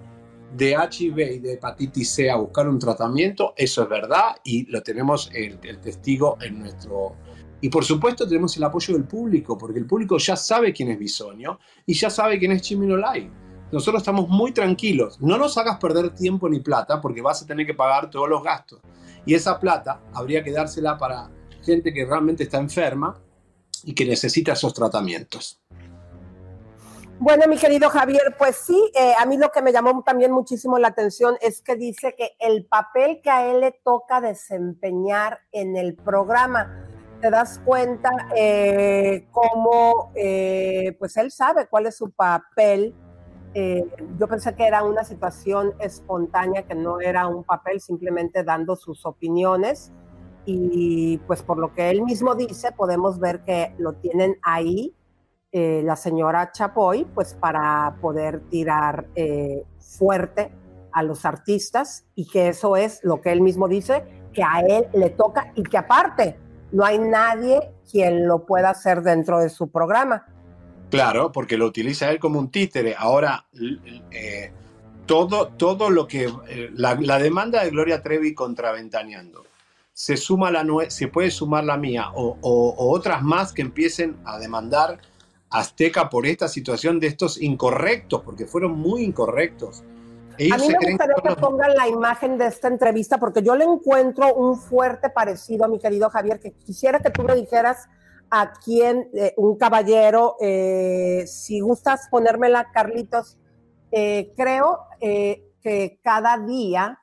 de 0.56 0.72
HIV 0.72 1.18
y 1.18 1.38
de 1.38 1.54
hepatitis 1.54 2.10
C 2.10 2.30
a 2.30 2.36
buscar 2.36 2.68
un 2.68 2.78
tratamiento, 2.78 3.52
eso 3.56 3.82
es 3.82 3.88
verdad 3.88 4.36
y 4.44 4.64
lo 4.70 4.82
tenemos 4.82 5.30
el, 5.34 5.58
el 5.62 5.80
testigo 5.80 6.38
en 6.40 6.60
nuestro, 6.60 7.16
y 7.60 7.68
por 7.68 7.84
supuesto 7.84 8.26
tenemos 8.26 8.56
el 8.56 8.64
apoyo 8.64 8.94
del 8.94 9.04
público, 9.04 9.56
porque 9.56 9.78
el 9.78 9.86
público 9.86 10.18
ya 10.18 10.36
sabe 10.36 10.72
quién 10.72 10.90
es 10.90 10.98
Bisoño 10.98 11.58
y 11.86 11.94
ya 11.94 12.10
sabe 12.10 12.38
quién 12.38 12.52
es 12.52 12.62
Chimino 12.62 12.96
Live. 12.96 13.30
Nosotros 13.72 14.02
estamos 14.02 14.28
muy 14.28 14.52
tranquilos. 14.52 15.20
No 15.20 15.36
nos 15.38 15.58
hagas 15.58 15.78
perder 15.78 16.10
tiempo 16.10 16.48
ni 16.48 16.60
plata 16.60 17.00
porque 17.00 17.22
vas 17.22 17.42
a 17.42 17.46
tener 17.46 17.66
que 17.66 17.74
pagar 17.74 18.10
todos 18.10 18.28
los 18.28 18.42
gastos. 18.42 18.80
Y 19.24 19.34
esa 19.34 19.58
plata 19.58 20.00
habría 20.12 20.44
que 20.44 20.52
dársela 20.52 20.96
para 20.96 21.30
gente 21.64 21.92
que 21.92 22.04
realmente 22.04 22.44
está 22.44 22.58
enferma 22.58 23.20
y 23.84 23.94
que 23.94 24.04
necesita 24.04 24.52
esos 24.52 24.72
tratamientos. 24.72 25.60
Bueno, 27.18 27.46
mi 27.48 27.56
querido 27.56 27.88
Javier, 27.88 28.36
pues 28.38 28.56
sí, 28.56 28.92
eh, 28.94 29.14
a 29.18 29.24
mí 29.24 29.38
lo 29.38 29.50
que 29.50 29.62
me 29.62 29.72
llamó 29.72 30.02
también 30.04 30.32
muchísimo 30.32 30.78
la 30.78 30.88
atención 30.88 31.36
es 31.40 31.62
que 31.62 31.74
dice 31.74 32.14
que 32.16 32.36
el 32.38 32.66
papel 32.66 33.20
que 33.22 33.30
a 33.30 33.50
él 33.50 33.60
le 33.60 33.72
toca 33.72 34.20
desempeñar 34.20 35.40
en 35.50 35.76
el 35.76 35.96
programa, 35.96 36.85
te 37.26 37.30
das 37.30 37.60
cuenta 37.64 38.10
eh, 38.36 39.26
cómo, 39.32 40.12
eh, 40.14 40.94
pues 40.96 41.16
él 41.16 41.32
sabe 41.32 41.66
cuál 41.66 41.86
es 41.86 41.96
su 41.96 42.12
papel. 42.12 42.94
Eh, 43.52 43.84
yo 44.16 44.28
pensé 44.28 44.54
que 44.54 44.64
era 44.64 44.84
una 44.84 45.02
situación 45.02 45.74
espontánea, 45.80 46.62
que 46.68 46.76
no 46.76 47.00
era 47.00 47.26
un 47.26 47.42
papel 47.42 47.80
simplemente 47.80 48.44
dando 48.44 48.76
sus 48.76 49.04
opiniones. 49.04 49.90
Y 50.44 51.18
pues 51.26 51.42
por 51.42 51.58
lo 51.58 51.74
que 51.74 51.90
él 51.90 52.02
mismo 52.02 52.36
dice, 52.36 52.70
podemos 52.70 53.18
ver 53.18 53.42
que 53.42 53.74
lo 53.78 53.94
tienen 53.94 54.36
ahí 54.42 54.94
la 55.52 55.96
señora 55.96 56.52
Chapoy, 56.52 57.06
pues 57.06 57.32
para 57.32 57.96
poder 58.02 58.42
tirar 58.50 59.06
fuerte 59.78 60.52
a 60.92 61.02
los 61.02 61.24
artistas 61.24 62.04
y 62.14 62.28
que 62.28 62.48
eso 62.48 62.76
es 62.76 63.00
lo 63.02 63.22
que 63.22 63.32
él 63.32 63.40
mismo 63.40 63.66
dice, 63.66 64.04
que 64.34 64.42
a 64.42 64.60
él 64.60 64.86
le 64.92 65.08
toca 65.08 65.50
y 65.54 65.62
que 65.62 65.78
aparte 65.78 66.36
no 66.76 66.84
hay 66.84 66.98
nadie 66.98 67.70
quien 67.90 68.28
lo 68.28 68.44
pueda 68.44 68.68
hacer 68.68 69.00
dentro 69.00 69.40
de 69.40 69.48
su 69.48 69.68
programa. 69.68 70.26
Claro, 70.90 71.32
porque 71.32 71.56
lo 71.56 71.64
utiliza 71.64 72.10
él 72.10 72.18
como 72.18 72.38
un 72.38 72.50
títere. 72.50 72.94
Ahora, 72.98 73.46
eh, 74.10 74.52
todo, 75.06 75.48
todo 75.48 75.88
lo 75.88 76.06
que. 76.06 76.30
Eh, 76.48 76.70
la, 76.74 77.18
demanda 77.18 77.64
de 77.64 77.70
Gloria 77.70 78.02
Trevi 78.02 78.34
contra 78.34 78.72
Ventaneando 78.72 79.46
se, 79.94 80.18
suma 80.18 80.50
la 80.50 80.66
se 80.90 81.08
puede 81.08 81.30
sumar 81.30 81.64
la 81.64 81.78
mía 81.78 82.10
o, 82.14 82.36
o, 82.42 82.92
otras 82.92 83.22
más 83.22 83.54
que 83.54 83.62
empiecen 83.62 84.18
a 84.26 84.38
demandar 84.38 84.98
Azteca 85.48 86.10
por 86.10 86.26
esta 86.26 86.46
situación 86.46 87.00
de 87.00 87.06
estos 87.06 87.40
incorrectos, 87.40 88.20
porque 88.22 88.44
fueron 88.44 88.72
muy 88.72 89.02
incorrectos 89.02 89.82
a 90.38 90.58
mí 90.58 90.68
me 90.68 90.90
gustaría 90.90 91.14
que 91.22 91.36
pongan 91.40 91.74
la 91.74 91.88
imagen 91.88 92.38
de 92.38 92.46
esta 92.46 92.68
entrevista 92.68 93.18
porque 93.18 93.42
yo 93.42 93.56
le 93.56 93.64
encuentro 93.64 94.34
un 94.34 94.56
fuerte 94.58 95.10
parecido 95.10 95.64
a 95.64 95.68
mi 95.68 95.78
querido 95.78 96.10
Javier, 96.10 96.40
que 96.40 96.52
quisiera 96.52 97.00
que 97.00 97.10
tú 97.10 97.22
me 97.22 97.34
dijeras 97.34 97.88
a 98.30 98.52
quién, 98.64 99.08
eh, 99.14 99.34
un 99.36 99.56
caballero, 99.56 100.36
eh, 100.40 101.24
si 101.26 101.60
gustas 101.60 102.08
ponérmela, 102.10 102.70
Carlitos, 102.72 103.38
eh, 103.92 104.32
creo 104.36 104.80
que 105.00 105.98
cada 106.02 106.38
día 106.38 107.00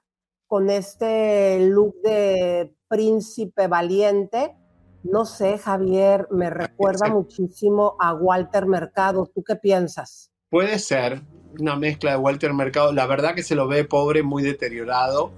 con 0.47 0.69
este 0.69 1.59
look 1.59 1.95
de 2.01 2.75
príncipe 2.87 3.67
valiente, 3.67 4.55
no 5.03 5.25
sé, 5.25 5.57
Javier, 5.57 6.27
me 6.31 6.49
recuerda 6.49 7.07
muchísimo 7.07 7.95
a 7.99 8.13
Walter 8.13 8.65
Mercado. 8.65 9.25
¿Tú 9.33 9.43
qué 9.43 9.55
piensas? 9.55 10.31
Puede 10.49 10.79
ser, 10.79 11.21
una 11.59 11.75
mezcla 11.75 12.11
de 12.11 12.17
Walter 12.17 12.53
Mercado. 12.53 12.91
La 12.93 13.05
verdad 13.05 13.35
que 13.35 13.43
se 13.43 13.55
lo 13.55 13.67
ve 13.67 13.83
pobre, 13.83 14.23
muy 14.23 14.43
deteriorado. 14.43 15.31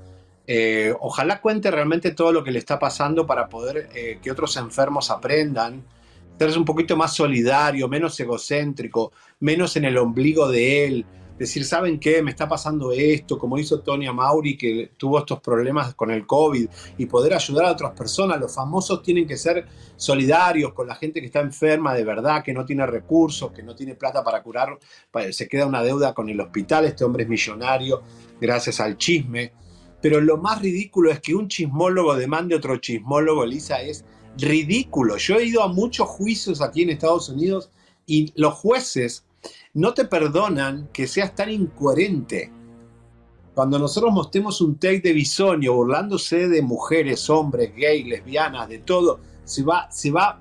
Eh, 0.48 0.94
ojalá 1.00 1.42
cuente 1.42 1.72
realmente 1.72 2.12
todo 2.12 2.32
lo 2.32 2.44
que 2.44 2.52
le 2.52 2.60
está 2.60 2.78
pasando 2.78 3.26
para 3.26 3.50
poder 3.50 3.90
eh, 3.96 4.20
que 4.22 4.32
otros 4.32 4.56
enfermos 4.58 5.10
aprendan. 5.10 5.84
ser 6.38 6.58
un 6.58 6.66
poquito 6.66 6.96
más 6.96 7.14
solidario, 7.14 7.88
menos 7.88 8.20
egocéntrico, 8.20 9.12
menos 9.40 9.76
en 9.76 9.86
el 9.86 9.98
ombligo 9.98 10.48
de 10.48 10.86
él, 10.86 11.06
decir, 11.38 11.66
¿saben 11.66 12.00
qué? 12.00 12.22
Me 12.22 12.32
está 12.32 12.48
pasando 12.48 12.92
esto, 12.92 13.38
como 13.38 13.58
hizo 13.58 13.82
Tony 13.82 14.12
Mauri, 14.12 14.58
que 14.58 14.92
tuvo 14.98 15.20
estos 15.20 15.40
problemas 15.42 15.94
con 15.96 16.12
el 16.12 16.26
COVID, 16.26 16.68
y 16.98 17.06
poder 17.06 17.34
ayudar 17.34 17.66
a 17.66 17.72
otras 17.72 17.92
personas. 17.92 18.40
Los 18.40 18.54
famosos 18.54 19.02
tienen 19.04 19.28
que 19.28 19.38
ser 19.38 19.66
solidarios 19.96 20.74
con 20.74 20.88
la 20.88 20.96
gente 20.96 21.20
que 21.20 21.28
está 21.28 21.42
enferma 21.42 21.94
de 21.94 22.04
verdad, 22.04 22.44
que 22.44 22.54
no 22.54 22.66
tiene 22.66 22.86
recursos, 22.86 23.52
que 23.52 23.64
no 23.64 23.76
tiene 23.76 23.96
plata 23.96 24.24
para 24.24 24.42
curar, 24.42 24.78
se 25.32 25.48
queda 25.48 25.66
una 25.66 25.84
deuda 25.84 26.14
con 26.14 26.30
el 26.30 26.40
hospital. 26.40 26.86
Este 26.86 27.04
hombre 27.04 27.24
es 27.24 27.30
millonario 27.30 28.02
gracias 28.40 28.80
al 28.80 28.98
chisme. 28.98 29.54
Pero 30.02 30.22
lo 30.22 30.38
más 30.38 30.62
ridículo 30.62 31.12
es 31.12 31.20
que 31.20 31.34
un 31.34 31.48
chismólogo 31.48 32.16
demande 32.16 32.54
a 32.56 32.58
otro 32.60 32.78
chismólogo, 32.78 33.44
Elisa, 33.44 33.82
es 33.82 34.06
ridículo. 34.38 35.18
Yo 35.18 35.38
he 35.38 35.46
ido 35.46 35.64
a 35.64 35.68
muchos 35.68 36.08
juicios 36.08 36.62
aquí 36.62 36.84
en 36.84 36.92
Estados 36.92 37.30
Unidos 37.30 37.72
y 38.06 38.32
los 38.36 38.54
jueces 38.54 39.26
no 39.76 39.94
te 39.94 40.06
perdonan 40.06 40.88
que 40.92 41.06
seas 41.06 41.36
tan 41.36 41.50
incoherente. 41.50 42.52
Cuando 43.54 43.78
nosotros 43.78 44.12
mostremos 44.12 44.60
un 44.62 44.80
take 44.80 45.02
de 45.02 45.14
Bisonio 45.14 45.76
burlándose 45.76 46.48
de 46.48 46.62
mujeres, 46.62 47.30
hombres, 47.30 47.74
gays, 47.76 48.08
lesbianas, 48.08 48.68
de 48.70 48.80
todo, 48.80 49.20
se 49.44 49.64
va, 49.64 49.90
se 49.92 50.12
va, 50.12 50.40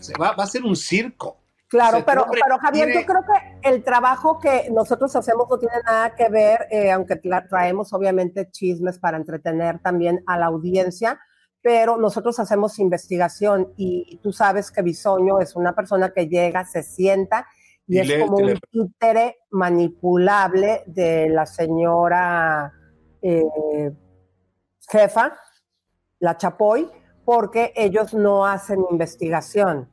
se 0.00 0.12
va, 0.18 0.32
va 0.32 0.44
a 0.44 0.46
ser 0.46 0.64
un 0.64 0.76
circo. 0.76 1.38
Claro, 1.68 2.04
pero, 2.06 2.26
pero 2.30 2.58
Javier, 2.58 2.92
yo 2.94 3.06
creo 3.06 3.22
que 3.22 3.68
el 3.68 3.82
trabajo 3.82 4.38
que 4.38 4.68
nosotros 4.70 5.16
hacemos 5.16 5.46
no 5.50 5.58
tiene 5.58 5.76
nada 5.84 6.14
que 6.14 6.28
ver, 6.28 6.68
eh, 6.70 6.92
aunque 6.92 7.16
traemos 7.48 7.92
obviamente 7.92 8.50
chismes 8.50 8.98
para 8.98 9.16
entretener 9.16 9.78
también 9.80 10.22
a 10.26 10.38
la 10.38 10.46
audiencia, 10.46 11.18
pero 11.62 11.96
nosotros 11.96 12.38
hacemos 12.38 12.78
investigación 12.78 13.72
y 13.76 14.20
tú 14.22 14.30
sabes 14.30 14.70
que 14.70 14.82
Bisoño 14.82 15.40
es 15.40 15.56
una 15.56 15.74
persona 15.74 16.10
que 16.10 16.28
llega, 16.28 16.64
se 16.64 16.82
sienta 16.82 17.46
y, 17.86 17.98
es 17.98 18.24
como 18.24 18.38
un 18.38 18.58
títere 18.70 19.38
manipulable 19.50 20.82
de 20.86 21.28
la 21.28 21.46
señora 21.46 22.72
eh, 23.20 23.92
jefa, 24.88 25.36
la 26.20 26.36
Chapoy, 26.36 26.88
porque 27.24 27.72
ellos 27.76 28.14
no 28.14 28.46
hacen 28.46 28.84
investigación. 28.90 29.90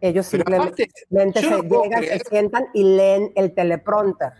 Ellos 0.00 0.26
simplemente 0.26 0.88
se 1.34 1.62
llegan, 1.62 2.04
se 2.04 2.18
sientan 2.20 2.66
y 2.72 2.84
leen 2.84 3.32
el 3.34 3.52
teleprompter. 3.52 4.32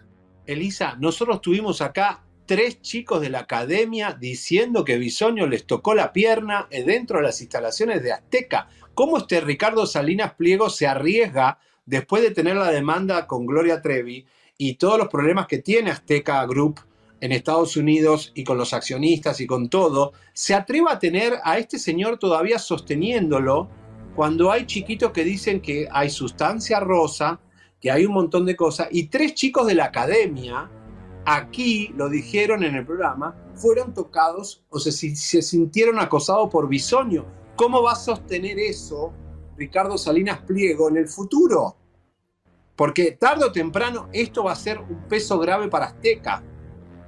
Elisa, 0.46 0.96
nosotros 0.98 1.40
tuvimos 1.40 1.82
acá 1.82 2.24
tres 2.46 2.80
chicos 2.80 3.20
de 3.20 3.28
la 3.28 3.40
academia 3.40 4.16
diciendo 4.18 4.84
que 4.84 4.96
Bisoño 4.96 5.46
les 5.46 5.66
tocó 5.66 5.94
la 5.94 6.12
pierna 6.12 6.68
dentro 6.70 7.18
de 7.18 7.24
las 7.24 7.40
instalaciones 7.40 8.02
de 8.02 8.12
Azteca. 8.12 8.68
¿Cómo 8.94 9.18
este 9.18 9.40
Ricardo 9.40 9.86
Salinas 9.86 10.34
Pliego 10.34 10.70
se 10.70 10.86
arriesga 10.86 11.58
después 11.88 12.22
de 12.22 12.32
tener 12.32 12.54
la 12.54 12.70
demanda 12.70 13.26
con 13.26 13.46
Gloria 13.46 13.80
Trevi 13.80 14.26
y 14.58 14.74
todos 14.74 14.98
los 14.98 15.08
problemas 15.08 15.46
que 15.46 15.58
tiene 15.58 15.90
Azteca 15.90 16.44
Group 16.44 16.80
en 17.20 17.32
Estados 17.32 17.78
Unidos 17.78 18.30
y 18.34 18.44
con 18.44 18.58
los 18.58 18.74
accionistas 18.74 19.40
y 19.40 19.46
con 19.46 19.70
todo, 19.70 20.12
se 20.34 20.54
atreva 20.54 20.92
a 20.92 20.98
tener 20.98 21.38
a 21.42 21.56
este 21.56 21.78
señor 21.78 22.18
todavía 22.18 22.58
sosteniéndolo 22.58 23.70
cuando 24.14 24.52
hay 24.52 24.66
chiquitos 24.66 25.12
que 25.12 25.24
dicen 25.24 25.62
que 25.62 25.88
hay 25.90 26.10
sustancia 26.10 26.78
rosa, 26.78 27.40
que 27.80 27.90
hay 27.90 28.04
un 28.04 28.12
montón 28.12 28.44
de 28.44 28.54
cosas, 28.54 28.88
y 28.90 29.06
tres 29.06 29.32
chicos 29.34 29.66
de 29.66 29.74
la 29.74 29.86
academia, 29.86 30.70
aquí 31.24 31.90
lo 31.96 32.10
dijeron 32.10 32.64
en 32.64 32.74
el 32.74 32.84
programa, 32.84 33.34
fueron 33.54 33.94
tocados 33.94 34.62
o 34.68 34.78
se, 34.78 34.92
se 34.92 35.40
sintieron 35.42 35.98
acosados 35.98 36.50
por 36.50 36.68
Bisonio. 36.68 37.24
¿Cómo 37.56 37.82
va 37.82 37.92
a 37.92 37.96
sostener 37.96 38.58
eso 38.58 39.14
Ricardo 39.58 39.98
Salinas 39.98 40.38
Pliego 40.42 40.88
en 40.88 40.96
el 40.96 41.08
futuro. 41.08 41.76
Porque 42.76 43.12
tarde 43.12 43.44
o 43.44 43.52
temprano 43.52 44.08
esto 44.12 44.44
va 44.44 44.52
a 44.52 44.56
ser 44.56 44.78
un 44.78 45.08
peso 45.08 45.38
grave 45.38 45.68
para 45.68 45.86
Azteca. 45.86 46.44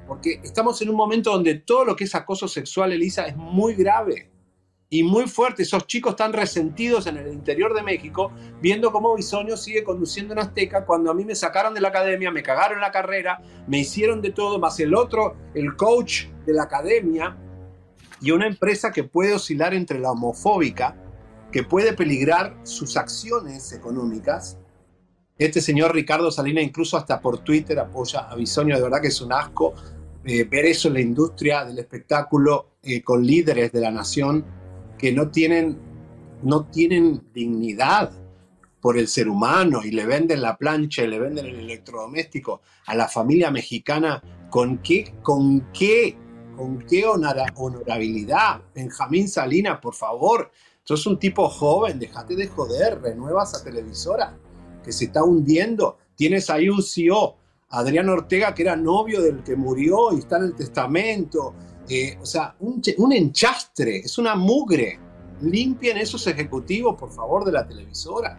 Porque 0.07 0.41
estamos 0.43 0.83
en 0.83 0.91
un 0.91 0.97
momento 0.97 1.31
donde 1.31 1.55
todo 1.55 1.85
lo 1.85 1.95
que 1.95 2.05
es 2.05 2.15
acoso 2.17 2.49
sexual, 2.49 2.93
Elisa, 2.93 3.27
es 3.27 3.37
muy 3.37 3.75
grave 3.75 4.33
y 4.89 5.05
muy 5.05 5.29
fuerte. 5.29 5.63
Esos 5.63 5.87
chicos 5.87 6.15
están 6.15 6.33
resentidos 6.33 7.07
en 7.07 7.19
el 7.19 7.33
interior 7.33 7.73
de 7.73 7.85
México, 7.85 8.33
viendo 8.61 8.91
cómo 8.91 9.15
Bisoño 9.15 9.57
sigue 9.57 9.85
conduciendo 9.85 10.33
en 10.33 10.41
Azteca 10.41 10.85
cuando 10.85 11.13
a 11.13 11.15
mí 11.15 11.25
me 11.25 11.37
sacaron 11.37 11.73
de 11.73 11.81
la 11.81 11.89
academia, 11.89 12.33
me 12.33 12.43
cagaron 12.43 12.81
la 12.81 12.91
carrera, 12.91 13.41
me 13.69 13.79
hicieron 13.79 14.21
de 14.21 14.33
todo, 14.33 14.59
más 14.59 14.81
el 14.81 14.97
otro, 14.97 15.37
el 15.55 15.77
coach 15.77 16.25
de 16.45 16.55
la 16.55 16.65
academia, 16.65 17.37
y 18.21 18.33
una 18.33 18.49
empresa 18.49 18.91
que 18.91 19.05
puede 19.05 19.35
oscilar 19.35 19.73
entre 19.73 20.01
la 20.01 20.11
homofóbica 20.11 20.97
que 21.53 21.63
puede 21.65 21.93
peligrar 21.93 22.57
sus 22.63 22.97
acciones 22.97 23.73
económicas. 23.73 24.59
Este 25.39 25.61
señor 25.61 25.95
Ricardo 25.95 26.31
Salina 26.31 26.61
incluso 26.61 26.97
hasta 26.97 27.21
por 27.21 27.39
Twitter 27.39 27.79
apoya 27.79 28.21
a 28.21 28.35
Bisonio, 28.37 28.77
de 28.77 28.83
verdad 28.83 29.01
que 29.01 29.09
es 29.09 29.21
un 29.21 29.33
asco 29.33 29.75
eh, 30.25 30.45
ver 30.45 30.67
eso 30.67 30.89
en 30.89 30.95
la 30.95 31.01
industria 31.01 31.65
del 31.65 31.79
espectáculo 31.79 32.73
eh, 32.83 33.03
con 33.03 33.27
líderes 33.27 33.73
de 33.73 33.81
la 33.81 33.91
nación 33.91 34.45
que 34.99 35.13
no 35.13 35.31
tienen, 35.31 35.79
no 36.43 36.67
tienen 36.67 37.23
dignidad 37.33 38.13
por 38.83 38.99
el 38.99 39.09
ser 39.09 39.29
humano 39.29 39.81
y 39.83 39.91
le 39.93 40.05
venden 40.07 40.43
la 40.43 40.57
plancha 40.59 41.03
y 41.03 41.07
le 41.07 41.19
venden 41.19 41.47
el 41.47 41.61
electrodoméstico 41.61 42.61
a 42.87 42.95
la 42.95 43.09
familia 43.09 43.51
mexicana, 43.51 44.23
¿con 44.51 44.79
qué, 44.79 45.15
con 45.23 45.73
qué, 45.73 46.17
con 46.55 46.85
qué 46.87 47.07
honorabilidad? 47.07 48.63
Benjamín 48.75 49.29
Salinas, 49.29 49.79
por 49.81 49.95
favor, 49.95 50.51
Sos 50.85 51.07
un 51.07 51.19
tipo 51.19 51.49
joven, 51.49 51.99
déjate 51.99 52.35
de 52.35 52.49
joder, 52.49 53.01
renueva 53.01 53.45
esa 53.45 53.63
televisora 53.63 54.37
que 54.83 54.93
se 54.93 55.07
está 55.07 55.23
hundiendo. 55.23 55.99
Tienes 56.15 56.51
ahí 56.51 56.69
un 56.69 56.83
CEO, 56.83 57.37
Adrián 57.71 58.09
Ortega, 58.09 58.55
que 58.55 58.63
era 58.63 58.77
novio 58.77 59.23
del 59.23 59.43
que 59.43 59.57
murió 59.57 60.13
y 60.13 60.19
está 60.19 60.39
en 60.39 60.45
el 60.45 60.55
testamento. 60.55 61.55
Eh, 61.89 62.19
o 62.21 62.27
sea, 62.27 62.55
un, 62.61 62.83
un, 62.99 63.13
enchastre, 63.13 63.99
es 63.99 64.19
una 64.19 64.35
mugre. 64.35 64.99
Limpien 65.43 65.97
esos 65.97 66.27
ejecutivos, 66.27 66.97
por 66.99 67.11
favor, 67.11 67.45
de 67.45 67.53
la 67.53 67.67
televisora. 67.67 68.39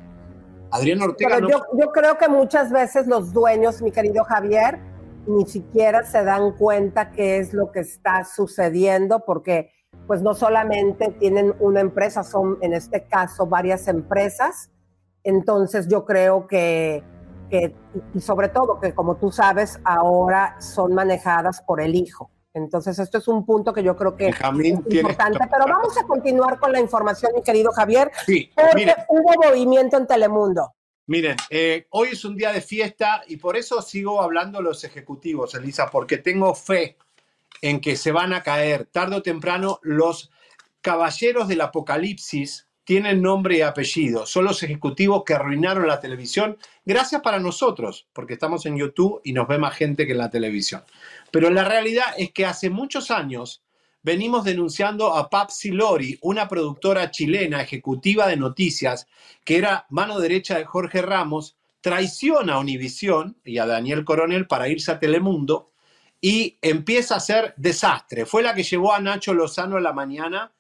Adrián 0.72 1.02
Ortega. 1.02 1.40
yo, 1.40 1.62
yo 1.78 1.92
creo 1.92 2.18
que 2.18 2.30
muchas 2.30 2.72
veces 2.72 3.08
los 3.08 3.34
dueños, 3.34 3.82
mi 3.82 3.92
querido 3.92 4.24
Javier, 4.24 4.80
ni 5.28 5.46
siquiera 5.46 6.04
se 6.04 6.24
dan 6.24 6.54
cuenta 6.54 7.12
qué 7.12 7.38
es 7.38 7.54
lo 7.54 7.72
que 7.72 7.82
está 7.82 8.24
sucediendo, 8.24 9.24
porque 9.26 9.72
pues 10.12 10.22
no 10.22 10.34
solamente 10.34 11.16
tienen 11.20 11.56
una 11.60 11.80
empresa, 11.80 12.22
son 12.24 12.58
en 12.60 12.74
este 12.74 13.06
caso 13.06 13.46
varias 13.46 13.88
empresas. 13.88 14.70
Entonces 15.24 15.88
yo 15.88 16.04
creo 16.04 16.48
que, 16.48 17.02
y 18.14 18.20
sobre 18.20 18.50
todo 18.50 18.78
que 18.80 18.94
como 18.94 19.16
tú 19.16 19.32
sabes, 19.32 19.80
ahora 19.86 20.60
son 20.60 20.94
manejadas 20.94 21.62
por 21.62 21.80
el 21.80 21.96
hijo. 21.96 22.30
Entonces 22.54 23.00
esto 23.00 23.20
es 23.20 23.28
un 23.30 23.46
punto 23.46 23.74
que 23.74 23.84
yo 23.84 23.96
creo 23.96 24.18
que 24.18 24.28
es 24.28 24.36
importante. 24.36 25.40
Pero 25.50 25.66
vamos 25.66 25.98
a 25.98 26.04
continuar 26.04 26.60
con 26.60 26.74
la 26.74 26.82
información, 26.82 27.32
mi 27.34 27.42
querido 27.42 27.72
Javier, 27.72 28.12
sí, 28.26 28.52
porque 28.54 28.94
hubo 29.08 29.48
movimiento 29.48 29.96
en 29.98 30.08
Telemundo. 30.08 30.74
Miren, 31.08 31.38
eh, 31.50 31.88
hoy 31.92 32.10
es 32.12 32.26
un 32.26 32.36
día 32.36 32.52
de 32.52 32.60
fiesta 32.60 33.22
y 33.28 33.38
por 33.38 33.56
eso 33.56 33.82
sigo 33.82 34.22
hablando 34.22 34.62
los 34.62 34.84
ejecutivos, 34.84 35.56
Elisa, 35.56 35.90
porque 35.90 36.18
tengo 36.18 36.54
fe 36.54 36.98
en 37.62 37.80
que 37.80 37.96
se 37.96 38.12
van 38.12 38.34
a 38.34 38.44
caer. 38.44 38.86
Tarde 38.86 39.18
o 39.18 39.22
temprano 39.22 39.80
los 39.84 40.32
caballeros 40.82 41.48
del 41.48 41.62
apocalipsis 41.62 42.68
tienen 42.84 43.22
nombre 43.22 43.58
y 43.58 43.62
apellido, 43.62 44.26
son 44.26 44.46
los 44.46 44.64
ejecutivos 44.64 45.24
que 45.24 45.36
arruinaron 45.36 45.88
la 45.88 46.00
televisión, 46.00 46.58
gracias 46.84 47.22
para 47.22 47.40
nosotros, 47.40 48.08
porque 48.12 48.34
estamos 48.34 48.66
en 48.66 48.76
YouTube 48.76 49.22
y 49.24 49.34
nos 49.34 49.48
ve 49.48 49.60
más 49.60 49.76
gente 49.76 50.06
que 50.06 50.14
en 50.14 50.18
la 50.18 50.32
televisión. 50.32 50.84
Pero 51.32 51.50
la 51.52 51.64
realidad 51.64 52.08
es 52.18 52.32
que 52.32 52.46
hace 52.46 52.70
muchos 52.70 53.12
años 53.12 53.64
venimos 54.04 54.44
denunciando 54.44 55.16
a 55.16 55.30
Papsi 55.30 55.70
Lori, 55.70 56.18
una 56.22 56.48
productora 56.48 57.12
chilena 57.12 57.62
ejecutiva 57.62 58.28
de 58.28 58.38
noticias, 58.38 59.08
que 59.46 59.58
era 59.58 59.86
mano 59.90 60.20
derecha 60.20 60.58
de 60.58 60.66
Jorge 60.66 61.02
Ramos, 61.02 61.56
traiciona 61.82 62.56
a 62.56 62.60
Univisión 62.60 63.38
y 63.46 63.60
a 63.60 63.68
Daniel 63.68 64.04
Coronel 64.04 64.48
para 64.48 64.68
irse 64.68 64.92
a 64.92 65.00
Telemundo 65.00 65.71
y 66.22 66.60
empieza 66.62 67.16
a 67.16 67.20
ser 67.20 67.56
desastre. 67.58 68.28
Fue 68.28 68.44
la 68.44 68.54
que 68.54 68.64
llevó 68.64 68.94
a 68.94 69.00
Nacho 69.00 69.34
Lozano 69.34 69.78
en 69.78 69.84
la 69.84 69.92
mañana 69.92 70.54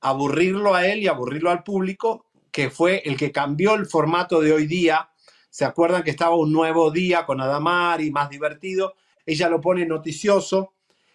a 0.00 0.08
aburrirlo 0.08 0.74
a 0.74 0.86
él 0.86 1.00
y 1.00 1.08
aburrirlo 1.08 1.50
al 1.50 1.64
público, 1.64 2.26
que 2.52 2.70
fue 2.70 3.02
el 3.04 3.16
que 3.16 3.32
cambió 3.32 3.74
el 3.74 3.86
formato 3.86 4.40
de 4.40 4.52
hoy 4.52 4.66
día. 4.66 5.10
¿Se 5.50 5.64
acuerdan 5.64 6.04
que 6.04 6.10
estaba 6.10 6.36
un 6.36 6.52
nuevo 6.52 6.92
día 6.92 7.26
con 7.26 7.40
Adamari, 7.40 8.12
más 8.12 8.30
divertido? 8.30 8.94
Ella 9.26 9.48
lo 9.48 9.60
pone 9.60 9.84
noticioso, 9.84 10.74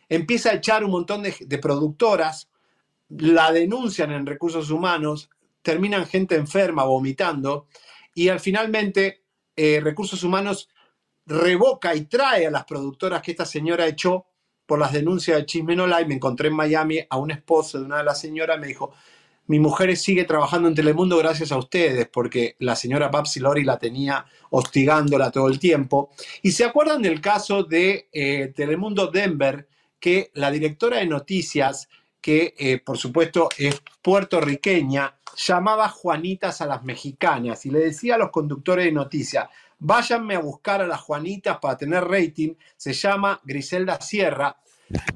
empieza 0.10 0.52
a 0.52 0.56
echar 0.56 0.84
un 0.84 0.92
montón 0.92 1.24
de, 1.24 1.58
productoras, 1.58 2.50
la 3.10 3.52
denuncian 3.52 4.12
en 4.12 4.26
recursos 4.26 4.70
humanos, 4.70 5.30
terminan 5.62 6.06
gente 6.06 6.36
enferma, 6.36 6.84
vomitando, 6.84 7.68
y 8.14 8.28
al 8.28 8.40
finalmente 8.40 9.24
eh, 9.56 9.80
recursos 9.82 10.24
humanos 10.24 10.70
revoca 11.26 11.96
y 11.96 12.06
trae 12.06 12.48
a 12.48 12.52
las 12.52 12.66
productoras 12.66 13.22
que 13.22 13.32
esta 13.32 13.46
señora 13.46 13.88
echó 13.88 14.26
por 14.66 14.80
las 14.80 14.94
denuncias 14.94 15.38
de 15.38 15.46
Chismenola 15.46 16.02
y 16.02 16.06
me 16.06 16.16
encontré 16.16 16.48
en 16.48 16.56
Miami 16.56 17.00
a 17.10 17.18
un 17.18 17.32
esposo 17.32 17.80
de 17.80 17.86
una 17.86 17.98
de 17.98 18.04
las 18.04 18.20
señoras 18.20 18.60
me 18.60 18.68
dijo, 18.68 18.94
mi 19.48 19.60
mujer 19.60 19.96
sigue 19.96 20.24
trabajando 20.24 20.68
en 20.68 20.76
Telemundo 20.76 21.18
gracias 21.18 21.52
a 21.52 21.58
ustedes, 21.58 22.08
porque 22.08 22.56
la 22.60 22.76
señora 22.76 23.12
Papsi 23.12 23.40
Lori 23.40 23.64
la 23.64 23.78
tenía 23.78 24.26
hostigándola 24.50 25.30
todo 25.30 25.50
el 25.50 25.60
tiempo. 25.60 26.10
Y 26.42 26.52
se 26.52 26.66
acuerdan 26.66 27.04
del 27.04 27.22
caso 27.22 27.64
de 27.64 28.10
eh, 28.12 28.54
Telemundo 28.56 29.08
Denver, 29.08 29.68
que 30.00 30.32
la 30.34 30.50
directora 30.50 30.98
de 30.98 31.06
noticias, 31.06 31.88
que 32.20 32.56
eh, 32.58 32.80
por 32.80 32.98
supuesto 32.98 33.50
es 33.58 33.82
puertorriqueña, 34.02 35.16
llamaba 35.38 35.90
Juanitas 35.90 36.62
a 36.62 36.66
las 36.66 36.84
mexicanas 36.84 37.66
y 37.66 37.70
le 37.70 37.80
decía 37.80 38.16
a 38.16 38.20
los 38.20 38.32
conductores 38.32 38.86
de 38.86 38.92
noticias, 38.92 39.48
váyanme 39.80 40.36
a 40.36 40.40
buscar 40.40 40.82
a 40.82 40.88
las 40.88 41.02
Juanitas 41.02 41.58
para 41.60 41.78
tener 41.78 42.04
rating, 42.04 42.54
se 42.76 42.94
llama 42.94 43.40
Griselda 43.44 44.00
Sierra, 44.02 44.58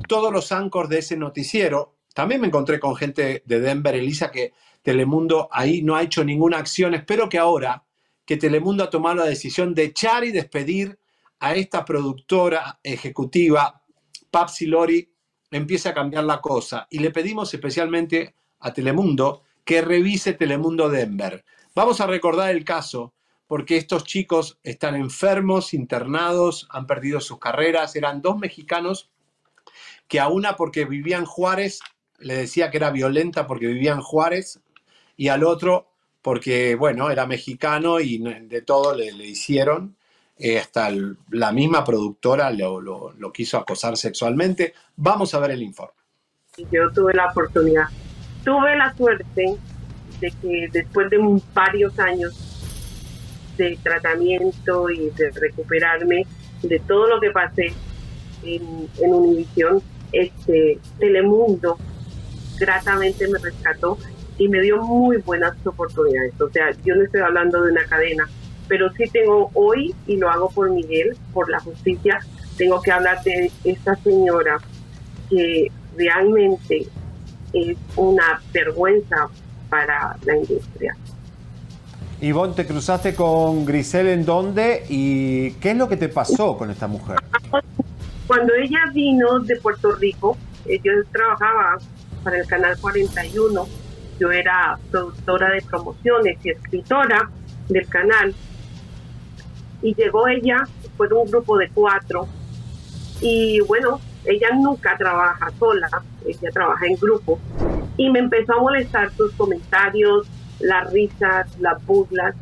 todos 0.07 0.33
los 0.33 0.51
anchors 0.51 0.89
de 0.89 0.99
ese 0.99 1.15
noticiero 1.15 1.99
también 2.13 2.41
me 2.41 2.47
encontré 2.47 2.79
con 2.79 2.95
gente 2.95 3.43
de 3.45 3.59
Denver, 3.59 3.95
Elisa, 3.95 4.31
que 4.31 4.53
Telemundo 4.81 5.47
ahí 5.51 5.81
no 5.81 5.95
ha 5.95 6.03
hecho 6.03 6.23
ninguna 6.23 6.57
acción. 6.57 6.93
Espero 6.93 7.29
que 7.29 7.37
ahora 7.37 7.85
que 8.25 8.37
Telemundo 8.37 8.83
ha 8.83 8.89
tomado 8.89 9.15
la 9.15 9.25
decisión 9.25 9.73
de 9.73 9.83
echar 9.83 10.23
y 10.23 10.31
despedir 10.31 10.99
a 11.39 11.55
esta 11.55 11.85
productora 11.85 12.79
ejecutiva, 12.83 13.81
Papsi 14.29 14.65
Lori, 14.65 15.11
empiece 15.49 15.89
a 15.89 15.93
cambiar 15.93 16.25
la 16.25 16.41
cosa. 16.41 16.87
Y 16.89 16.99
le 16.99 17.11
pedimos 17.11 17.53
especialmente 17.53 18.35
a 18.59 18.73
Telemundo 18.73 19.43
que 19.63 19.81
revise 19.81 20.33
Telemundo 20.33 20.89
Denver. 20.89 21.45
Vamos 21.73 22.01
a 22.01 22.07
recordar 22.07 22.49
el 22.51 22.65
caso 22.65 23.13
porque 23.49 23.77
estos 23.77 24.03
chicos 24.03 24.59
están 24.61 24.95
enfermos, 24.95 25.73
internados, 25.73 26.67
han 26.69 26.85
perdido 26.85 27.19
sus 27.19 27.39
carreras. 27.39 27.95
Eran 27.95 28.21
dos 28.21 28.37
mexicanos 28.37 29.09
que 30.07 30.19
a 30.19 30.27
una 30.27 30.55
porque 30.55 30.85
vivían 30.85 31.25
Juárez 31.25 31.79
le 32.19 32.35
decía 32.35 32.69
que 32.69 32.77
era 32.77 32.91
violenta 32.91 33.47
porque 33.47 33.65
vivía 33.65 33.93
en 33.93 34.01
Juárez 34.01 34.59
y 35.17 35.29
al 35.29 35.43
otro 35.43 35.87
porque, 36.21 36.75
bueno, 36.75 37.09
era 37.09 37.25
mexicano 37.25 37.99
y 37.99 38.19
de 38.19 38.61
todo 38.61 38.93
le, 38.93 39.07
hicieron. 39.25 39.97
Eh, 40.37 40.59
hasta 40.59 40.91
la 41.31 41.51
misma 41.51 41.83
productora 41.83 42.51
lo, 42.51 42.79
lo, 42.79 43.31
quiso 43.33 43.57
acosar 43.57 43.97
sexualmente. 43.97 44.75
Vamos 44.95 45.33
a 45.33 45.39
ver 45.39 45.51
el 45.51 45.63
informe. 45.63 45.95
Yo 46.71 46.91
tuve 46.93 47.15
la 47.15 47.31
oportunidad, 47.31 47.85
tuve 48.45 48.77
la 48.77 48.95
suerte 48.95 49.57
de 50.19 50.31
que 50.39 50.69
después 50.71 51.09
de 51.09 51.17
varios 51.55 51.97
años 51.97 52.48
de 53.59 53.77
tratamiento 53.83 54.89
y 54.89 55.09
de 55.11 55.31
recuperarme 55.31 56.25
de 56.63 56.79
todo 56.79 57.07
lo 57.07 57.19
que 57.19 57.31
pasé 57.31 57.73
en, 58.43 58.87
en 59.01 59.13
Univisión, 59.13 59.81
este, 60.11 60.79
Telemundo 60.97 61.77
gratamente 62.57 63.27
me 63.27 63.39
rescató 63.39 63.97
y 64.37 64.47
me 64.47 64.61
dio 64.61 64.81
muy 64.81 65.17
buenas 65.17 65.55
oportunidades. 65.65 66.39
O 66.39 66.49
sea, 66.49 66.71
yo 66.83 66.95
no 66.95 67.03
estoy 67.03 67.21
hablando 67.21 67.61
de 67.61 67.71
una 67.71 67.85
cadena, 67.85 68.27
pero 68.67 68.91
sí 68.93 69.05
tengo 69.11 69.51
hoy, 69.53 69.93
y 70.07 70.17
lo 70.17 70.29
hago 70.29 70.49
por 70.49 70.69
Miguel, 70.71 71.15
por 71.33 71.49
la 71.49 71.59
justicia, 71.59 72.19
tengo 72.57 72.81
que 72.81 72.91
hablar 72.91 73.21
de 73.23 73.51
esta 73.63 73.95
señora 73.97 74.59
que 75.29 75.71
realmente 75.97 76.87
es 77.53 77.77
una 77.95 78.41
vergüenza 78.53 79.29
para 79.69 80.15
la 80.25 80.37
industria. 80.37 80.95
Ivonne, 82.21 82.53
¿te 82.53 82.67
cruzaste 82.67 83.15
con 83.15 83.65
Grisel 83.65 84.07
en 84.07 84.25
dónde 84.25 84.83
y 84.89 85.51
qué 85.53 85.71
es 85.71 85.77
lo 85.77 85.87
que 85.87 85.95
te 85.95 86.09
pasó 86.09 86.57
con 86.57 86.69
esta 86.69 86.85
mujer? 86.85 87.17
Cuando 88.27 88.53
ella 88.55 88.79
vino 88.93 89.39
de 89.39 89.55
Puerto 89.55 89.93
Rico, 89.93 90.37
eh, 90.65 90.81
yo 90.83 90.91
trabajaba 91.13 91.77
para 92.23 92.39
el 92.39 92.45
Canal 92.45 92.77
41. 92.79 93.67
Yo 94.19 94.31
era 94.31 94.77
productora 94.91 95.51
de 95.51 95.61
promociones 95.61 96.37
y 96.43 96.49
escritora 96.49 97.29
del 97.69 97.87
canal. 97.87 98.35
Y 99.81 99.95
llegó 99.95 100.27
ella, 100.27 100.57
fue 100.97 101.07
un 101.13 101.25
grupo 101.31 101.57
de 101.57 101.69
cuatro. 101.69 102.27
Y 103.21 103.61
bueno, 103.61 104.01
ella 104.25 104.49
nunca 104.55 104.97
trabaja 104.97 105.49
sola, 105.57 105.89
ella 106.25 106.49
trabaja 106.51 106.85
en 106.85 106.95
grupo. 106.97 107.39
Y 107.95 108.09
me 108.09 108.19
empezó 108.19 108.55
a 108.55 108.61
molestar 108.61 109.09
sus 109.15 109.31
comentarios, 109.35 110.27
las 110.59 110.91
risas, 110.91 111.57
las 111.59 111.83
burlas. 111.85 112.35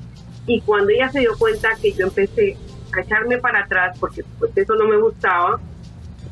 Y 0.46 0.62
cuando 0.62 0.92
ella 0.92 1.10
se 1.10 1.20
dio 1.20 1.38
cuenta 1.38 1.70
que 1.82 1.92
yo 1.92 2.08
empecé 2.08 2.58
a 2.96 3.02
echarme 3.02 3.38
para 3.38 3.64
atrás, 3.64 3.98
porque 4.00 4.24
pues 4.40 4.52
eso 4.56 4.76
no 4.76 4.88
me 4.88 4.98
gustaba, 4.98 5.60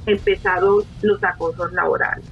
empezaron 0.05 0.83
los 1.01 1.23
acosos 1.23 1.71
laborales. 1.73 2.25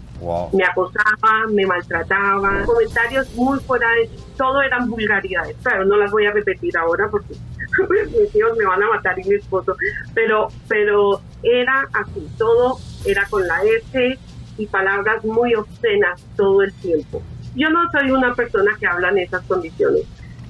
Me 0.53 0.63
acosaba, 0.63 1.47
me 1.49 1.65
maltrataba, 1.65 2.63
comentarios 2.65 3.33
muy 3.35 3.59
fuera 3.59 3.89
de 3.91 4.09
todo 4.37 4.61
eran 4.61 4.89
vulgaridades. 4.89 5.57
Claro, 5.61 5.83
no 5.83 5.97
las 5.97 6.11
voy 6.11 6.25
a 6.25 6.31
repetir 6.31 6.77
ahora 6.77 7.09
porque 7.09 7.33
mis 8.05 8.33
hijos 8.33 8.57
me 8.57 8.65
van 8.65 8.81
a 8.83 8.87
matar 8.87 9.19
y 9.19 9.23
mi 9.25 9.35
esposo, 9.35 9.75
pero, 10.13 10.47
pero 10.69 11.19
era 11.41 11.87
así, 11.93 12.25
todo 12.37 12.77
era 13.05 13.25
con 13.29 13.45
la 13.45 13.63
S 13.63 14.17
y 14.57 14.67
palabras 14.67 15.25
muy 15.25 15.55
obscenas 15.55 16.23
todo 16.37 16.61
el 16.61 16.73
tiempo. 16.75 17.21
Yo 17.55 17.69
no 17.69 17.89
soy 17.91 18.11
una 18.11 18.33
persona 18.33 18.71
que 18.79 18.87
habla 18.87 19.09
en 19.09 19.19
esas 19.19 19.43
condiciones. 19.43 20.03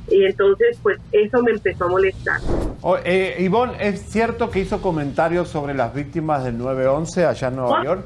Y 0.09 0.25
entonces, 0.25 0.77
pues 0.83 0.99
eso 1.11 1.41
me 1.41 1.51
empezó 1.51 1.85
a 1.85 1.87
molestar. 1.87 2.39
Oh, 2.81 2.97
eh, 3.03 3.37
Ivonne, 3.39 3.75
¿es 3.79 4.01
cierto 4.09 4.49
que 4.49 4.59
hizo 4.59 4.81
comentarios 4.81 5.47
sobre 5.47 5.73
las 5.73 5.93
víctimas 5.93 6.43
del 6.43 6.59
9-11 6.59 7.25
allá 7.25 7.47
en 7.47 7.55
Nueva 7.55 7.83
York? 7.83 8.05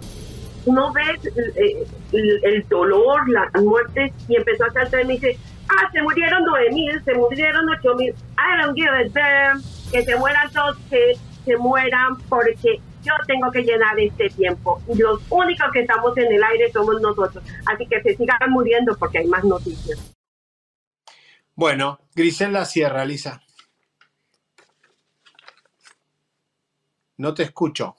no 0.72 0.91
ves 0.94 1.26
eh, 1.26 1.86
el, 2.11 2.65
dolor, 2.69 3.28
la 3.30 3.49
muerte, 3.61 4.14
y 4.28 4.36
empezó 4.36 4.65
a 4.65 4.72
saltar 4.72 5.02
y 5.02 5.06
me 5.06 5.14
dice, 5.14 5.38
ah, 5.69 5.90
se 5.91 6.02
murieron 6.02 6.44
9 6.45 6.69
mil, 6.72 7.03
se 7.03 7.14
murieron 7.14 7.69
8 7.69 7.95
mil, 7.95 8.10
I 8.10 8.61
don't 8.61 8.76
give 8.76 8.90
a 8.90 9.07
damn, 9.10 9.61
que 9.91 10.03
se 10.03 10.15
mueran 10.15 10.52
todos, 10.52 10.78
que 10.90 11.18
se 11.45 11.57
mueran 11.57 12.18
porque 12.30 12.80
yo 13.08 13.14
tengo 13.26 13.50
que 13.52 13.62
llenar 13.62 14.00
este 14.00 14.30
tiempo. 14.30 14.82
Los 14.96 15.22
únicos 15.30 15.68
que 15.72 15.82
estamos 15.82 16.18
en 16.18 16.32
el 16.32 16.44
aire 16.44 16.72
somos 16.72 17.02
nosotros. 17.02 17.44
Así 17.66 17.86
que 17.88 18.02
se 18.02 18.16
sigan 18.16 18.50
muriendo 18.50 18.96
porque 18.98 19.20
hay 19.20 19.28
más 19.28 19.44
noticias. 19.44 20.14
Bueno, 21.56 22.00
Griselda 22.14 22.66
Sierra, 22.66 23.06
Lisa. 23.06 23.42
No 27.18 27.34
te 27.34 27.44
escucho. 27.44 27.96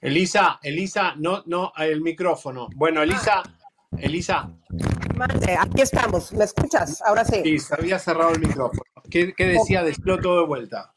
Elisa, 0.00 0.58
Elisa, 0.62 1.14
no, 1.16 1.42
no, 1.46 1.72
el 1.78 2.00
micrófono. 2.00 2.68
Bueno, 2.74 3.02
Elisa, 3.02 3.42
Elisa. 3.98 4.50
Aquí 5.58 5.80
estamos, 5.80 6.32
¿me 6.32 6.44
escuchas? 6.44 7.02
Ahora 7.02 7.24
sí. 7.24 7.40
Sí, 7.42 7.58
se 7.58 7.74
había 7.74 7.98
cerrado 7.98 8.32
el 8.32 8.40
micrófono. 8.40 8.82
¿Qué, 9.10 9.34
decía? 9.36 9.82
Decirlo 9.82 10.18
todo 10.18 10.40
de 10.40 10.46
vuelta. 10.46 10.92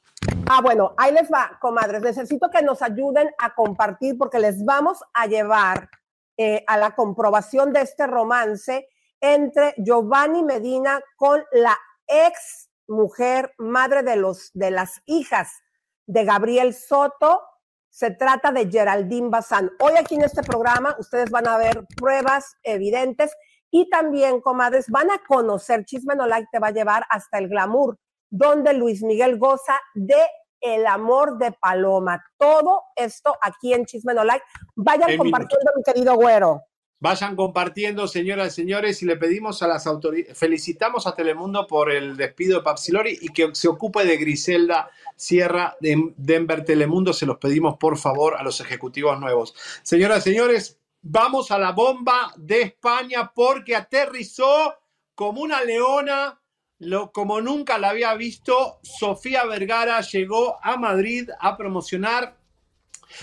Ah, 0.47 0.61
bueno, 0.61 0.93
ahí 0.97 1.13
les 1.13 1.29
va, 1.31 1.57
comadres. 1.61 2.01
Necesito 2.01 2.49
que 2.49 2.61
nos 2.61 2.81
ayuden 2.81 3.29
a 3.37 3.55
compartir 3.55 4.17
porque 4.17 4.39
les 4.39 4.63
vamos 4.65 4.99
a 5.13 5.27
llevar 5.27 5.89
eh, 6.37 6.63
a 6.67 6.77
la 6.77 6.95
comprobación 6.95 7.71
de 7.71 7.81
este 7.81 8.05
romance 8.07 8.87
entre 9.21 9.73
Giovanni 9.77 10.43
Medina 10.43 11.01
con 11.15 11.43
la 11.51 11.77
ex 12.07 12.69
mujer, 12.87 13.53
madre 13.57 14.03
de, 14.03 14.15
los, 14.15 14.51
de 14.53 14.71
las 14.71 15.01
hijas 15.05 15.61
de 16.07 16.25
Gabriel 16.25 16.73
Soto, 16.73 17.43
se 17.89 18.11
trata 18.11 18.51
de 18.51 18.69
Geraldine 18.69 19.29
Bazán. 19.29 19.71
Hoy 19.79 19.93
aquí 19.97 20.15
en 20.15 20.23
este 20.23 20.43
programa 20.43 20.95
ustedes 20.99 21.29
van 21.29 21.47
a 21.47 21.57
ver 21.57 21.85
pruebas 21.95 22.55
evidentes 22.63 23.35
y 23.71 23.89
también, 23.89 24.41
comadres, 24.41 24.89
van 24.89 25.11
a 25.11 25.19
conocer, 25.27 25.85
Chisme 25.85 26.15
No 26.15 26.25
Like 26.25 26.47
te 26.51 26.59
va 26.59 26.67
a 26.67 26.71
llevar 26.71 27.05
hasta 27.09 27.37
el 27.37 27.49
glamour, 27.49 27.97
donde 28.29 28.73
Luis 28.73 29.03
Miguel 29.03 29.37
goza 29.37 29.79
de 29.93 30.21
el 30.61 30.85
amor 30.87 31.37
de 31.37 31.51
Paloma. 31.51 32.23
Todo 32.37 32.83
esto 32.95 33.35
aquí 33.41 33.73
en 33.73 33.85
Chisme 33.85 34.13
No 34.13 34.23
Like. 34.23 34.43
Vayan 34.75 35.17
compartiendo, 35.17 35.71
mi 35.75 35.83
querido 35.83 36.15
güero. 36.15 36.61
Vayan 37.01 37.37
compartiendo, 37.37 38.09
señoras 38.09 38.53
y 38.53 38.55
señores, 38.61 39.01
y 39.01 39.05
le 39.05 39.15
pedimos 39.15 39.63
a 39.63 39.67
las 39.67 39.87
autoridades, 39.87 40.37
felicitamos 40.37 41.07
a 41.07 41.15
Telemundo 41.15 41.65
por 41.65 41.91
el 41.91 42.17
despido 42.17 42.57
de 42.57 42.63
Papsilori 42.63 43.17
y 43.21 43.29
que 43.29 43.55
se 43.55 43.69
ocupe 43.69 44.03
de 44.03 44.17
Griselda 44.17 44.91
Sierra 45.15 45.77
de 45.79 46.13
Denver 46.17 46.65
Telemundo. 46.65 47.13
Se 47.13 47.25
los 47.25 47.37
pedimos, 47.37 47.77
por 47.77 47.97
favor, 47.97 48.35
a 48.35 48.43
los 48.43 48.59
ejecutivos 48.59 49.17
nuevos. 49.17 49.55
Señoras 49.81 50.27
y 50.27 50.31
señores, 50.31 50.77
vamos 51.01 51.51
a 51.51 51.57
la 51.57 51.71
bomba 51.71 52.33
de 52.35 52.63
España 52.63 53.31
porque 53.33 53.77
aterrizó 53.77 54.75
como 55.15 55.41
una 55.41 55.63
leona 55.63 56.39
lo, 56.79 57.11
como 57.11 57.41
nunca 57.41 57.77
la 57.77 57.89
había 57.89 58.13
visto, 58.15 58.79
Sofía 58.83 59.45
Vergara 59.45 59.99
llegó 60.01 60.57
a 60.63 60.77
Madrid 60.77 61.29
a 61.39 61.57
promocionar 61.57 62.38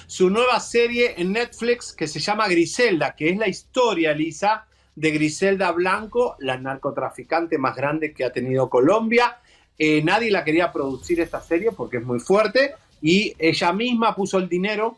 su 0.07 0.31
nueva 0.31 0.61
serie 0.61 1.15
en 1.17 1.33
Netflix 1.33 1.93
que 1.93 2.07
se 2.07 2.21
llama 2.21 2.49
Griselda, 2.49 3.15
que 3.15 3.31
es 3.31 3.37
la 3.37 3.49
historia, 3.49 4.13
Lisa, 4.13 4.67
de 4.95 5.11
Griselda 5.11 5.73
Blanco, 5.73 6.37
la 6.41 6.57
narcotraficante 6.57 7.59
más 7.59 7.77
grande 7.77 8.13
que 8.13 8.25
ha 8.25 8.33
tenido 8.33 8.71
Colombia. 8.71 9.39
Eh, 9.79 10.03
nadie 10.03 10.31
la 10.31 10.43
quería 10.43 10.73
producir 10.73 11.21
esta 11.21 11.41
serie 11.41 11.71
porque 11.73 11.99
es 11.99 12.05
muy 12.05 12.19
fuerte 12.19 12.75
y 13.03 13.35
ella 13.39 13.73
misma 13.73 14.15
puso 14.15 14.39
el 14.39 14.49
dinero, 14.49 14.97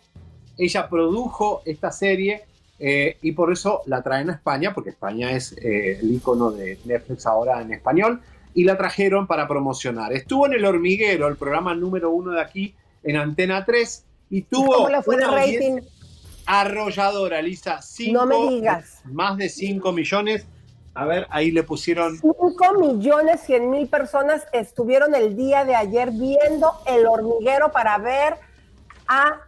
ella 0.57 0.89
produjo 0.89 1.63
esta 1.65 1.91
serie 1.91 2.45
eh, 2.79 3.19
y 3.23 3.33
por 3.33 3.53
eso 3.53 3.83
la 3.87 4.03
traen 4.03 4.31
a 4.31 4.35
España, 4.35 4.73
porque 4.73 4.91
España 4.91 5.33
es 5.33 5.53
eh, 5.59 5.99
el 6.01 6.15
icono 6.15 6.53
de 6.53 6.79
Netflix 6.85 7.27
ahora 7.27 7.61
en 7.61 7.73
español, 7.73 8.21
y 8.55 8.65
la 8.65 8.77
trajeron 8.77 9.27
para 9.27 9.47
promocionar. 9.49 10.13
Estuvo 10.13 10.47
en 10.47 10.55
El 10.55 10.65
Hormiguero, 10.65 11.29
el 11.29 11.37
programa 11.37 11.75
número 11.75 12.11
uno 12.11 12.33
de 12.33 12.41
aquí 12.41 12.75
en 13.03 13.17
Antena 13.17 13.65
3, 13.65 14.05
y 14.31 14.43
tuvo 14.43 14.75
¿Cómo 14.75 14.89
le 14.89 15.03
fue 15.03 15.17
de 15.17 15.25
una 15.25 15.35
rating? 15.35 15.81
arrolladora, 16.47 17.41
Lisa. 17.43 17.83
Cinco- 17.83 18.25
No 18.25 18.27
me 18.27 18.51
digas. 18.55 19.01
Más 19.05 19.37
de 19.37 19.49
5 19.49 19.93
millones. 19.93 20.47
A 20.95 21.05
ver, 21.05 21.27
ahí 21.31 21.51
le 21.53 21.63
pusieron 21.63 22.17
5 22.19 22.75
millones 22.81 23.41
100 23.47 23.71
mil 23.71 23.87
personas 23.89 24.47
estuvieron 24.53 25.15
el 25.15 25.37
día 25.37 25.65
de 25.65 25.77
ayer 25.77 26.11
viendo 26.11 26.73
el 26.87 27.07
hormiguero 27.07 27.71
para 27.71 27.99
ver 27.99 28.35
a 29.07 29.43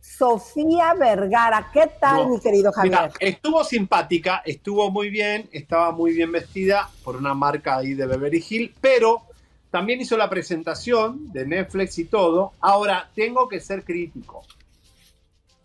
Sofía 0.00 0.94
Vergara. 0.94 1.70
¿Qué 1.72 1.88
tal, 2.00 2.24
No. 2.24 2.28
mi 2.30 2.40
querido 2.40 2.72
Javier? 2.72 2.92
Mira, 2.92 3.10
estuvo 3.20 3.62
simpática, 3.62 4.42
estuvo 4.44 4.90
muy 4.90 5.10
bien, 5.10 5.48
estaba 5.52 5.92
muy 5.92 6.12
bien 6.12 6.32
vestida 6.32 6.88
por 7.04 7.16
una 7.16 7.34
marca 7.34 7.76
ahí 7.76 7.94
de 7.94 8.06
Beverly 8.06 8.44
Hill, 8.48 8.74
pero 8.80 9.22
también 9.70 10.00
hizo 10.00 10.16
la 10.16 10.30
presentación 10.30 11.32
de 11.32 11.46
Netflix 11.46 11.98
y 11.98 12.04
todo. 12.04 12.52
Ahora, 12.60 13.10
tengo 13.14 13.48
que 13.48 13.60
ser 13.60 13.84
crítico. 13.84 14.42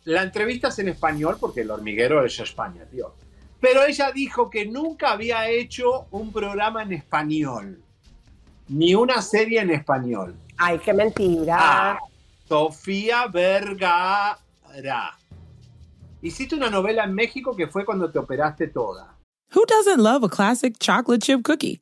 La 0.06 0.24
entrevista 0.24 0.70
es 0.70 0.80
en 0.80 0.90
español 0.90 1.38
porque 1.40 1.62
el 1.62 1.72
hormiguero 1.72 2.26
es 2.26 2.40
España, 2.40 2.86
tío. 2.90 3.14
Pero 3.60 3.84
ella 3.84 4.12
dijo 4.12 4.50
que 4.50 4.66
nunca 4.66 5.12
había 5.12 5.48
hecho 5.50 6.08
un 6.10 6.34
programa 6.34 6.82
en 6.82 6.94
español, 6.94 7.84
ni 8.68 8.96
una 8.96 9.22
serie 9.22 9.62
en 9.62 9.70
español. 9.70 10.36
Ay, 10.58 10.80
qué 10.80 10.94
mentira. 10.94 11.58
Ah, 11.60 12.00
Sofía 12.48 13.28
Vergara. 13.28 14.38
Hiciste 16.24 16.56
una 16.56 16.70
novela 16.70 17.04
en 17.04 17.14
México 17.14 17.56
que 17.56 17.68
fue 17.68 17.86
cuando 17.86 18.12
te 18.12 18.18
operaste 18.18 18.68
toda. 18.68 19.16
Who 19.54 19.66
doesn't 19.68 20.00
love 20.00 20.24
a 20.24 20.30
classic 20.30 20.78
chocolate 20.80 21.20
chip 21.20 21.44
cookie? 21.44 21.82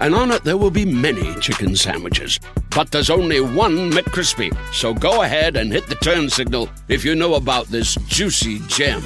and 0.00 0.14
on 0.14 0.30
it 0.30 0.44
there 0.44 0.56
will 0.56 0.70
be 0.70 0.84
many 0.84 1.34
chicken 1.40 1.76
sandwiches. 1.76 2.40
But 2.70 2.90
there's 2.90 3.10
only 3.10 3.40
one 3.40 3.90
McCrispy. 3.90 4.54
So 4.72 4.92
go 4.92 5.22
ahead 5.22 5.56
and 5.56 5.72
hit 5.72 5.86
the 5.88 5.94
turn 5.96 6.28
signal 6.28 6.68
if 6.88 7.04
you 7.04 7.14
know 7.14 7.34
about 7.34 7.66
this 7.68 7.94
juicy 8.06 8.60
gem 8.68 9.02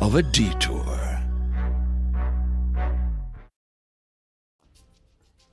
of 0.00 0.14
a 0.14 0.22
detour. 0.22 1.00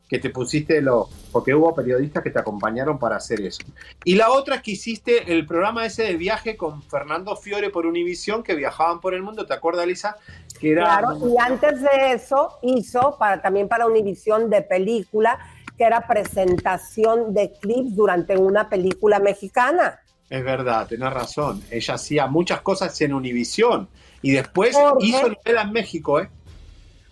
Que 0.10 0.20
te 0.20 0.30
pusiste 0.30 0.82
lo. 0.82 1.10
Porque 1.34 1.54
hubo 1.54 1.76
periodistas 1.76 2.24
que 2.24 2.30
te 2.30 2.40
acompañaron 2.40 2.98
para 2.98 3.18
hacer 3.18 3.42
eso. 3.42 3.62
Y 4.06 4.16
la 4.16 4.32
otra 4.32 4.56
es 4.56 4.62
que 4.62 4.72
hiciste 4.72 5.34
el 5.34 5.46
programa 5.46 5.86
ese 5.86 6.04
de 6.04 6.16
viaje 6.16 6.56
con 6.56 6.82
Fernando 6.82 7.36
Fiore 7.36 7.70
por 7.70 7.86
Univisión, 7.86 8.42
que 8.42 8.56
viajaban 8.56 9.02
por 9.02 9.14
el 9.14 9.22
mundo. 9.22 9.46
¿Te 9.46 9.54
acuerdas, 9.54 9.86
Lisa? 9.86 10.16
Que 10.60 10.72
era. 10.72 10.84
Claro, 10.84 11.18
y 11.28 11.38
antes 11.38 11.82
de 11.82 12.14
eso 12.14 12.60
hizo 12.62 13.18
para, 13.18 13.42
también 13.42 13.68
para 13.68 13.86
Univisión 13.86 14.50
de 14.50 14.62
película, 14.62 15.40
que 15.78 15.84
era 15.84 16.08
presentación 16.08 17.34
de 17.34 17.54
clips 17.54 17.96
durante 17.96 18.38
una 18.38 18.68
película 18.68 19.20
mexicana. 19.20 20.00
Es 20.30 20.44
verdad, 20.44 20.88
tenés 20.88 21.14
razón. 21.14 21.62
Ella 21.72 21.94
hacía 21.94 22.28
muchas 22.28 22.62
cosas 22.62 23.00
en 23.02 23.14
Univisión. 23.14 23.88
Y 24.22 24.32
después 24.32 24.76
¿Por 24.76 24.98
qué? 24.98 25.06
hizo 25.06 25.30
novela 25.30 25.62
en 25.62 25.72
México, 25.72 26.20
¿eh? 26.20 26.30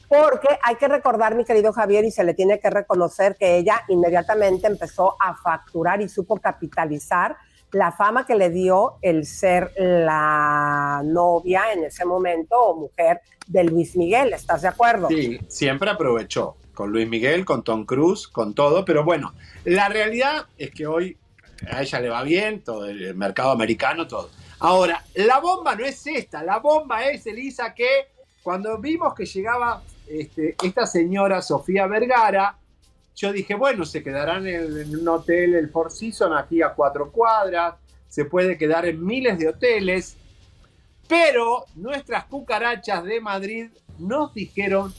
Porque 0.08 0.48
hay 0.62 0.76
que 0.76 0.88
recordar, 0.88 1.36
mi 1.36 1.46
querido 1.46 1.74
Javier, 1.74 2.06
y 2.06 2.12
se 2.12 2.24
le 2.24 2.34
tiene 2.34 2.60
que 2.60 2.70
reconocer 2.70 3.36
que 3.36 3.58
ella 3.58 3.82
inmediatamente 3.88 4.68
empezó 4.68 5.16
a 5.20 5.36
facturar 5.36 6.02
y 6.02 6.10
supo 6.10 6.38
capitalizar 6.38 7.38
la 7.76 7.92
fama 7.92 8.26
que 8.26 8.36
le 8.36 8.50
dio 8.50 8.94
el 9.02 9.26
ser 9.26 9.74
la 9.78 11.02
novia 11.04 11.74
en 11.74 11.84
ese 11.84 12.06
momento 12.06 12.58
o 12.58 12.76
mujer 12.80 13.20
de 13.48 13.66
Luis 13.66 13.98
Miguel. 13.98 14.32
¿Estás 14.32 14.62
de 14.62 14.70
acuerdo? 14.70 15.10
Sí, 15.10 15.40
siempre 15.50 15.90
aprovechó. 15.90 16.56
Con 16.74 16.92
Luis 16.92 17.08
Miguel, 17.08 17.44
con 17.44 17.64
Tom 17.64 17.86
Cruise, 17.86 18.30
con 18.30 18.54
todo. 18.54 18.86
Pero 18.86 19.04
bueno, 19.04 19.34
la 19.66 19.90
realidad 19.90 20.46
es 20.58 20.72
que 20.72 20.88
hoy 20.88 21.18
a 21.70 21.82
ella 21.82 22.00
le 22.00 22.10
va 22.10 22.24
bien, 22.24 22.64
todo 22.64 22.86
el 22.86 23.14
mercado 23.14 23.52
americano, 23.52 24.08
todo. 24.08 24.30
Ahora, 24.60 25.04
la 25.16 25.40
bomba 25.40 25.76
no 25.76 25.84
es 25.84 26.08
esta. 26.08 26.44
La 26.44 26.60
bomba 26.60 27.04
es, 27.04 27.28
Elisa, 27.28 27.74
que 27.74 28.08
cuando 28.42 28.78
vimos 28.78 29.14
que 29.14 29.26
llegaba 29.26 29.84
este, 30.08 30.56
esta 30.64 30.86
señora 30.86 31.42
Sofía 31.42 31.88
Vergara, 31.88 32.58
yo 33.16 33.32
dije, 33.32 33.56
bueno, 33.56 33.86
se 33.86 34.04
quedarán 34.04 34.46
en, 34.46 34.96
un 34.96 35.08
hotel, 35.08 35.56
el 35.56 35.70
Four 35.70 35.92
Seasons, 35.92 36.36
aquí 36.38 36.62
a 36.62 36.74
cuatro 36.74 37.12
cuadras, 37.12 37.76
se 38.08 38.26
puede 38.26 38.58
quedar 38.58 38.86
en 38.86 39.04
miles 39.04 39.40
de 39.40 39.50
hoteles, 39.50 40.18
pero 41.08 41.66
nuestras 41.76 42.26
cucarachas 42.26 43.04
de 43.04 43.22
Madrid 43.22 43.70
nos 43.98 44.34
dijeron 44.34 44.94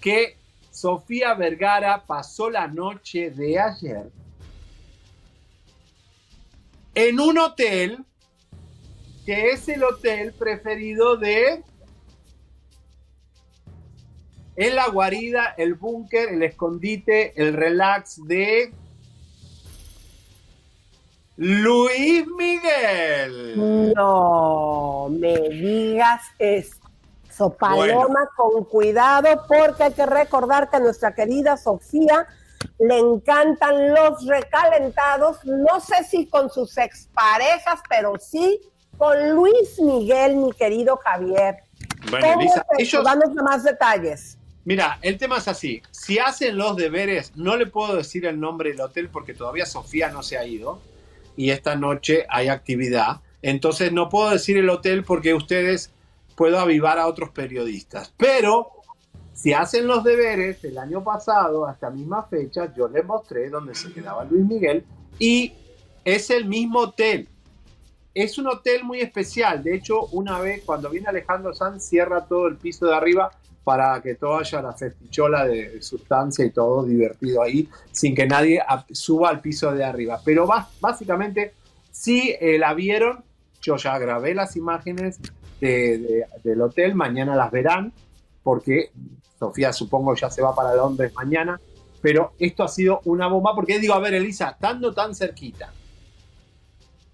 que 0.00 0.36
Sofía 0.70 1.34
Vergara 1.34 2.04
pasó 2.06 2.48
la 2.48 2.68
noche 2.68 3.30
de 3.30 3.58
ayer 3.58 4.10
en 6.94 7.20
un 7.20 7.38
hotel 7.38 8.04
que 9.26 9.50
es 9.50 9.68
el 9.68 9.84
hotel 9.84 10.32
preferido 10.32 11.16
de 11.16 11.62
en 14.60 14.74
la 14.74 14.88
guarida, 14.88 15.54
el 15.56 15.74
búnker, 15.74 16.30
el 16.30 16.42
escondite, 16.42 17.40
el 17.40 17.54
relax 17.54 18.20
de 18.26 18.72
Luis 21.36 22.26
Miguel. 22.36 23.92
No 23.94 25.08
me 25.10 25.38
digas 25.50 26.22
eso, 26.40 27.50
Paloma, 27.56 28.06
Bueno. 28.08 28.16
con 28.36 28.64
cuidado, 28.64 29.28
porque 29.46 29.84
hay 29.84 29.92
que 29.92 30.06
recordar 30.06 30.68
que 30.68 30.76
a 30.76 30.80
nuestra 30.80 31.14
querida 31.14 31.56
Sofía 31.56 32.26
le 32.80 32.98
encantan 32.98 33.94
los 33.94 34.26
recalentados, 34.26 35.38
no 35.44 35.78
sé 35.78 36.02
si 36.02 36.26
con 36.26 36.50
sus 36.50 36.76
exparejas, 36.78 37.80
pero 37.88 38.14
sí 38.18 38.60
con 38.96 39.30
Luis 39.36 39.78
Miguel, 39.80 40.34
mi 40.34 40.52
querido 40.52 40.96
Javier. 40.96 41.58
Bueno, 42.10 42.26
¿Cómo 42.26 42.40
Elisa, 42.40 42.66
es 42.76 42.88
ellos- 42.88 43.04
Danos 43.04 43.32
más 43.34 43.62
detalles. 43.62 44.37
Mira, 44.68 44.98
el 45.00 45.16
tema 45.16 45.38
es 45.38 45.48
así. 45.48 45.80
Si 45.90 46.18
hacen 46.18 46.58
los 46.58 46.76
deberes, 46.76 47.32
no 47.34 47.56
le 47.56 47.64
puedo 47.64 47.96
decir 47.96 48.26
el 48.26 48.38
nombre 48.38 48.68
del 48.68 48.82
hotel 48.82 49.08
porque 49.08 49.32
todavía 49.32 49.64
Sofía 49.64 50.10
no 50.10 50.22
se 50.22 50.36
ha 50.36 50.44
ido 50.44 50.78
y 51.38 51.52
esta 51.52 51.74
noche 51.74 52.26
hay 52.28 52.48
actividad. 52.48 53.22
Entonces 53.40 53.94
no 53.94 54.10
puedo 54.10 54.28
decir 54.28 54.58
el 54.58 54.68
hotel 54.68 55.04
porque 55.04 55.32
ustedes 55.32 55.90
puedo 56.36 56.58
avivar 56.58 56.98
a 56.98 57.06
otros 57.06 57.30
periodistas. 57.30 58.12
Pero 58.18 58.72
si 59.32 59.54
hacen 59.54 59.86
los 59.86 60.04
deberes, 60.04 60.62
el 60.62 60.76
año 60.76 61.02
pasado, 61.02 61.66
a 61.66 61.72
esta 61.72 61.88
misma 61.88 62.24
fecha, 62.24 62.70
yo 62.76 62.88
les 62.88 63.06
mostré 63.06 63.48
dónde 63.48 63.74
se 63.74 63.90
quedaba 63.90 64.26
Luis 64.26 64.44
Miguel 64.44 64.84
y 65.18 65.54
es 66.04 66.28
el 66.28 66.44
mismo 66.44 66.80
hotel. 66.80 67.26
Es 68.12 68.36
un 68.36 68.48
hotel 68.48 68.84
muy 68.84 69.00
especial. 69.00 69.64
De 69.64 69.74
hecho, 69.74 70.08
una 70.08 70.38
vez 70.40 70.62
cuando 70.66 70.90
viene 70.90 71.08
Alejandro 71.08 71.54
Sanz, 71.54 71.84
cierra 71.84 72.26
todo 72.26 72.48
el 72.48 72.56
piso 72.56 72.84
de 72.84 72.94
arriba 72.94 73.30
para 73.68 74.00
que 74.00 74.14
todo 74.14 74.38
haya 74.38 74.62
la 74.62 74.72
festichola 74.72 75.44
de 75.44 75.82
sustancia 75.82 76.42
y 76.42 76.50
todo 76.52 76.84
divertido 76.84 77.42
ahí, 77.42 77.68
sin 77.92 78.14
que 78.14 78.26
nadie 78.26 78.62
suba 78.92 79.28
al 79.28 79.42
piso 79.42 79.70
de 79.72 79.84
arriba. 79.84 80.18
Pero 80.24 80.48
básicamente, 80.80 81.52
si 81.92 82.30
eh, 82.40 82.56
la 82.58 82.72
vieron, 82.72 83.22
yo 83.60 83.76
ya 83.76 83.98
grabé 83.98 84.34
las 84.34 84.56
imágenes 84.56 85.18
de- 85.60 85.98
de- 85.98 86.26
del 86.42 86.62
hotel, 86.62 86.94
mañana 86.94 87.36
las 87.36 87.50
verán, 87.50 87.92
porque 88.42 88.90
Sofía 89.38 89.70
supongo 89.74 90.14
ya 90.14 90.30
se 90.30 90.40
va 90.40 90.54
para 90.54 90.74
Londres 90.74 91.12
mañana. 91.14 91.60
pero 92.00 92.32
esto 92.38 92.62
ha 92.62 92.68
sido 92.68 93.00
una 93.04 93.26
bomba 93.26 93.54
porque 93.54 93.78
digo, 93.80 93.92
a 93.92 93.98
ver, 93.98 94.14
Elisa, 94.14 94.50
estando 94.50 94.94
tan 94.94 95.14
cerquita, 95.14 95.70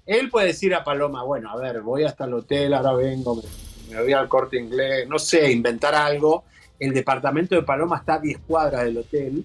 él 0.07 0.29
puede 0.31 0.49
decir 0.49 0.73
a 0.75 0.85
Paloma, 0.85 1.25
bueno, 1.25 1.51
a 1.51 1.57
ver, 1.57 1.81
voy 1.81 2.05
hasta 2.05 2.27
el 2.27 2.35
hotel, 2.35 2.75
ahora 2.75 2.93
vengo, 2.93 3.43
voy 4.01 4.13
al 4.13 4.29
corte 4.29 4.59
inglés, 4.59 5.09
no 5.09 5.19
sé, 5.19 5.51
inventar 5.51 5.95
algo. 5.95 6.45
El 6.79 6.93
departamento 6.93 7.55
de 7.55 7.63
Paloma 7.63 7.99
está 7.99 8.15
a 8.15 8.19
10 8.19 8.39
cuadras 8.47 8.85
del 8.85 8.99
hotel. 8.99 9.45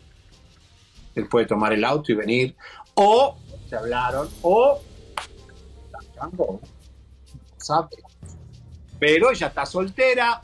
Él 1.16 1.28
puede 1.28 1.46
tomar 1.46 1.74
el 1.74 1.84
auto 1.84 2.12
y 2.12 2.16
venir. 2.16 2.56
O 2.96 3.38
se 3.70 3.76
hablaron, 3.76 4.28
o 4.42 4.82
¿sabe? 7.58 7.90
Pero 9.00 9.32
ella 9.32 9.48
está 9.48 9.66
soltera. 9.66 10.42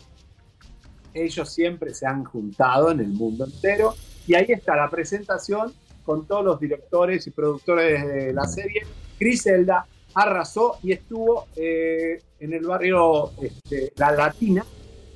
Ellos 1.14 1.50
siempre 1.50 1.94
se 1.94 2.06
han 2.06 2.24
juntado 2.24 2.92
en 2.92 3.00
el 3.00 3.08
mundo 3.10 3.46
entero. 3.46 3.96
Y 4.28 4.36
ahí 4.36 4.46
está 4.50 4.76
la 4.76 4.90
presentación 4.90 5.74
con 6.04 6.26
todos 6.28 6.46
los 6.46 6.60
directores 6.60 7.26
y 7.28 7.32
productores 7.32 8.06
de 8.08 8.34
la 8.34 8.46
serie. 8.46 8.86
Griselda, 9.20 9.88
arrasó 10.16 10.78
y 10.82 10.94
estuvo 10.94 11.48
eh, 11.56 12.22
en 12.40 12.54
el 12.54 12.66
barrio 12.66 13.32
este, 13.42 13.92
La 13.98 14.12
Latina, 14.12 14.66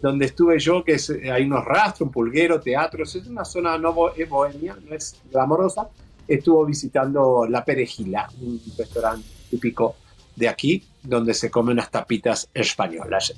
donde 0.01 0.25
estuve 0.25 0.59
yo, 0.59 0.83
que 0.83 0.93
es, 0.93 1.09
hay 1.09 1.45
unos 1.45 1.65
rastros, 1.65 2.01
un 2.01 2.11
pulguero, 2.11 2.59
teatros, 2.59 3.15
es 3.15 3.27
una 3.27 3.45
zona 3.45 3.77
no 3.77 4.13
es 4.15 4.29
bohemia, 4.29 4.77
no 4.87 4.95
es 4.95 5.19
glamorosa. 5.31 5.89
Estuvo 6.27 6.65
visitando 6.65 7.47
La 7.49 7.65
Perejila, 7.65 8.29
un 8.41 8.61
restaurante 8.77 9.27
típico 9.49 9.95
de 10.35 10.47
aquí, 10.47 10.83
donde 11.01 11.33
se 11.33 11.49
comen 11.49 11.73
unas 11.73 11.89
tapitas 11.89 12.49
españolas. 12.53 13.33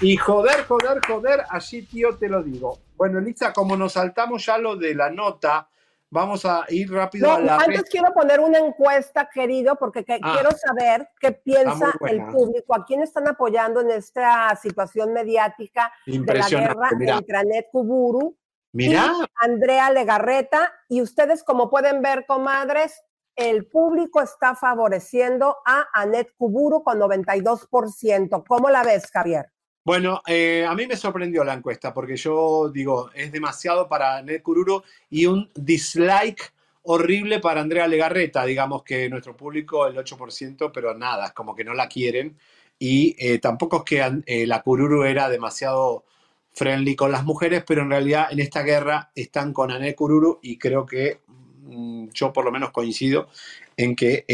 Y 0.00 0.16
joder, 0.16 0.64
joder, 0.66 1.00
joder, 1.06 1.42
allí 1.48 1.82
tío 1.82 2.16
te 2.16 2.28
lo 2.28 2.42
digo. 2.42 2.78
Bueno, 2.96 3.18
Elisa, 3.18 3.52
como 3.52 3.76
nos 3.76 3.92
saltamos 3.92 4.46
ya 4.46 4.58
lo 4.58 4.76
de 4.76 4.94
la 4.94 5.10
nota, 5.10 5.68
Vamos 6.12 6.44
a 6.44 6.66
ir 6.68 6.92
rápido 6.92 7.32
a 7.32 7.40
la. 7.40 7.56
Antes 7.56 7.84
quiero 7.84 8.12
poner 8.12 8.38
una 8.38 8.58
encuesta, 8.58 9.30
querido, 9.32 9.76
porque 9.76 10.00
ah. 10.00 10.32
quiero 10.34 10.50
saber 10.50 11.08
qué 11.18 11.32
piensa 11.32 11.90
el 12.06 12.26
público, 12.26 12.74
a 12.74 12.84
quién 12.84 13.00
están 13.00 13.28
apoyando 13.28 13.80
en 13.80 13.92
esta 13.92 14.54
situación 14.56 15.14
mediática 15.14 15.90
de 16.04 16.34
la 16.34 16.46
guerra 16.46 16.90
entre 17.00 17.36
Anet 17.38 17.68
Kuburu 17.72 18.36
y 18.74 18.94
Andrea 19.36 19.90
Legarreta. 19.90 20.70
Y 20.86 21.00
ustedes, 21.00 21.42
como 21.42 21.70
pueden 21.70 22.02
ver, 22.02 22.26
comadres, 22.26 23.02
el 23.34 23.66
público 23.66 24.20
está 24.20 24.54
favoreciendo 24.54 25.56
a 25.64 25.86
Anet 25.94 26.34
Kuburu 26.36 26.82
con 26.82 27.00
92%. 27.00 28.44
¿Cómo 28.46 28.68
la 28.68 28.82
ves, 28.82 29.10
Javier? 29.10 29.51
Bueno, 29.84 30.22
eh, 30.28 30.64
a 30.68 30.74
mí 30.76 30.86
me 30.86 30.96
sorprendió 30.96 31.42
la 31.42 31.54
encuesta 31.54 31.92
porque 31.92 32.16
yo 32.16 32.70
digo, 32.72 33.10
es 33.14 33.32
demasiado 33.32 33.88
para 33.88 34.22
Ned 34.22 34.40
Cururo 34.40 34.84
y 35.10 35.26
un 35.26 35.50
dislike 35.56 36.52
horrible 36.82 37.40
para 37.40 37.62
Andrea 37.62 37.88
Legarreta. 37.88 38.44
Digamos 38.44 38.84
que 38.84 39.08
nuestro 39.08 39.36
público, 39.36 39.88
el 39.88 39.96
8%, 39.96 40.70
pero 40.72 40.96
nada, 40.96 41.26
es 41.26 41.32
como 41.32 41.56
que 41.56 41.64
no 41.64 41.74
la 41.74 41.88
quieren. 41.88 42.36
Y 42.78 43.16
eh, 43.18 43.38
tampoco 43.40 43.78
es 43.78 43.82
que 43.82 44.22
eh, 44.26 44.46
la 44.46 44.62
Cururu 44.62 45.02
era 45.02 45.28
demasiado 45.28 46.04
friendly 46.52 46.94
con 46.94 47.10
las 47.10 47.24
mujeres, 47.24 47.64
pero 47.66 47.82
en 47.82 47.90
realidad 47.90 48.28
en 48.30 48.38
esta 48.38 48.62
guerra 48.62 49.10
están 49.16 49.52
con 49.52 49.72
Anet 49.72 49.96
Cururu 49.96 50.38
y 50.42 50.58
creo 50.58 50.86
que 50.86 51.22
mm, 51.62 52.08
yo 52.12 52.32
por 52.32 52.44
lo 52.44 52.52
menos 52.52 52.70
coincido 52.70 53.28
en 53.76 53.96
que 53.96 54.24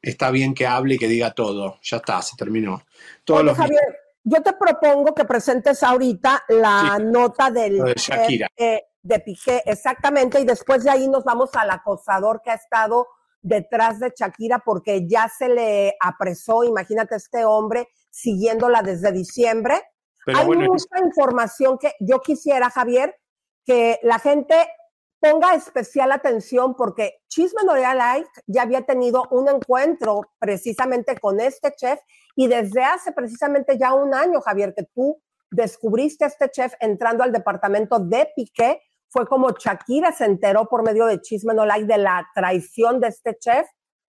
está 0.00 0.30
bien 0.30 0.54
que 0.54 0.66
hable 0.66 0.94
y 0.94 0.98
que 0.98 1.08
diga 1.08 1.32
todo. 1.32 1.78
Ya 1.82 1.98
está, 1.98 2.22
se 2.22 2.36
terminó. 2.36 2.82
Todos 3.24 3.44
los 3.44 3.58
yo 4.24 4.42
te 4.42 4.52
propongo 4.52 5.14
que 5.14 5.24
presentes 5.24 5.82
ahorita 5.82 6.44
la 6.48 6.98
nota 6.98 7.50
del 7.50 7.78
de, 7.78 7.94
Shakira. 7.96 8.48
Eh, 8.56 8.82
de 9.02 9.20
Piqué, 9.20 9.62
exactamente, 9.64 10.40
y 10.40 10.44
después 10.44 10.84
de 10.84 10.90
ahí 10.90 11.08
nos 11.08 11.24
vamos 11.24 11.50
al 11.54 11.70
acosador 11.70 12.42
que 12.42 12.50
ha 12.50 12.54
estado 12.54 13.06
detrás 13.42 13.98
de 13.98 14.12
Shakira 14.14 14.58
porque 14.58 15.06
ya 15.08 15.28
se 15.28 15.48
le 15.48 15.96
apresó, 16.00 16.64
imagínate 16.64 17.16
este 17.16 17.44
hombre 17.44 17.88
siguiéndola 18.10 18.82
desde 18.82 19.12
diciembre. 19.12 19.80
Hay 20.26 20.46
mucha 20.46 20.98
información 21.02 21.78
que 21.78 21.94
yo 22.00 22.20
quisiera, 22.20 22.68
Javier, 22.68 23.16
que 23.64 23.98
la 24.02 24.18
gente 24.18 24.54
ponga 25.20 25.54
especial 25.54 26.10
atención 26.12 26.74
porque 26.74 27.20
Chisme 27.28 27.62
Noria 27.64 27.94
Life 27.94 28.30
ya 28.46 28.62
había 28.62 28.82
tenido 28.82 29.28
un 29.30 29.48
encuentro 29.48 30.22
precisamente 30.38 31.16
con 31.18 31.40
este 31.40 31.74
chef 31.76 32.00
y 32.34 32.48
desde 32.48 32.82
hace 32.82 33.12
precisamente 33.12 33.78
ya 33.78 33.92
un 33.92 34.14
año, 34.14 34.40
Javier, 34.40 34.74
que 34.74 34.84
tú 34.94 35.22
descubriste 35.50 36.24
a 36.24 36.28
este 36.28 36.50
chef 36.50 36.72
entrando 36.80 37.22
al 37.22 37.32
departamento 37.32 37.98
de 37.98 38.30
Piqué, 38.34 38.80
fue 39.08 39.26
como 39.26 39.50
Shakira 39.50 40.12
se 40.12 40.24
enteró 40.24 40.66
por 40.68 40.82
medio 40.82 41.04
de 41.06 41.20
Chisme 41.20 41.52
No 41.52 41.66
Like 41.66 41.86
de 41.86 41.98
la 41.98 42.26
traición 42.34 43.00
de 43.00 43.08
este 43.08 43.36
chef 43.38 43.66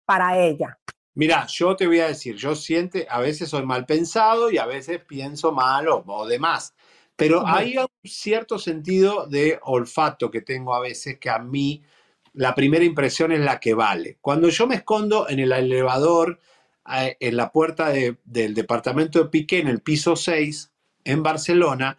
para 0.05 0.37
ella. 0.37 0.77
Mira, 1.15 1.47
yo 1.47 1.75
te 1.75 1.87
voy 1.87 2.01
a 2.01 2.07
decir, 2.07 2.35
yo 2.35 2.55
siente, 2.55 3.07
a 3.09 3.19
veces 3.19 3.49
soy 3.49 3.65
mal 3.65 3.85
pensado 3.85 4.51
y 4.51 4.57
a 4.57 4.65
veces 4.65 5.01
pienso 5.05 5.51
mal 5.51 5.87
o 5.89 6.27
demás, 6.27 6.73
pero 7.19 7.45
hay 7.45 7.77
un 7.77 7.87
cierto 8.05 8.57
sentido 8.57 9.27
de 9.27 9.59
olfato 9.63 10.31
que 10.31 10.39
tengo 10.39 10.73
a 10.73 10.79
veces 10.79 11.19
que 11.19 11.29
a 11.29 11.37
mí 11.37 11.83
la 12.31 12.55
primera 12.55 12.85
impresión 12.85 13.33
es 13.33 13.41
la 13.41 13.59
que 13.59 13.73
vale. 13.73 14.17
Cuando 14.21 14.47
yo 14.47 14.67
me 14.67 14.75
escondo 14.75 15.27
en 15.27 15.39
el 15.39 15.51
elevador 15.51 16.39
en 16.85 17.35
la 17.35 17.51
puerta 17.51 17.89
del 17.89 18.53
departamento 18.53 19.19
de 19.19 19.29
Piqué, 19.29 19.59
en 19.59 19.67
el 19.67 19.81
piso 19.81 20.15
6, 20.15 20.71
en 21.03 21.21
Barcelona, 21.21 21.97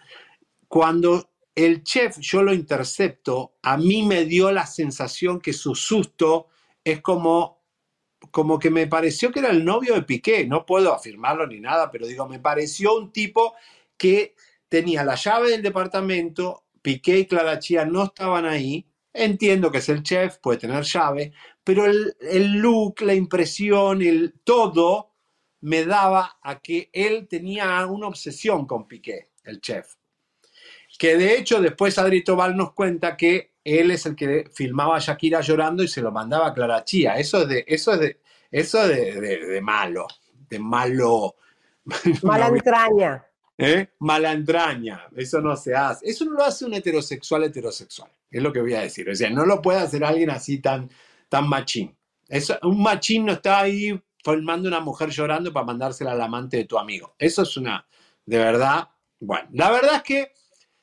cuando 0.68 1.30
el 1.54 1.84
chef 1.84 2.16
yo 2.18 2.42
lo 2.42 2.54
intercepto, 2.54 3.56
a 3.62 3.76
mí 3.76 4.02
me 4.02 4.24
dio 4.24 4.50
la 4.50 4.64
sensación 4.66 5.38
que 5.38 5.52
su 5.52 5.74
susto 5.74 6.46
es 6.82 7.02
como, 7.02 7.60
como 8.30 8.58
que 8.58 8.70
me 8.70 8.86
pareció 8.86 9.30
que 9.30 9.40
era 9.40 9.50
el 9.50 9.66
novio 9.66 9.94
de 9.94 10.02
Piqué, 10.02 10.46
no 10.46 10.64
puedo 10.64 10.94
afirmarlo 10.94 11.46
ni 11.46 11.60
nada, 11.60 11.90
pero 11.90 12.06
digo, 12.06 12.26
me 12.26 12.38
pareció 12.38 12.96
un 12.96 13.12
tipo 13.12 13.54
que 13.98 14.34
tenía 14.70 15.04
la 15.04 15.16
llave 15.16 15.50
del 15.50 15.62
departamento, 15.62 16.64
Piqué 16.80 17.18
y 17.18 17.26
Clara 17.26 17.58
Chía 17.58 17.84
no 17.84 18.04
estaban 18.04 18.46
ahí, 18.46 18.86
entiendo 19.12 19.70
que 19.70 19.78
es 19.78 19.88
el 19.90 20.02
chef, 20.02 20.38
puede 20.38 20.60
tener 20.60 20.84
llave, 20.84 21.32
pero 21.62 21.84
el, 21.84 22.52
look, 22.54 23.02
la 23.02 23.12
impresión, 23.12 24.00
el 24.00 24.40
todo 24.44 25.10
me 25.60 25.84
daba 25.84 26.38
a 26.42 26.60
que 26.60 26.88
él 26.92 27.26
tenía 27.28 27.84
una 27.86 28.06
obsesión 28.06 28.66
con 28.66 28.88
Piqué, 28.88 29.32
el 29.44 29.60
chef. 29.60 29.96
Que 30.98 31.16
de 31.16 31.36
hecho 31.36 31.60
después 31.60 31.98
Adri 31.98 32.22
Tobal 32.22 32.56
nos 32.56 32.72
cuenta 32.72 33.16
que 33.16 33.54
él 33.64 33.90
es 33.90 34.06
el 34.06 34.14
que 34.14 34.48
filmaba 34.54 34.96
a 34.96 35.00
Shakira 35.00 35.40
llorando 35.40 35.82
y 35.82 35.88
se 35.88 36.00
lo 36.00 36.12
mandaba 36.12 36.48
a 36.48 36.54
Clara 36.54 36.84
Chía. 36.84 37.18
Eso 37.18 37.42
es 37.42 37.48
de, 37.48 37.64
eso 37.66 37.92
es 37.92 38.00
de, 38.00 38.20
eso 38.50 38.86
de, 38.86 39.60
malo, 39.62 40.06
de 40.48 40.58
malo. 40.58 41.34
Mala 42.22 42.48
entraña. 42.48 43.29
¿Eh? 43.60 43.90
Malandraña, 43.98 45.06
eso 45.16 45.40
no 45.40 45.54
se 45.56 45.74
hace. 45.74 46.08
Eso 46.08 46.24
no 46.24 46.32
lo 46.32 46.44
hace 46.44 46.64
un 46.64 46.74
heterosexual 46.74 47.44
heterosexual, 47.44 48.10
es 48.30 48.42
lo 48.42 48.52
que 48.52 48.60
voy 48.60 48.74
a 48.74 48.80
decir. 48.80 49.08
O 49.08 49.14
sea, 49.14 49.28
no 49.30 49.44
lo 49.44 49.60
puede 49.60 49.80
hacer 49.80 50.02
alguien 50.02 50.30
así 50.30 50.58
tan, 50.58 50.90
tan 51.28 51.48
machín. 51.48 51.94
Un 52.62 52.82
machín 52.82 53.26
no 53.26 53.32
está 53.32 53.60
ahí 53.60 54.00
formando 54.22 54.68
una 54.68 54.80
mujer 54.80 55.10
llorando 55.10 55.52
para 55.52 55.66
mandársela 55.66 56.12
al 56.12 56.20
amante 56.20 56.56
de 56.56 56.64
tu 56.64 56.78
amigo. 56.78 57.14
Eso 57.18 57.42
es 57.42 57.56
una, 57.56 57.86
de 58.24 58.38
verdad, 58.38 58.88
bueno, 59.18 59.48
la 59.52 59.70
verdad 59.70 59.96
es 59.96 60.02
que 60.02 60.32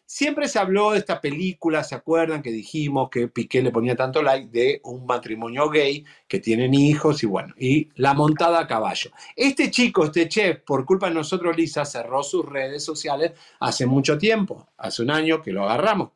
siempre 0.07 0.47
se 0.47 0.57
habló 0.57 0.91
de 0.91 0.99
esta 0.99 1.19
película, 1.21 1.83
¿se 1.83 1.93
acuerdan 1.93 2.41
que 2.41 2.49
dijimos 2.49 3.09
que 3.09 3.27
Piqué 3.27 3.61
le 3.61 3.71
ponía 3.71 3.95
tanto 3.95 4.23
like 4.23 4.47
de 4.47 4.79
un 4.85 5.05
matrimonio 5.05 5.69
gay 5.69 6.05
que 6.27 6.39
tienen 6.39 6.73
hijos 6.73 7.21
y 7.21 7.27
bueno, 7.27 7.53
y 7.59 7.89
la 7.95 8.13
montada 8.13 8.61
a 8.61 8.67
caballo? 8.67 9.11
Este 9.35 9.69
chico, 9.69 10.05
este 10.05 10.29
chef, 10.29 10.61
por 10.61 10.85
culpa 10.85 11.09
de 11.09 11.15
nosotros, 11.15 11.55
Lisa, 11.55 11.85
cerró 11.85 12.23
sus 12.23 12.45
redes 12.45 12.83
sociales 12.83 13.33
hace 13.59 13.85
mucho 13.85 14.17
tiempo, 14.17 14.69
hace 14.77 15.03
un 15.03 15.11
año 15.11 15.41
que 15.41 15.51
lo 15.51 15.65
agarramos. 15.65 16.11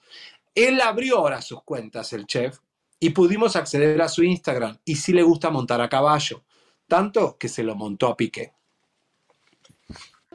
Él 0.55 0.79
abrió 0.81 1.17
ahora 1.17 1.41
sus 1.41 1.61
cuentas, 1.63 2.13
el 2.13 2.25
chef, 2.25 2.59
y 2.99 3.09
pudimos 3.09 3.55
acceder 3.57 4.01
a 4.01 4.07
su 4.07 4.23
Instagram. 4.23 4.77
Y 4.85 4.95
sí 4.95 5.11
le 5.11 5.23
gusta 5.23 5.49
montar 5.49 5.81
a 5.81 5.89
caballo, 5.89 6.43
tanto 6.87 7.37
que 7.37 7.49
se 7.49 7.63
lo 7.63 7.75
montó 7.75 8.07
a 8.07 8.15
Piqué. 8.15 8.53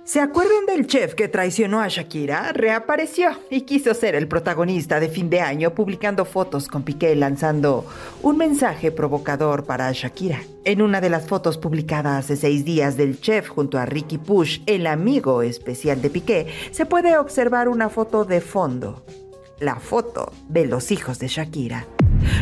¿Se 0.07 0.21
acuerdan 0.21 0.67
del 0.67 0.87
chef 0.87 1.15
que 1.15 1.27
traicionó 1.27 1.81
a 1.81 1.89
Shakira? 1.89 2.53
Reapareció 2.53 3.31
y 3.51 3.63
quiso 3.63 3.93
ser 3.93 4.15
el 4.15 4.29
protagonista 4.29 5.01
de 5.01 5.09
fin 5.09 5.29
de 5.31 5.41
año 5.41 5.75
publicando 5.75 6.25
fotos 6.25 6.69
con 6.69 6.85
Piqué 6.85 7.17
lanzando 7.17 7.85
un 8.23 8.37
mensaje 8.37 8.93
provocador 8.93 9.65
para 9.65 9.91
Shakira. 9.91 10.39
En 10.65 10.81
una 10.81 11.01
de 11.01 11.11
las 11.11 11.27
fotos 11.27 11.59
publicadas 11.59 12.25
hace 12.25 12.37
seis 12.37 12.65
días 12.65 12.97
del 12.97 13.21
chef 13.21 13.49
junto 13.49 13.79
a 13.79 13.85
Ricky 13.85 14.19
Push, 14.19 14.61
el 14.67 14.87
amigo 14.87 15.43
especial 15.43 16.01
de 16.01 16.11
Piqué, 16.11 16.47
se 16.71 16.87
puede 16.87 17.19
observar 17.19 17.69
una 17.69 17.89
foto 17.89 18.25
de 18.25 18.41
fondo. 18.41 19.05
La 19.59 19.81
foto 19.81 20.33
de 20.49 20.67
los 20.67 20.93
hijos 20.93 21.19
de 21.19 21.27
Shakira. 21.27 21.85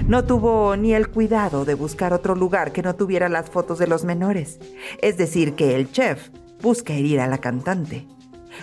No 0.06 0.24
tuvo 0.24 0.76
ni 0.76 0.92
el 0.92 1.08
cuidado 1.08 1.64
de 1.64 1.72
buscar 1.72 2.12
otro 2.12 2.34
lugar 2.34 2.72
que 2.72 2.82
no 2.82 2.94
tuviera 2.94 3.30
las 3.30 3.48
fotos 3.48 3.78
de 3.78 3.86
los 3.86 4.04
menores. 4.04 4.60
Es 5.00 5.16
decir, 5.16 5.54
que 5.54 5.76
el 5.76 5.90
chef 5.90 6.28
busca 6.60 6.92
herir 6.92 7.20
a 7.20 7.26
la 7.26 7.38
cantante. 7.38 8.06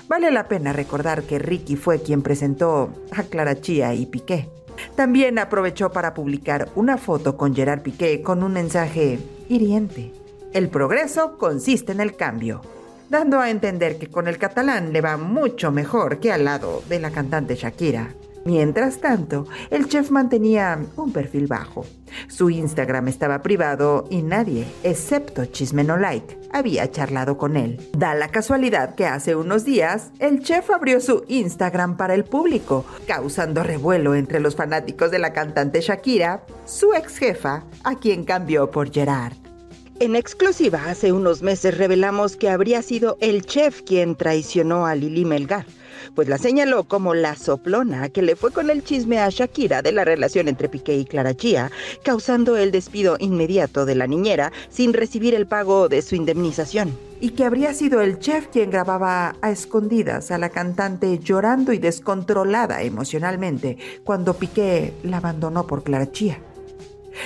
Vale 0.07 0.31
la 0.31 0.47
pena 0.47 0.73
recordar 0.73 1.23
que 1.23 1.39
Ricky 1.39 1.76
fue 1.76 2.01
quien 2.01 2.22
presentó 2.22 2.93
a 3.11 3.23
Clara 3.23 3.59
Chía 3.59 3.93
y 3.93 4.05
Piqué. 4.05 4.49
También 4.95 5.38
aprovechó 5.38 5.91
para 5.91 6.13
publicar 6.13 6.69
una 6.76 6.97
foto 6.97 7.38
con 7.38 7.55
Gerard 7.55 7.81
Piqué 7.81 8.22
con 8.22 8.43
un 8.43 8.53
mensaje 8.53 9.19
hiriente. 9.49 10.13
El 10.53 10.69
progreso 10.69 11.38
consiste 11.38 11.91
en 11.91 12.01
el 12.01 12.15
cambio, 12.15 12.61
dando 13.09 13.39
a 13.39 13.49
entender 13.49 13.97
que 13.97 14.07
con 14.07 14.27
el 14.27 14.38
catalán 14.38 14.91
le 14.91 15.01
va 15.01 15.18
mucho 15.18 15.72
mejor 15.72 16.19
que 16.19 16.31
al 16.31 16.45
lado 16.45 16.84
de 16.89 16.99
la 16.99 17.11
cantante 17.11 17.55
Shakira. 17.55 18.15
Mientras 18.43 18.99
tanto, 18.99 19.45
el 19.69 19.88
chef 19.88 20.09
mantenía 20.09 20.80
un 20.95 21.13
perfil 21.13 21.45
bajo. 21.45 21.85
Su 22.27 22.49
Instagram 22.49 23.07
estaba 23.07 23.43
privado 23.43 24.07
y 24.09 24.23
nadie, 24.23 24.65
excepto 24.84 25.45
Chismeno 25.45 25.97
Like, 25.97 26.39
había 26.51 26.89
charlado 26.89 27.38
con 27.38 27.55
él. 27.55 27.80
Da 27.95 28.15
la 28.15 28.30
casualidad 28.30 28.95
que 28.95 29.05
hace 29.05 29.35
unos 29.35 29.63
días 29.63 30.11
el 30.19 30.41
chef 30.41 30.72
abrió 30.72 30.99
su 31.01 31.23
Instagram 31.27 31.97
para 31.97 32.15
el 32.15 32.23
público, 32.23 32.84
causando 33.05 33.63
revuelo 33.63 34.15
entre 34.15 34.39
los 34.39 34.55
fanáticos 34.55 35.11
de 35.11 35.19
la 35.19 35.34
cantante 35.34 35.81
Shakira, 35.81 36.43
su 36.65 36.93
ex 36.93 37.18
jefa, 37.18 37.63
a 37.84 37.95
quien 37.95 38.23
cambió 38.23 38.72
por 38.72 38.91
Gerard. 38.91 39.34
En 39.99 40.15
exclusiva, 40.15 40.89
hace 40.89 41.11
unos 41.11 41.43
meses 41.43 41.77
revelamos 41.77 42.35
que 42.35 42.49
habría 42.49 42.81
sido 42.81 43.18
el 43.22 43.45
chef 43.45 43.84
quien 43.84 44.15
traicionó 44.15 44.88
a 44.88 44.95
Lili 44.95 45.26
Melgar 45.26 45.68
pues 46.15 46.28
la 46.28 46.38
señaló 46.38 46.84
como 46.86 47.14
la 47.14 47.36
soplona 47.36 48.10
que 48.10 48.22
le 48.22 48.36
fue 48.36 48.52
con 48.52 48.69
el 48.69 48.84
chisme 48.84 49.19
a 49.19 49.30
Shakira 49.30 49.82
de 49.82 49.91
la 49.91 50.06
relación 50.06 50.48
entre 50.48 50.69
Piqué 50.69 50.98
y 50.98 51.06
Clara 51.06 51.36
Chía, 51.36 51.72
causando 52.03 52.57
el 52.57 52.72
despido 52.72 53.18
inmediato 53.19 53.86
de 53.86 53.95
la 53.95 54.07
niñera 54.07 54.52
sin 54.69 54.94
recibir 54.94 55.34
el 55.34 55.48
pago 55.48 55.90
de 55.90 56.02
su 56.02 56.15
indemnización. 56.15 56.98
Y 57.19 57.32
que 57.32 57.45
habría 57.45 57.73
sido 57.73 58.02
el 58.02 58.19
chef 58.19 58.48
quien 58.48 58.72
grababa 58.72 59.36
a 59.41 59.52
escondidas 59.52 60.32
a 60.32 60.38
la 60.38 60.49
cantante 60.49 61.19
llorando 61.19 61.72
y 61.72 61.78
descontrolada 61.78 62.82
emocionalmente 62.82 63.78
cuando 64.03 64.34
Piqué 64.34 64.94
la 65.03 65.18
abandonó 65.18 65.68
por 65.68 65.84
Clara 65.84 66.11
Chía. 66.11 66.40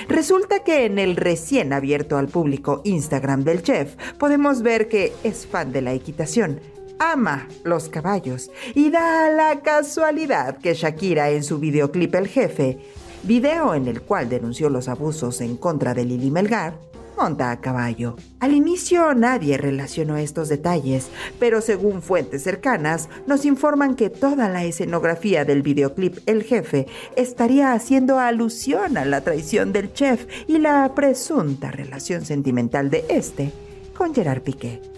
Resulta 0.08 0.64
que 0.64 0.84
en 0.84 0.98
el 0.98 1.16
recién 1.16 1.72
abierto 1.72 2.18
al 2.18 2.28
público 2.28 2.82
Instagram 2.84 3.44
del 3.44 3.62
chef 3.62 3.96
podemos 4.18 4.62
ver 4.62 4.88
que 4.88 5.12
es 5.22 5.46
fan 5.46 5.72
de 5.72 5.82
la 5.82 5.92
equitación, 5.92 6.60
ama 6.98 7.48
los 7.64 7.88
caballos 7.88 8.50
y 8.74 8.90
da 8.90 9.30
la 9.30 9.60
casualidad 9.60 10.58
que 10.58 10.74
Shakira 10.74 11.30
en 11.30 11.44
su 11.44 11.58
videoclip 11.58 12.14
El 12.14 12.28
Jefe, 12.28 12.78
video 13.22 13.74
en 13.74 13.88
el 13.88 14.02
cual 14.02 14.28
denunció 14.28 14.70
los 14.70 14.88
abusos 14.88 15.40
en 15.40 15.56
contra 15.56 15.94
de 15.94 16.04
Lili 16.04 16.30
Melgar, 16.30 16.74
monta 17.16 17.50
a 17.50 17.60
caballo. 17.60 18.16
Al 18.40 18.52
inicio 18.52 19.14
nadie 19.14 19.56
relacionó 19.56 20.16
estos 20.16 20.48
detalles, 20.48 21.08
pero 21.38 21.60
según 21.60 22.02
fuentes 22.02 22.42
cercanas 22.42 23.08
nos 23.26 23.44
informan 23.44 23.96
que 23.96 24.10
toda 24.10 24.48
la 24.48 24.64
escenografía 24.64 25.44
del 25.44 25.62
videoclip 25.62 26.18
El 26.26 26.42
Jefe 26.42 26.86
estaría 27.16 27.72
haciendo 27.72 28.18
alusión 28.18 28.98
a 28.98 29.04
la 29.04 29.22
traición 29.22 29.72
del 29.72 29.92
chef 29.92 30.26
y 30.46 30.58
la 30.58 30.94
presunta 30.94 31.70
relación 31.70 32.24
sentimental 32.24 32.90
de 32.90 33.04
este 33.08 33.52
con 33.96 34.14
Gerard 34.14 34.42
Piqué. 34.42 34.95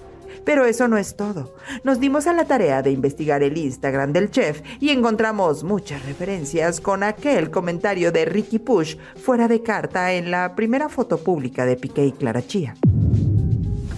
Pero 0.48 0.64
eso 0.64 0.88
no 0.88 0.96
es 0.96 1.14
todo. 1.14 1.52
Nos 1.84 2.00
dimos 2.00 2.26
a 2.26 2.32
la 2.32 2.46
tarea 2.46 2.80
de 2.80 2.90
investigar 2.90 3.42
el 3.42 3.58
Instagram 3.58 4.14
del 4.14 4.30
chef 4.30 4.62
y 4.80 4.88
encontramos 4.88 5.62
muchas 5.62 6.02
referencias 6.06 6.80
con 6.80 7.02
aquel 7.02 7.50
comentario 7.50 8.12
de 8.12 8.24
Ricky 8.24 8.58
Push 8.58 8.96
fuera 9.22 9.46
de 9.46 9.62
carta 9.62 10.14
en 10.14 10.30
la 10.30 10.54
primera 10.54 10.88
foto 10.88 11.18
pública 11.18 11.66
de 11.66 11.76
Piqué 11.76 12.06
y 12.06 12.12
Clara 12.12 12.40
Chía. 12.40 12.74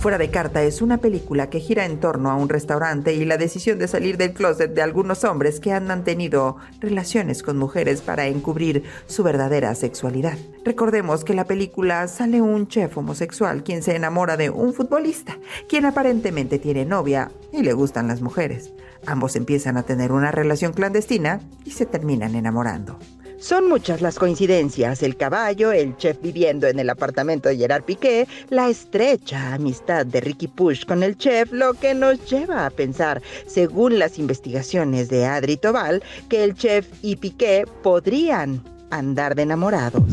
Fuera 0.00 0.16
de 0.16 0.30
carta 0.30 0.62
es 0.62 0.80
una 0.80 0.96
película 0.96 1.50
que 1.50 1.60
gira 1.60 1.84
en 1.84 2.00
torno 2.00 2.30
a 2.30 2.34
un 2.34 2.48
restaurante 2.48 3.12
y 3.12 3.26
la 3.26 3.36
decisión 3.36 3.78
de 3.78 3.86
salir 3.86 4.16
del 4.16 4.32
closet 4.32 4.72
de 4.72 4.80
algunos 4.80 5.24
hombres 5.24 5.60
que 5.60 5.74
han 5.74 5.86
mantenido 5.86 6.56
relaciones 6.80 7.42
con 7.42 7.58
mujeres 7.58 8.00
para 8.00 8.26
encubrir 8.26 8.82
su 9.06 9.22
verdadera 9.22 9.74
sexualidad. 9.74 10.38
Recordemos 10.64 11.22
que 11.22 11.32
en 11.32 11.36
la 11.36 11.44
película 11.44 12.08
sale 12.08 12.40
un 12.40 12.66
chef 12.66 12.96
homosexual 12.96 13.62
quien 13.62 13.82
se 13.82 13.94
enamora 13.94 14.38
de 14.38 14.48
un 14.48 14.72
futbolista, 14.72 15.36
quien 15.68 15.84
aparentemente 15.84 16.58
tiene 16.58 16.86
novia 16.86 17.30
y 17.52 17.62
le 17.62 17.74
gustan 17.74 18.08
las 18.08 18.22
mujeres. 18.22 18.72
Ambos 19.04 19.36
empiezan 19.36 19.76
a 19.76 19.82
tener 19.82 20.12
una 20.12 20.30
relación 20.30 20.72
clandestina 20.72 21.40
y 21.66 21.72
se 21.72 21.84
terminan 21.84 22.34
enamorando. 22.34 22.98
Son 23.40 23.70
muchas 23.70 24.02
las 24.02 24.18
coincidencias, 24.18 25.02
el 25.02 25.16
caballo, 25.16 25.72
el 25.72 25.96
chef 25.96 26.20
viviendo 26.20 26.66
en 26.66 26.78
el 26.78 26.90
apartamento 26.90 27.48
de 27.48 27.56
Gerard 27.56 27.84
Piqué, 27.84 28.28
la 28.50 28.68
estrecha 28.68 29.54
amistad 29.54 30.04
de 30.04 30.20
Ricky 30.20 30.46
Push 30.46 30.84
con 30.84 31.02
el 31.02 31.16
chef, 31.16 31.50
lo 31.50 31.72
que 31.72 31.94
nos 31.94 32.30
lleva 32.30 32.66
a 32.66 32.70
pensar, 32.70 33.22
según 33.46 33.98
las 33.98 34.18
investigaciones 34.18 35.08
de 35.08 35.24
Adri 35.24 35.56
Tobal, 35.56 36.02
que 36.28 36.44
el 36.44 36.54
chef 36.54 36.86
y 37.00 37.16
Piqué 37.16 37.64
podrían 37.82 38.62
andar 38.90 39.34
de 39.34 39.42
enamorados. 39.44 40.04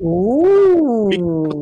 Uh, 0.00 1.10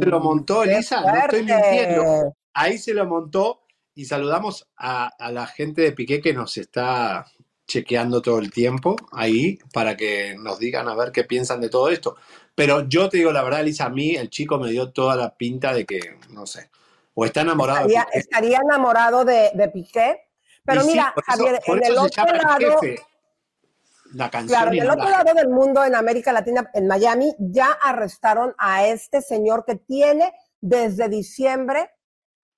se 0.01 0.07
lo 0.07 0.21
montó, 0.21 0.65
Elisa, 0.65 1.03
no 1.03 1.15
estoy 1.15 1.43
mintiendo. 1.43 2.35
Ahí 2.55 2.79
se 2.79 2.95
lo 2.95 3.05
montó 3.05 3.67
y 3.95 4.07
saludamos 4.07 4.67
a, 4.79 5.09
a 5.19 5.31
la 5.31 5.47
gente 5.47 5.83
de 5.83 5.93
Piqué 5.93 6.23
que 6.23 6.33
nos 6.33 6.57
está 6.57 7.27
chequeando 7.71 8.21
todo 8.21 8.41
el 8.41 8.51
tiempo 8.51 8.97
ahí 9.13 9.61
para 9.73 9.97
que 9.97 10.35
nos 10.37 10.59
digan 10.59 10.89
a 10.89 10.97
ver 10.97 11.13
qué 11.13 11.23
piensan 11.23 11.61
de 11.61 11.69
todo 11.69 11.89
esto. 11.89 12.17
Pero 12.57 12.89
yo 12.89 13.09
te 13.09 13.19
digo 13.19 13.31
la 13.31 13.45
verdad, 13.45 13.61
Elisa, 13.61 13.85
a 13.85 13.91
mí 13.91 14.17
el 14.17 14.29
chico 14.29 14.59
me 14.59 14.71
dio 14.71 14.91
toda 14.91 15.15
la 15.15 15.37
pinta 15.37 15.73
de 15.73 15.87
que, 15.87 16.19
no 16.31 16.47
sé, 16.47 16.69
o 17.15 17.25
está 17.25 17.43
enamorado. 17.43 17.87
Estaría, 17.87 18.09
de 18.13 18.19
estaría 18.19 18.59
enamorado 18.59 19.25
de, 19.25 19.71
Piqué. 19.73 20.21
Pero 20.65 20.85
mira, 20.85 21.15
Javier, 21.25 21.61
en 21.65 21.85
el 21.85 21.97
otro 21.97 22.25
lado... 22.25 22.81
la 24.15 24.31
canción 24.31 24.59
claro, 24.59 24.73
en 24.73 24.83
el 24.83 24.91
otro 24.91 25.09
lado 25.09 25.33
del 25.33 25.49
mundo, 25.49 25.85
en 25.85 25.95
América 25.95 26.33
Latina, 26.33 26.69
en 26.75 26.89
Miami, 26.89 27.35
ya 27.39 27.71
arrestaron 27.81 28.53
a 28.59 28.87
este 28.87 29.23
señor 29.23 29.65
que 29.65 29.77
tiene 29.77 30.35
desde 30.61 31.09
diciembre 31.09 31.91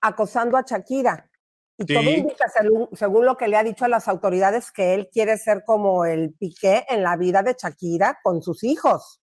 acosando 0.01 0.57
a 0.57 0.63
Shakira. 0.63 1.29
Y 1.77 1.85
todo 1.85 2.03
indica, 2.03 2.45
según, 2.93 3.25
lo 3.25 3.35
que 3.35 3.47
le 3.47 3.57
ha 3.57 3.63
dicho 3.63 3.85
a 3.85 3.89
las 3.89 4.07
autoridades, 4.07 4.71
que 4.71 4.93
él 4.93 5.09
quiere 5.11 5.37
ser 5.37 5.63
como 5.65 6.05
el 6.05 6.33
Piqué 6.33 6.85
en 6.87 7.01
la 7.01 7.17
vida 7.17 7.41
de 7.41 7.55
Shakira 7.59 8.19
con 8.23 8.43
sus 8.43 8.63
hijos. 8.63 9.21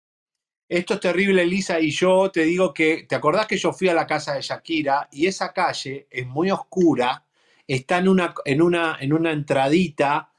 Esto 0.67 0.95
es 0.95 0.99
terrible, 0.99 1.43
Elisa, 1.43 1.80
y 1.80 1.91
yo 1.91 2.31
te 2.31 2.43
digo 2.43 2.73
que, 2.73 3.05
¿te 3.07 3.15
acordás 3.15 3.45
que 3.45 3.57
yo 3.57 3.72
fui 3.72 3.88
a 3.89 3.93
la 3.93 4.07
casa 4.07 4.34
de 4.34 4.41
Shakira 4.41 5.07
y 5.11 5.27
esa 5.27 5.53
calle 5.53 6.07
es 6.09 6.26
muy 6.26 6.49
oscura, 6.49 7.23
está 7.67 7.99
en 7.99 8.07
una, 8.07 8.34
en 8.45 8.61
una, 8.61 8.97
en 8.99 9.13
una 9.13 9.31
entradita 9.31 10.31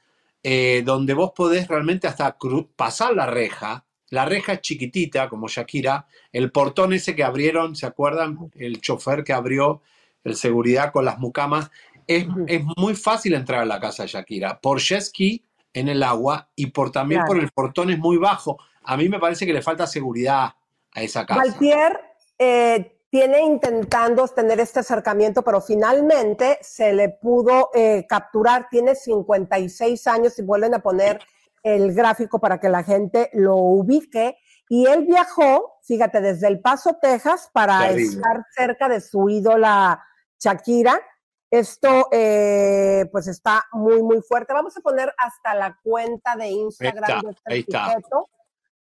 eh, 0.43 0.81
donde 0.85 1.13
vos 1.13 1.31
podés 1.35 1.67
realmente 1.67 2.07
hasta 2.07 2.37
pasar 2.75 3.13
la 3.13 3.25
reja, 3.25 3.85
la 4.09 4.25
reja 4.25 4.53
es 4.53 4.61
chiquitita, 4.61 5.27
como 5.27 5.47
Shakira, 5.47 6.07
el 6.31 6.51
portón 6.51 6.93
ese 6.93 7.15
que 7.15 7.23
abrieron, 7.23 7.75
¿se 7.75 7.85
acuerdan? 7.85 8.51
El 8.55 8.79
chofer 8.79 9.23
que 9.23 9.33
abrió, 9.33 9.81
el 10.23 10.35
seguridad 10.35 10.91
con 10.91 11.05
las 11.05 11.19
mucamas, 11.19 11.71
es, 12.07 12.25
muy 12.77 12.95
fácil 12.95 13.33
entrar 13.33 13.61
a 13.61 13.65
la 13.65 13.79
casa 13.79 14.03
de 14.03 14.09
Shakira, 14.09 14.59
por 14.59 14.79
jet 14.79 15.01
ski 15.01 15.43
en 15.73 15.89
el 15.89 16.01
agua 16.01 16.49
y 16.55 16.67
por 16.67 16.91
también 16.91 17.23
por 17.25 17.37
el 17.37 17.51
portón 17.51 17.91
es 17.91 17.99
muy 17.99 18.17
bajo. 18.17 18.57
A 18.83 18.97
mí 18.97 19.09
me 19.09 19.19
parece 19.19 19.45
que 19.45 19.53
le 19.53 19.61
falta 19.61 19.85
seguridad 19.85 20.53
a 20.93 21.01
esa 21.01 21.25
casa. 21.25 21.41
Cualquier 21.41 21.99
eh, 22.39 22.99
tiene 23.09 23.41
intentando 23.41 24.27
tener 24.29 24.59
este 24.59 24.79
acercamiento, 24.79 25.43
pero 25.43 25.61
finalmente 25.61 26.57
se 26.61 26.93
le 26.93 27.09
pudo 27.09 27.69
eh, 27.73 28.05
capturar. 28.07 28.67
Tiene 28.71 28.95
56 28.95 30.07
años 30.07 30.39
y 30.39 30.43
vuelven 30.43 30.73
a 30.73 30.79
poner 30.79 31.19
el 31.61 31.93
gráfico 31.93 32.39
para 32.39 32.59
que 32.59 32.69
la 32.69 32.83
gente 32.83 33.29
lo 33.33 33.55
ubique. 33.55 34.37
Y 34.69 34.85
él 34.85 35.05
viajó, 35.05 35.79
fíjate, 35.83 36.21
desde 36.21 36.47
El 36.47 36.59
Paso, 36.61 36.97
Texas, 37.01 37.49
para 37.53 37.89
estar 37.91 38.45
cerca 38.55 38.89
de 38.89 39.01
su 39.01 39.29
ídola 39.29 40.01
Shakira 40.39 40.99
esto 41.49 42.07
eh, 42.11 43.05
pues 43.11 43.27
está 43.27 43.63
muy, 43.71 44.01
muy 44.03 44.21
fuerte. 44.21 44.53
Vamos 44.53 44.75
a 44.77 44.81
poner 44.81 45.13
hasta 45.17 45.55
la 45.55 45.79
cuenta 45.83 46.35
de 46.35 46.47
Instagram 46.47 47.21
de 47.21 47.59
este 47.59 47.71
sujeto, 47.71 48.29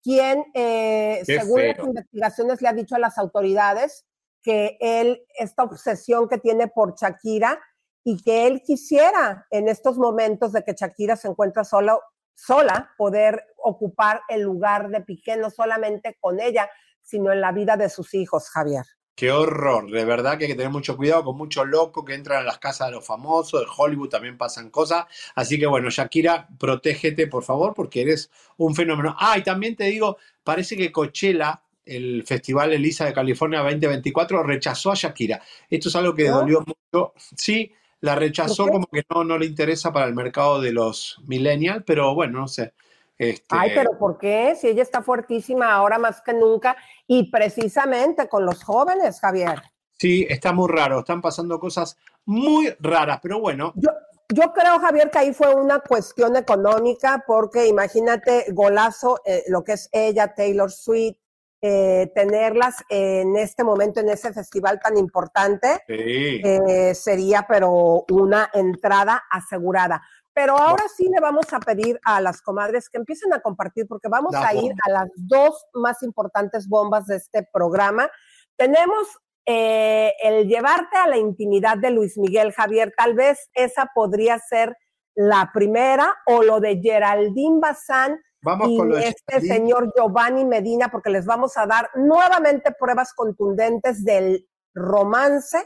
quien, 0.03 0.45
eh, 0.53 1.21
según 1.25 1.61
las 1.61 1.79
investigaciones, 1.79 2.61
le 2.61 2.67
ha 2.67 2.73
dicho 2.73 2.95
a 2.95 2.99
las 2.99 3.17
autoridades 3.17 4.05
que 4.43 4.77
él, 4.79 5.23
esta 5.37 5.63
obsesión 5.63 6.27
que 6.27 6.37
tiene 6.37 6.67
por 6.67 6.95
Shakira 6.95 7.59
y 8.03 8.21
que 8.21 8.47
él 8.47 8.61
quisiera 8.63 9.45
en 9.51 9.67
estos 9.67 9.97
momentos 9.97 10.51
de 10.51 10.63
que 10.63 10.73
Shakira 10.73 11.15
se 11.15 11.27
encuentra 11.27 11.63
sola, 11.63 11.99
sola 12.35 12.91
poder 12.97 13.45
ocupar 13.57 14.21
el 14.27 14.41
lugar 14.41 14.89
de 14.89 15.01
Piqué, 15.01 15.37
no 15.37 15.51
solamente 15.51 16.17
con 16.19 16.39
ella, 16.39 16.69
sino 17.01 17.31
en 17.31 17.41
la 17.41 17.51
vida 17.51 17.77
de 17.77 17.89
sus 17.89 18.13
hijos, 18.13 18.49
Javier. 18.49 18.85
Qué 19.15 19.31
horror, 19.31 19.91
de 19.91 20.03
verdad 20.03 20.37
que 20.37 20.45
hay 20.45 20.51
que 20.51 20.55
tener 20.55 20.71
mucho 20.71 20.97
cuidado 20.97 21.23
con 21.23 21.37
muchos 21.37 21.67
locos 21.67 22.03
que 22.05 22.13
entran 22.13 22.41
a 22.41 22.43
las 22.43 22.57
casas 22.57 22.87
de 22.87 22.93
los 22.93 23.05
famosos, 23.05 23.61
de 23.61 23.67
Hollywood 23.75 24.09
también 24.09 24.37
pasan 24.37 24.69
cosas. 24.71 25.05
Así 25.35 25.59
que 25.59 25.67
bueno, 25.67 25.89
Shakira, 25.89 26.47
protégete 26.57 27.27
por 27.27 27.43
favor 27.43 27.73
porque 27.73 28.01
eres 28.01 28.31
un 28.57 28.73
fenómeno. 28.73 29.15
Ah, 29.19 29.37
y 29.37 29.43
también 29.43 29.75
te 29.75 29.83
digo, 29.85 30.17
parece 30.43 30.75
que 30.75 30.91
Coachella, 30.91 31.61
el 31.85 32.23
Festival 32.25 32.73
Elisa 32.73 33.05
de 33.05 33.13
California 33.13 33.59
2024, 33.59 34.43
rechazó 34.43 34.91
a 34.91 34.95
Shakira. 34.95 35.41
Esto 35.69 35.89
es 35.89 35.95
algo 35.95 36.15
que 36.15 36.29
dolió 36.29 36.63
mucho. 36.65 37.13
Sí, 37.35 37.71
la 37.99 38.15
rechazó 38.15 38.67
como 38.67 38.87
que 38.87 39.03
no, 39.09 39.23
no 39.23 39.37
le 39.37 39.45
interesa 39.45 39.93
para 39.93 40.07
el 40.07 40.15
mercado 40.15 40.59
de 40.59 40.71
los 40.71 41.21
millennials, 41.27 41.83
pero 41.85 42.15
bueno, 42.15 42.39
no 42.39 42.47
sé. 42.47 42.73
Este, 43.21 43.45
Ay, 43.55 43.71
pero 43.75 43.99
¿por 43.99 44.17
qué? 44.17 44.55
Si 44.59 44.67
ella 44.67 44.81
está 44.81 45.03
fuertísima 45.03 45.71
ahora 45.71 45.99
más 45.99 46.23
que 46.23 46.33
nunca 46.33 46.75
y 47.05 47.29
precisamente 47.29 48.27
con 48.27 48.47
los 48.47 48.63
jóvenes, 48.63 49.19
Javier. 49.19 49.61
Sí, 49.99 50.25
está 50.27 50.53
muy 50.53 50.67
raro, 50.71 50.99
están 51.01 51.21
pasando 51.21 51.59
cosas 51.59 51.95
muy 52.25 52.73
raras, 52.79 53.19
pero 53.21 53.39
bueno. 53.39 53.73
Yo, 53.75 53.91
yo 54.29 54.51
creo, 54.53 54.79
Javier, 54.79 55.11
que 55.11 55.19
ahí 55.19 55.33
fue 55.35 55.53
una 55.53 55.81
cuestión 55.81 56.35
económica, 56.35 57.23
porque 57.27 57.67
imagínate, 57.67 58.45
golazo, 58.53 59.19
eh, 59.23 59.43
lo 59.49 59.63
que 59.63 59.73
es 59.73 59.87
ella, 59.91 60.33
Taylor 60.33 60.71
Swift, 60.71 61.17
eh, 61.61 62.11
tenerlas 62.15 62.77
en 62.89 63.37
este 63.37 63.63
momento, 63.63 63.99
en 63.99 64.09
ese 64.09 64.33
festival 64.33 64.79
tan 64.79 64.97
importante, 64.97 65.83
Sí. 65.87 66.41
eh, 66.43 66.95
sería 66.95 67.45
pero 67.47 68.03
una 68.09 68.49
entrada 68.51 69.21
asegurada. 69.29 70.01
Pero 70.33 70.57
ahora 70.57 70.83
sí 70.95 71.09
le 71.09 71.19
vamos 71.19 71.51
a 71.51 71.59
pedir 71.59 71.99
a 72.05 72.21
las 72.21 72.41
comadres 72.41 72.89
que 72.89 72.97
empiecen 72.97 73.33
a 73.33 73.41
compartir, 73.41 73.85
porque 73.87 74.07
vamos 74.07 74.31
La 74.33 74.47
a 74.47 74.53
ir 74.53 74.61
bomba. 74.61 74.77
a 74.85 74.89
las 74.91 75.09
dos 75.15 75.65
más 75.73 76.01
importantes 76.03 76.67
bombas 76.69 77.05
de 77.07 77.17
este 77.17 77.47
programa. 77.51 78.09
Tenemos 78.57 79.07
eh, 79.45 80.13
el 80.23 80.47
llevarte 80.47 80.97
a 80.97 81.07
la 81.07 81.17
intimidad 81.17 81.77
de 81.77 81.91
Luis 81.91 82.17
Miguel 82.17 82.53
Javier, 82.53 82.93
tal 82.95 83.13
vez 83.15 83.49
esa 83.53 83.87
podría 83.93 84.39
ser 84.39 84.77
la 85.15 85.51
primera, 85.53 86.15
o 86.27 86.43
lo 86.43 86.59
de 86.61 86.79
Geraldine 86.81 87.59
Bazán 87.59 88.21
Vamos 88.43 88.69
y 88.69 88.77
con 88.77 88.93
este 88.97 89.21
Geraldine. 89.27 89.55
señor 89.55 89.93
Giovanni 89.95 90.45
Medina, 90.45 90.89
porque 90.89 91.09
les 91.09 91.25
vamos 91.25 91.57
a 91.57 91.65
dar 91.65 91.89
nuevamente 91.95 92.71
pruebas 92.71 93.13
contundentes 93.13 94.05
del 94.05 94.47
romance 94.73 95.65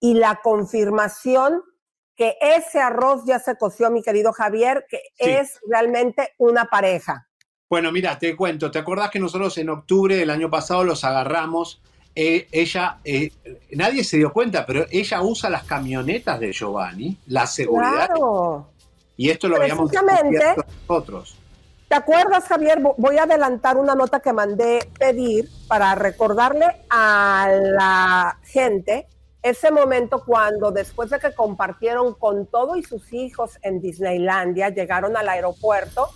y 0.00 0.14
la 0.14 0.40
confirmación 0.42 1.62
que 2.20 2.36
ese 2.42 2.78
arroz 2.78 3.22
ya 3.24 3.38
se 3.38 3.56
coció, 3.56 3.90
mi 3.90 4.02
querido 4.02 4.34
Javier, 4.34 4.84
que 4.90 4.98
Sí. 5.18 5.30
es 5.30 5.58
realmente 5.66 6.34
una 6.36 6.66
pareja. 6.66 7.26
Bueno, 7.70 7.90
mira, 7.92 8.18
te 8.18 8.36
cuento, 8.36 8.70
¿te 8.70 8.78
acordás 8.78 9.08
que 9.10 9.18
nosotros 9.18 9.56
en 9.56 9.70
octubre 9.70 10.16
del 10.16 10.28
año 10.28 10.50
pasado 10.50 10.84
los 10.84 11.02
agarramos? 11.02 11.80
Eh, 12.14 12.46
ella, 12.52 12.98
eh, 13.04 13.30
nadie 13.70 14.04
se 14.04 14.18
dio 14.18 14.34
cuenta, 14.34 14.66
pero 14.66 14.84
ella 14.90 15.22
usa 15.22 15.48
las 15.48 15.64
camionetas 15.64 16.38
de 16.40 16.52
Giovanni, 16.52 17.16
la 17.28 17.46
seguridad, 17.46 18.08
Claro. 18.08 18.68
y 19.16 19.30
esto 19.30 19.48
lo 19.48 19.56
habíamos 19.56 19.90
nosotros. 19.90 21.38
¿Te 21.88 21.94
acuerdas, 21.94 22.44
Javier? 22.44 22.80
Vo- 22.82 22.96
Voy 22.98 23.16
a 23.16 23.22
adelantar 23.22 23.78
una 23.78 23.94
nota 23.94 24.20
que 24.20 24.34
mandé 24.34 24.80
pedir 24.98 25.48
para 25.68 25.94
recordarle 25.94 26.66
a 26.90 27.48
la 27.50 28.38
gente 28.44 29.06
ese 29.42 29.70
momento 29.70 30.22
cuando 30.24 30.70
después 30.70 31.10
de 31.10 31.18
que 31.18 31.34
compartieron 31.34 32.14
con 32.14 32.46
todo 32.46 32.76
y 32.76 32.82
sus 32.82 33.12
hijos 33.12 33.58
en 33.62 33.80
Disneylandia, 33.80 34.68
llegaron 34.68 35.16
al 35.16 35.28
aeropuerto 35.28 36.08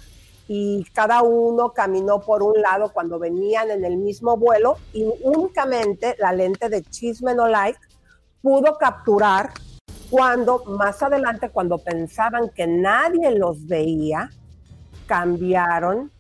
y 0.46 0.84
cada 0.92 1.22
uno 1.22 1.72
caminó 1.72 2.20
por 2.20 2.42
un 2.42 2.60
lado 2.60 2.92
cuando 2.92 3.18
venían 3.18 3.70
en 3.70 3.84
el 3.84 3.96
mismo 3.96 4.36
vuelo 4.36 4.76
y 4.92 5.06
únicamente 5.22 6.16
la 6.18 6.32
lente 6.32 6.68
de 6.68 6.82
Chisme 6.82 7.34
No 7.34 7.48
Like 7.48 7.78
pudo 8.42 8.76
capturar 8.76 9.52
cuando 10.10 10.62
más 10.66 11.02
adelante, 11.02 11.48
cuando 11.48 11.78
pensaban 11.78 12.50
que 12.50 12.66
nadie 12.66 13.30
los 13.30 13.66
veía, 13.66 14.30
cambiaron 15.06 16.12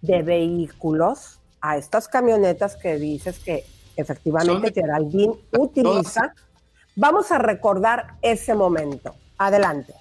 de 0.00 0.22
vehículos 0.22 1.40
a 1.60 1.76
estas 1.76 2.06
camionetas 2.06 2.76
que 2.76 2.96
dices 2.98 3.40
que 3.40 3.64
efectivamente 3.96 4.72
Geraldine 4.72 5.34
utiliza. 5.58 6.32
Vamos 6.94 7.30
a 7.32 7.38
recordar 7.38 8.14
ese 8.22 8.54
momento. 8.54 9.14
Adelante. 9.38 9.92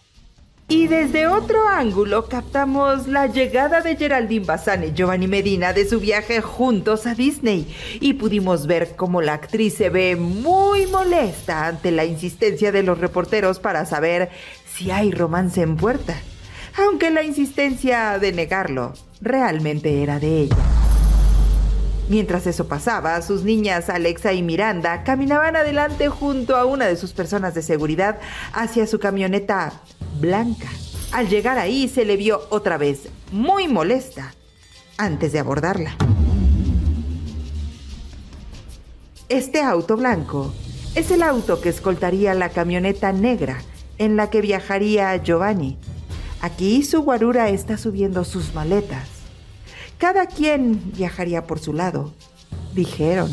Y 0.67 0.87
desde 0.87 1.27
otro 1.27 1.67
ángulo 1.67 2.27
captamos 2.27 3.07
la 3.07 3.27
llegada 3.27 3.81
de 3.81 3.95
Geraldine 3.97 4.47
Bazán 4.47 4.83
y 4.83 4.93
Giovanni 4.93 5.27
Medina 5.27 5.73
de 5.73 5.87
su 5.87 5.99
viaje 5.99 6.41
juntos 6.41 7.05
a 7.05 7.13
Disney 7.13 7.71
y 7.99 8.13
pudimos 8.13 8.65
ver 8.65 8.95
cómo 8.95 9.21
la 9.21 9.33
actriz 9.33 9.75
se 9.75 9.91
ve 9.91 10.15
muy 10.15 10.87
molesta 10.87 11.67
ante 11.67 11.91
la 11.91 12.05
insistencia 12.05 12.71
de 12.71 12.81
los 12.81 12.97
reporteros 12.97 13.59
para 13.59 13.85
saber 13.85 14.31
si 14.65 14.89
hay 14.89 15.11
romance 15.11 15.61
en 15.61 15.77
puerta, 15.77 16.15
aunque 16.83 17.11
la 17.11 17.21
insistencia 17.21 18.17
de 18.17 18.31
negarlo 18.31 18.93
realmente 19.21 20.01
era 20.01 20.19
de 20.19 20.41
ella. 20.41 20.84
Mientras 22.07 22.45
eso 22.45 22.67
pasaba, 22.67 23.19
sus 23.23 23.43
niñas 23.43 23.89
Alexa 23.89 24.33
y 24.33 24.43
Miranda 24.43 25.03
caminaban 25.03 25.55
adelante 25.55 26.07
junto 26.09 26.55
a 26.55 26.65
una 26.65 26.85
de 26.85 26.97
sus 26.97 27.13
personas 27.13 27.55
de 27.55 27.63
seguridad 27.63 28.19
hacia 28.53 28.85
su 28.85 28.99
camioneta 28.99 29.73
blanca. 30.19 30.69
Al 31.11 31.29
llegar 31.29 31.57
ahí 31.57 31.87
se 31.87 32.05
le 32.05 32.15
vio 32.15 32.41
otra 32.49 32.77
vez 32.77 33.09
muy 33.31 33.67
molesta 33.67 34.33
antes 34.97 35.31
de 35.33 35.39
abordarla. 35.39 35.95
Este 39.27 39.61
auto 39.61 39.97
blanco 39.97 40.53
es 40.93 41.09
el 41.09 41.23
auto 41.23 41.59
que 41.59 41.69
escoltaría 41.69 42.35
la 42.35 42.49
camioneta 42.49 43.11
negra 43.11 43.57
en 43.97 44.15
la 44.15 44.29
que 44.29 44.41
viajaría 44.41 45.15
Giovanni. 45.17 45.77
Aquí 46.41 46.83
su 46.83 47.01
guarura 47.01 47.49
está 47.49 47.77
subiendo 47.77 48.23
sus 48.23 48.53
maletas. 48.53 49.14
Cada 49.97 50.27
quien 50.27 50.91
viajaría 50.93 51.45
por 51.45 51.59
su 51.59 51.73
lado, 51.73 52.13
dijeron. 52.73 53.29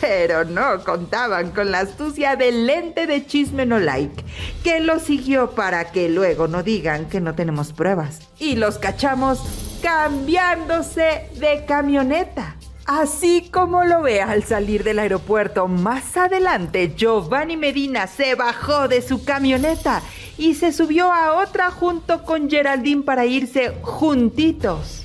Pero 0.00 0.44
no 0.44 0.82
contaban 0.84 1.52
con 1.52 1.70
la 1.70 1.80
astucia 1.80 2.36
del 2.36 2.66
lente 2.66 3.06
de 3.06 3.24
chisme 3.26 3.64
no 3.64 3.78
like, 3.78 4.24
que 4.62 4.80
lo 4.80 4.98
siguió 4.98 5.52
para 5.52 5.92
que 5.92 6.08
luego 6.08 6.48
no 6.48 6.62
digan 6.62 7.06
que 7.08 7.20
no 7.20 7.34
tenemos 7.34 7.72
pruebas. 7.72 8.20
Y 8.38 8.56
los 8.56 8.78
cachamos 8.78 9.40
cambiándose 9.82 11.28
de 11.38 11.64
camioneta. 11.66 12.56
Así 12.86 13.48
como 13.50 13.84
lo 13.84 14.02
ve 14.02 14.20
al 14.20 14.44
salir 14.44 14.84
del 14.84 14.98
aeropuerto, 14.98 15.68
más 15.68 16.16
adelante 16.18 16.92
Giovanni 16.94 17.56
Medina 17.56 18.06
se 18.06 18.34
bajó 18.34 18.88
de 18.88 19.00
su 19.00 19.24
camioneta 19.24 20.02
y 20.36 20.54
se 20.54 20.70
subió 20.70 21.10
a 21.10 21.42
otra 21.42 21.70
junto 21.70 22.24
con 22.24 22.50
Geraldine 22.50 23.02
para 23.02 23.24
irse 23.24 23.72
juntitos. 23.80 25.03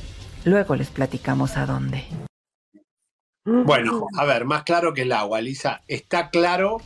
Luego 0.50 0.76
les 0.76 0.90
platicamos 0.90 1.58
a 1.58 1.68
dónde. 1.68 2.06
Bueno, 3.46 4.08
a 4.18 4.26
ver, 4.26 4.46
más 4.46 4.64
claro 4.64 4.96
que 4.96 5.04
el 5.04 5.12
agua, 5.12 5.40
Lisa. 5.42 5.82
Está 5.88 6.32
claro 6.32 6.78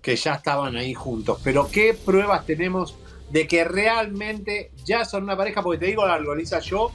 que 0.00 0.14
ya 0.14 0.34
estaban 0.34 0.76
ahí 0.76 0.94
juntos, 0.94 1.40
pero 1.42 1.68
¿qué 1.72 1.92
pruebas 1.92 2.46
tenemos 2.46 2.96
de 3.32 3.48
que 3.48 3.64
realmente 3.64 4.70
ya 4.84 5.04
son 5.04 5.24
una 5.24 5.36
pareja? 5.36 5.60
Porque 5.60 5.80
te 5.80 5.86
digo 5.86 6.04
algo, 6.04 6.36
Lisa, 6.36 6.60
yo 6.60 6.92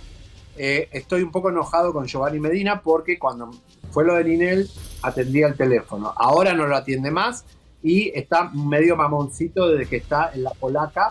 eh, 0.56 0.88
estoy 0.94 1.22
un 1.22 1.32
poco 1.32 1.50
enojado 1.50 1.92
con 1.92 2.08
Giovanni 2.08 2.40
Medina 2.40 2.82
porque 2.82 3.20
cuando 3.20 3.52
fue 3.92 4.06
lo 4.06 4.16
de 4.16 4.24
Ninel 4.24 4.70
atendía 5.02 5.48
el 5.48 5.56
teléfono. 5.56 6.14
Ahora 6.16 6.54
no 6.54 6.66
lo 6.66 6.78
atiende 6.78 7.12
más 7.12 7.44
y 7.82 8.10
está 8.18 8.50
medio 8.54 8.96
mamoncito 8.96 9.68
desde 9.68 9.90
que 9.90 9.98
está 9.98 10.32
en 10.34 10.44
la 10.44 10.52
polaca. 10.52 11.10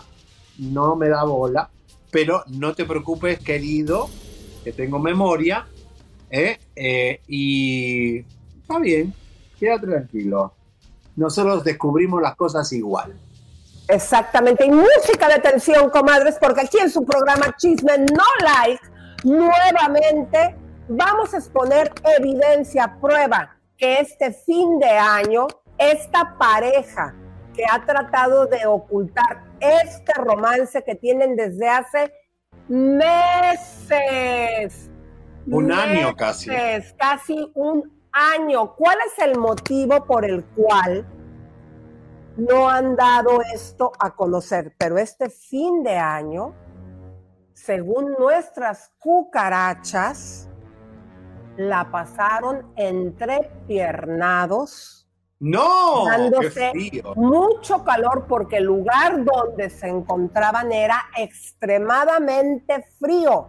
No 0.57 0.95
me 0.95 1.09
da 1.09 1.25
bola, 1.25 1.69
pero 2.09 2.43
no 2.47 2.73
te 2.73 2.85
preocupes, 2.85 3.37
querido, 3.37 4.09
que 4.63 4.71
tengo 4.71 4.99
memoria. 4.99 5.67
¿eh? 6.29 6.57
Eh, 6.75 7.21
y 7.27 8.19
está 8.61 8.79
bien, 8.79 9.13
queda 9.59 9.79
tranquilo. 9.79 10.53
Nosotros 11.15 11.63
descubrimos 11.63 12.21
las 12.21 12.35
cosas 12.35 12.71
igual. 12.73 13.13
Exactamente. 13.87 14.65
Y 14.65 14.71
música 14.71 15.27
de 15.27 15.39
tensión, 15.39 15.89
comadres, 15.89 16.37
porque 16.39 16.61
aquí 16.61 16.77
en 16.79 16.89
su 16.89 17.05
programa 17.05 17.55
Chisme 17.57 17.97
No 17.97 18.23
Like, 18.41 18.81
nuevamente 19.23 20.55
vamos 20.87 21.33
a 21.33 21.37
exponer 21.37 21.91
evidencia, 22.17 22.97
prueba, 22.99 23.55
que 23.77 23.99
este 23.99 24.31
fin 24.31 24.79
de 24.79 24.89
año, 24.89 25.47
esta 25.77 26.35
pareja 26.37 27.15
que 27.53 27.63
ha 27.69 27.85
tratado 27.85 28.47
de 28.47 28.65
ocultar 28.65 29.43
este 29.59 30.13
romance 30.15 30.83
que 30.83 30.95
tienen 30.95 31.35
desde 31.35 31.69
hace 31.69 32.11
meses. 32.67 33.59
Un 35.47 35.71
año 35.71 36.15
casi. 36.15 36.49
casi 36.97 37.51
un 37.55 37.91
año. 38.11 38.73
¿Cuál 38.75 38.97
es 39.07 39.17
el 39.23 39.37
motivo 39.37 40.03
por 40.05 40.25
el 40.25 40.43
cual 40.45 41.05
no 42.37 42.69
han 42.69 42.95
dado 42.95 43.41
esto 43.53 43.91
a 43.99 44.15
conocer? 44.15 44.73
Pero 44.77 44.97
este 44.97 45.29
fin 45.29 45.83
de 45.83 45.97
año, 45.97 46.53
según 47.53 48.13
nuestras 48.17 48.91
cucarachas, 48.99 50.47
la 51.57 51.91
pasaron 51.91 52.71
entre 52.75 53.51
piernados. 53.67 55.02
¡No! 55.45 56.05
¡Qué 56.05 56.09
dándose 56.09 56.71
frío! 56.71 57.13
mucho 57.15 57.83
calor 57.83 58.25
porque 58.29 58.57
el 58.57 58.63
lugar 58.63 59.25
donde 59.25 59.69
se 59.69 59.89
encontraban 59.89 60.71
era 60.71 61.03
extremadamente 61.17 62.85
frío. 62.97 63.47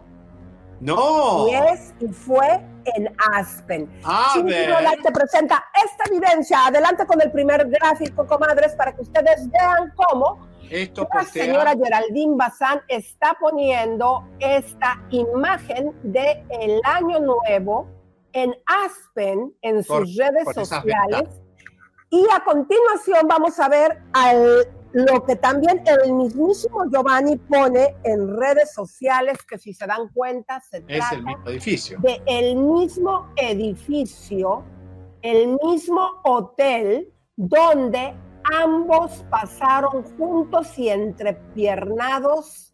No. 0.81 1.47
Y 1.47 1.53
es 1.53 1.93
y 2.01 2.07
fue 2.09 2.61
en 2.83 3.15
Aspen. 3.31 3.89
Nolak 4.03 5.01
te 5.03 5.11
presenta 5.11 5.63
esta 5.85 6.03
evidencia. 6.13 6.65
Adelante 6.67 7.05
con 7.07 7.21
el 7.21 7.31
primer 7.31 7.65
gráfico, 7.69 8.27
comadres, 8.27 8.75
para 8.75 8.93
que 8.93 9.01
ustedes 9.03 9.49
vean 9.49 9.93
cómo 9.95 10.45
Esto 10.69 11.07
la 11.13 11.21
postea- 11.21 11.45
señora 11.45 11.73
Geraldine 11.81 12.35
Bazán 12.35 12.81
está 12.89 13.37
poniendo 13.39 14.25
esta 14.39 15.01
imagen 15.11 15.93
de 16.03 16.43
el 16.49 16.81
año 16.83 17.19
nuevo 17.21 17.87
en 18.33 18.53
Aspen 18.65 19.53
en 19.61 19.81
sus 19.81 20.17
redes 20.17 20.43
sociales. 20.53 21.41
Y 22.15 22.25
a 22.33 22.41
continuación 22.45 23.27
vamos 23.27 23.59
a 23.59 23.67
ver 23.67 24.01
al, 24.13 24.65
lo 24.93 25.25
que 25.25 25.35
también 25.35 25.83
el 25.85 26.13
mismísimo 26.13 26.85
Giovanni 26.89 27.35
pone 27.35 27.93
en 28.05 28.37
redes 28.37 28.73
sociales, 28.73 29.37
que 29.45 29.57
si 29.57 29.73
se 29.73 29.85
dan 29.85 30.07
cuenta 30.13 30.61
se 30.61 30.77
Es 30.87 30.99
trata 30.99 31.15
el 31.15 31.23
mismo 31.25 31.49
edificio. 31.49 31.99
de 31.99 32.21
el 32.25 32.55
mismo 32.55 33.27
edificio, 33.35 34.63
el 35.23 35.57
mismo 35.61 36.21
hotel 36.23 37.11
donde 37.35 38.13
ambos 38.45 39.25
pasaron 39.29 40.03
juntos 40.17 40.79
y 40.79 40.87
entrepiernados 40.87 42.73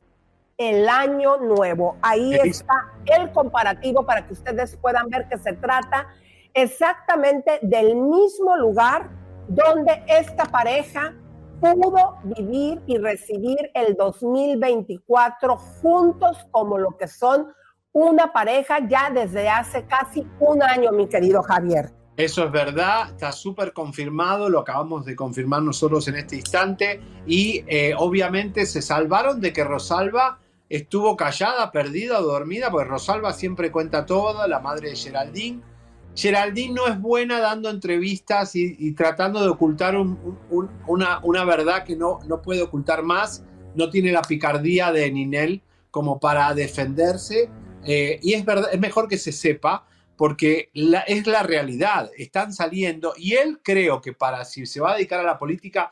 el 0.57 0.87
año 0.87 1.37
nuevo. 1.37 1.97
Ahí 2.03 2.35
está 2.35 2.93
el 3.07 3.31
comparativo 3.31 4.05
para 4.05 4.27
que 4.27 4.33
ustedes 4.33 4.77
puedan 4.77 5.09
ver 5.09 5.27
que 5.27 5.39
se 5.39 5.53
trata 5.53 6.09
exactamente 6.53 7.57
del 7.63 7.95
mismo 7.95 8.55
lugar 8.55 9.20
donde 9.47 10.03
esta 10.07 10.45
pareja 10.45 11.13
pudo 11.59 12.17
vivir 12.23 12.81
y 12.87 12.97
recibir 12.97 13.71
el 13.73 13.95
2024 13.95 15.57
juntos 15.57 16.37
como 16.51 16.77
lo 16.77 16.97
que 16.97 17.07
son 17.07 17.53
una 17.93 18.31
pareja 18.31 18.79
ya 18.87 19.09
desde 19.09 19.49
hace 19.49 19.85
casi 19.85 20.25
un 20.39 20.63
año, 20.63 20.91
mi 20.91 21.07
querido 21.07 21.43
Javier. 21.43 21.91
Eso 22.17 22.45
es 22.45 22.51
verdad, 22.51 23.09
está 23.09 23.31
súper 23.31 23.73
confirmado, 23.73 24.49
lo 24.49 24.59
acabamos 24.59 25.05
de 25.05 25.15
confirmar 25.15 25.61
nosotros 25.61 26.07
en 26.07 26.15
este 26.15 26.35
instante 26.35 27.01
y 27.25 27.63
eh, 27.67 27.93
obviamente 27.97 28.65
se 28.65 28.81
salvaron 28.81 29.39
de 29.39 29.53
que 29.53 29.63
Rosalba 29.63 30.39
estuvo 30.69 31.15
callada, 31.15 31.71
perdida 31.71 32.19
o 32.19 32.23
dormida, 32.23 32.69
porque 32.69 32.89
Rosalba 32.89 33.33
siempre 33.33 33.71
cuenta 33.71 34.05
todo, 34.05 34.45
la 34.47 34.59
madre 34.59 34.89
de 34.89 34.95
Geraldine. 34.95 35.61
Geraldine 36.15 36.73
no 36.73 36.87
es 36.87 36.99
buena 36.99 37.39
dando 37.39 37.69
entrevistas 37.69 38.55
y, 38.55 38.91
tratando 38.93 39.41
de 39.41 39.49
ocultar 39.49 39.95
un- 39.95 40.37
un- 40.49 40.69
una, 41.23 41.45
verdad 41.45 41.83
que 41.83 41.95
no, 41.95 42.19
no 42.27 42.41
puede 42.41 42.61
ocultar 42.61 43.01
más, 43.03 43.43
no 43.75 43.89
tiene 43.89 44.11
la 44.11 44.21
picardía 44.21 44.91
de 44.91 45.09
Ninel 45.11 45.61
como 45.89 46.19
para 46.19 46.53
defenderse 46.53 47.49
eh, 47.85 48.19
y 48.21 48.33
es, 48.33 48.45
verdad, 48.45 48.69
es 48.71 48.79
mejor 48.79 49.07
que 49.07 49.17
se 49.17 49.31
sepa 49.31 49.87
porque 50.17 50.69
es 50.73 51.25
la 51.27 51.41
realidad, 51.43 52.11
están 52.17 52.53
saliendo 52.53 53.13
y 53.17 53.33
él 53.33 53.59
creo 53.63 54.01
que 54.01 54.13
para 54.13 54.45
si 54.45 54.65
se 54.65 54.79
va 54.79 54.91
a 54.91 54.95
dedicar 54.95 55.19
a 55.19 55.23
la 55.23 55.39
política 55.39 55.91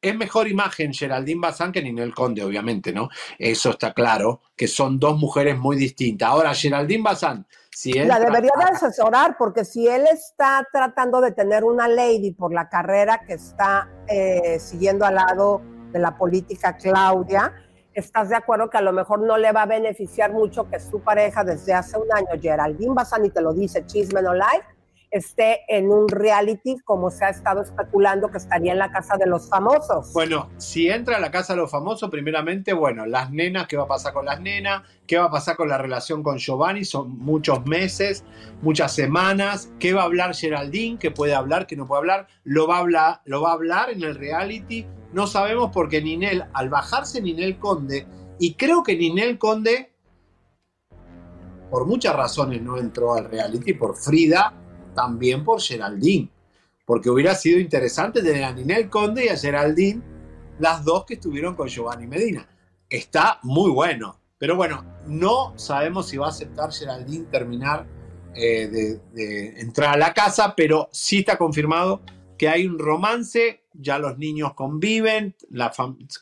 es 0.00 0.16
mejor 0.16 0.48
imagen 0.48 0.94
Geraldine 0.94 1.40
Bazán 1.40 1.72
que 1.72 1.82
Ninel 1.82 2.14
Conde, 2.14 2.42
obviamente, 2.42 2.90
¿no? 2.92 3.10
Eso 3.38 3.70
está 3.70 3.92
claro, 3.92 4.40
que 4.56 4.66
son 4.66 4.98
dos 4.98 5.18
mujeres 5.18 5.58
muy 5.58 5.76
distintas. 5.76 6.30
Ahora, 6.30 6.54
Geraldine 6.54 7.02
Bazán, 7.02 7.46
si 7.80 7.94
La 7.94 8.20
debería 8.20 8.50
de 8.58 8.76
asesorar 8.76 9.38
porque 9.38 9.64
si 9.64 9.88
él 9.88 10.04
está 10.12 10.68
tratando 10.70 11.22
de 11.22 11.32
tener 11.32 11.64
una 11.64 11.88
lady 11.88 12.30
por 12.30 12.52
la 12.52 12.68
carrera 12.68 13.22
que 13.26 13.32
está 13.32 13.88
eh, 14.06 14.58
siguiendo 14.60 15.06
al 15.06 15.14
lado 15.14 15.62
de 15.90 15.98
la 15.98 16.14
política 16.18 16.76
Claudia, 16.76 17.54
¿estás 17.94 18.28
de 18.28 18.36
acuerdo 18.36 18.68
que 18.68 18.76
a 18.76 18.82
lo 18.82 18.92
mejor 18.92 19.20
no 19.20 19.38
le 19.38 19.50
va 19.52 19.62
a 19.62 19.66
beneficiar 19.66 20.30
mucho 20.30 20.68
que 20.68 20.78
su 20.78 21.00
pareja 21.00 21.42
desde 21.42 21.72
hace 21.72 21.96
un 21.96 22.12
año, 22.12 22.38
Geraldine 22.38 22.92
Bazán, 22.92 23.24
y 23.24 23.30
te 23.30 23.40
lo 23.40 23.54
dice 23.54 23.86
Chisme 23.86 24.20
No 24.20 24.34
Live, 24.34 24.64
esté 25.10 25.60
en 25.68 25.90
un 25.90 26.08
reality 26.08 26.76
como 26.84 27.10
se 27.10 27.24
ha 27.24 27.30
estado 27.30 27.62
especulando 27.62 28.30
que 28.30 28.38
estaría 28.38 28.72
en 28.72 28.78
la 28.78 28.92
casa 28.92 29.16
de 29.16 29.26
los 29.26 29.48
famosos? 29.48 30.12
Bueno, 30.12 30.50
si 30.58 30.88
entra 30.88 31.16
a 31.16 31.20
la 31.20 31.30
casa 31.30 31.54
de 31.54 31.60
los 31.60 31.70
famosos, 31.70 32.10
primeramente, 32.10 32.72
bueno, 32.72 33.06
las 33.06 33.30
nenas, 33.30 33.66
¿qué 33.66 33.76
va 33.76 33.84
a 33.84 33.88
pasar 33.88 34.12
con 34.12 34.26
las 34.26 34.40
nenas? 34.40 34.82
¿Qué 35.06 35.18
va 35.18 35.24
a 35.24 35.30
pasar 35.30 35.56
con 35.56 35.68
la 35.68 35.78
relación 35.78 36.22
con 36.22 36.38
Giovanni? 36.38 36.84
Son 36.84 37.18
muchos 37.18 37.66
meses, 37.66 38.24
muchas 38.62 38.94
semanas. 38.94 39.72
¿Qué 39.78 39.92
va 39.92 40.02
a 40.02 40.04
hablar 40.04 40.34
Geraldine? 40.34 40.98
¿Qué 40.98 41.10
puede 41.10 41.34
hablar? 41.34 41.66
¿Qué 41.66 41.76
no 41.76 41.86
puede 41.86 41.98
hablar? 41.98 42.26
¿Lo 42.44 42.68
va 42.68 42.76
a 42.76 42.80
hablar, 42.80 43.20
lo 43.24 43.42
va 43.42 43.50
a 43.50 43.54
hablar 43.54 43.90
en 43.90 44.02
el 44.02 44.14
reality? 44.14 44.86
No 45.12 45.26
sabemos 45.26 45.70
porque 45.72 46.00
Ninel, 46.00 46.44
al 46.52 46.68
bajarse 46.68 47.20
Ninel 47.20 47.58
Conde, 47.58 48.06
y 48.38 48.54
creo 48.54 48.82
que 48.84 48.96
Ninel 48.96 49.38
Conde, 49.38 49.92
por 51.68 51.86
muchas 51.86 52.14
razones, 52.14 52.62
no 52.62 52.78
entró 52.78 53.14
al 53.14 53.28
reality, 53.28 53.74
por 53.74 53.96
Frida, 53.96 54.54
también 55.00 55.44
por 55.44 55.60
Geraldine 55.60 56.30
porque 56.90 57.08
hubiera 57.08 57.36
sido 57.36 57.60
interesante 57.60 58.20
tener 58.20 58.42
a 58.42 58.52
Ninel 58.52 58.90
Conde 58.90 59.26
y 59.26 59.28
a 59.28 59.36
Geraldine, 59.36 60.02
las 60.58 60.84
dos 60.84 61.04
que 61.04 61.14
estuvieron 61.14 61.54
con 61.54 61.68
Giovanni 61.68 62.08
Medina. 62.08 62.48
Está 62.88 63.38
muy 63.44 63.70
bueno, 63.70 64.18
pero 64.38 64.56
bueno, 64.56 64.84
no 65.06 65.56
sabemos 65.56 66.08
si 66.08 66.16
va 66.16 66.26
a 66.26 66.30
aceptar 66.30 66.72
Geraldine 66.72 67.26
terminar 67.26 67.86
eh, 68.34 68.98
de, 69.12 69.60
entrar 69.60 69.94
a 69.94 69.98
la 69.98 70.12
casa, 70.12 70.54
pero 70.56 70.88
sí 70.90 71.20
está 71.20 71.38
confirmado 71.38 72.02
que 72.36 72.48
hay 72.48 72.66
un 72.66 72.76
romance, 72.76 73.62
ya 73.72 74.00
los 74.00 74.18
niños 74.18 74.54
conviven, 74.54 75.36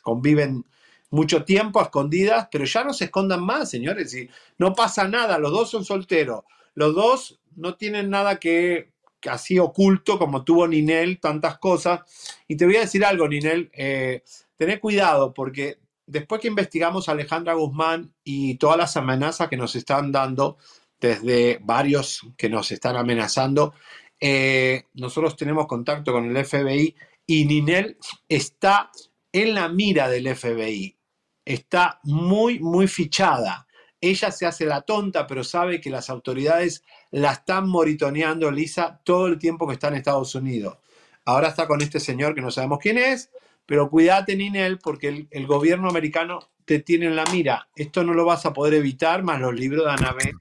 conviven 0.03 0.65
mucho 1.09 1.45
tiempo 1.45 1.79
a 1.79 1.85
escondidas, 1.85 2.47
pero 2.51 2.65
ya 2.65 2.83
no 2.83 2.93
se 2.93 3.05
escondan 3.05 3.43
más, 3.43 3.71
señores, 3.71 4.13
y 4.13 4.29
no 4.59 4.75
pasa 4.75 5.07
nada, 5.07 5.39
los 5.39 5.51
dos 5.51 5.71
son 5.71 5.83
solteros, 5.83 6.43
los 6.75 6.93
dos 6.93 7.39
no 7.59 7.75
tienen 7.75 8.09
nada 8.09 8.39
que, 8.39 8.91
así 9.29 9.59
oculto 9.59 10.17
como 10.17 10.43
tuvo 10.43 10.67
Ninel, 10.67 11.19
tantas 11.19 11.59
cosas. 11.59 12.01
Y 12.47 12.55
te 12.55 12.65
voy 12.65 12.77
a 12.77 12.81
decir 12.81 13.03
algo, 13.03 13.27
Ninel, 13.27 13.69
eh, 13.73 14.23
tené 14.55 14.79
cuidado 14.79 15.33
porque 15.33 15.79
después 16.05 16.41
que 16.41 16.47
investigamos 16.47 17.07
a 17.07 17.11
Alejandra 17.11 17.53
Guzmán 17.53 18.13
y 18.23 18.55
todas 18.55 18.77
las 18.77 18.97
amenazas 18.97 19.49
que 19.49 19.57
nos 19.57 19.75
están 19.75 20.11
dando 20.11 20.57
desde 20.99 21.59
varios 21.61 22.21
que 22.37 22.49
nos 22.49 22.71
están 22.71 22.95
amenazando, 22.95 23.73
eh, 24.19 24.83
nosotros 24.93 25.35
tenemos 25.35 25.67
contacto 25.67 26.11
con 26.11 26.35
el 26.35 26.45
FBI 26.45 26.95
y 27.25 27.45
Ninel 27.45 27.97
está 28.27 28.91
en 29.31 29.53
la 29.53 29.69
mira 29.69 30.09
del 30.09 30.35
FBI. 30.35 30.97
Está 31.45 31.99
muy, 32.03 32.59
muy 32.59 32.87
fichada. 32.87 33.67
Ella 34.01 34.31
se 34.31 34.45
hace 34.45 34.65
la 34.65 34.81
tonta, 34.81 35.27
pero 35.27 35.43
sabe 35.43 35.81
que 35.81 35.89
las 35.89 36.09
autoridades 36.09 36.83
la 37.11 37.31
están 37.31 37.67
moritoneando, 37.67 38.51
Lisa, 38.51 39.01
todo 39.03 39.27
el 39.27 39.39
tiempo 39.39 39.67
que 39.67 39.73
está 39.73 39.87
en 39.87 39.95
Estados 39.95 40.35
Unidos. 40.35 40.77
Ahora 41.25 41.49
está 41.49 41.67
con 41.67 41.81
este 41.81 41.99
señor 41.99 42.35
que 42.35 42.41
no 42.41 42.51
sabemos 42.51 42.79
quién 42.79 42.97
es, 42.97 43.31
pero 43.65 43.89
cuídate, 43.89 44.35
Ninel, 44.35 44.79
porque 44.79 45.07
el, 45.09 45.27
el 45.31 45.47
gobierno 45.47 45.89
americano 45.89 46.39
te 46.65 46.79
tiene 46.79 47.07
en 47.07 47.15
la 47.15 47.23
mira. 47.31 47.67
Esto 47.75 48.03
no 48.03 48.13
lo 48.13 48.25
vas 48.25 48.45
a 48.45 48.53
poder 48.53 48.75
evitar, 48.75 49.23
más 49.23 49.39
los 49.39 49.53
libros 49.53 49.85
de 49.85 49.91
Anabel. 49.91 50.33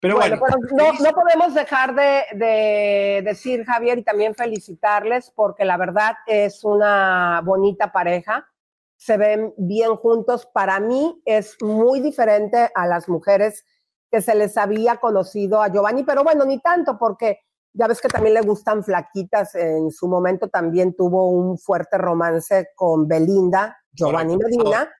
Pero 0.00 0.14
bueno, 0.14 0.38
pero 0.40 0.56
no, 0.76 0.92
no 0.92 1.10
podemos 1.10 1.54
dejar 1.54 1.94
de, 1.94 2.22
de 2.34 3.22
decir, 3.24 3.64
Javier, 3.64 3.98
y 3.98 4.04
también 4.04 4.36
felicitarles, 4.36 5.32
porque 5.34 5.64
la 5.64 5.76
verdad 5.76 6.12
es 6.26 6.62
una 6.62 7.42
bonita 7.44 7.90
pareja. 7.90 8.46
Se 8.96 9.16
ven 9.16 9.52
bien 9.56 9.96
juntos. 9.96 10.46
Para 10.46 10.78
mí 10.78 11.20
es 11.24 11.56
muy 11.60 12.00
diferente 12.00 12.70
a 12.74 12.86
las 12.86 13.08
mujeres 13.08 13.64
que 14.10 14.20
se 14.22 14.34
les 14.34 14.56
había 14.56 14.96
conocido 14.96 15.60
a 15.62 15.68
Giovanni, 15.68 16.02
pero 16.04 16.24
bueno, 16.24 16.44
ni 16.44 16.60
tanto, 16.60 16.96
porque 16.98 17.40
ya 17.72 17.86
ves 17.86 18.00
que 18.00 18.08
también 18.08 18.34
le 18.34 18.40
gustan 18.40 18.82
flaquitas. 18.82 19.54
En 19.54 19.90
su 19.90 20.08
momento 20.08 20.48
también 20.48 20.94
tuvo 20.96 21.30
un 21.30 21.58
fuerte 21.58 21.98
romance 21.98 22.68
con 22.74 23.06
Belinda, 23.06 23.76
Giovanni 23.92 24.34
Correcto. 24.36 24.58
Medina. 24.64 24.90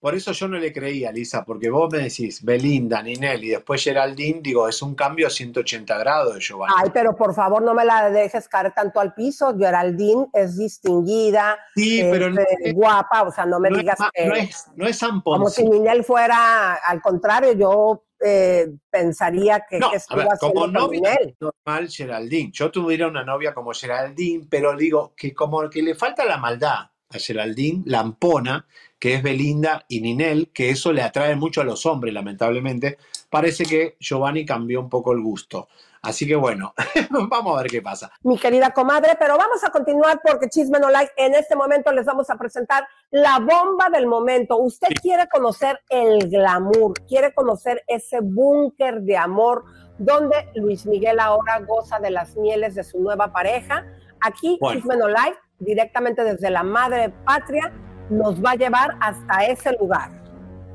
por 0.00 0.14
eso 0.14 0.32
yo 0.32 0.48
no 0.48 0.58
le 0.58 0.70
creía, 0.70 1.10
Lisa, 1.10 1.44
porque 1.46 1.70
vos 1.70 1.88
me 1.90 1.98
decís 2.00 2.44
Belinda, 2.44 3.02
Ninel 3.02 3.42
y 3.44 3.48
después 3.50 3.82
Geraldine, 3.82 4.40
digo, 4.42 4.68
es 4.68 4.82
un 4.82 4.94
cambio 4.94 5.26
a 5.26 5.30
180 5.30 5.96
grados 5.96 6.34
de 6.34 6.40
Giovanni. 6.40 6.74
Ay, 6.76 6.90
pero 6.92 7.16
por 7.16 7.32
favor 7.34 7.62
no 7.62 7.72
me 7.72 7.86
la 7.86 8.10
dejes 8.10 8.46
caer 8.48 8.72
tanto 8.74 9.00
al 9.00 9.14
piso. 9.14 9.56
Geraldine 9.56 10.26
es 10.34 10.58
distinguida, 10.58 11.56
Sí, 11.74 12.00
es, 12.02 12.10
pero 12.10 12.30
no 12.30 12.40
eh, 12.40 12.46
es- 12.60 12.74
guapa, 12.74 13.22
o 13.22 13.30
sea, 13.32 13.46
no 13.46 13.58
me 13.60 13.70
no 13.70 13.76
es 13.76 13.82
digas 13.82 13.98
ma- 14.00 14.10
que 14.12 14.26
no 14.26 14.34
es- 14.34 14.66
no 14.76 14.86
es 14.86 15.00
como 15.22 15.48
si 15.48 15.66
Ninel 15.68 16.04
fuera, 16.04 16.74
al 16.74 17.00
contrario, 17.00 17.52
yo 17.52 18.04
eh, 18.26 18.68
pensaría 18.90 19.64
que, 19.68 19.78
No, 19.78 19.90
que 19.90 19.96
a 19.96 19.98
estuvo 19.98 20.18
ver, 20.18 20.28
haciendo 20.32 20.60
como 20.60 20.66
novia 20.66 21.18
normal 21.38 21.88
Geraldine. 21.90 22.50
Yo 22.52 22.70
tuviera 22.70 23.06
una 23.06 23.22
novia 23.22 23.52
como 23.52 23.72
Geraldine, 23.74 24.46
pero 24.48 24.74
digo 24.76 25.12
que 25.14 25.34
como 25.34 25.68
que 25.68 25.82
le 25.82 25.94
falta 25.94 26.24
la 26.24 26.38
maldad. 26.38 26.90
a 27.10 27.18
Geraldine 27.18 27.82
Lampona, 27.86 28.66
que 28.98 29.14
es 29.14 29.22
Belinda 29.22 29.84
y 29.88 30.00
Ninel, 30.00 30.50
que 30.52 30.70
eso 30.70 30.92
le 30.92 31.02
atrae 31.02 31.36
mucho 31.36 31.60
a 31.60 31.64
los 31.64 31.84
hombres, 31.86 32.14
lamentablemente. 32.14 32.96
Parece 33.30 33.64
que 33.64 33.96
Giovanni 34.00 34.44
cambió 34.46 34.80
un 34.80 34.88
poco 34.88 35.12
el 35.12 35.20
gusto. 35.20 35.68
Así 36.04 36.26
que 36.26 36.36
bueno, 36.36 36.74
vamos 37.10 37.58
a 37.58 37.62
ver 37.62 37.70
qué 37.70 37.80
pasa. 37.80 38.10
Mi 38.22 38.38
querida 38.38 38.70
comadre, 38.72 39.16
pero 39.18 39.38
vamos 39.38 39.64
a 39.64 39.70
continuar 39.70 40.20
porque 40.22 40.48
Chisme 40.48 40.78
No 40.78 40.90
Like, 40.90 41.12
en 41.16 41.34
este 41.34 41.56
momento 41.56 41.90
les 41.92 42.04
vamos 42.04 42.28
a 42.28 42.36
presentar 42.36 42.86
la 43.10 43.38
bomba 43.38 43.88
del 43.90 44.06
momento. 44.06 44.58
Usted 44.58 44.88
quiere 45.00 45.26
conocer 45.28 45.80
el 45.88 46.28
glamour, 46.28 46.92
quiere 47.08 47.32
conocer 47.32 47.82
ese 47.88 48.18
búnker 48.20 49.00
de 49.00 49.16
amor 49.16 49.64
donde 49.98 50.50
Luis 50.54 50.84
Miguel 50.86 51.20
ahora 51.20 51.60
goza 51.60 51.98
de 52.00 52.10
las 52.10 52.36
mieles 52.36 52.74
de 52.74 52.84
su 52.84 53.00
nueva 53.00 53.32
pareja. 53.32 53.86
Aquí, 54.20 54.58
Bueno. 54.60 54.80
Chisme 54.80 54.96
No 54.96 55.08
Like, 55.08 55.38
directamente 55.58 56.22
desde 56.22 56.50
la 56.50 56.62
madre 56.62 57.10
patria, 57.24 57.72
nos 58.10 58.44
va 58.44 58.50
a 58.50 58.56
llevar 58.56 58.96
hasta 59.00 59.44
ese 59.46 59.72
lugar. 59.78 60.23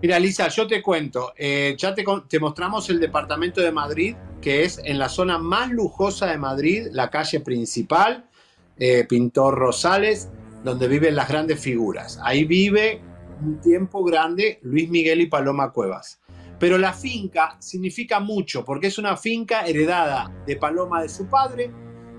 Mira, 0.01 0.17
Lisa, 0.17 0.47
yo 0.47 0.65
te 0.65 0.81
cuento, 0.81 1.33
eh, 1.35 1.75
ya 1.77 1.93
te, 1.93 2.05
te 2.29 2.39
mostramos 2.39 2.89
el 2.89 3.01
departamento 3.01 3.59
de 3.59 3.73
Madrid, 3.73 4.15
que 4.41 4.63
es 4.63 4.79
en 4.85 4.97
la 4.97 5.09
zona 5.09 5.37
más 5.37 5.69
lujosa 5.71 6.27
de 6.27 6.37
Madrid, 6.37 6.87
la 6.93 7.09
calle 7.09 7.41
principal, 7.41 8.29
eh, 8.77 9.05
Pintor 9.09 9.55
Rosales, 9.55 10.29
donde 10.63 10.87
viven 10.87 11.17
las 11.17 11.27
grandes 11.27 11.59
figuras. 11.59 12.17
Ahí 12.23 12.45
vive 12.45 13.01
un 13.41 13.59
tiempo 13.59 14.01
grande 14.05 14.59
Luis 14.61 14.89
Miguel 14.89 15.19
y 15.19 15.25
Paloma 15.25 15.73
Cuevas. 15.73 16.21
Pero 16.59 16.77
la 16.77 16.93
finca 16.93 17.57
significa 17.59 18.21
mucho, 18.21 18.63
porque 18.63 18.87
es 18.87 18.97
una 18.97 19.17
finca 19.17 19.65
heredada 19.65 20.31
de 20.45 20.55
Paloma 20.55 21.01
de 21.01 21.09
su 21.09 21.27
padre, 21.27 21.71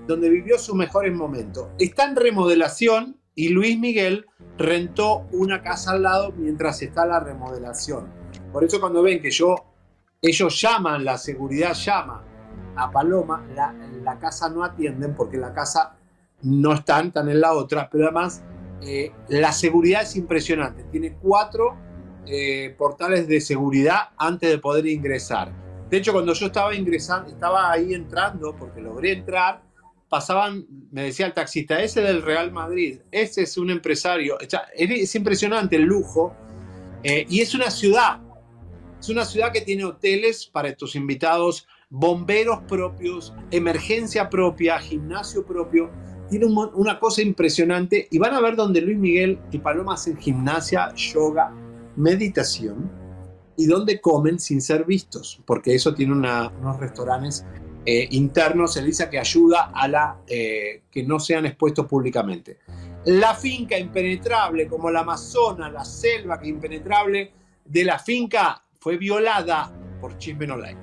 donde 0.05 0.29
vivió 0.29 0.59
sus 0.59 0.75
mejores 0.75 1.13
momentos. 1.13 1.69
Está 1.79 2.05
en 2.05 2.15
remodelación 2.15 3.20
y 3.41 3.49
Luis 3.49 3.79
Miguel 3.79 4.27
rentó 4.59 5.25
una 5.31 5.63
casa 5.63 5.93
al 5.93 6.03
lado 6.03 6.31
mientras 6.37 6.79
está 6.83 7.07
la 7.07 7.19
remodelación. 7.19 8.05
Por 8.53 8.63
eso 8.63 8.79
cuando 8.79 9.01
ven 9.01 9.19
que 9.19 9.31
yo, 9.31 9.55
ellos 10.21 10.61
llaman, 10.61 11.03
la 11.03 11.17
seguridad 11.17 11.73
llama 11.73 12.23
a 12.75 12.91
Paloma, 12.91 13.43
la, 13.55 14.19
casa 14.19 14.47
no 14.47 14.63
atienden 14.63 15.15
porque 15.15 15.37
la 15.37 15.55
casa 15.55 15.95
no 16.43 16.73
están, 16.73 17.07
están 17.07 17.29
en 17.29 17.41
la 17.41 17.53
otra, 17.53 17.89
pero 17.91 18.03
además 18.03 18.43
eh, 18.83 19.11
la 19.29 19.51
seguridad 19.51 20.03
es 20.03 20.15
impresionante. 20.15 20.83
Tiene 20.91 21.13
cuatro 21.13 21.75
eh, 22.27 22.75
portales 22.77 23.27
de 23.27 23.41
seguridad 23.41 24.09
antes 24.17 24.51
de 24.51 24.59
poder 24.59 24.85
ingresar. 24.85 25.51
De 25.89 25.97
hecho, 25.97 26.13
cuando 26.13 26.33
yo 26.33 26.45
estaba 26.45 26.75
ingresando, 26.75 27.31
estaba 27.31 27.71
ahí 27.71 27.95
entrando, 27.95 28.55
porque 28.55 28.81
logré 28.81 29.13
entrar, 29.13 29.63
pasaban, 30.11 30.65
me 30.91 31.03
decía 31.03 31.25
el 31.25 31.33
taxista, 31.33 31.81
ese 31.81 32.01
del 32.01 32.21
Real 32.21 32.51
Madrid, 32.51 32.99
ese 33.11 33.43
es 33.43 33.57
un 33.57 33.69
empresario. 33.69 34.37
Es, 34.41 34.49
es 34.77 35.15
impresionante 35.15 35.77
el 35.77 35.83
lujo. 35.83 36.35
eh, 37.03 37.25
y 37.29 37.39
es 37.39 37.55
una 37.55 37.71
ciudad, 37.71 38.19
es 38.99 39.07
una 39.09 39.23
ciudad 39.25 39.53
que 39.53 39.61
tiene 39.61 39.85
hoteles 39.85 40.45
para 40.45 40.67
estos 40.67 40.95
invitados, 40.95 41.65
bomberos 41.89 42.59
propios, 42.67 43.33
emergencia 43.51 44.29
propia, 44.29 44.77
gimnasio 44.79 45.45
propio. 45.45 45.89
Tiene 46.29 46.45
un 46.45 46.57
una 46.75 46.99
cosa 46.99 47.21
impresionante 47.21 48.07
y 48.11 48.17
van 48.19 48.33
a 48.33 48.41
ver 48.41 48.55
donde 48.57 48.81
Luis 48.81 48.97
Miguel 48.97 49.39
y 49.49 49.59
Paloma 49.59 49.93
hacen 49.93 50.17
gimnasia, 50.17 50.93
yoga, 50.95 51.51
meditación 51.95 52.91
y 53.57 53.65
donde 53.65 53.99
comen 54.01 54.39
sin 54.39 54.61
ser 54.61 54.85
vistos, 54.85 55.41
porque 55.45 55.73
eso 55.73 55.93
tiene 55.93 56.11
una- 56.13 56.49
unos 56.61 56.79
restaurantes 56.79 57.45
eh, 57.85 58.07
internos, 58.11 58.77
Elisa, 58.77 59.09
que 59.09 59.19
ayuda 59.19 59.71
a 59.73 59.87
la 59.87 60.17
eh, 60.27 60.83
que 60.91 61.03
no 61.03 61.19
sean 61.19 61.45
expuestos 61.45 61.85
públicamente. 61.87 62.59
La 63.05 63.33
finca 63.33 63.77
impenetrable, 63.77 64.67
como 64.67 64.91
la 64.91 64.99
Amazona, 64.99 65.69
la 65.69 65.83
selva 65.83 66.39
que 66.39 66.47
impenetrable 66.47 67.31
de 67.65 67.83
la 67.83 67.97
finca, 67.97 68.63
fue 68.79 68.97
violada 68.97 69.71
por 69.99 70.17
Chisme 70.17 70.45
No 70.45 70.57
Like. 70.57 70.79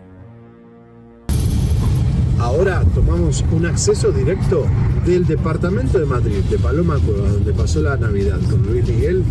Ahora 2.40 2.84
tomamos 2.94 3.44
un 3.50 3.66
acceso 3.66 4.12
directo 4.12 4.64
del 5.04 5.26
departamento 5.26 5.98
de 5.98 6.06
Madrid, 6.06 6.44
de 6.44 6.58
Paloma 6.58 6.96
Cueva, 7.04 7.28
donde 7.30 7.52
pasó 7.52 7.80
la 7.80 7.96
Navidad 7.96 8.38
con 8.48 8.62
Luis 8.62 8.86
Miguel. 8.86 9.24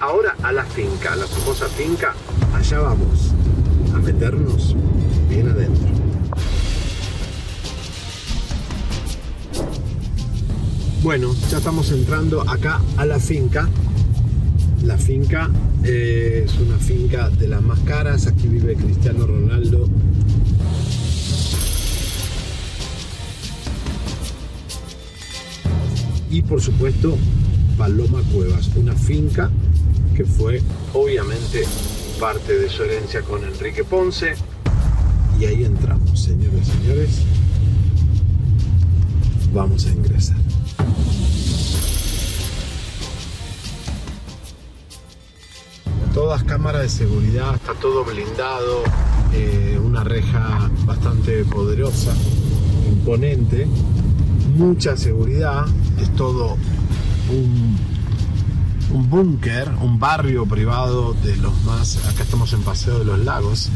Ahora 0.00 0.36
a 0.42 0.52
la 0.52 0.64
finca, 0.64 1.12
a 1.12 1.16
la 1.16 1.26
famosa 1.26 1.66
finca. 1.66 2.12
Allá 2.52 2.80
vamos 2.80 3.32
a 3.94 3.98
meternos 3.98 4.74
bien 5.28 5.48
adentro. 5.48 5.93
Bueno, 11.04 11.34
ya 11.50 11.58
estamos 11.58 11.92
entrando 11.92 12.48
acá 12.48 12.80
a 12.96 13.04
la 13.04 13.20
finca. 13.20 13.68
La 14.82 14.96
finca 14.96 15.50
eh, 15.84 16.46
es 16.46 16.54
una 16.58 16.78
finca 16.78 17.28
de 17.28 17.46
las 17.46 17.60
más 17.60 17.78
caras. 17.80 18.26
Aquí 18.26 18.48
vive 18.48 18.74
Cristiano 18.74 19.26
Ronaldo 19.26 19.86
y 26.30 26.40
por 26.40 26.62
supuesto 26.62 27.18
Paloma 27.76 28.22
Cuevas, 28.32 28.70
una 28.74 28.94
finca 28.94 29.50
que 30.16 30.24
fue 30.24 30.62
obviamente 30.94 31.64
parte 32.18 32.56
de 32.56 32.70
su 32.70 32.82
herencia 32.82 33.20
con 33.20 33.44
Enrique 33.44 33.84
Ponce. 33.84 34.36
Y 35.38 35.44
ahí 35.44 35.64
entramos, 35.64 36.18
señores 36.18 36.66
y 36.66 36.70
señores. 36.70 37.10
Vamos 39.52 39.84
a 39.84 39.90
ingresar. 39.90 40.43
Todas 46.14 46.44
cámaras 46.44 46.82
de 46.82 46.88
seguridad, 46.88 47.56
está 47.56 47.74
todo 47.74 48.04
blindado, 48.04 48.84
eh, 49.32 49.80
una 49.84 50.04
reja 50.04 50.70
bastante 50.86 51.44
poderosa, 51.44 52.14
imponente, 52.88 53.66
mucha 54.56 54.96
seguridad, 54.96 55.66
es 56.00 56.14
todo 56.14 56.56
un, 57.30 57.76
un 58.92 59.10
búnker, 59.10 59.68
un 59.82 59.98
barrio 59.98 60.46
privado 60.46 61.14
de 61.14 61.36
los 61.36 61.64
más, 61.64 61.96
acá 62.06 62.22
estamos 62.22 62.52
en 62.52 62.62
Paseo 62.62 63.00
de 63.00 63.04
los 63.06 63.18
Lagos, 63.18 63.70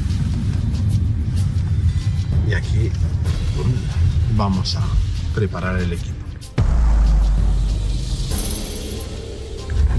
y 2.49 2.55
aquí 2.55 2.93
vamos 4.37 4.77
a 4.77 4.85
preparar 5.35 5.81
el 5.81 5.93
equipo. 5.93 6.18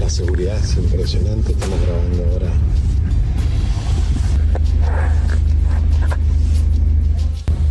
La 0.00 0.08
seguridad 0.08 0.56
es 0.56 0.76
impresionante, 0.76 1.52
estamos 1.52 1.78
grabando 1.82 2.24
ahora. 2.32 2.52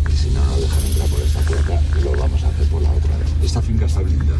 Y 0.07 0.15
si 0.15 0.29
no 0.29 0.45
nos 0.45 0.61
dejan 0.61 0.85
entrar 0.85 1.09
por 1.09 1.19
esta 1.21 1.39
puerta, 1.41 1.81
lo 2.03 2.11
vamos 2.11 2.43
a 2.43 2.47
hacer 2.49 2.67
por 2.67 2.81
la 2.83 2.91
otra. 2.91 3.11
Esta 3.43 3.61
finca 3.61 3.87
está 3.87 4.01
blindada. 4.01 4.39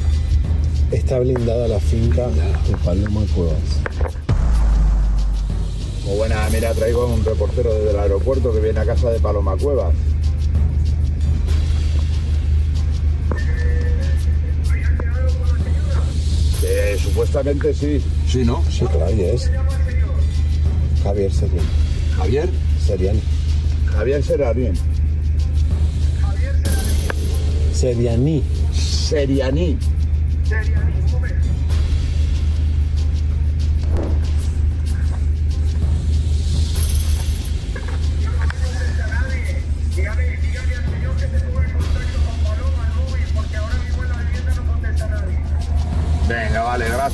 Está 0.92 1.20
blindada 1.20 1.68
la 1.68 1.80
finca 1.80 2.28
de 2.28 2.78
Paloma 2.86 3.22
Cuevas. 3.36 3.60
Muy 6.06 6.16
buena, 6.16 6.48
mira, 6.52 6.74
traigo 6.74 7.02
a 7.02 7.06
un 7.08 7.26
reportero 7.26 7.74
desde 7.74 7.90
el 7.90 8.00
aeropuerto 8.00 8.54
que 8.54 8.60
viene 8.60 8.80
a 8.80 8.86
casa 8.86 9.10
de 9.10 9.20
Paloma 9.20 9.58
Cuevas. 9.58 9.96
Eh, 16.82 16.98
supuestamente 16.98 17.74
sí. 17.74 18.02
Sí, 18.26 18.46
¿no? 18.46 18.64
Sí, 18.70 18.86
claro, 18.86 19.06
ahí 19.08 19.22
es. 19.22 19.52
Javier 21.04 21.32
Serian. 21.32 21.66
¿Javier? 22.16 22.50
Serian. 22.86 23.22
Javier 23.86 24.24
Serarién. 24.24 24.74
Serianí. 27.74 28.44
Serianí. 28.74 29.78
Venga, 30.50 30.99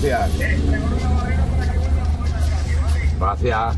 gracias. 0.02 0.30
Gracias. 3.20 3.76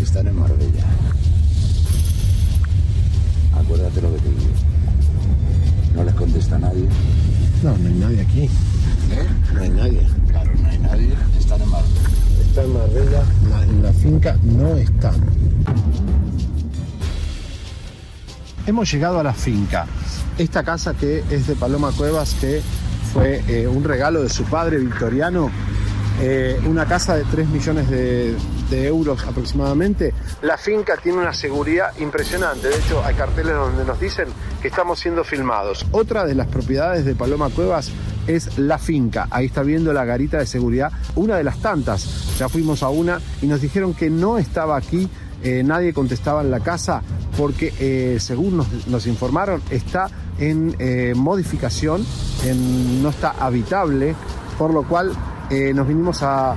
Están 0.00 0.28
en 0.28 0.38
Marbella. 0.38 0.84
Acuérdate 3.58 4.00
lo 4.00 4.14
que 4.14 4.20
te 4.20 4.28
digo. 4.28 4.50
No 5.96 6.04
les 6.04 6.14
contesta 6.14 6.58
nadie. 6.58 6.88
No, 7.62 7.76
no 7.76 7.88
hay 7.88 7.94
nadie 7.94 8.20
aquí. 8.22 8.42
¿Eh? 8.44 8.50
No 9.54 9.60
hay 9.60 9.68
nadie. 9.70 10.06
Claro, 10.28 10.50
no 10.62 10.68
hay 10.68 10.78
nadie. 10.78 11.08
Están 11.38 11.60
en 11.62 11.68
Marbella. 11.68 12.00
Está 12.48 12.62
en 12.62 12.72
Marbella, 12.72 13.22
la- 13.50 13.62
en 13.64 13.82
la 13.82 13.92
finca 13.92 14.36
no 14.42 14.74
están. 14.76 15.14
Hemos 18.66 18.90
llegado 18.92 19.18
a 19.20 19.22
la 19.22 19.32
finca. 19.32 19.86
Esta 20.38 20.62
casa 20.62 20.94
que 20.94 21.24
es 21.30 21.46
de 21.48 21.56
Paloma 21.56 21.90
Cuevas, 21.92 22.34
que 22.40 22.62
fue 23.12 23.42
eh, 23.48 23.66
un 23.66 23.82
regalo 23.82 24.22
de 24.22 24.28
su 24.28 24.44
padre 24.44 24.78
victoriano, 24.78 25.50
eh, 26.20 26.60
una 26.66 26.86
casa 26.86 27.16
de 27.16 27.24
3 27.24 27.48
millones 27.48 27.90
de, 27.90 28.36
euros 28.70 29.24
aproximadamente. 29.24 30.12
La 30.42 30.58
finca 30.58 30.96
tiene 31.02 31.18
una 31.18 31.32
seguridad 31.32 31.96
impresionante, 31.98 32.68
de 32.68 32.76
hecho 32.76 33.02
hay 33.02 33.14
carteles 33.14 33.54
donde 33.54 33.84
nos 33.84 33.98
dicen 33.98 34.28
que 34.60 34.68
estamos 34.68 35.00
siendo 35.00 35.24
filmados. 35.24 35.86
Otra 35.90 36.26
de 36.26 36.34
las 36.34 36.48
propiedades 36.48 37.06
de 37.06 37.14
Paloma 37.14 37.48
Cuevas 37.48 37.90
es 38.26 38.58
la 38.58 38.78
finca. 38.78 39.26
Ahí 39.30 39.46
está 39.46 39.62
viendo 39.62 39.92
la 39.94 40.04
garita 40.04 40.38
de 40.38 40.46
seguridad, 40.46 40.92
una 41.16 41.36
de 41.36 41.44
las 41.44 41.60
tantas. 41.62 42.36
Ya 42.38 42.50
fuimos 42.50 42.82
a 42.82 42.90
una 42.90 43.20
y 43.40 43.46
nos 43.46 43.62
dijeron 43.62 43.94
que 43.94 44.10
no 44.10 44.36
estaba 44.36 44.76
aquí, 44.76 45.08
eh, 45.42 45.62
nadie 45.64 45.94
contestaba 45.94 46.42
en 46.42 46.50
la 46.50 46.60
casa 46.60 47.02
porque 47.38 48.18
según 48.20 48.66
nos 48.88 49.06
informaron 49.06 49.62
está 49.70 50.10
en 50.38 50.74
eh, 50.78 51.12
modificación, 51.16 52.04
en- 52.44 53.02
no 53.02 53.10
está 53.10 53.30
habitable, 53.38 54.14
por 54.58 54.72
lo 54.72 54.82
cual 54.84 55.12
eh, 55.50 55.72
nos 55.74 55.86
vinimos 55.88 56.22
a, 56.22 56.54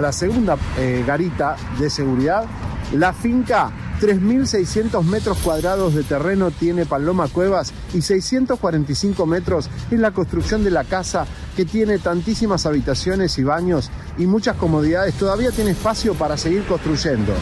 la 0.00 0.12
segunda 0.12 0.56
eh, 0.78 1.04
garita 1.06 1.56
de 1.78 1.88
seguridad. 1.88 2.44
La 2.92 3.12
finca 3.12 3.70
3.600 4.00 5.02
metros 5.04 5.38
cuadrados 5.38 5.94
de 5.94 6.02
terreno 6.02 6.50
tiene 6.50 6.84
Paloma 6.84 7.28
Cuevas 7.28 7.72
y 7.94 8.02
645 8.02 9.24
metros 9.26 9.70
es 9.90 9.98
la 9.98 10.10
construcción 10.10 10.64
de 10.64 10.70
la 10.70 10.84
casa 10.84 11.26
que 11.56 11.64
tiene 11.64 11.98
tantísimas 11.98 12.66
habitaciones 12.66 13.38
y 13.38 13.44
baños 13.44 13.90
y 14.18 14.26
muchas 14.26 14.56
comodidades. 14.56 15.14
Todavía 15.14 15.50
tiene 15.52 15.70
espacio 15.70 16.14
para 16.14 16.36
seguir 16.36 16.64
construyendo. 16.66 17.32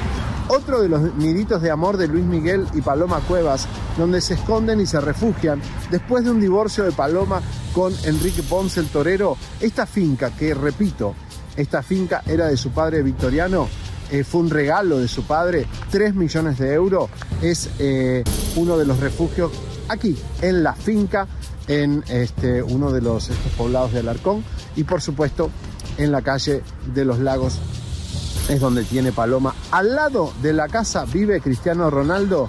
Otro 0.55 0.83
de 0.83 0.89
los 0.91 1.15
niditos 1.15 1.63
de 1.63 1.71
amor 1.71 1.97
de 1.97 2.09
Luis 2.09 2.27
Miguel 2.27 2.67
y 2.75 2.83
Paloma 2.83 3.21
Cuevas, 3.21 3.67
donde 3.97 4.21
se 4.21 4.35
esconden 4.35 4.83
y 4.83 4.87
se 4.87 5.01
refugian 5.01 5.63
después 5.91 6.25
de 6.25 6.31
un 6.31 6.43
divorcio 6.43 6.85
de 6.85 6.93
Paloma 6.93 7.41
con 7.73 7.91
Enrique 8.05 8.43
Ponce 8.43 8.81
el 8.81 8.89
Torero, 8.89 9.39
esta 9.61 9.87
finca 9.87 10.31
que, 10.31 10.53
repito, 10.53 11.15
esta 11.57 11.83
finca 11.83 12.23
era 12.27 12.49
de 12.49 12.59
su 12.59 12.71
padre 12.71 13.03
victoriano, 13.03 13.67
eh, 14.11 14.25
fue 14.25 14.43
un 14.43 14.51
regalo 14.51 14.99
de 14.99 15.09
su 15.09 15.25
padre, 15.25 15.67
3 15.91 16.15
millones 16.15 16.59
de 16.59 16.75
euros, 16.75 17.09
es 17.41 17.71
eh, 17.79 18.23
uno 18.57 18.77
de 18.77 18.85
los 18.85 19.01
refugios 19.01 19.53
aquí, 19.89 20.19
en 20.43 20.63
la 20.63 20.75
finca, 20.75 21.29
en 21.67 22.05
este, 22.09 22.63
uno 22.63 22.93
de 22.93 23.01
los 23.01 23.31
estos 23.31 23.53
poblados 23.53 23.95
de 23.95 24.01
Alarcón 24.01 24.45
y 24.77 24.85
por 24.85 25.01
supuesto 25.01 25.49
en 25.97 26.13
la 26.13 26.21
calle 26.21 26.63
de 26.95 27.07
los 27.07 27.21
lagos 27.21 27.59
es 28.49 28.61
donde 28.61 28.85
tiene 28.85 29.13
Paloma. 29.13 29.55
Al 29.71 29.95
lado 29.95 30.33
de 30.43 30.53
la 30.53 30.69
casa 30.69 31.05
vive 31.13 31.41
Cristiano 31.41 31.91
Ronaldo. 31.91 32.49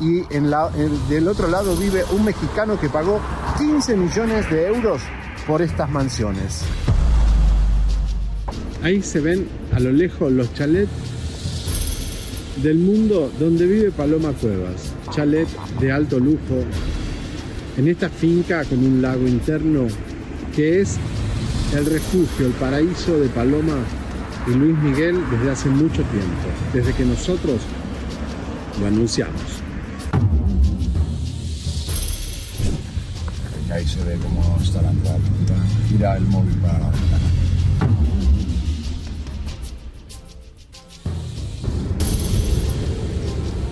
Y 0.00 0.22
en 0.34 0.50
la- 0.50 0.70
del 1.08 1.28
otro 1.28 1.48
lado 1.48 1.76
vive 1.76 2.04
un 2.12 2.24
mexicano 2.24 2.78
que 2.80 2.88
pagó 2.88 3.20
15 3.58 3.96
millones 3.96 4.50
de 4.50 4.66
euros 4.66 5.00
por 5.46 5.62
estas 5.62 5.88
mansiones. 5.90 6.62
Ahí 8.82 9.00
se 9.02 9.20
ven 9.20 9.48
a 9.72 9.78
lo 9.78 9.92
lejos 9.92 10.32
los 10.32 10.52
chalets 10.54 10.90
del 12.62 12.78
mundo 12.78 13.30
donde 13.38 13.64
vive 13.66 13.92
Paloma 13.92 14.32
Cuevas. 14.32 14.92
Chalet 15.10 15.46
de 15.78 15.92
alto 15.92 16.18
lujo 16.18 16.64
en 17.76 17.86
esta 17.88 18.08
finca 18.08 18.64
con 18.64 18.78
un 18.84 19.00
lago 19.00 19.26
interno 19.26 19.86
que 20.54 20.80
es 20.80 20.96
el 21.72 21.86
refugio, 21.86 22.46
el 22.46 22.52
paraíso 22.52 23.18
de 23.18 23.28
Paloma 23.28 23.76
y 24.46 24.50
Luis 24.50 24.76
Miguel 24.78 25.22
desde 25.30 25.50
hace 25.50 25.68
mucho 25.70 26.02
tiempo, 26.04 26.48
desde 26.72 26.92
que 26.92 27.04
nosotros 27.04 27.60
lo 28.80 28.86
anunciamos. 28.86 29.40
Ahí 33.72 33.86
se 33.88 34.04
ve 34.04 34.18
cómo 34.22 34.58
está 34.62 34.82
la 34.82 34.90
entrada. 34.90 35.18
Mira 35.90 36.16
el 36.16 36.24
móvil 36.26 36.54
para 36.56 36.78
la 36.78 36.90
ventana. 36.90 37.22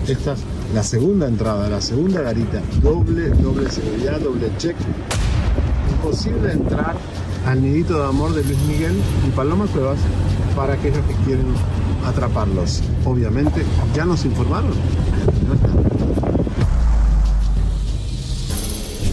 Esta 0.07 0.33
es 0.33 0.39
la 0.73 0.83
segunda 0.83 1.27
entrada, 1.27 1.69
la 1.69 1.79
segunda 1.79 2.21
garita, 2.21 2.61
doble, 2.81 3.29
doble 3.29 3.69
seguridad, 3.69 4.19
doble 4.19 4.51
check. 4.57 4.75
Imposible 5.91 6.51
entrar 6.51 6.95
al 7.45 7.61
nidito 7.61 7.97
de 7.97 8.05
amor 8.05 8.33
de 8.33 8.43
Luis 8.43 8.59
Miguel 8.67 8.95
y 9.27 9.31
Paloma 9.31 9.65
Cuevas 9.67 9.99
para 10.55 10.73
aquellos 10.73 11.05
que 11.05 11.13
quieren 11.25 11.47
atraparlos. 12.05 12.81
Obviamente, 13.05 13.63
ya 13.95 14.05
nos 14.05 14.25
informaron. 14.25 14.73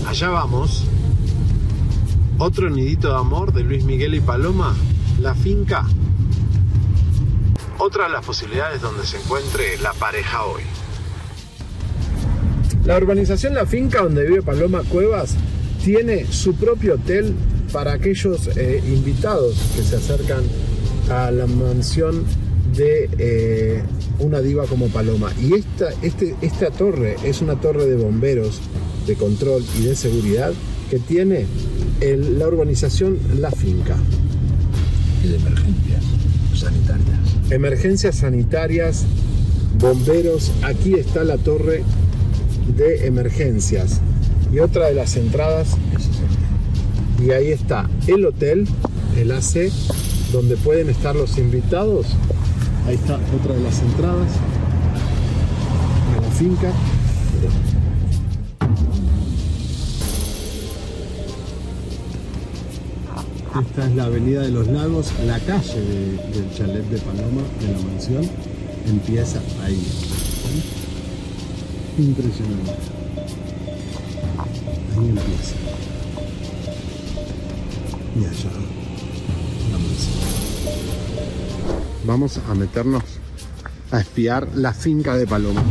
Allá 0.06 0.28
vamos. 0.30 0.84
Otro 2.38 2.70
nidito 2.70 3.08
de 3.08 3.16
amor 3.16 3.52
de 3.52 3.64
Luis 3.64 3.84
Miguel 3.84 4.14
y 4.14 4.20
Paloma, 4.20 4.74
la 5.20 5.34
finca. 5.34 5.84
Otra 7.78 8.04
de 8.04 8.10
las 8.10 8.24
posibilidades 8.24 8.80
donde 8.80 9.04
se 9.04 9.18
encuentre 9.18 9.76
la 9.78 9.92
pareja 9.92 10.44
hoy. 10.44 10.62
La 12.84 12.96
urbanización 12.96 13.54
La 13.54 13.66
Finca, 13.66 14.02
donde 14.02 14.24
vive 14.24 14.40
Paloma 14.40 14.82
Cuevas, 14.88 15.34
tiene 15.84 16.24
su 16.32 16.54
propio 16.54 16.94
hotel 16.94 17.34
para 17.72 17.92
aquellos 17.92 18.48
eh, 18.56 18.82
invitados 18.86 19.56
que 19.76 19.82
se 19.82 19.96
acercan 19.96 20.42
a 21.10 21.30
la 21.30 21.46
mansión 21.46 22.24
de 22.76 23.08
eh, 23.18 23.82
una 24.18 24.40
diva 24.40 24.64
como 24.66 24.88
Paloma. 24.88 25.30
Y 25.40 25.54
esta, 25.54 25.88
este, 26.02 26.34
esta 26.42 26.70
torre 26.70 27.16
es 27.24 27.40
una 27.40 27.60
torre 27.60 27.86
de 27.86 27.96
bomberos, 27.96 28.60
de 29.06 29.14
control 29.14 29.64
y 29.78 29.82
de 29.84 29.96
seguridad 29.96 30.52
que 30.90 30.98
tiene 30.98 31.46
el- 32.00 32.38
la 32.38 32.46
urbanización 32.48 33.18
La 33.40 33.50
Finca. 33.50 33.96
Y 35.24 35.28
de 35.28 35.36
emergencias 35.36 36.04
sanitarias. 36.54 37.18
Emergencias 37.50 38.16
sanitarias, 38.16 39.04
bomberos, 39.78 40.52
aquí 40.62 40.94
está 40.94 41.24
la 41.24 41.36
torre 41.38 41.82
de 42.76 43.06
emergencias. 43.06 44.00
Y 44.52 44.58
otra 44.60 44.86
de 44.88 44.94
las 44.94 45.16
entradas, 45.16 45.68
y 47.24 47.30
ahí 47.30 47.48
está 47.48 47.88
el 48.06 48.24
hotel, 48.26 48.66
el 49.16 49.32
AC, 49.32 49.70
donde 50.32 50.56
pueden 50.56 50.88
estar 50.90 51.14
los 51.16 51.38
invitados. 51.38 52.06
Ahí 52.86 52.94
está 52.94 53.18
otra 53.40 53.54
de 53.54 53.62
las 53.62 53.80
entradas 53.82 54.30
a 56.16 56.20
la 56.20 56.30
finca. 56.30 56.72
Esta 63.60 63.86
es 63.86 63.94
la 63.96 64.04
avenida 64.04 64.42
de 64.42 64.50
los 64.50 64.68
lagos, 64.68 65.12
la 65.26 65.38
calle 65.40 65.80
de- 65.80 66.16
del 66.32 66.54
chalet 66.54 66.84
de 66.90 66.98
Paloma, 66.98 67.42
de 67.60 67.72
la 67.72 67.78
mansión, 67.90 68.22
empieza 68.86 69.40
ahí. 69.64 69.82
Impresionante. 71.98 72.72
Ahí 74.96 75.08
empieza. 75.08 75.67
Y 78.18 78.24
allá, 78.24 78.50
la 79.70 79.78
mansión. 79.78 80.18
Vamos 82.04 82.38
a 82.38 82.54
meternos 82.54 83.04
a 83.92 84.00
espiar 84.00 84.48
la 84.56 84.72
finca 84.74 85.16
de 85.16 85.24
Paloma. 85.24 85.62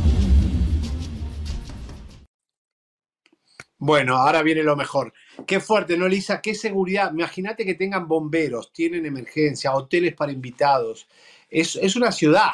Bueno, 3.77 4.15
ahora 4.15 4.43
viene 4.43 4.63
lo 4.63 4.77
mejor. 4.77 5.11
Qué 5.45 5.59
fuerte, 5.59 5.97
¿no, 5.97 6.07
Lisa? 6.07 6.39
Qué 6.41 6.55
seguridad. 6.55 7.11
Imagínate 7.11 7.65
que 7.65 7.75
tengan 7.75 8.07
bomberos, 8.07 8.71
tienen 8.71 9.05
emergencia, 9.05 9.73
hoteles 9.73 10.15
para 10.15 10.31
invitados. 10.31 11.07
Es, 11.49 11.75
es 11.75 11.97
una 11.97 12.13
ciudad, 12.13 12.51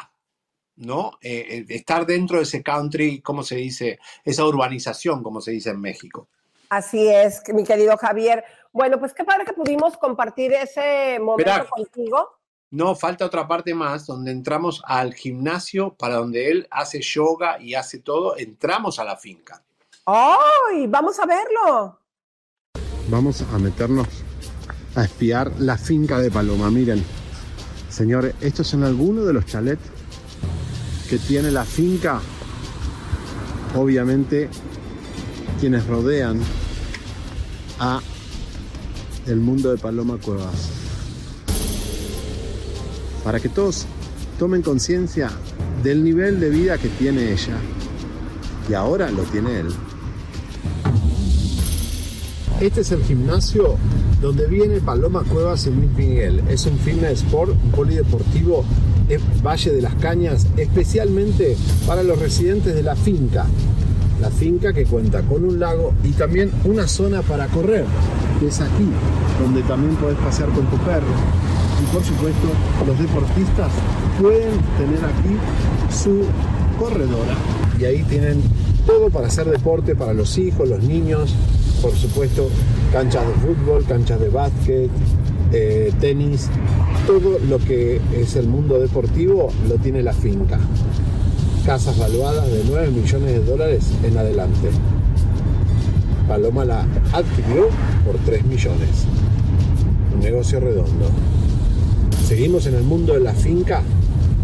¿no? 0.74 1.12
Eh, 1.22 1.46
eh, 1.48 1.66
estar 1.68 2.04
dentro 2.04 2.38
de 2.38 2.42
ese 2.42 2.64
country, 2.64 3.20
¿cómo 3.20 3.44
se 3.44 3.56
dice? 3.56 4.00
Esa 4.24 4.44
urbanización, 4.44 5.22
como 5.22 5.40
se 5.40 5.52
dice 5.52 5.70
en 5.70 5.80
México. 5.80 6.28
Así 6.68 7.06
es, 7.08 7.42
mi 7.54 7.62
querido 7.62 7.96
Javier. 7.96 8.44
Bueno, 8.74 8.98
pues 8.98 9.14
qué 9.14 9.22
padre 9.22 9.44
que 9.44 9.52
pudimos 9.52 9.96
compartir 9.96 10.52
ese 10.52 11.20
momento 11.20 11.44
Verá. 11.48 11.64
contigo. 11.64 12.28
No, 12.72 12.96
falta 12.96 13.24
otra 13.24 13.46
parte 13.46 13.72
más, 13.72 14.04
donde 14.04 14.32
entramos 14.32 14.82
al 14.84 15.14
gimnasio 15.14 15.94
para 15.94 16.16
donde 16.16 16.50
él 16.50 16.66
hace 16.72 17.00
yoga 17.00 17.60
y 17.60 17.74
hace 17.74 18.00
todo. 18.00 18.36
Entramos 18.36 18.98
a 18.98 19.04
la 19.04 19.16
finca. 19.16 19.62
¡Ay! 20.06 20.88
Vamos 20.88 21.20
a 21.20 21.24
verlo. 21.24 22.00
Vamos 23.08 23.42
a 23.42 23.58
meternos 23.58 24.08
a 24.96 25.04
espiar 25.04 25.52
la 25.60 25.78
finca 25.78 26.18
de 26.18 26.32
Paloma. 26.32 26.68
Miren, 26.68 27.04
señores, 27.88 28.34
estos 28.40 28.66
son 28.66 28.82
algunos 28.82 29.24
de 29.24 29.34
los 29.34 29.46
chalets 29.46 29.88
que 31.08 31.18
tiene 31.18 31.52
la 31.52 31.64
finca. 31.64 32.20
Obviamente, 33.76 34.48
quienes 35.60 35.86
rodean 35.86 36.40
a 37.78 38.00
el 39.26 39.40
mundo 39.40 39.70
de 39.70 39.78
Paloma 39.78 40.18
Cuevas. 40.22 40.70
Para 43.22 43.40
que 43.40 43.48
todos 43.48 43.86
tomen 44.38 44.62
conciencia 44.62 45.30
del 45.82 46.04
nivel 46.04 46.40
de 46.40 46.50
vida 46.50 46.78
que 46.78 46.88
tiene 46.88 47.32
ella. 47.32 47.56
Y 48.68 48.74
ahora 48.74 49.10
lo 49.10 49.22
tiene 49.24 49.60
él. 49.60 49.68
Este 52.60 52.82
es 52.82 52.92
el 52.92 53.02
gimnasio 53.02 53.76
donde 54.20 54.46
viene 54.46 54.80
Paloma 54.80 55.22
Cuevas 55.22 55.66
y 55.66 55.70
Luis 55.70 55.90
Miguel. 55.96 56.42
Es 56.48 56.66
un 56.66 56.78
fitness 56.78 57.22
sport, 57.22 57.50
un 57.50 57.70
polideportivo 57.72 58.64
en 59.08 59.20
Valle 59.42 59.72
de 59.72 59.82
las 59.82 59.94
Cañas, 59.96 60.46
especialmente 60.56 61.56
para 61.86 62.02
los 62.02 62.18
residentes 62.18 62.74
de 62.74 62.82
la 62.82 62.96
finca. 62.96 63.46
La 64.24 64.30
finca 64.30 64.72
que 64.72 64.86
cuenta 64.86 65.20
con 65.20 65.44
un 65.44 65.60
lago 65.60 65.92
y 66.02 66.12
también 66.12 66.50
una 66.64 66.88
zona 66.88 67.20
para 67.20 67.46
correr, 67.48 67.84
que 68.40 68.46
es 68.46 68.58
aquí, 68.58 68.88
donde 69.38 69.60
también 69.64 69.94
podés 69.96 70.16
pasear 70.16 70.48
con 70.48 70.64
tu 70.64 70.78
perro. 70.78 71.12
Y 71.82 71.94
por 71.94 72.02
supuesto, 72.02 72.48
los 72.86 72.98
deportistas 72.98 73.70
pueden 74.18 74.52
tener 74.78 75.04
aquí 75.04 75.36
su 75.94 76.22
corredora. 76.80 77.34
Y 77.78 77.84
ahí 77.84 78.02
tienen 78.04 78.40
todo 78.86 79.10
para 79.10 79.26
hacer 79.26 79.44
deporte 79.44 79.94
para 79.94 80.14
los 80.14 80.38
hijos, 80.38 80.70
los 80.70 80.82
niños, 80.82 81.34
por 81.82 81.92
supuesto, 81.92 82.48
canchas 82.94 83.26
de 83.26 83.34
fútbol, 83.34 83.84
canchas 83.84 84.20
de 84.20 84.30
básquet, 84.30 84.90
eh, 85.52 85.92
tenis, 86.00 86.48
todo 87.06 87.38
lo 87.46 87.58
que 87.58 88.00
es 88.16 88.36
el 88.36 88.48
mundo 88.48 88.80
deportivo 88.80 89.50
lo 89.68 89.74
tiene 89.74 90.02
la 90.02 90.14
finca. 90.14 90.58
Casas 91.66 91.98
valuadas 91.98 92.46
de 92.52 92.62
9 92.68 92.90
millones 92.90 93.32
de 93.32 93.42
dólares 93.42 93.86
en 94.02 94.18
adelante. 94.18 94.68
Paloma 96.28 96.62
la 96.66 96.82
adquirió 97.10 97.68
por 98.04 98.16
3 98.26 98.44
millones. 98.44 99.06
Un 100.12 100.20
negocio 100.20 100.60
redondo. 100.60 101.08
Seguimos 102.28 102.66
en 102.66 102.74
el 102.74 102.82
mundo 102.82 103.14
de 103.14 103.20
la 103.20 103.32
finca. 103.32 103.82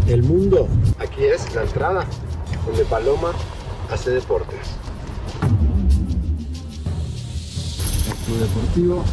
El 0.07 0.23
mundo, 0.23 0.67
aquí 0.97 1.23
es 1.23 1.53
la 1.53 1.61
entrada 1.61 2.07
donde 2.65 2.85
Paloma 2.85 3.33
hace 3.91 4.09
deportes. 4.09 4.59
El 8.33 8.39
deportivo. 8.39 9.03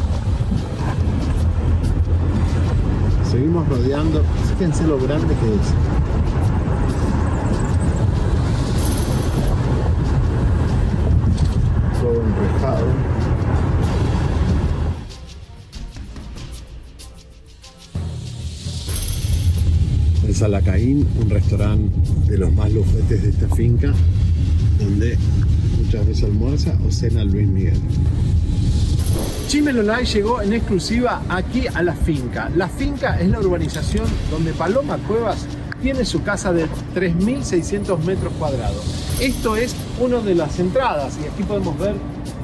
Seguimos 3.29 3.69
rodeando. 3.69 4.23
Fíjense 4.57 4.87
lo 4.87 4.97
grande 4.97 5.35
que 5.35 5.45
es. 5.45 6.18
Todo 11.99 12.21
enrejado. 12.21 12.85
El 20.25 20.35
Salacaín, 20.35 21.07
un 21.19 21.29
restaurante 21.29 21.91
de 22.27 22.37
los 22.37 22.53
más 22.53 22.71
lujetes 22.71 23.23
de 23.23 23.29
esta 23.29 23.49
finca, 23.55 23.91
donde 24.79 25.17
muchas 25.77 26.07
veces 26.07 26.23
almuerza 26.23 26.77
o 26.87 26.91
cena 26.91 27.23
Luis 27.25 27.47
Miguel. 27.47 27.79
Chimelolay 29.47 30.05
llegó 30.05 30.41
en 30.41 30.53
exclusiva 30.53 31.23
aquí 31.27 31.65
a 31.73 31.81
la 31.81 31.95
finca. 31.95 32.49
La 32.55 32.69
finca 32.69 33.19
es 33.19 33.27
la 33.27 33.39
urbanización 33.39 34.05
donde 34.29 34.53
Paloma 34.53 34.97
Cuevas 35.07 35.47
tiene 35.81 36.05
su 36.05 36.21
casa 36.23 36.51
de 36.53 36.65
3.600 36.95 37.97
metros 38.03 38.33
cuadrados. 38.39 38.83
Esto 39.19 39.55
es 39.55 39.75
una 39.99 40.19
de 40.19 40.35
las 40.35 40.59
entradas 40.59 41.17
y 41.23 41.27
aquí 41.27 41.43
podemos 41.43 41.77
ver 41.77 41.93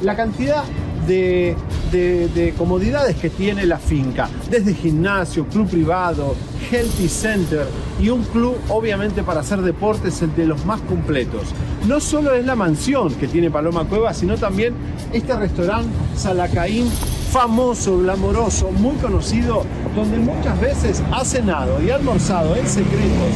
la 0.02 0.16
cantidad 0.16 0.64
de, 1.08 1.56
de- 1.92 2.28
de 2.30 2.54
comodidades 2.54 3.16
que 3.18 3.30
tiene 3.30 3.66
la 3.66 3.78
finca. 3.78 4.28
Desde 4.50 4.74
gimnasio, 4.74 5.46
club 5.48 5.70
privado, 5.70 6.36
healthy 6.72 7.08
center 7.08 7.66
y 8.02 8.10
un 8.10 8.24
club 8.24 8.56
obviamente 8.70 9.22
para 9.24 9.42
hacer 9.42 9.62
deportes 9.62 10.22
el 10.24 10.36
de 10.36 10.48
los 10.48 10.66
más 10.66 10.82
completos. 10.82 11.44
No 11.88 12.00
solo 12.00 12.34
es 12.34 12.44
la 12.46 12.56
mansión 12.56 13.14
que 13.16 13.28
tiene 13.28 13.52
Paloma 13.52 13.84
Cuevas, 13.86 14.18
sino 14.18 14.36
también 14.38 14.74
este 15.14 15.36
restaurante 15.36 15.90
Salacaín 16.18 16.90
famoso, 17.36 17.98
glamoroso, 17.98 18.72
muy 18.72 18.96
conocido, 18.96 19.66
donde 19.94 20.20
muchas 20.20 20.58
veces 20.62 21.04
ha 21.12 21.26
cenado 21.26 21.84
y 21.84 21.90
almorzado 21.90 22.56
en 22.56 22.66
secretos, 22.66 23.34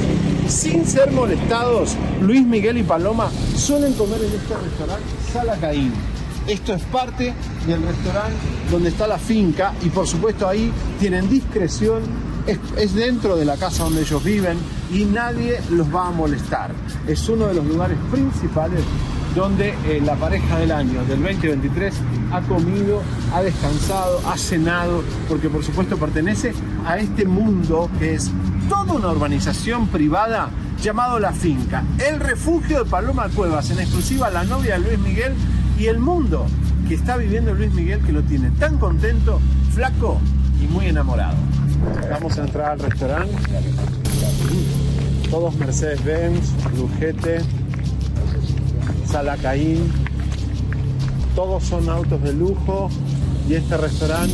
sin 0.48 0.86
ser 0.86 1.12
molestados, 1.12 1.98
Luis 2.22 2.48
Miguel 2.48 2.78
y 2.78 2.84
Paloma 2.84 3.30
suelen 3.58 3.92
comer 3.96 4.22
en 4.22 4.32
este 4.40 4.56
restaurante 4.56 5.04
Salacaín. 5.34 5.92
Esto 6.48 6.74
es 6.74 6.82
parte 6.84 7.34
del 7.68 7.82
restaurante 7.84 8.38
donde 8.72 8.88
está 8.88 9.06
la 9.06 9.18
finca 9.18 9.74
y 9.84 9.90
por 9.90 10.08
supuesto 10.08 10.48
ahí 10.48 10.72
tienen 10.98 11.28
discreción, 11.30 12.02
es, 12.48 12.58
es 12.78 12.96
dentro 12.96 13.36
de 13.36 13.44
la 13.44 13.58
casa 13.58 13.84
donde 13.84 14.00
ellos 14.00 14.24
viven 14.24 14.58
y 14.94 15.04
nadie 15.04 15.60
los 15.72 15.94
va 15.94 16.08
a 16.08 16.12
molestar. 16.12 16.72
Es 17.06 17.28
uno 17.28 17.48
de 17.48 17.56
los 17.56 17.66
lugares 17.66 17.98
principales 18.10 18.80
donde 19.36 19.76
eh, 19.86 20.02
la 20.04 20.16
pareja 20.16 20.58
del 20.60 20.72
año, 20.72 21.04
del 21.06 21.22
2023, 21.22 21.94
ha 22.32 22.42
comido, 22.42 23.02
ha 23.34 23.42
descansado, 23.42 24.22
ha 24.28 24.38
cenado, 24.38 25.04
porque 25.28 25.50
por 25.50 25.64
supuesto 25.64 25.98
pertenece 25.98 26.54
a 26.86 26.98
este 26.98 27.26
mundo 27.26 27.90
que 28.00 28.16
es 28.16 28.32
toda 28.68 28.94
una 28.94 29.10
urbanización 29.10 29.88
privada 29.88 30.50
llamado 30.82 31.20
La 31.20 31.34
Finca, 31.34 31.84
el 32.00 32.20
refugio 32.20 32.84
de 32.84 32.90
Paloma 32.90 33.30
Cuevas, 33.30 33.70
en 33.72 33.80
exclusiva 33.80 34.30
la 34.30 34.44
novia 34.44 34.80
de 34.80 34.86
Luis 34.86 35.00
Miguel 35.00 35.34
y 35.78 35.88
el 35.88 36.00
mundo 36.00 36.46
que 36.88 36.96
está 36.96 37.18
viviendo 37.18 37.54
Luis 37.54 37.72
Miguel 37.74 38.02
que 38.02 38.12
lo 38.12 38.24
tiene 38.24 38.50
tan 38.52 38.78
contento, 38.78 39.40
flaco 39.74 40.20
y 40.62 40.68
muy 40.68 40.88
enamorado. 40.88 41.38
Vamos 42.10 42.38
a 42.38 42.44
entrar 42.44 42.72
al 42.72 42.80
restaurante. 42.80 43.34
Todos 45.30 45.56
Mercedes-Benz, 45.56 46.54
Lujete, 46.76 47.42
Salacaín. 49.12 49.92
Todos 51.36 51.64
son 51.64 51.90
autos 51.90 52.22
de 52.22 52.34
lujo 52.34 52.90
y 53.48 53.56
este 53.56 53.78
restaurante. 53.78 54.34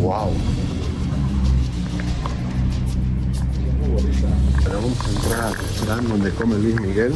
¡Wow! 0.00 0.30
Pero 4.62 4.80
vamos 4.80 4.98
a 5.00 5.10
entrar 5.10 5.40
al 5.40 5.54
restaurante 5.54 6.08
donde 6.08 6.30
come 6.32 6.58
Luis 6.58 6.80
Miguel 6.80 7.12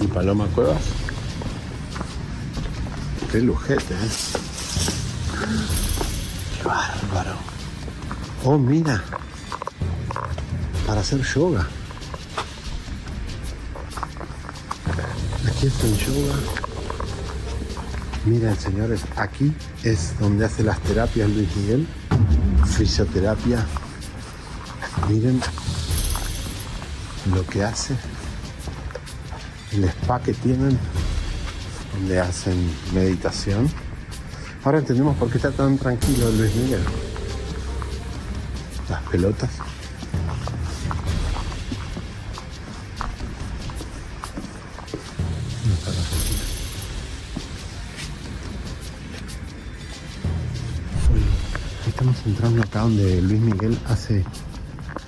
y 0.00 0.06
Paloma 0.08 0.46
Cuevas. 0.54 0.82
Qué 3.30 3.40
lujete, 3.40 3.94
¿eh? 3.94 4.10
Qué 6.56 6.68
bárbaro. 6.68 7.36
Oh, 8.44 8.58
mira. 8.58 9.02
Para 10.86 11.00
hacer 11.00 11.22
yoga. 11.22 11.66
Aquí 15.46 15.66
está 15.66 15.86
el 15.86 15.98
yoga. 15.98 16.34
Miren, 18.24 18.58
señores, 18.58 19.02
aquí 19.16 19.52
es 19.82 20.18
donde 20.20 20.44
hace 20.44 20.62
las 20.62 20.80
terapias 20.80 21.28
Luis 21.30 21.48
Miguel. 21.56 21.86
Fisioterapia. 22.76 23.66
Miren 25.08 25.40
lo 27.34 27.44
que 27.46 27.64
hace. 27.64 27.96
El 29.72 29.84
spa 29.84 30.20
que 30.20 30.34
tienen 30.34 30.78
donde 31.94 32.20
hacen 32.20 32.70
meditación. 32.94 33.70
Ahora 34.64 34.78
entendemos 34.78 35.16
por 35.16 35.30
qué 35.30 35.38
está 35.38 35.50
tan 35.50 35.76
tranquilo 35.78 36.30
Luis 36.30 36.54
Miguel. 36.54 36.82
Las 38.88 39.02
pelotas. 39.04 39.50
Entrando 52.26 52.62
acá 52.62 52.82
donde 52.82 53.20
Luis 53.22 53.40
Miguel 53.40 53.78
hace 53.88 54.24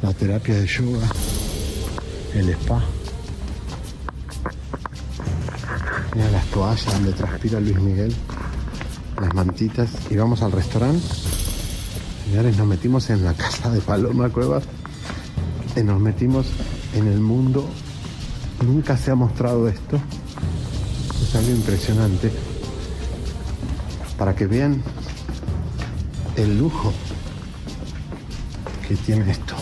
la 0.02 0.12
terapia 0.12 0.54
de 0.54 0.66
yoga, 0.66 1.06
el 2.34 2.48
spa. 2.50 2.82
Mira 6.14 6.30
las 6.30 6.46
toallas 6.46 6.92
donde 6.92 7.12
transpira 7.12 7.60
Luis 7.60 7.78
Miguel, 7.80 8.14
las 9.20 9.34
mantitas 9.34 9.90
y 10.10 10.16
vamos 10.16 10.42
al 10.42 10.52
restaurante. 10.52 11.06
Señores, 12.26 12.56
nos 12.56 12.66
metimos 12.66 13.10
en 13.10 13.24
la 13.24 13.34
casa 13.34 13.70
de 13.70 13.80
Paloma 13.80 14.30
Cuevas 14.30 14.64
y 15.76 15.82
nos 15.82 16.00
metimos 16.00 16.46
en 16.94 17.08
el 17.08 17.20
mundo. 17.20 17.68
Nunca 18.64 18.96
se 18.96 19.10
ha 19.10 19.14
mostrado 19.14 19.68
esto. 19.68 20.00
Es 21.22 21.34
algo 21.34 21.50
impresionante. 21.50 22.32
Para 24.16 24.34
que 24.34 24.46
vean 24.46 24.82
el 26.36 26.58
lujo 26.58 26.92
que 28.86 28.96
tiene 28.96 29.30
esto. 29.30 29.54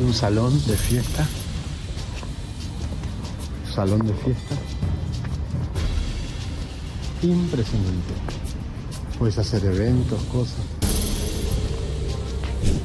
Un 0.00 0.14
salón 0.14 0.54
de 0.66 0.76
fiesta. 0.76 1.26
Salón 3.74 4.06
de 4.06 4.14
fiesta. 4.14 4.54
Impresionante. 7.22 8.14
Puedes 9.18 9.38
hacer 9.38 9.64
eventos, 9.64 10.22
cosas. 10.24 10.64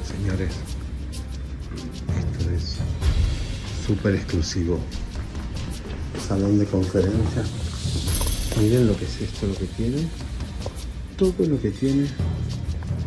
Señores, 0.07 0.53
esto 2.17 2.51
es 2.51 2.77
súper 3.85 4.15
exclusivo. 4.15 4.79
Salón 6.27 6.57
de 6.57 6.65
conferencia. 6.65 7.43
Miren 8.59 8.87
lo 8.87 8.97
que 8.97 9.05
es 9.05 9.21
esto, 9.21 9.45
lo 9.47 9.55
que 9.55 9.65
tiene. 9.65 10.07
Todo 11.17 11.45
lo 11.45 11.61
que 11.61 11.69
tiene. 11.69 12.07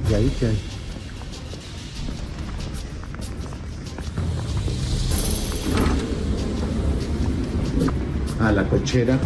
Y 0.09 0.15
ahí 0.15 0.29
que 0.39 0.47
hay. 0.47 0.59
Ah, 8.41 8.53
la 8.53 8.69
cochera. 8.69 9.19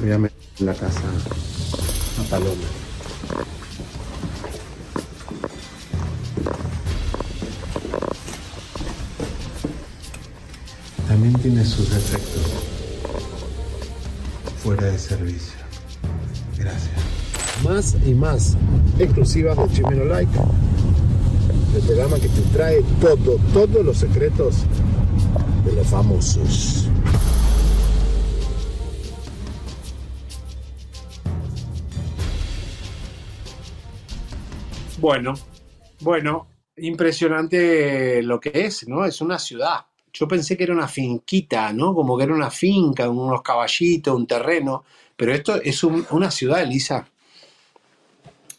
Voy 0.00 0.10
a 0.10 0.18
meter 0.18 0.36
la 0.58 0.74
casa 0.74 1.02
a 2.20 2.30
Paloma. 2.30 2.54
También 11.06 11.34
tiene 11.34 11.64
sus 11.64 11.88
defectos. 11.88 12.42
Fuera 14.62 14.86
de 14.86 14.98
servicio. 14.98 15.65
Gracias. 16.66 17.62
Más 17.62 17.96
y 18.04 18.12
más 18.12 18.56
exclusivas 18.98 19.56
de 19.56 19.68
Chimeno 19.72 20.04
Like. 20.04 20.36
El 21.76 21.82
programa 21.82 22.16
que 22.16 22.28
te 22.28 22.40
trae 22.52 22.82
todo, 23.00 23.38
todos 23.52 23.84
los 23.84 23.96
secretos 23.96 24.64
de 25.64 25.72
los 25.72 25.86
famosos. 25.86 26.88
Bueno, 34.98 35.34
bueno, 36.00 36.48
impresionante 36.78 38.24
lo 38.24 38.40
que 38.40 38.50
es, 38.54 38.88
¿no? 38.88 39.04
Es 39.04 39.20
una 39.20 39.38
ciudad. 39.38 39.86
Yo 40.18 40.26
pensé 40.26 40.56
que 40.56 40.64
era 40.64 40.72
una 40.72 40.88
finquita, 40.88 41.72
¿no? 41.74 41.94
Como 41.94 42.16
que 42.16 42.24
era 42.24 42.32
una 42.34 42.50
finca, 42.50 43.08
unos 43.08 43.42
caballitos, 43.42 44.14
un 44.14 44.26
terreno, 44.26 44.84
pero 45.14 45.32
esto 45.32 45.60
es 45.62 45.84
un- 45.84 46.06
una 46.10 46.30
ciudad, 46.30 46.62
Elisa. 46.62 47.06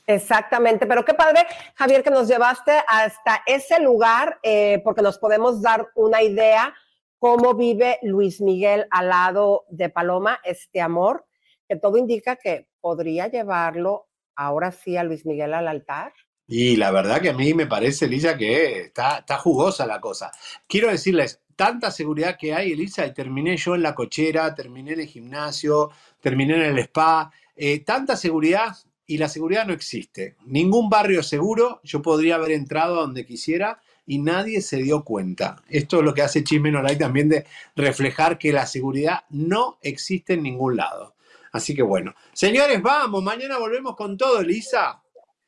Exactamente, 0.05 0.85
pero 0.85 1.03
qué 1.03 1.13
padre, 1.13 1.45
Javier, 1.75 2.03
que 2.03 2.11
nos 2.11 2.27
llevaste 2.27 2.71
hasta 2.87 3.41
ese 3.45 3.79
lugar, 3.81 4.39
eh, 4.43 4.81
porque 4.83 5.01
nos 5.01 5.17
podemos 5.17 5.61
dar 5.61 5.89
una 5.95 6.21
idea 6.21 6.73
cómo 7.19 7.55
vive 7.55 7.97
Luis 8.03 8.39
Miguel 8.39 8.85
al 8.91 9.09
lado 9.09 9.65
de 9.69 9.89
Paloma, 9.89 10.39
este 10.43 10.79
amor, 10.79 11.25
que 11.67 11.75
todo 11.75 11.97
indica 11.97 12.35
que 12.37 12.69
podría 12.79 13.27
llevarlo 13.27 14.07
ahora 14.35 14.71
sí 14.71 14.95
a 14.95 15.03
Luis 15.03 15.25
Miguel 15.25 15.53
al 15.55 15.67
altar. 15.67 16.13
Y 16.47 16.77
la 16.77 16.91
verdad 16.91 17.19
que 17.19 17.29
a 17.31 17.33
mí 17.33 17.53
me 17.53 17.65
parece, 17.67 18.05
Elisa, 18.05 18.37
que 18.37 18.83
está, 18.83 19.17
está 19.17 19.37
jugosa 19.37 19.85
la 19.85 19.99
cosa. 19.99 20.31
Quiero 20.67 20.89
decirles, 20.89 21.41
tanta 21.57 21.91
seguridad 21.91 22.37
que 22.37 22.53
hay, 22.53 22.71
Elisa, 22.71 23.05
y 23.05 23.13
terminé 23.13 23.57
yo 23.57 23.75
en 23.75 23.81
la 23.81 23.93
cochera, 23.93 24.55
terminé 24.55 24.93
en 24.93 25.01
el 25.01 25.07
gimnasio, 25.07 25.91
terminé 26.21 26.55
en 26.55 26.61
el 26.61 26.79
spa, 26.79 27.29
eh, 27.55 27.79
tanta 27.79 28.15
seguridad 28.15 28.77
y 29.05 29.17
la 29.17 29.27
seguridad 29.27 29.65
no 29.65 29.73
existe. 29.73 30.35
Ningún 30.45 30.89
barrio 30.89 31.23
seguro, 31.23 31.81
yo 31.83 32.01
podría 32.01 32.35
haber 32.35 32.51
entrado 32.51 32.97
a 32.97 33.01
donde 33.01 33.25
quisiera 33.25 33.81
y 34.05 34.19
nadie 34.19 34.61
se 34.61 34.77
dio 34.77 35.03
cuenta. 35.03 35.63
Esto 35.67 35.97
es 35.97 36.03
lo 36.03 36.13
que 36.13 36.21
hace 36.21 36.43
Chisme 36.43 36.71
No 36.71 36.81
Like 36.81 36.99
también 36.99 37.27
de 37.27 37.45
reflejar 37.75 38.37
que 38.37 38.53
la 38.53 38.65
seguridad 38.65 39.23
no 39.29 39.79
existe 39.81 40.33
en 40.33 40.43
ningún 40.43 40.77
lado. 40.77 41.15
Así 41.51 41.73
que 41.73 41.81
bueno, 41.81 42.13
señores, 42.33 42.81
vamos, 42.83 43.23
mañana 43.23 43.57
volvemos 43.57 43.95
con 43.95 44.15
todo, 44.15 44.41
Elisa. 44.41 45.01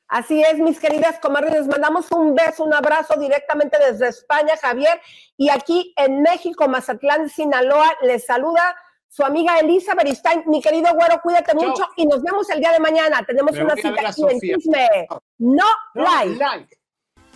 Así 0.09 0.41
es, 0.41 0.57
mis 0.57 0.79
queridas 0.79 1.19
comadres, 1.19 1.53
les 1.53 1.67
mandamos 1.67 2.11
un 2.11 2.33
beso, 2.33 2.63
un 2.63 2.73
abrazo 2.73 3.17
directamente 3.19 3.77
desde 3.77 4.07
España, 4.07 4.57
Javier, 4.59 4.99
y 5.37 5.49
aquí 5.49 5.93
en 5.95 6.23
México, 6.23 6.67
Mazatlán, 6.67 7.29
Sinaloa, 7.29 7.93
les 8.01 8.25
saluda 8.25 8.75
su 9.07 9.23
amiga 9.23 9.59
Elisa 9.59 9.93
Beristain. 9.95 10.43
Mi 10.47 10.61
querido 10.61 10.93
güero, 10.93 11.19
cuídate 11.21 11.53
mucho 11.55 11.87
y 11.95 12.05
nos 12.05 12.21
vemos 12.21 12.49
el 12.49 12.59
día 12.59 12.71
de 12.71 12.79
mañana. 12.79 13.23
Tenemos 13.25 13.53
Me 13.53 13.63
una 13.63 13.75
cita 13.75 14.07
aquí 14.07 14.23
en. 14.29 14.39
Chisme. 14.39 15.07
No, 15.39 15.65
like. 15.95 16.78